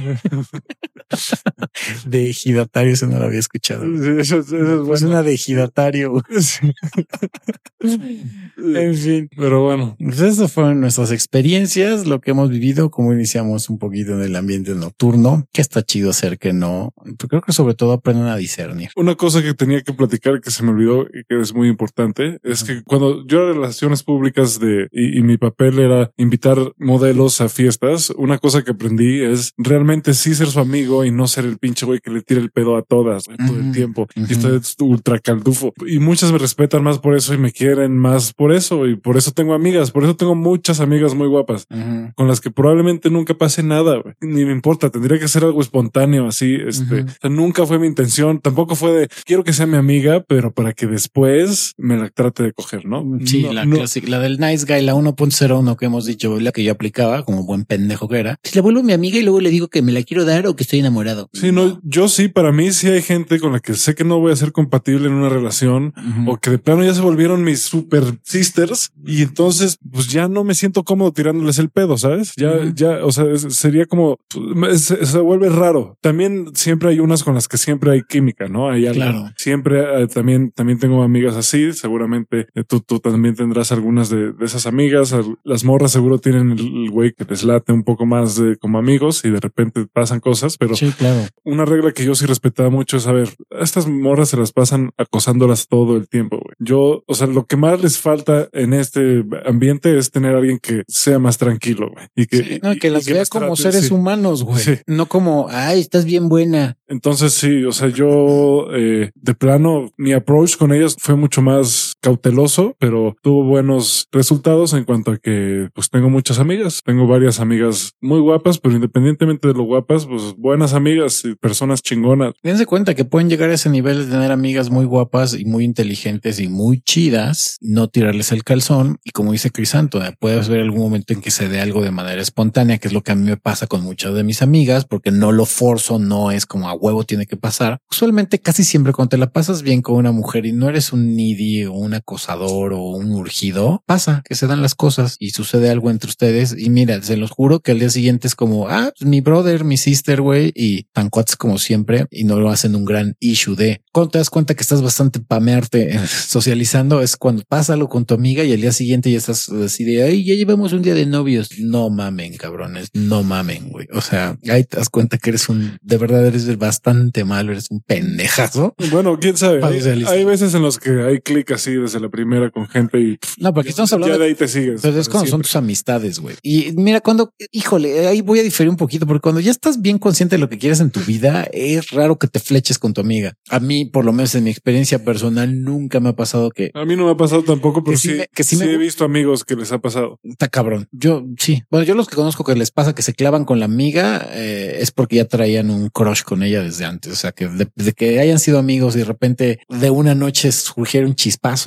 De 2.06 2.30
ejidatario, 2.30 2.94
eso 2.94 3.08
no 3.08 3.20
lo 3.20 3.26
había 3.26 3.40
escuchado. 3.40 3.82
güey. 3.90 4.00
Sí, 4.00 4.22
Eso, 4.22 4.40
eso 4.40 4.94
es 4.94 5.02
una 5.02 5.24
de 5.24 5.34
ejidatario, 5.34 6.12
güey. 6.12 6.19
En 7.82 8.96
fin. 8.96 9.30
Pero 9.36 9.64
bueno, 9.64 9.96
Pues 10.00 10.20
esas 10.20 10.52
fueron 10.52 10.82
nuestras 10.82 11.12
experiencias, 11.12 12.06
lo 12.06 12.20
que 12.20 12.32
hemos 12.32 12.50
vivido, 12.50 12.90
cómo 12.92 13.14
iniciamos 13.14 13.70
un 13.70 13.78
poquito 13.80 14.14
en 14.14 14.22
el 14.22 14.36
ambiente 14.36 14.76
nocturno, 14.76 15.48
que 15.54 15.62
está 15.62 15.82
chido 15.84 16.10
hacer 16.10 16.38
que 16.38 16.54
no. 16.54 16.94
Pero 17.04 17.30
creo 17.30 17.42
que 17.42 17.54
sobre 17.54 17.74
todo 17.74 17.94
aprendan 17.94 18.28
a 18.28 18.36
discernir. 18.36 18.90
una 18.96 19.16
cosa 19.16 19.42
que 19.42 19.54
tenía 19.54 19.82
que 19.82 19.94
platicar 19.94 20.42
que 20.42 20.52
se 20.52 20.64
me 20.64 20.72
olvidó 20.72 21.04
y 21.04 21.24
que 21.28 21.40
es 21.40 21.54
muy 21.54 21.68
importante 21.70 22.40
es 22.44 22.64
que 22.64 22.84
cuando 22.84 23.26
yo 23.26 23.44
era 23.44 23.54
relaciones 23.54 24.04
públicas 24.04 24.60
de 24.60 24.88
y, 24.92 25.20
y 25.20 25.22
mi 25.22 25.38
papel 25.38 25.80
era 25.80 26.12
invitar 26.18 26.58
modelos 26.78 27.42
a 27.42 27.50
fiestas, 27.50 28.12
una 28.18 28.38
cosa 28.38 28.64
que 28.64 28.72
aprendí 28.72 29.22
es 29.22 29.54
realmente 29.58 30.14
sí 30.14 30.36
ser 30.36 30.48
su 30.48 30.60
amigo 30.60 31.06
y 31.06 31.12
no 31.12 31.28
ser 31.28 31.46
el 31.46 31.58
pinche 31.58 31.86
güey 31.86 32.00
que 32.00 32.12
le 32.12 32.22
tira 32.22 32.42
el 32.42 32.52
pedo 32.52 32.76
a 32.76 32.82
todas 32.82 33.26
güey, 33.26 33.38
todo 33.38 33.60
el 33.60 33.72
tiempo. 33.72 34.08
ujú. 34.16 34.26
Y 34.30 34.34
estoy 34.34 34.60
ultra 34.86 35.20
caldufo. 35.20 35.74
Y 35.86 36.00
muchas 36.10 36.32
me 36.32 36.38
respetan 36.39 36.84
más 36.84 36.99
por 36.99 37.16
eso 37.16 37.34
y 37.34 37.38
me 37.38 37.51
quieren 37.51 37.95
más 37.97 38.34
por 38.34 38.51
eso. 38.51 38.88
Y 38.88 38.95
por 38.95 39.16
eso 39.18 39.32
tengo 39.32 39.53
amigas, 39.53 39.91
por 39.91 40.03
eso 40.03 40.16
tengo 40.16 40.36
muchas 40.36 40.80
amigas 40.80 41.14
muy 41.16 41.28
guapas 41.28 41.68
con 42.16 42.28
las 42.28 42.41
que 42.41 42.51
probablemente 42.51 43.10
nunca 43.10 43.34
pase 43.36 43.62
nada. 43.64 44.01
Ni 44.22 44.43
me 44.45 44.51
importa, 44.51 44.89
tendría 44.89 45.20
que 45.20 45.28
ser 45.28 45.43
algo 45.43 45.62
espontáneo, 45.62 46.28
así, 46.28 46.55
este, 46.68 47.01
Ujú. 47.01 47.05
o 47.10 47.16
sea, 47.22 47.30
nunca 47.30 47.66
fue 47.66 47.80
mi 47.80 47.88
intención, 47.88 48.39
tampoco 48.39 48.76
fue 48.76 48.91
de, 48.91 49.07
quiero 49.26 49.43
que 49.43 49.53
sea 49.53 49.66
mi 49.68 49.78
amiga, 49.78 50.24
pero 50.28 50.51
para 50.51 50.74
que 50.74 50.88
después 50.88 51.74
me 51.78 51.97
la 51.97 52.10
trate 52.10 52.43
de 52.43 52.53
coger, 52.53 52.86
¿no? 52.86 53.05
Sí, 53.26 53.43
No, 53.43 53.53
la 53.53 53.66
no. 53.66 53.76
clásica, 53.78 54.07
la 54.10 54.20
del 54.20 54.39
nice 54.39 54.66
guy, 54.66 54.82
la 54.84 54.95
1.01 54.95 55.76
que 55.78 55.86
hemos 55.86 56.05
dicho, 56.05 56.39
la 56.39 56.51
que 56.51 56.64
yo 56.64 56.72
aplicaba 56.72 57.24
como 57.24 57.43
buen 57.45 57.66
pendejo 57.66 58.07
que 58.07 58.18
era. 58.20 58.38
Si 58.43 58.55
la 58.55 58.62
vuelvo 58.62 58.84
mi 58.84 58.93
amiga 58.93 59.18
y 59.20 59.24
luego 59.24 59.39
le 59.41 59.49
digo 59.49 59.68
que 59.68 59.82
me 59.82 59.91
la 59.91 60.03
quiero 60.03 60.26
dar 60.26 60.47
o 60.47 60.55
que 60.55 60.64
estoy 60.64 60.80
enamorado. 60.80 61.30
Sí, 61.34 61.51
no, 61.51 61.80
yo 61.84 62.07
sí, 62.07 62.28
para 62.28 62.51
mí 62.51 62.72
sí 62.72 62.88
hay 62.88 63.01
gente 63.01 63.39
con 63.39 63.51
la 63.53 63.60
que 63.60 63.74
sé 63.76 63.95
que 63.95 64.03
no 64.03 64.20
voy 64.20 64.32
a 64.32 64.36
ser 64.36 64.51
compatible 64.51 65.07
en 65.07 65.14
una 65.14 65.30
relación 65.30 65.93
Ujú. 66.00 66.32
o 66.32 66.38
que 66.38 66.50
de 66.52 66.58
plano 66.60 66.84
ya 66.84 66.93
se 66.93 67.02
volvieron 67.02 67.43
mis 67.43 67.62
super 67.62 68.04
sisters 68.24 68.91
y 69.06 69.22
entonces 69.24 69.78
pues 69.91 70.08
ya 70.08 70.28
no 70.28 70.43
me 70.43 70.54
siento 70.54 70.84
cómodo 70.84 71.12
tirándoles 71.12 71.60
el 71.60 71.70
pedo, 71.70 71.97
¿sabes? 71.97 72.34
Ya, 72.38 72.52
Ujú. 72.54 72.72
ya, 72.76 73.06
o 73.06 73.12
sea, 73.12 73.26
es- 73.26 73.41
sería 73.56 73.86
como, 73.86 74.18
pues, 74.60 74.82
se, 74.82 75.06
se 75.06 75.20
vuelve 75.20 75.50
raro. 75.50 75.97
También 76.02 76.52
siempre 76.54 76.89
hay 76.89 77.00
unas 77.00 77.24
con 77.24 77.34
las 77.36 77.47
que 77.47 77.58
siempre 77.58 77.91
hay 77.91 78.02
química, 78.04 78.47
¿no? 78.47 78.70
Hay 78.70 78.86
algo. 78.88 79.00
Claro. 79.02 79.32
Siempre 79.38 80.04
eh, 80.04 80.08
también, 80.08 80.52
también 80.52 80.80
tengo 80.80 81.04
amigas 81.04 81.36
así, 81.36 81.74
seguramente 81.74 82.47
eh, 82.56 82.64
tú, 82.68 82.80
tú 82.82 83.00
también 83.00 83.36
tendrás 83.36 83.72
algunas 83.72 84.10
de, 84.10 84.32
de 84.34 84.45
esas 84.45 84.66
amigas. 84.66 85.16
Las 85.43 85.64
morras 85.64 85.91
seguro 85.91 86.20
tienen 86.20 86.52
el 86.52 86.60
el 86.60 86.89
güey 86.91 87.14
que 87.14 87.26
les 87.26 87.43
late 87.43 87.72
un 87.74 87.84
poco 87.84 88.06
más 88.06 88.36
de 88.36 88.56
como 88.58 88.78
amigos 88.78 89.24
y 89.26 89.30
de 89.30 89.39
repente 89.39 89.86
pasan 89.91 90.20
cosas, 90.20 90.58
pero 90.58 90.76
Sí, 90.76 90.91
claro. 90.97 91.22
una 91.43 91.66
regla 91.66 91.91
que 91.91 92.06
yo 92.06 92.16
sí 92.16 92.26
respetaba 92.26 92.70
mucho 92.70 92.97
es, 92.97 93.08
a 93.08 93.12
ver, 93.12 93.30
a 93.52 93.64
estas 93.64 93.88
morras 93.88 94.30
se 94.30 94.38
las 94.38 94.52
pasan 94.52 94.91
acosándolas 94.97 95.68
todo 95.68 95.79
el 95.98 96.08
tiempo, 96.10 96.38
güey. 96.38 96.56
Yo, 96.60 97.04
o 97.08 97.14
sea, 97.16 97.28
lo 97.28 97.46
que 97.46 97.58
más 97.58 97.82
les 97.82 97.98
falta 97.98 98.50
en 98.54 98.74
este 98.74 99.24
ambiente 99.46 99.98
es 99.98 100.12
tener 100.12 100.36
a 100.36 100.40
alguien 100.40 100.60
que 100.60 100.84
sea 100.88 101.20
más 101.20 101.38
tranquilo, 101.38 101.90
güey. 101.92 102.06
Y 102.16 102.26
que, 102.28 102.38
Sí, 102.38 102.60
no, 102.64 102.74
y- 102.74 102.80
que 102.80 102.88
y 102.88 102.92
las 102.92 103.06
vea 103.06 103.24
como 103.26 103.48
trate- 103.56 103.62
seres 103.72 103.88
sí. 103.88 103.94
humanos, 103.94 104.44
güey. 104.44 104.60
Sí. 104.60 104.74
No 104.88 105.08
como, 105.08 105.48
ay, 105.50 105.80
estás 105.80 106.06
bien 106.06 106.30
buena. 106.30 106.78
Entonces 106.88 107.34
sí, 107.34 107.64
o 107.66 107.72
sea, 107.72 107.88
yo 107.90 108.68
eh, 108.74 109.12
de 109.16 109.34
plano 109.36 109.92
mi 109.98 110.14
approach 110.14 110.58
con 110.58 110.74
ellas 110.74 110.96
fue 111.00 111.16
mucho 111.16 111.42
más 111.42 111.89
cauteloso, 112.02 112.76
pero 112.80 113.16
tuvo 113.22 113.43
buenos 113.43 114.08
resultados 114.12 114.74
en 114.74 114.84
cuanto 114.84 115.12
a 115.12 115.18
que 115.18 115.70
pues 115.74 115.89
tengo 115.89 116.10
muchas 116.10 116.39
amigas, 116.39 116.82
tengo 116.86 117.08
varias 117.08 117.39
amigas 117.39 117.93
muy 118.02 118.20
guapas, 118.20 118.60
pero 118.60 118.76
independientemente 118.76 119.47
de 119.47 119.54
lo 119.54 119.64
guapas, 119.64 120.06
pues 120.06 120.34
buenas 120.38 120.74
amigas 120.74 121.24
y 121.26 121.36
personas 121.36 121.82
chingonas. 121.82 122.34
Dense 122.43 122.66
cuenta 122.66 122.95
que 122.95 123.06
pueden 123.06 123.30
llegar 123.30 123.50
a 123.50 123.54
ese 123.54 123.70
nivel 123.70 124.06
de 124.06 124.12
tener 124.12 124.32
amigas 124.32 124.70
muy 124.70 124.86
guapas 124.86 125.34
y 125.34 125.45
muy 125.45 125.64
inteligentes 125.64 126.39
y 126.39 126.47
muy 126.47 126.82
chidas, 126.82 127.58
no 127.62 127.88
tirarles 127.88 128.32
el 128.32 128.43
calzón. 128.43 129.00
Y 129.04 129.12
como 129.12 129.32
dice 129.32 129.52
Crisanto, 129.52 130.00
puedes 130.20 130.50
ver 130.50 130.62
algún 130.62 130.82
momento 130.82 131.14
en 131.14 131.22
que 131.22 131.32
se 131.32 131.47
dé 131.50 131.60
algo 131.62 131.82
de 131.82 131.91
manera 131.91 132.22
espontánea, 132.22 132.78
que 132.78 132.88
es 132.88 132.93
lo 132.93 133.02
que 133.02 133.12
a 133.12 133.16
mí 133.16 133.24
me 133.24 133.38
pasa 133.38 133.68
con 133.68 133.84
muchas 133.84 134.14
de 134.14 134.24
mis 134.24 134.41
amigas, 134.41 134.86
porque 134.86 135.12
no 135.12 135.32
lo 135.32 135.45
forzo, 135.45 136.00
no 136.00 136.32
es 136.32 136.45
como 136.45 136.70
a 136.70 136.74
huevo 136.74 137.04
tiene 137.04 137.26
que 137.26 137.38
pasar. 137.38 137.80
Usualmente 137.89 138.39
casi 138.39 138.64
siempre 138.64 138.93
cuando 138.93 139.10
te 139.10 139.18
la 139.18 139.32
pasas 139.32 139.62
bien 139.62 139.82
con 139.82 139.95
una 139.95 140.12
mujer 140.12 140.45
y 140.45 140.52
no 140.52 140.70
eres 140.70 140.93
un 140.93 141.16
needy 141.16 141.66
o 141.66 141.74
un 141.74 141.89
acosador 141.94 142.74
o 142.74 142.82
un 142.82 143.12
urgido, 143.12 143.84
pasa 143.86 144.24
que 144.26 144.36
se 144.36 144.48
dan 144.48 144.62
las 144.62 144.76
cosas 144.76 145.16
y 145.20 145.32
sucede 145.32 145.70
algo 145.70 145.90
entre 145.90 146.10
ustedes. 146.10 146.56
Y 146.58 146.70
mira, 146.70 147.02
se 147.02 147.18
los 147.18 147.32
juro 147.32 147.60
que 147.60 147.72
al 147.72 147.80
día 147.80 147.90
siguiente 147.90 148.28
es 148.28 148.36
como, 148.36 148.68
ah, 148.68 148.92
pues, 148.98 149.10
mi 149.10 149.22
brother, 149.22 149.64
mi 149.64 149.78
sister, 149.78 150.22
güey, 150.22 150.52
y 150.56 150.84
tan 150.94 151.10
cuates 151.10 151.36
como 151.36 151.58
siempre 151.58 152.08
y 152.12 152.24
no 152.24 152.40
lo 152.40 152.50
hacen 152.50 152.76
un 152.76 152.86
gran 152.86 153.16
issue 153.20 153.56
de 153.56 153.82
cuando 153.92 154.12
te 154.12 154.18
das 154.18 154.30
cuenta 154.30 154.56
que 154.56 154.62
estás 154.62 154.82
bastante 154.82 155.20
pamearte 155.20 155.96
eh, 155.96 156.00
socializando 156.08 157.02
es 157.02 157.18
cuando 157.18 157.44
pasa 157.48 157.74
algo 157.74 157.90
con 157.90 158.06
tu 158.06 158.14
amiga 158.14 158.44
y 158.44 158.54
al 158.54 158.62
día 158.62 158.72
siguiente 158.72 159.12
ya 159.12 159.18
estás 159.18 159.50
así 159.50 159.84
de 159.84 160.04
ay, 160.04 160.24
ya 160.24 160.36
llevamos 160.36 160.74
un 160.74 160.82
día 160.82 160.94
de 160.94 161.06
novios. 161.06 161.50
No 161.60 161.90
mamen, 161.90 162.38
cabrones, 162.38 162.90
no 162.94 163.24
mamen, 163.24 163.70
güey. 163.70 163.88
O 163.94 164.02
sea, 164.02 164.38
ahí 164.50 164.64
te 164.64 164.78
das 164.78 164.90
cuenta 164.90 165.18
que 165.18 165.32
eres 165.32 165.50
un 165.50 165.78
de 165.82 165.98
verdad 165.98 166.26
eres 166.26 166.58
bastante 166.58 167.24
malo, 167.24 167.52
eres 167.52 167.68
un 167.70 167.82
pendejazo. 167.82 168.76
Bueno, 168.92 169.18
quién 169.20 169.38
sabe. 169.38 169.64
Hay, 169.64 169.80
hay 170.06 170.26
veces 170.26 170.54
en 170.54 170.62
los 170.62 170.78
que 170.80 171.02
hay 171.04 171.20
clic 171.20 171.52
así 171.52 171.76
desde 171.82 172.00
la 172.00 172.10
primera 172.10 172.50
con 172.52 172.68
gente 172.68 173.00
y 173.00 173.18
No, 173.38 173.54
porque 173.54 173.70
estamos 173.70 173.90
ya 173.90 173.96
hablando 173.96 174.18
de 174.20 174.26
ahí 174.26 174.36
te 174.36 174.48
sigues. 174.48 174.82
Pero 174.82 175.00
es 175.00 175.10
cuando 175.10 175.30
son 175.30 175.42
tus 175.42 175.56
amistades, 175.56 176.20
güey. 176.20 176.36
Y 176.44 176.72
mira, 176.76 177.02
cuando, 177.02 177.34
híjole, 177.52 178.08
ahí 178.08 178.22
voy 178.22 178.40
a 178.40 178.44
diferir 178.44 178.70
un 178.70 178.78
poquito, 178.78 179.06
porque 179.08 179.22
cuando 179.22 179.42
ya 179.42 179.52
estás 179.52 179.82
bien 179.82 179.98
consciente 180.00 180.36
de 180.36 180.40
lo 180.40 180.50
que 180.50 180.58
quieres 180.58 180.80
en 180.80 180.92
tu 180.92 181.00
vida, 181.02 181.48
es 181.52 181.90
raro 181.92 182.18
que 182.18 182.28
te 182.28 182.40
fleches 182.40 182.80
con 182.80 182.94
tu 182.94 183.02
amiga. 183.02 183.34
A 183.50 183.60
mí, 183.60 183.86
por 183.86 184.06
lo 184.06 184.14
menos 184.14 184.34
en 184.36 184.44
mi 184.44 184.50
experiencia 184.52 185.04
personal, 185.04 185.62
nunca 185.64 186.00
me 186.00 186.10
ha 186.10 186.16
pasado 186.16 186.50
que 186.52 186.72
A 186.74 186.86
mí 186.86 186.96
no 186.96 187.06
me 187.06 187.12
ha 187.12 187.18
pasado 187.18 187.44
tampoco, 187.44 187.84
pero 187.84 187.94
Que 187.96 187.98
sí 188.02 188.10
sí, 188.10 188.16
me- 188.18 188.28
que 188.34 188.44
sí 188.44 188.56
sí 188.56 188.64
me- 188.66 188.72
he 188.74 188.78
visto 188.78 189.04
amigos 189.06 189.44
que 189.46 189.56
les 189.56 189.72
ha 189.72 189.80
pasado. 189.80 190.20
está 190.24 190.48
cabrón. 190.48 190.88
Yo 190.92 191.26
sí. 191.38 191.64
Bueno, 191.70 191.86
yo 191.86 191.96
los 191.96 192.08
que 192.08 192.16
conozco 192.16 192.44
que 192.44 192.56
les 192.56 192.72
pasa 192.72 192.94
que 192.96 193.02
se 193.02 193.14
clavan 193.14 193.46
con 193.46 193.60
la 193.60 193.66
amiga 193.66 194.28
eh, 194.32 194.78
es 194.80 194.92
porque 194.92 195.18
ya 195.18 195.26
traían 195.26 195.70
un 195.70 195.90
crush 195.90 196.24
con 196.24 196.44
ella 196.44 196.62
desde 196.62 196.86
antes. 196.86 197.14
O 197.14 197.16
sea, 197.16 197.32
que 197.32 197.48
de, 197.48 197.68
de 197.76 197.92
que 197.94 198.20
hayan 198.20 198.40
sido 198.40 198.60
amigos 198.60 198.96
y 198.96 199.00
de 199.00 199.06
repente 199.06 199.60
de 199.70 199.90
una 199.90 200.16
noche 200.16 200.52
surgiera 200.52 201.06
un 201.08 201.16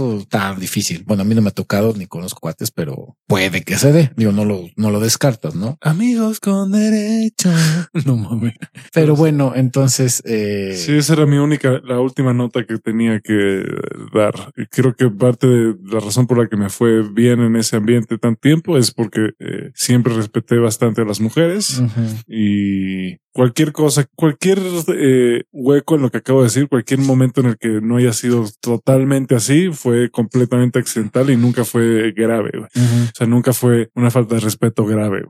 chispazo, 0.02 0.18
está 0.18 0.54
difícil. 0.54 1.04
Bueno, 1.06 1.22
a 1.22 1.24
mí 1.24 1.34
no 1.34 1.42
me 1.42 1.48
ha 1.48 1.52
tocado 1.52 1.94
ni 1.96 2.06
conozco 2.06 2.40
cuates, 2.40 2.70
pero 2.70 3.16
puede 3.26 3.62
que 3.62 3.76
se 3.76 3.92
dé. 3.92 4.12
Digo, 4.16 4.32
no 4.32 4.44
lo, 4.44 4.68
no 4.76 4.90
lo 4.90 5.00
descartas, 5.00 5.54
¿no? 5.54 5.78
Amigos 5.80 6.40
con 6.40 6.72
derecho. 6.72 7.50
No 8.04 8.16
mames. 8.16 8.54
Pero 8.92 9.14
bueno, 9.14 9.52
entonces, 9.54 10.22
eh, 10.24 10.74
Sí, 10.76 10.96
esa 10.96 11.12
era 11.12 11.26
mi 11.26 11.36
única, 11.36 11.80
la 11.84 12.00
última 12.00 12.32
nota 12.32 12.64
que 12.64 12.78
tenía 12.78 13.20
que 13.20 13.62
dar. 14.12 14.34
Y 14.56 14.66
creo 14.66 14.94
que 14.94 15.08
parte 15.08 15.46
de 15.46 15.74
la 15.84 16.00
razón 16.00 16.26
por 16.26 16.38
la 16.38 16.48
que 16.48 16.56
me 16.56 16.68
fue 16.68 17.02
bien 17.02 17.40
en 17.40 17.56
ese 17.56 17.76
ambiente 17.76 18.18
tan 18.18 18.36
tiempo 18.36 18.76
es 18.76 18.90
porque 18.90 19.30
eh, 19.38 19.70
siempre 19.74 20.14
respeté 20.14 20.56
bastante 20.56 21.02
a 21.02 21.04
las 21.04 21.20
mujeres 21.20 21.82
y 22.26 23.18
cualquier 23.32 23.72
cosa, 23.72 24.04
cualquier 24.14 24.60
eh, 24.94 25.42
hueco 25.52 25.96
en 25.96 26.02
lo 26.02 26.10
que 26.10 26.18
acabo 26.18 26.40
de 26.40 26.46
decir, 26.48 26.68
cualquier 26.68 27.00
momento 27.00 27.40
en 27.40 27.46
el 27.48 27.56
que 27.58 27.80
no 27.80 27.96
haya 27.96 28.12
sido 28.12 28.44
totalmente 28.60 29.34
así, 29.34 29.70
fue 29.72 30.10
completamente 30.10 30.78
accidental 30.78 31.30
y 31.30 31.36
nunca 31.36 31.64
fue 31.64 32.12
grave. 32.12 32.50
O 32.58 32.68
sea, 33.16 33.26
nunca 33.26 33.52
fue 33.52 33.90
una 33.94 34.10
falta 34.10 34.34
de 34.34 34.40
respeto 34.42 34.84
grave. 34.84 35.24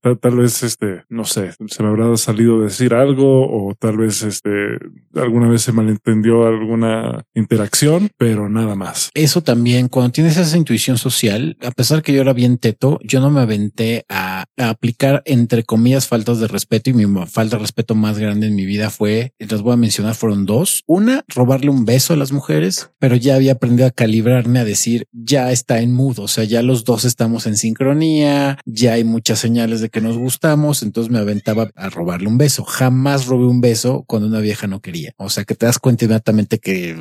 Tal, 0.00 0.18
tal 0.18 0.36
vez, 0.36 0.62
este, 0.62 1.04
no 1.08 1.24
sé, 1.24 1.52
se 1.66 1.82
me 1.82 1.88
habrá 1.88 2.16
salido 2.16 2.60
decir 2.60 2.94
algo 2.94 3.46
o 3.46 3.74
tal 3.74 3.96
vez, 3.98 4.22
este, 4.22 4.78
alguna 5.14 5.48
vez 5.48 5.62
se 5.62 5.72
malentendió 5.72 6.46
alguna 6.46 7.24
interacción, 7.34 8.10
pero 8.16 8.48
nada 8.48 8.74
más. 8.74 9.10
Eso 9.14 9.42
también, 9.42 9.88
cuando 9.88 10.12
tienes 10.12 10.36
esa 10.36 10.56
intuición 10.56 10.98
social, 10.98 11.56
a 11.62 11.70
pesar 11.70 12.02
que 12.02 12.12
yo 12.12 12.20
era 12.20 12.32
bien 12.32 12.58
teto, 12.58 12.98
yo 13.02 13.20
no 13.20 13.30
me 13.30 13.40
aventé 13.40 14.04
a, 14.08 14.44
a 14.56 14.68
aplicar 14.70 15.22
entre 15.24 15.64
comillas 15.64 16.06
faltas 16.08 16.40
de 16.40 16.48
respeto 16.48 16.90
y 16.90 16.94
mi 16.94 17.06
ma- 17.06 17.26
falta 17.46 17.56
de 17.56 17.62
respeto 17.62 17.94
más 17.94 18.18
grande 18.18 18.48
en 18.48 18.54
mi 18.54 18.64
vida 18.64 18.90
fue, 18.90 19.32
las 19.38 19.62
voy 19.62 19.74
a 19.74 19.76
mencionar, 19.76 20.14
fueron 20.14 20.46
dos. 20.46 20.82
Una, 20.86 21.24
robarle 21.28 21.70
un 21.70 21.84
beso 21.84 22.12
a 22.12 22.16
las 22.16 22.32
mujeres, 22.32 22.90
pero 22.98 23.16
ya 23.16 23.36
había 23.36 23.52
aprendido 23.52 23.86
a 23.86 23.90
calibrarme 23.90 24.58
a 24.58 24.64
decir, 24.64 25.06
ya 25.12 25.52
está 25.52 25.80
en 25.80 25.92
mudo, 25.92 26.22
o 26.22 26.28
sea, 26.28 26.44
ya 26.44 26.62
los 26.62 26.84
dos 26.84 27.04
estamos 27.04 27.46
en 27.46 27.56
sincronía, 27.56 28.58
ya 28.64 28.94
hay 28.94 29.04
muchas 29.04 29.38
señales 29.38 29.80
de 29.80 29.90
que 29.90 30.00
nos 30.00 30.18
gustamos, 30.18 30.82
entonces 30.82 31.12
me 31.12 31.18
aventaba 31.18 31.70
a 31.74 31.88
robarle 31.88 32.28
un 32.28 32.38
beso. 32.38 32.64
Jamás 32.64 33.26
robé 33.26 33.46
un 33.46 33.60
beso 33.60 34.04
cuando 34.06 34.28
una 34.28 34.40
vieja 34.40 34.66
no 34.66 34.80
quería. 34.80 35.12
O 35.16 35.30
sea, 35.30 35.44
que 35.44 35.54
te 35.54 35.66
das 35.66 35.78
cuenta 35.78 36.04
inmediatamente 36.04 36.58
que 36.58 36.96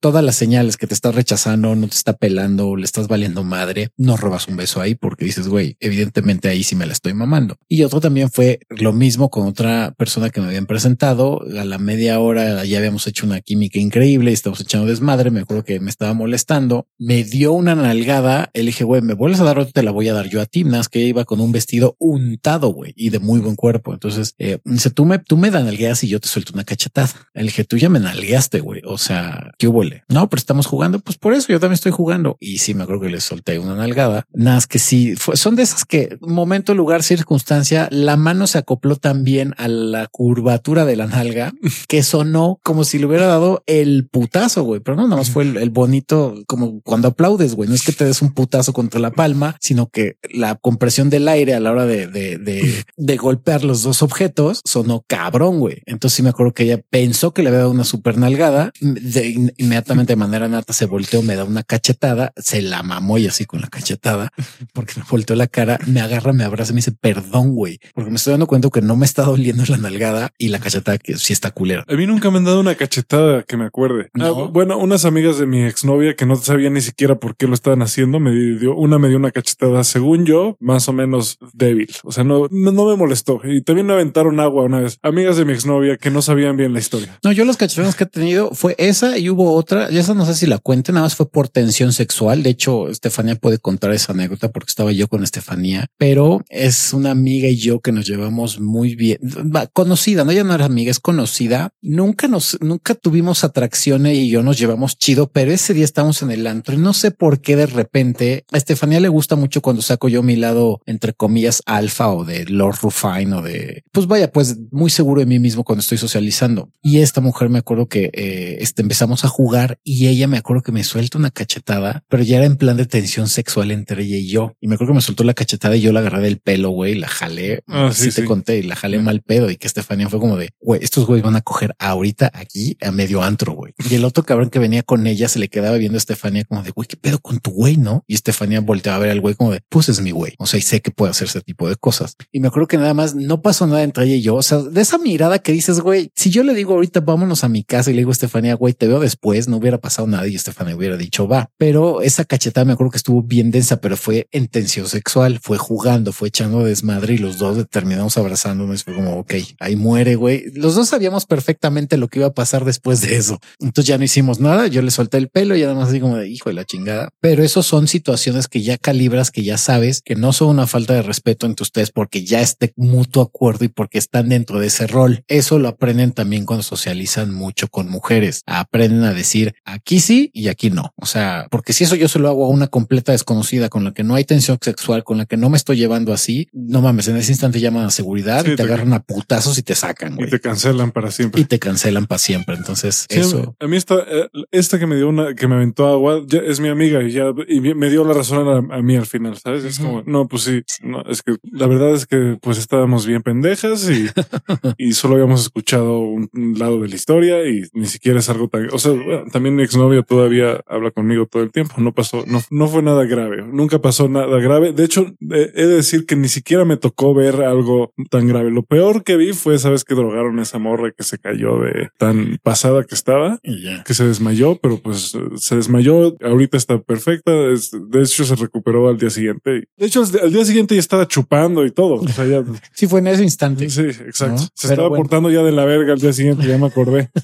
todas 0.00 0.24
las 0.24 0.36
señales 0.36 0.76
que 0.76 0.86
te 0.86 0.94
está 0.94 1.12
rechazando, 1.12 1.74
no 1.74 1.88
te 1.88 1.96
está 1.96 2.14
pelando, 2.14 2.76
le 2.76 2.84
estás 2.84 3.08
valiendo 3.08 3.44
madre, 3.44 3.90
no 3.96 4.16
robas 4.16 4.48
un 4.48 4.56
beso 4.56 4.80
ahí 4.80 4.94
porque 4.94 5.24
dices, 5.24 5.48
güey, 5.48 5.76
evidentemente 5.80 6.48
ahí 6.48 6.62
sí 6.62 6.76
me 6.76 6.86
la 6.86 6.92
estoy 6.92 7.14
mamando. 7.14 7.56
Y 7.68 7.82
otro 7.82 8.00
también 8.00 8.30
fue 8.30 8.60
lo 8.70 8.92
mismo 8.92 9.30
con 9.30 9.46
otra 9.46 9.89
persona 9.92 10.30
que 10.30 10.40
me 10.40 10.46
habían 10.46 10.66
presentado. 10.66 11.42
A 11.58 11.64
la 11.64 11.78
media 11.78 12.20
hora 12.20 12.64
ya 12.64 12.78
habíamos 12.78 13.06
hecho 13.08 13.26
una 13.26 13.40
química 13.40 13.78
increíble 13.78 14.30
y 14.30 14.34
estamos 14.34 14.60
echando 14.60 14.86
desmadre. 14.86 15.30
Me 15.30 15.40
acuerdo 15.40 15.64
que 15.64 15.80
me 15.80 15.90
estaba 15.90 16.14
molestando. 16.14 16.86
Me 16.98 17.24
dio 17.24 17.52
una 17.52 17.74
nalgada. 17.74 18.50
Le 18.54 18.62
dije, 18.62 18.84
güey, 18.84 19.02
me 19.02 19.14
vuelves 19.14 19.40
a 19.40 19.44
dar 19.44 19.58
otra, 19.58 19.72
te 19.72 19.82
la 19.82 19.90
voy 19.90 20.08
a 20.08 20.14
dar 20.14 20.28
yo 20.28 20.40
a 20.40 20.46
ti. 20.46 20.62
Nada 20.64 20.78
más 20.78 20.88
que 20.88 21.00
iba 21.00 21.24
con 21.24 21.40
un 21.40 21.50
vestido 21.52 21.96
untado, 21.98 22.68
güey, 22.68 22.92
y 22.96 23.10
de 23.10 23.18
muy 23.18 23.40
buen 23.40 23.56
cuerpo. 23.56 23.92
Entonces, 23.92 24.34
eh, 24.38 24.58
dice, 24.64 24.90
tú 24.90 25.04
me, 25.04 25.18
tú 25.18 25.36
me 25.36 25.50
nalgueas 25.50 26.04
y 26.04 26.08
yo 26.08 26.20
te 26.20 26.28
suelto 26.28 26.52
una 26.54 26.64
cachetada. 26.64 27.10
Le 27.34 27.42
dije, 27.44 27.64
tú 27.64 27.76
ya 27.76 27.88
me 27.88 27.98
nalgueaste, 27.98 28.60
güey. 28.60 28.82
O 28.86 28.98
sea, 28.98 29.52
¿qué 29.58 29.66
hubo? 29.66 29.80
No, 30.08 30.28
pero 30.28 30.38
estamos 30.38 30.66
jugando. 30.66 31.00
Pues 31.00 31.16
por 31.16 31.32
eso 31.32 31.48
yo 31.48 31.58
también 31.58 31.72
estoy 31.74 31.90
jugando. 31.92 32.36
Y 32.38 32.58
sí, 32.58 32.74
me 32.74 32.82
acuerdo 32.82 33.00
que 33.02 33.08
le 33.08 33.20
solté 33.20 33.58
una 33.58 33.74
nalgada. 33.74 34.26
Nada 34.34 34.56
más 34.56 34.66
que 34.66 34.78
sí, 34.78 35.16
fue- 35.16 35.38
son 35.38 35.56
de 35.56 35.62
esas 35.62 35.86
que 35.86 36.18
momento, 36.20 36.74
lugar, 36.74 37.02
circunstancia, 37.02 37.88
la 37.90 38.18
mano 38.18 38.46
se 38.46 38.58
acopló 38.58 38.96
también 38.96 39.54
a 39.56 39.68
curvatura 40.10 40.84
de 40.84 40.96
la 40.96 41.06
nalga 41.06 41.52
que 41.88 42.02
sonó 42.02 42.60
como 42.62 42.84
si 42.84 42.98
le 42.98 43.06
hubiera 43.06 43.26
dado 43.26 43.62
el 43.66 44.08
putazo, 44.10 44.62
güey. 44.64 44.80
Pero 44.80 44.96
no, 44.96 45.04
nada 45.04 45.16
más 45.16 45.30
fue 45.30 45.44
el, 45.44 45.70
bonito, 45.70 46.34
como 46.46 46.80
cuando 46.82 47.08
aplaudes, 47.08 47.54
güey. 47.54 47.68
No 47.68 47.74
es 47.74 47.82
que 47.82 47.92
te 47.92 48.04
des 48.04 48.22
un 48.22 48.32
putazo 48.32 48.72
contra 48.72 49.00
la 49.00 49.10
palma, 49.10 49.56
sino 49.60 49.88
que 49.88 50.16
la 50.32 50.56
compresión 50.56 51.10
del 51.10 51.28
aire 51.28 51.54
a 51.54 51.60
la 51.60 51.70
hora 51.72 51.86
de, 51.86 52.06
de, 52.06 53.16
golpear 53.16 53.64
los 53.64 53.82
dos 53.82 54.02
objetos 54.02 54.60
sonó 54.64 55.04
cabrón, 55.06 55.58
güey. 55.58 55.82
Entonces 55.86 56.16
sí 56.16 56.22
me 56.22 56.30
acuerdo 56.30 56.54
que 56.54 56.62
ella 56.64 56.80
pensó 56.90 57.32
que 57.34 57.42
le 57.42 57.48
había 57.48 57.60
dado 57.60 57.70
una 57.70 57.84
super 57.84 58.16
nalgada. 58.16 58.72
De, 58.80 59.28
in- 59.28 59.52
inmediatamente 59.58 60.12
de 60.12 60.16
manera 60.16 60.48
nata 60.48 60.72
se 60.72 60.86
volteó, 60.86 61.22
me 61.22 61.36
da 61.36 61.44
una 61.44 61.62
cachetada, 61.62 62.32
se 62.36 62.62
la 62.62 62.82
mamó 62.82 63.18
y 63.18 63.26
así 63.26 63.44
con 63.44 63.60
la 63.60 63.68
cachetada 63.68 64.30
porque 64.72 64.94
me 64.96 65.04
volteó 65.08 65.36
la 65.36 65.46
cara, 65.46 65.78
me 65.86 66.00
agarra, 66.00 66.32
me 66.32 66.44
abraza 66.44 66.72
y 66.72 66.74
me 66.74 66.78
dice 66.78 66.92
perdón, 66.92 67.54
güey, 67.54 67.78
porque 67.94 68.10
me 68.10 68.16
estoy 68.16 68.32
dando 68.32 68.46
cuenta 68.46 68.70
que 68.70 68.80
no 68.82 68.96
me 68.96 69.06
está 69.06 69.22
doliendo 69.24 69.64
la 69.70 69.78
nalgada 69.78 70.32
y 70.38 70.48
la 70.48 70.58
cachetada 70.58 70.98
que 70.98 71.16
sí 71.16 71.32
está 71.32 71.50
culera. 71.50 71.84
A 71.88 71.94
mí 71.94 72.06
nunca 72.06 72.30
me 72.30 72.38
han 72.38 72.44
dado 72.44 72.60
una 72.60 72.74
cachetada 72.74 73.42
que 73.42 73.56
me 73.56 73.64
acuerde. 73.64 74.10
¿No? 74.14 74.26
Ah, 74.26 74.48
bueno, 74.52 74.78
unas 74.78 75.04
amigas 75.04 75.38
de 75.38 75.46
mi 75.46 75.64
exnovia 75.64 76.14
que 76.14 76.26
no 76.26 76.36
sabían 76.36 76.74
ni 76.74 76.80
siquiera 76.80 77.18
por 77.18 77.36
qué 77.36 77.46
lo 77.46 77.54
estaban 77.54 77.82
haciendo, 77.82 78.20
me 78.20 78.32
dio, 78.32 78.74
una 78.74 78.98
me 78.98 79.08
dio 79.08 79.16
una 79.16 79.30
cachetada, 79.30 79.84
según 79.84 80.26
yo, 80.26 80.56
más 80.60 80.88
o 80.88 80.92
menos 80.92 81.38
débil. 81.52 81.90
O 82.04 82.12
sea, 82.12 82.24
no, 82.24 82.48
no, 82.50 82.72
no 82.72 82.86
me 82.86 82.96
molestó. 82.96 83.40
Y 83.44 83.62
también 83.62 83.86
me 83.86 83.92
aventaron 83.92 84.40
agua 84.40 84.64
una 84.64 84.80
vez. 84.80 84.98
Amigas 85.02 85.36
de 85.36 85.44
mi 85.44 85.52
exnovia 85.52 85.96
que 85.96 86.10
no 86.10 86.22
sabían 86.22 86.56
bien 86.56 86.72
la 86.72 86.78
historia. 86.78 87.18
No, 87.22 87.32
yo 87.32 87.44
las 87.44 87.56
cachetadas 87.56 87.94
que 87.94 88.04
he 88.04 88.06
tenido 88.06 88.50
fue 88.52 88.74
esa 88.78 89.18
y 89.18 89.30
hubo 89.30 89.54
otra. 89.54 89.90
Y 89.90 89.98
esa 89.98 90.14
no 90.14 90.26
sé 90.26 90.34
si 90.34 90.46
la 90.46 90.58
cuente, 90.58 90.92
nada 90.92 91.04
más 91.04 91.14
fue 91.14 91.30
por 91.30 91.48
tensión 91.48 91.92
sexual. 91.92 92.42
De 92.42 92.50
hecho, 92.50 92.88
Estefanía 92.88 93.36
puede 93.36 93.58
contar 93.58 93.92
esa 93.92 94.12
anécdota 94.12 94.50
porque 94.50 94.70
estaba 94.70 94.92
yo 94.92 95.08
con 95.08 95.22
Estefanía, 95.22 95.86
pero 95.96 96.42
es 96.48 96.92
una 96.92 97.10
amiga 97.10 97.48
y 97.48 97.56
yo 97.56 97.80
que 97.80 97.92
nos 97.92 98.06
llevamos 98.06 98.60
muy 98.60 98.94
bien. 98.94 99.18
Conocida, 99.66 100.24
no, 100.24 100.30
ella 100.30 100.44
no 100.44 100.54
era 100.54 100.64
amiga, 100.64 100.90
es 100.90 101.00
conocida. 101.00 101.72
Nunca 101.82 102.28
nos, 102.28 102.58
nunca 102.60 102.94
tuvimos 102.94 103.44
atracción 103.44 104.06
y 104.06 104.28
yo 104.28 104.42
nos 104.42 104.58
llevamos 104.58 104.98
chido, 104.98 105.30
pero 105.30 105.52
ese 105.52 105.74
día 105.74 105.84
estamos 105.84 106.22
en 106.22 106.30
el 106.30 106.46
antro 106.46 106.74
y 106.74 106.78
no 106.78 106.92
sé 106.92 107.10
por 107.10 107.40
qué 107.40 107.56
de 107.56 107.66
repente 107.66 108.44
a 108.52 108.56
Estefanía 108.56 109.00
le 109.00 109.08
gusta 109.08 109.36
mucho 109.36 109.60
cuando 109.60 109.82
saco 109.82 110.08
yo 110.08 110.22
mi 110.22 110.36
lado, 110.36 110.80
entre 110.86 111.12
comillas, 111.12 111.62
alfa 111.66 112.08
o 112.08 112.24
de 112.24 112.44
Lord 112.46 112.78
Rufine 112.82 113.34
o 113.34 113.42
de, 113.42 113.84
pues 113.92 114.06
vaya, 114.06 114.30
pues 114.30 114.58
muy 114.70 114.90
seguro 114.90 115.20
de 115.20 115.26
mí 115.26 115.38
mismo 115.38 115.64
cuando 115.64 115.80
estoy 115.80 115.98
socializando. 115.98 116.70
Y 116.82 116.98
esta 116.98 117.20
mujer 117.20 117.48
me 117.48 117.58
acuerdo 117.58 117.86
que 117.86 118.10
eh, 118.12 118.58
este, 118.60 118.82
empezamos 118.82 119.24
a 119.24 119.28
jugar 119.28 119.78
y 119.84 120.08
ella 120.08 120.26
me 120.26 120.38
acuerdo 120.38 120.62
que 120.62 120.72
me 120.72 120.84
suelta 120.84 121.18
una 121.18 121.30
cachetada, 121.30 122.04
pero 122.08 122.22
ya 122.22 122.38
era 122.38 122.46
en 122.46 122.56
plan 122.56 122.76
de 122.76 122.86
tensión 122.86 123.28
sexual 123.28 123.70
entre 123.70 124.04
ella 124.04 124.16
y 124.16 124.28
yo. 124.28 124.54
Y 124.60 124.68
me 124.68 124.74
acuerdo 124.74 124.92
que 124.92 124.96
me 124.96 125.02
soltó 125.02 125.24
la 125.24 125.34
cachetada 125.34 125.76
y 125.76 125.80
yo 125.80 125.92
la 125.92 126.00
agarré 126.00 126.22
del 126.22 126.38
pelo, 126.38 126.70
güey, 126.70 126.94
la 126.94 127.08
jalé. 127.08 127.62
Ah, 127.66 127.90
sí, 127.92 128.06
te 128.06 128.22
sí. 128.22 128.24
conté 128.24 128.58
y 128.58 128.62
la 128.62 128.76
jalé 128.76 128.98
mal 128.98 129.22
pedo 129.22 129.49
y 129.50 129.56
que 129.56 129.66
Estefanía 129.66 130.08
fue 130.08 130.20
como 130.20 130.36
de, 130.36 130.50
güey, 130.60 130.82
estos 130.82 131.06
güeyes 131.06 131.24
van 131.24 131.36
a 131.36 131.40
coger 131.40 131.74
ahorita 131.78 132.30
aquí 132.34 132.76
a 132.80 132.90
medio 132.90 133.22
antro, 133.22 133.52
güey. 133.52 133.74
Y 133.88 133.94
el 133.94 134.04
otro 134.04 134.24
cabrón 134.24 134.50
que 134.50 134.58
venía 134.58 134.82
con 134.82 135.06
ella 135.06 135.28
se 135.28 135.38
le 135.38 135.48
quedaba 135.48 135.76
viendo 135.76 135.96
a 135.96 135.98
Estefanía 135.98 136.44
como 136.44 136.62
de, 136.62 136.70
güey, 136.70 136.86
qué 136.86 136.96
pedo 136.96 137.18
con 137.18 137.40
tu 137.40 137.50
güey, 137.50 137.76
¿no? 137.76 138.04
Y 138.06 138.14
Estefanía 138.14 138.60
volteaba 138.60 138.96
a 138.96 139.00
ver 139.00 139.10
al 139.10 139.20
güey 139.20 139.34
como 139.34 139.52
de, 139.52 139.60
pues 139.68 139.88
es 139.88 140.00
mi 140.00 140.10
güey. 140.10 140.34
O 140.38 140.46
sea, 140.46 140.58
y 140.58 140.62
sé 140.62 140.80
que 140.80 140.90
puede 140.90 141.10
hacer 141.10 141.28
ese 141.28 141.40
tipo 141.40 141.68
de 141.68 141.76
cosas. 141.76 142.16
Y 142.32 142.40
me 142.40 142.48
acuerdo 142.48 142.68
que 142.68 142.78
nada 142.78 142.94
más 142.94 143.14
no 143.14 143.42
pasó 143.42 143.66
nada 143.66 143.82
entre 143.82 144.04
ella 144.04 144.14
y 144.14 144.22
yo. 144.22 144.36
O 144.36 144.42
sea, 144.42 144.58
de 144.58 144.80
esa 144.80 144.98
mirada 144.98 145.38
que 145.38 145.52
dices, 145.52 145.80
güey, 145.80 146.10
si 146.14 146.30
yo 146.30 146.42
le 146.42 146.54
digo 146.54 146.74
ahorita 146.74 147.00
vámonos 147.00 147.44
a 147.44 147.48
mi 147.48 147.64
casa 147.64 147.90
y 147.90 147.94
le 147.94 148.00
digo 148.00 148.10
a 148.10 148.12
Estefanía, 148.12 148.54
güey, 148.54 148.74
te 148.74 148.86
veo 148.86 149.00
después, 149.00 149.48
no 149.48 149.56
hubiera 149.56 149.78
pasado 149.78 150.06
nada 150.08 150.26
y 150.26 150.34
Estefanía 150.34 150.76
hubiera 150.76 150.96
dicho 150.96 151.28
va. 151.28 151.50
Pero 151.58 152.02
esa 152.02 152.24
cachetada 152.24 152.64
me 152.64 152.72
acuerdo 152.72 152.92
que 152.92 152.98
estuvo 152.98 153.22
bien 153.22 153.50
densa, 153.50 153.80
pero 153.80 153.96
fue 153.96 154.28
en 154.32 154.48
tensión 154.48 154.88
sexual, 154.88 155.40
fue 155.42 155.58
jugando, 155.58 156.12
fue 156.12 156.28
echando 156.28 156.64
desmadre 156.64 157.14
y 157.14 157.18
los 157.18 157.38
dos 157.38 157.66
terminamos 157.68 158.16
abrazándonos. 158.18 158.84
Fue 158.84 158.94
como, 158.94 159.24
ok, 159.30 159.56
ahí 159.60 159.76
muere, 159.76 160.16
güey. 160.16 160.50
Los 160.54 160.74
dos 160.74 160.88
sabíamos 160.88 161.26
perfectamente 161.26 161.96
lo 161.96 162.08
que 162.08 162.18
iba 162.18 162.28
a 162.28 162.34
pasar 162.34 162.64
después 162.64 163.00
de 163.00 163.16
eso. 163.16 163.38
Entonces 163.60 163.86
ya 163.86 163.98
no 163.98 164.04
hicimos 164.04 164.40
nada. 164.40 164.66
Yo 164.66 164.82
le 164.82 164.90
solté 164.90 165.18
el 165.18 165.28
pelo 165.28 165.56
y 165.56 165.62
nada 165.62 165.74
más 165.74 165.88
así 165.88 166.00
como 166.00 166.16
de 166.16 166.28
hijo 166.28 166.50
de 166.50 166.54
la 166.54 166.64
chingada. 166.64 167.10
Pero 167.20 167.42
eso 167.44 167.62
son 167.62 167.86
situaciones 167.86 168.48
que 168.48 168.62
ya 168.62 168.78
calibras, 168.78 169.30
que 169.30 169.42
ya 169.42 169.58
sabes 169.58 170.02
que 170.02 170.16
no 170.16 170.32
son 170.32 170.48
una 170.48 170.66
falta 170.66 170.94
de 170.94 171.02
respeto 171.02 171.46
entre 171.46 171.62
ustedes 171.62 171.90
porque 171.90 172.24
ya 172.24 172.40
esté 172.40 172.72
mutuo 172.76 173.22
acuerdo 173.22 173.64
y 173.64 173.68
porque 173.68 173.98
están 173.98 174.28
dentro 174.28 174.58
de 174.58 174.66
ese 174.66 174.86
rol. 174.86 175.24
Eso 175.28 175.58
lo 175.58 175.68
aprenden 175.68 176.12
también 176.12 176.44
cuando 176.44 176.62
socializan 176.62 177.32
mucho 177.32 177.68
con 177.68 177.88
mujeres. 177.88 178.42
Aprenden 178.46 179.04
a 179.04 179.14
decir 179.14 179.54
aquí 179.64 180.00
sí 180.00 180.30
y 180.32 180.48
aquí 180.48 180.70
no. 180.70 180.92
O 180.96 181.06
sea, 181.06 181.46
porque 181.50 181.72
si 181.72 181.84
eso 181.84 181.94
yo 181.94 182.08
se 182.08 182.18
lo 182.18 182.28
hago 182.28 182.46
a 182.46 182.48
una 182.48 182.66
completa 182.66 183.12
desconocida 183.12 183.68
con 183.68 183.84
la 183.84 183.92
que 183.92 184.02
no 184.02 184.14
hay 184.14 184.24
tensión 184.24 184.58
sexual, 184.60 185.04
con 185.04 185.18
la 185.18 185.26
que 185.26 185.36
no 185.36 185.50
me 185.50 185.56
estoy 185.56 185.76
llevando 185.76 186.12
así, 186.12 186.48
no 186.52 186.82
mames, 186.82 187.08
en 187.08 187.16
ese 187.16 187.32
instante 187.32 187.60
llaman 187.60 187.86
a 187.86 187.90
seguridad 187.90 188.44
Sí, 188.44 188.52
y 188.52 188.56
te 188.56 188.62
agarran 188.62 188.92
a 188.92 189.00
putazos 189.20 189.58
y 189.58 189.62
te 189.62 189.74
sacan, 189.74 190.16
Y 190.18 190.26
te 190.26 190.40
cancelan 190.40 190.90
para 190.90 191.10
siempre. 191.10 191.40
Y 191.42 191.44
te 191.44 191.58
cancelan 191.58 192.06
para 192.06 192.18
siempre. 192.18 192.56
Entonces, 192.56 193.06
Sí, 193.08 193.20
eso. 193.20 193.54
A 193.60 193.66
mí 193.66 193.76
esta, 193.76 193.96
eh, 193.96 194.28
esta 194.50 194.78
que 194.78 194.86
me 194.86 194.96
dio 194.96 195.08
una, 195.08 195.34
que 195.34 195.46
me 195.46 195.56
aventó 195.56 195.86
agua, 195.86 196.22
ya 196.26 196.38
es 196.38 196.60
mi 196.60 196.68
amiga 196.68 197.02
y 197.02 197.12
ya, 197.12 197.26
y 197.48 197.60
me 197.60 197.90
dio 197.90 198.04
la 198.04 198.14
razón 198.14 198.48
a, 198.48 198.76
a 198.76 198.82
mí 198.82 198.96
al 198.96 199.06
final, 199.06 199.36
¿sabes? 199.36 199.64
Es 199.64 199.78
como, 199.78 200.02
no, 200.06 200.26
pues 200.26 200.42
sí, 200.44 200.62
no, 200.82 201.02
es 201.02 201.22
que 201.22 201.36
la 201.42 201.66
verdad 201.66 201.94
es 201.94 202.06
que 202.06 202.38
pues 202.40 202.58
estábamos 202.58 203.06
bien 203.06 203.22
pendejas 203.22 203.88
y, 203.90 204.06
y 204.78 204.92
solo 204.92 205.14
habíamos 205.14 205.42
escuchado 205.42 205.98
un, 205.98 206.30
un 206.32 206.58
lado 206.58 206.80
de 206.80 206.88
la 206.88 206.94
historia 206.94 207.46
y 207.46 207.62
ni 207.74 207.86
siquiera 207.86 208.20
es 208.20 208.28
algo 208.30 208.48
tan, 208.48 208.68
o 208.72 208.78
sea, 208.78 208.92
bueno, 208.92 209.24
también 209.30 209.54
mi 209.54 209.62
exnovio 209.62 210.02
todavía 210.02 210.62
habla 210.66 210.90
conmigo 210.90 211.26
todo 211.26 211.42
el 211.42 211.52
tiempo, 211.52 211.74
no 211.78 211.92
pasó, 211.92 212.24
no, 212.26 212.40
no 212.50 212.68
fue 212.68 212.82
nada 212.82 213.04
grave, 213.04 213.44
nunca 213.46 213.80
pasó 213.80 214.08
nada 214.08 214.38
grave. 214.38 214.72
De 214.72 214.84
hecho, 214.84 215.06
he 215.20 215.66
de 215.66 215.66
decir 215.66 216.06
que 216.06 216.16
ni 216.16 216.28
siquiera 216.28 216.64
me 216.64 216.76
tocó 216.76 217.14
ver 217.14 217.42
algo 217.42 217.92
tan 218.10 218.26
grave. 218.28 218.50
Lo 218.50 218.62
peor 218.62 219.04
que 219.04 219.09
vi 219.16 219.32
fue, 219.32 219.58
sabes, 219.58 219.84
que 219.84 219.94
drogaron 219.94 220.38
a 220.38 220.42
esa 220.42 220.58
morra 220.58 220.90
que 220.96 221.02
se 221.02 221.18
cayó 221.18 221.58
de 221.60 221.88
tan 221.98 222.38
pasada 222.42 222.84
que 222.84 222.94
estaba 222.94 223.38
Y 223.42 223.62
ya. 223.62 223.82
que 223.84 223.94
se 223.94 224.04
desmayó, 224.06 224.56
pero 224.62 224.78
pues 224.78 225.14
eh, 225.14 225.18
se 225.36 225.56
desmayó. 225.56 226.16
Ahorita 226.22 226.56
está 226.56 226.78
perfecta. 226.80 227.30
de 227.32 228.02
hecho, 228.02 228.24
se 228.24 228.34
recuperó 228.36 228.88
al 228.88 228.98
día 228.98 229.10
siguiente. 229.10 229.68
De 229.76 229.86
hecho, 229.86 230.02
al 230.22 230.32
día 230.32 230.44
siguiente 230.44 230.74
ya 230.74 230.80
estaba 230.80 231.06
chupando 231.08 231.64
y 231.66 231.70
todo. 231.70 231.94
O 231.94 232.08
sea, 232.08 232.26
ya, 232.26 232.42
Sí, 232.72 232.86
fue 232.86 233.00
en 233.00 233.08
ese 233.08 233.22
instante. 233.22 233.68
sí, 233.70 233.82
exacto. 233.82 234.42
¿No? 234.42 234.48
Se 234.54 234.68
estaba 234.68 234.88
bueno. 234.88 235.02
portando 235.02 235.30
ya 235.30 235.42
de 235.42 235.52
la 235.52 235.64
verga 235.64 235.92
al 235.92 236.00
día 236.00 236.12
siguiente. 236.12 236.46
Ya 236.46 236.58
me 236.58 236.66
acordé. 236.66 237.10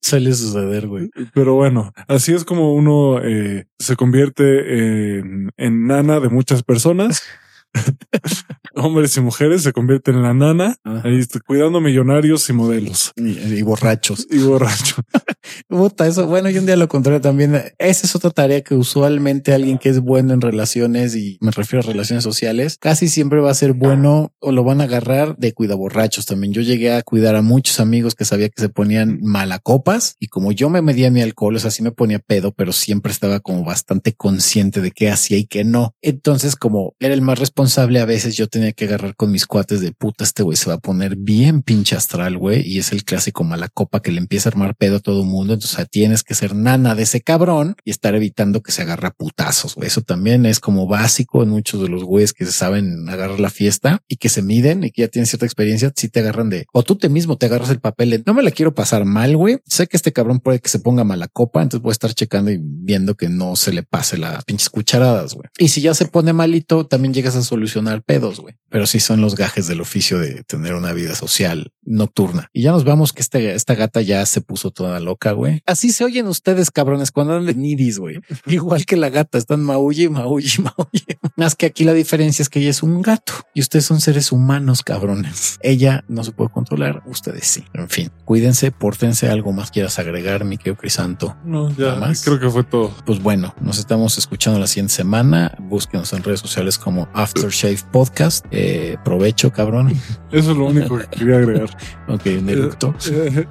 Suele 0.00 0.32
suceder, 0.34 0.86
güey. 0.88 1.10
Pero 1.32 1.54
bueno, 1.54 1.92
así 2.08 2.32
es 2.32 2.44
como 2.44 2.74
uno 2.74 3.20
eh, 3.22 3.66
se 3.78 3.96
convierte 3.96 5.18
en, 5.18 5.50
en 5.56 5.86
nana 5.86 6.20
de 6.20 6.28
muchas 6.28 6.62
personas. 6.62 7.22
Hombres 8.76 9.16
y 9.16 9.20
mujeres 9.20 9.62
se 9.62 9.72
convierten 9.72 10.16
en 10.16 10.22
la 10.22 10.34
nana, 10.34 10.76
ahí 10.84 11.18
está, 11.18 11.40
cuidando 11.40 11.80
millonarios 11.80 12.48
y 12.48 12.52
modelos 12.52 13.12
Y, 13.16 13.38
y 13.58 13.62
borrachos. 13.62 14.26
y 14.30 14.38
borrachos. 14.38 14.96
Puta, 15.68 16.06
eso, 16.06 16.26
bueno, 16.26 16.50
y 16.50 16.58
un 16.58 16.66
día 16.66 16.76
lo 16.76 16.88
contrario 16.88 17.20
también. 17.20 17.54
Esa 17.78 18.06
es 18.06 18.16
otra 18.16 18.30
tarea 18.30 18.62
que 18.62 18.74
usualmente 18.74 19.52
alguien 19.52 19.78
que 19.78 19.90
es 19.90 20.00
bueno 20.00 20.32
en 20.34 20.40
relaciones, 20.40 21.14
y 21.14 21.38
me 21.40 21.50
refiero 21.50 21.84
a 21.84 21.90
relaciones 21.92 22.24
sociales, 22.24 22.78
casi 22.80 23.08
siempre 23.08 23.40
va 23.40 23.50
a 23.50 23.54
ser 23.54 23.74
bueno 23.74 24.32
o 24.40 24.52
lo 24.52 24.64
van 24.64 24.80
a 24.80 24.84
agarrar 24.84 25.36
de 25.36 25.52
cuidaborrachos 25.52 26.26
también. 26.26 26.52
Yo 26.52 26.62
llegué 26.62 26.92
a 26.92 27.02
cuidar 27.02 27.36
a 27.36 27.42
muchos 27.42 27.80
amigos 27.80 28.14
que 28.14 28.24
sabía 28.24 28.48
que 28.48 28.60
se 28.60 28.68
ponían 28.68 29.20
malacopas 29.22 30.16
y 30.18 30.28
como 30.28 30.52
yo 30.52 30.68
me 30.68 30.82
medía 30.82 31.10
mi 31.10 31.22
alcohol, 31.22 31.56
o 31.56 31.58
sea, 31.58 31.70
sí 31.70 31.82
me 31.82 31.92
ponía 31.92 32.18
pedo, 32.18 32.52
pero 32.52 32.72
siempre 32.72 33.12
estaba 33.12 33.40
como 33.40 33.64
bastante 33.64 34.14
consciente 34.14 34.80
de 34.80 34.90
qué 34.90 35.10
hacía 35.10 35.36
y 35.38 35.46
qué 35.46 35.64
no. 35.64 35.94
Entonces, 36.02 36.56
como 36.56 36.94
era 36.98 37.14
el 37.14 37.22
más 37.22 37.38
responsable, 37.38 37.63
a 37.66 38.04
veces 38.04 38.36
yo 38.36 38.46
tenía 38.48 38.72
que 38.72 38.84
agarrar 38.84 39.16
con 39.16 39.30
mis 39.30 39.46
cuates 39.46 39.80
de 39.80 39.92
puta, 39.92 40.24
este 40.24 40.42
güey 40.42 40.56
se 40.56 40.68
va 40.68 40.74
a 40.74 40.78
poner 40.78 41.16
bien 41.16 41.62
pinche 41.62 41.96
astral, 41.96 42.38
güey, 42.38 42.66
y 42.66 42.78
es 42.78 42.92
el 42.92 43.04
clásico 43.04 43.44
malacopa 43.44 44.00
que 44.00 44.12
le 44.12 44.18
empieza 44.18 44.48
a 44.48 44.52
armar 44.52 44.76
pedo 44.76 44.96
a 44.96 45.00
todo 45.00 45.22
el 45.22 45.28
mundo. 45.28 45.54
Entonces, 45.54 45.88
tienes 45.90 46.22
que 46.22 46.34
ser 46.34 46.54
nana 46.54 46.94
de 46.94 47.04
ese 47.04 47.20
cabrón 47.20 47.76
y 47.84 47.90
estar 47.90 48.14
evitando 48.14 48.62
que 48.62 48.72
se 48.72 48.82
agarre 48.82 49.08
a 49.08 49.10
putazos, 49.10 49.74
güey. 49.74 49.88
Eso 49.88 50.02
también 50.02 50.46
es 50.46 50.60
como 50.60 50.86
básico 50.86 51.42
en 51.42 51.50
muchos 51.50 51.80
de 51.82 51.88
los 51.88 52.04
güeyes 52.04 52.32
que 52.32 52.46
saben 52.46 53.08
agarrar 53.08 53.40
la 53.40 53.50
fiesta 53.50 54.02
y 54.08 54.16
que 54.16 54.28
se 54.28 54.42
miden 54.42 54.84
y 54.84 54.90
que 54.90 55.02
ya 55.02 55.08
tienen 55.08 55.26
cierta 55.26 55.46
experiencia. 55.46 55.92
Si 55.94 56.08
te 56.08 56.20
agarran 56.20 56.50
de, 56.50 56.66
o 56.72 56.82
tú 56.82 56.96
te 56.96 57.08
mismo 57.08 57.36
te 57.36 57.46
agarras 57.46 57.70
el 57.70 57.80
papel 57.80 58.10
de, 58.10 58.22
no 58.26 58.34
me 58.34 58.42
la 58.42 58.50
quiero 58.50 58.74
pasar 58.74 59.04
mal, 59.04 59.36
güey. 59.36 59.58
Sé 59.66 59.86
que 59.86 59.96
este 59.96 60.12
cabrón 60.12 60.40
puede 60.40 60.60
que 60.60 60.68
se 60.68 60.78
ponga 60.78 61.04
mala 61.04 61.28
copa, 61.28 61.62
entonces 61.62 61.82
voy 61.82 61.90
a 61.90 61.92
estar 61.92 62.14
checando 62.14 62.50
y 62.50 62.58
viendo 62.60 63.14
que 63.14 63.28
no 63.28 63.56
se 63.56 63.72
le 63.72 63.82
pase 63.82 64.18
las 64.18 64.44
pinches 64.44 64.70
cucharadas, 64.70 65.34
güey. 65.34 65.48
Y 65.58 65.68
si 65.68 65.80
ya 65.80 65.94
se 65.94 66.06
pone 66.06 66.32
malito, 66.32 66.86
también 66.86 67.14
llegas 67.14 67.36
a 67.36 67.42
solucionar 67.54 68.02
pedos, 68.02 68.40
güey. 68.40 68.56
Pero 68.68 68.86
sí 68.86 68.98
son 69.00 69.20
los 69.20 69.36
gajes 69.36 69.68
del 69.68 69.80
oficio 69.80 70.18
de 70.18 70.42
tener 70.44 70.74
una 70.74 70.92
vida 70.92 71.14
social 71.14 71.72
nocturna. 71.82 72.48
Y 72.52 72.62
ya 72.62 72.72
nos 72.72 72.84
vamos 72.84 73.12
que 73.12 73.22
este, 73.22 73.54
esta 73.54 73.74
gata 73.74 74.00
ya 74.00 74.26
se 74.26 74.40
puso 74.40 74.70
toda 74.70 74.98
loca, 75.00 75.32
güey. 75.32 75.62
Así 75.66 75.92
se 75.92 76.04
oyen 76.04 76.26
ustedes, 76.26 76.70
cabrones, 76.70 77.12
cuando 77.12 77.34
andan 77.34 77.54
de 77.54 77.60
nidis, 77.60 77.98
güey. 77.98 78.18
Igual 78.46 78.84
que 78.86 78.96
la 78.96 79.10
gata, 79.10 79.38
están 79.38 79.62
maulle, 79.62 80.08
maulle, 80.08 80.58
maulle. 80.62 81.18
Más 81.36 81.54
que 81.54 81.66
aquí 81.66 81.84
la 81.84 81.92
diferencia 81.92 82.42
es 82.42 82.48
que 82.48 82.60
ella 82.60 82.70
es 82.70 82.82
un 82.82 83.02
gato 83.02 83.32
y 83.54 83.60
ustedes 83.60 83.84
son 83.84 84.00
seres 84.00 84.32
humanos, 84.32 84.82
cabrones. 84.82 85.58
Ella 85.62 86.04
no 86.08 86.24
se 86.24 86.32
puede 86.32 86.50
controlar, 86.50 87.02
ustedes 87.06 87.46
sí. 87.46 87.64
En 87.74 87.88
fin, 87.88 88.10
cuídense, 88.24 88.72
pórtense, 88.72 89.28
algo 89.28 89.52
más 89.52 89.70
quieras 89.70 89.98
agregar, 89.98 90.44
mi 90.44 90.58
querido 90.58 90.76
Crisanto. 90.76 91.36
No, 91.44 91.74
ya 91.76 91.94
más. 91.94 92.24
creo 92.24 92.40
que 92.40 92.50
fue 92.50 92.64
todo. 92.64 92.92
Pues 93.06 93.22
bueno, 93.22 93.54
nos 93.60 93.78
estamos 93.78 94.18
escuchando 94.18 94.58
la 94.58 94.66
siguiente 94.66 94.94
semana. 94.94 95.56
Búsquenos 95.60 96.12
en 96.12 96.24
redes 96.24 96.40
sociales 96.40 96.78
como 96.78 97.08
Aftershave 97.44 97.78
Podcast. 97.92 98.46
Eh, 98.50 98.96
provecho, 99.04 99.52
cabrón. 99.52 99.92
Eso 100.32 100.52
es 100.52 100.56
lo 100.56 100.66
único 100.66 100.98
que 100.98 101.06
quería 101.06 101.36
agregar. 101.36 101.70
Ok, 102.08 102.22
un 102.38 102.48
eructo. 102.48 102.94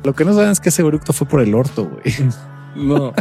Lo 0.04 0.14
que 0.14 0.26
no 0.26 0.34
saben 0.34 0.52
es 0.52 0.60
que 0.60 0.70
ese 0.70 0.82
eructo 0.84 1.12
fue 1.14 1.28
por 1.28 1.42
el 1.42 1.54
orto, 1.56 1.86
güey. 1.90 2.32
No, 2.76 3.14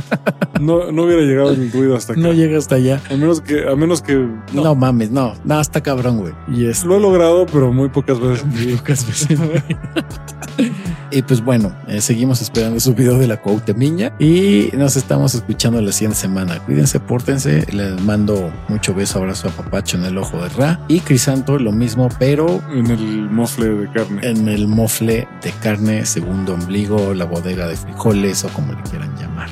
no, 0.61 0.91
no 0.93 1.03
hubiera 1.03 1.23
llegado 1.23 1.51
el 1.51 1.71
ruido 1.73 1.97
hasta 1.97 2.13
acá. 2.15 2.23
No 2.23 2.33
llega 2.33 2.59
hasta 2.59 2.77
allá. 2.77 3.01
A 3.11 3.15
menos 3.15 3.41
que, 3.41 3.69
a 3.69 3.77
menos 3.77 4.01
que 4.01 4.27
No, 4.53 4.75
mames, 4.75 5.11
no, 5.11 5.35
no, 5.45 5.61
está 5.61 5.83
cabrón, 5.83 6.19
güey. 6.19 6.33
Y 6.49 6.67
es 6.67 6.85
lo 6.85 6.97
he 6.97 7.01
logrado, 7.01 7.47
pero 7.47 7.73
muy 7.73 7.89
pocas 7.91 8.19
veces. 8.19 8.45
pocas 8.79 9.07
veces. 9.07 9.39
y 11.13 11.23
pues 11.23 11.45
bueno, 11.45 11.75
eh, 11.89 12.01
seguimos 12.01 12.41
esperando 12.41 12.81
su 12.81 12.95
video 12.95 13.19
de 13.19 13.27
la 13.27 13.37
Cuauhtemiña 13.41 14.13
y 14.19 14.71
nos 14.75 14.97
estamos 14.97 15.35
escuchando 15.35 15.81
la 15.81 15.93
siguiente 15.93 16.19
semana. 16.19 16.59
Cuídense, 16.61 17.01
pórtense. 17.01 17.67
Les 17.73 18.01
mando 18.03 18.51
mucho 18.69 18.95
beso, 18.95 19.19
abrazo 19.19 19.49
a 19.49 19.51
Papacho 19.53 19.97
en 19.97 20.05
el 20.05 20.19
ojo 20.19 20.43
de 20.43 20.49
Ra 20.51 20.81
y 20.89 21.01
Crisanto 21.01 21.59
lo 21.59 21.73
mismo, 21.73 22.09
pero 22.19 22.63
En 22.73 22.91
el 22.91 23.31
mofle 23.31 23.69
de 23.69 23.91
carne. 23.91 24.21
en 24.27 24.49
el 24.49 24.69
mofle 24.69 25.29
de 25.43 25.53
carne, 25.63 26.07
segundo 26.07 26.55
ombligo, 26.55 27.15
la 27.15 27.25
bodega 27.25 27.67
de 27.69 27.77
frijoles 27.77 28.45
o 28.45 28.49
como 28.49 28.73
le 28.73 28.83
quieran 28.83 29.15
llamar. 29.17 29.51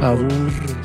Abur. 0.00 0.28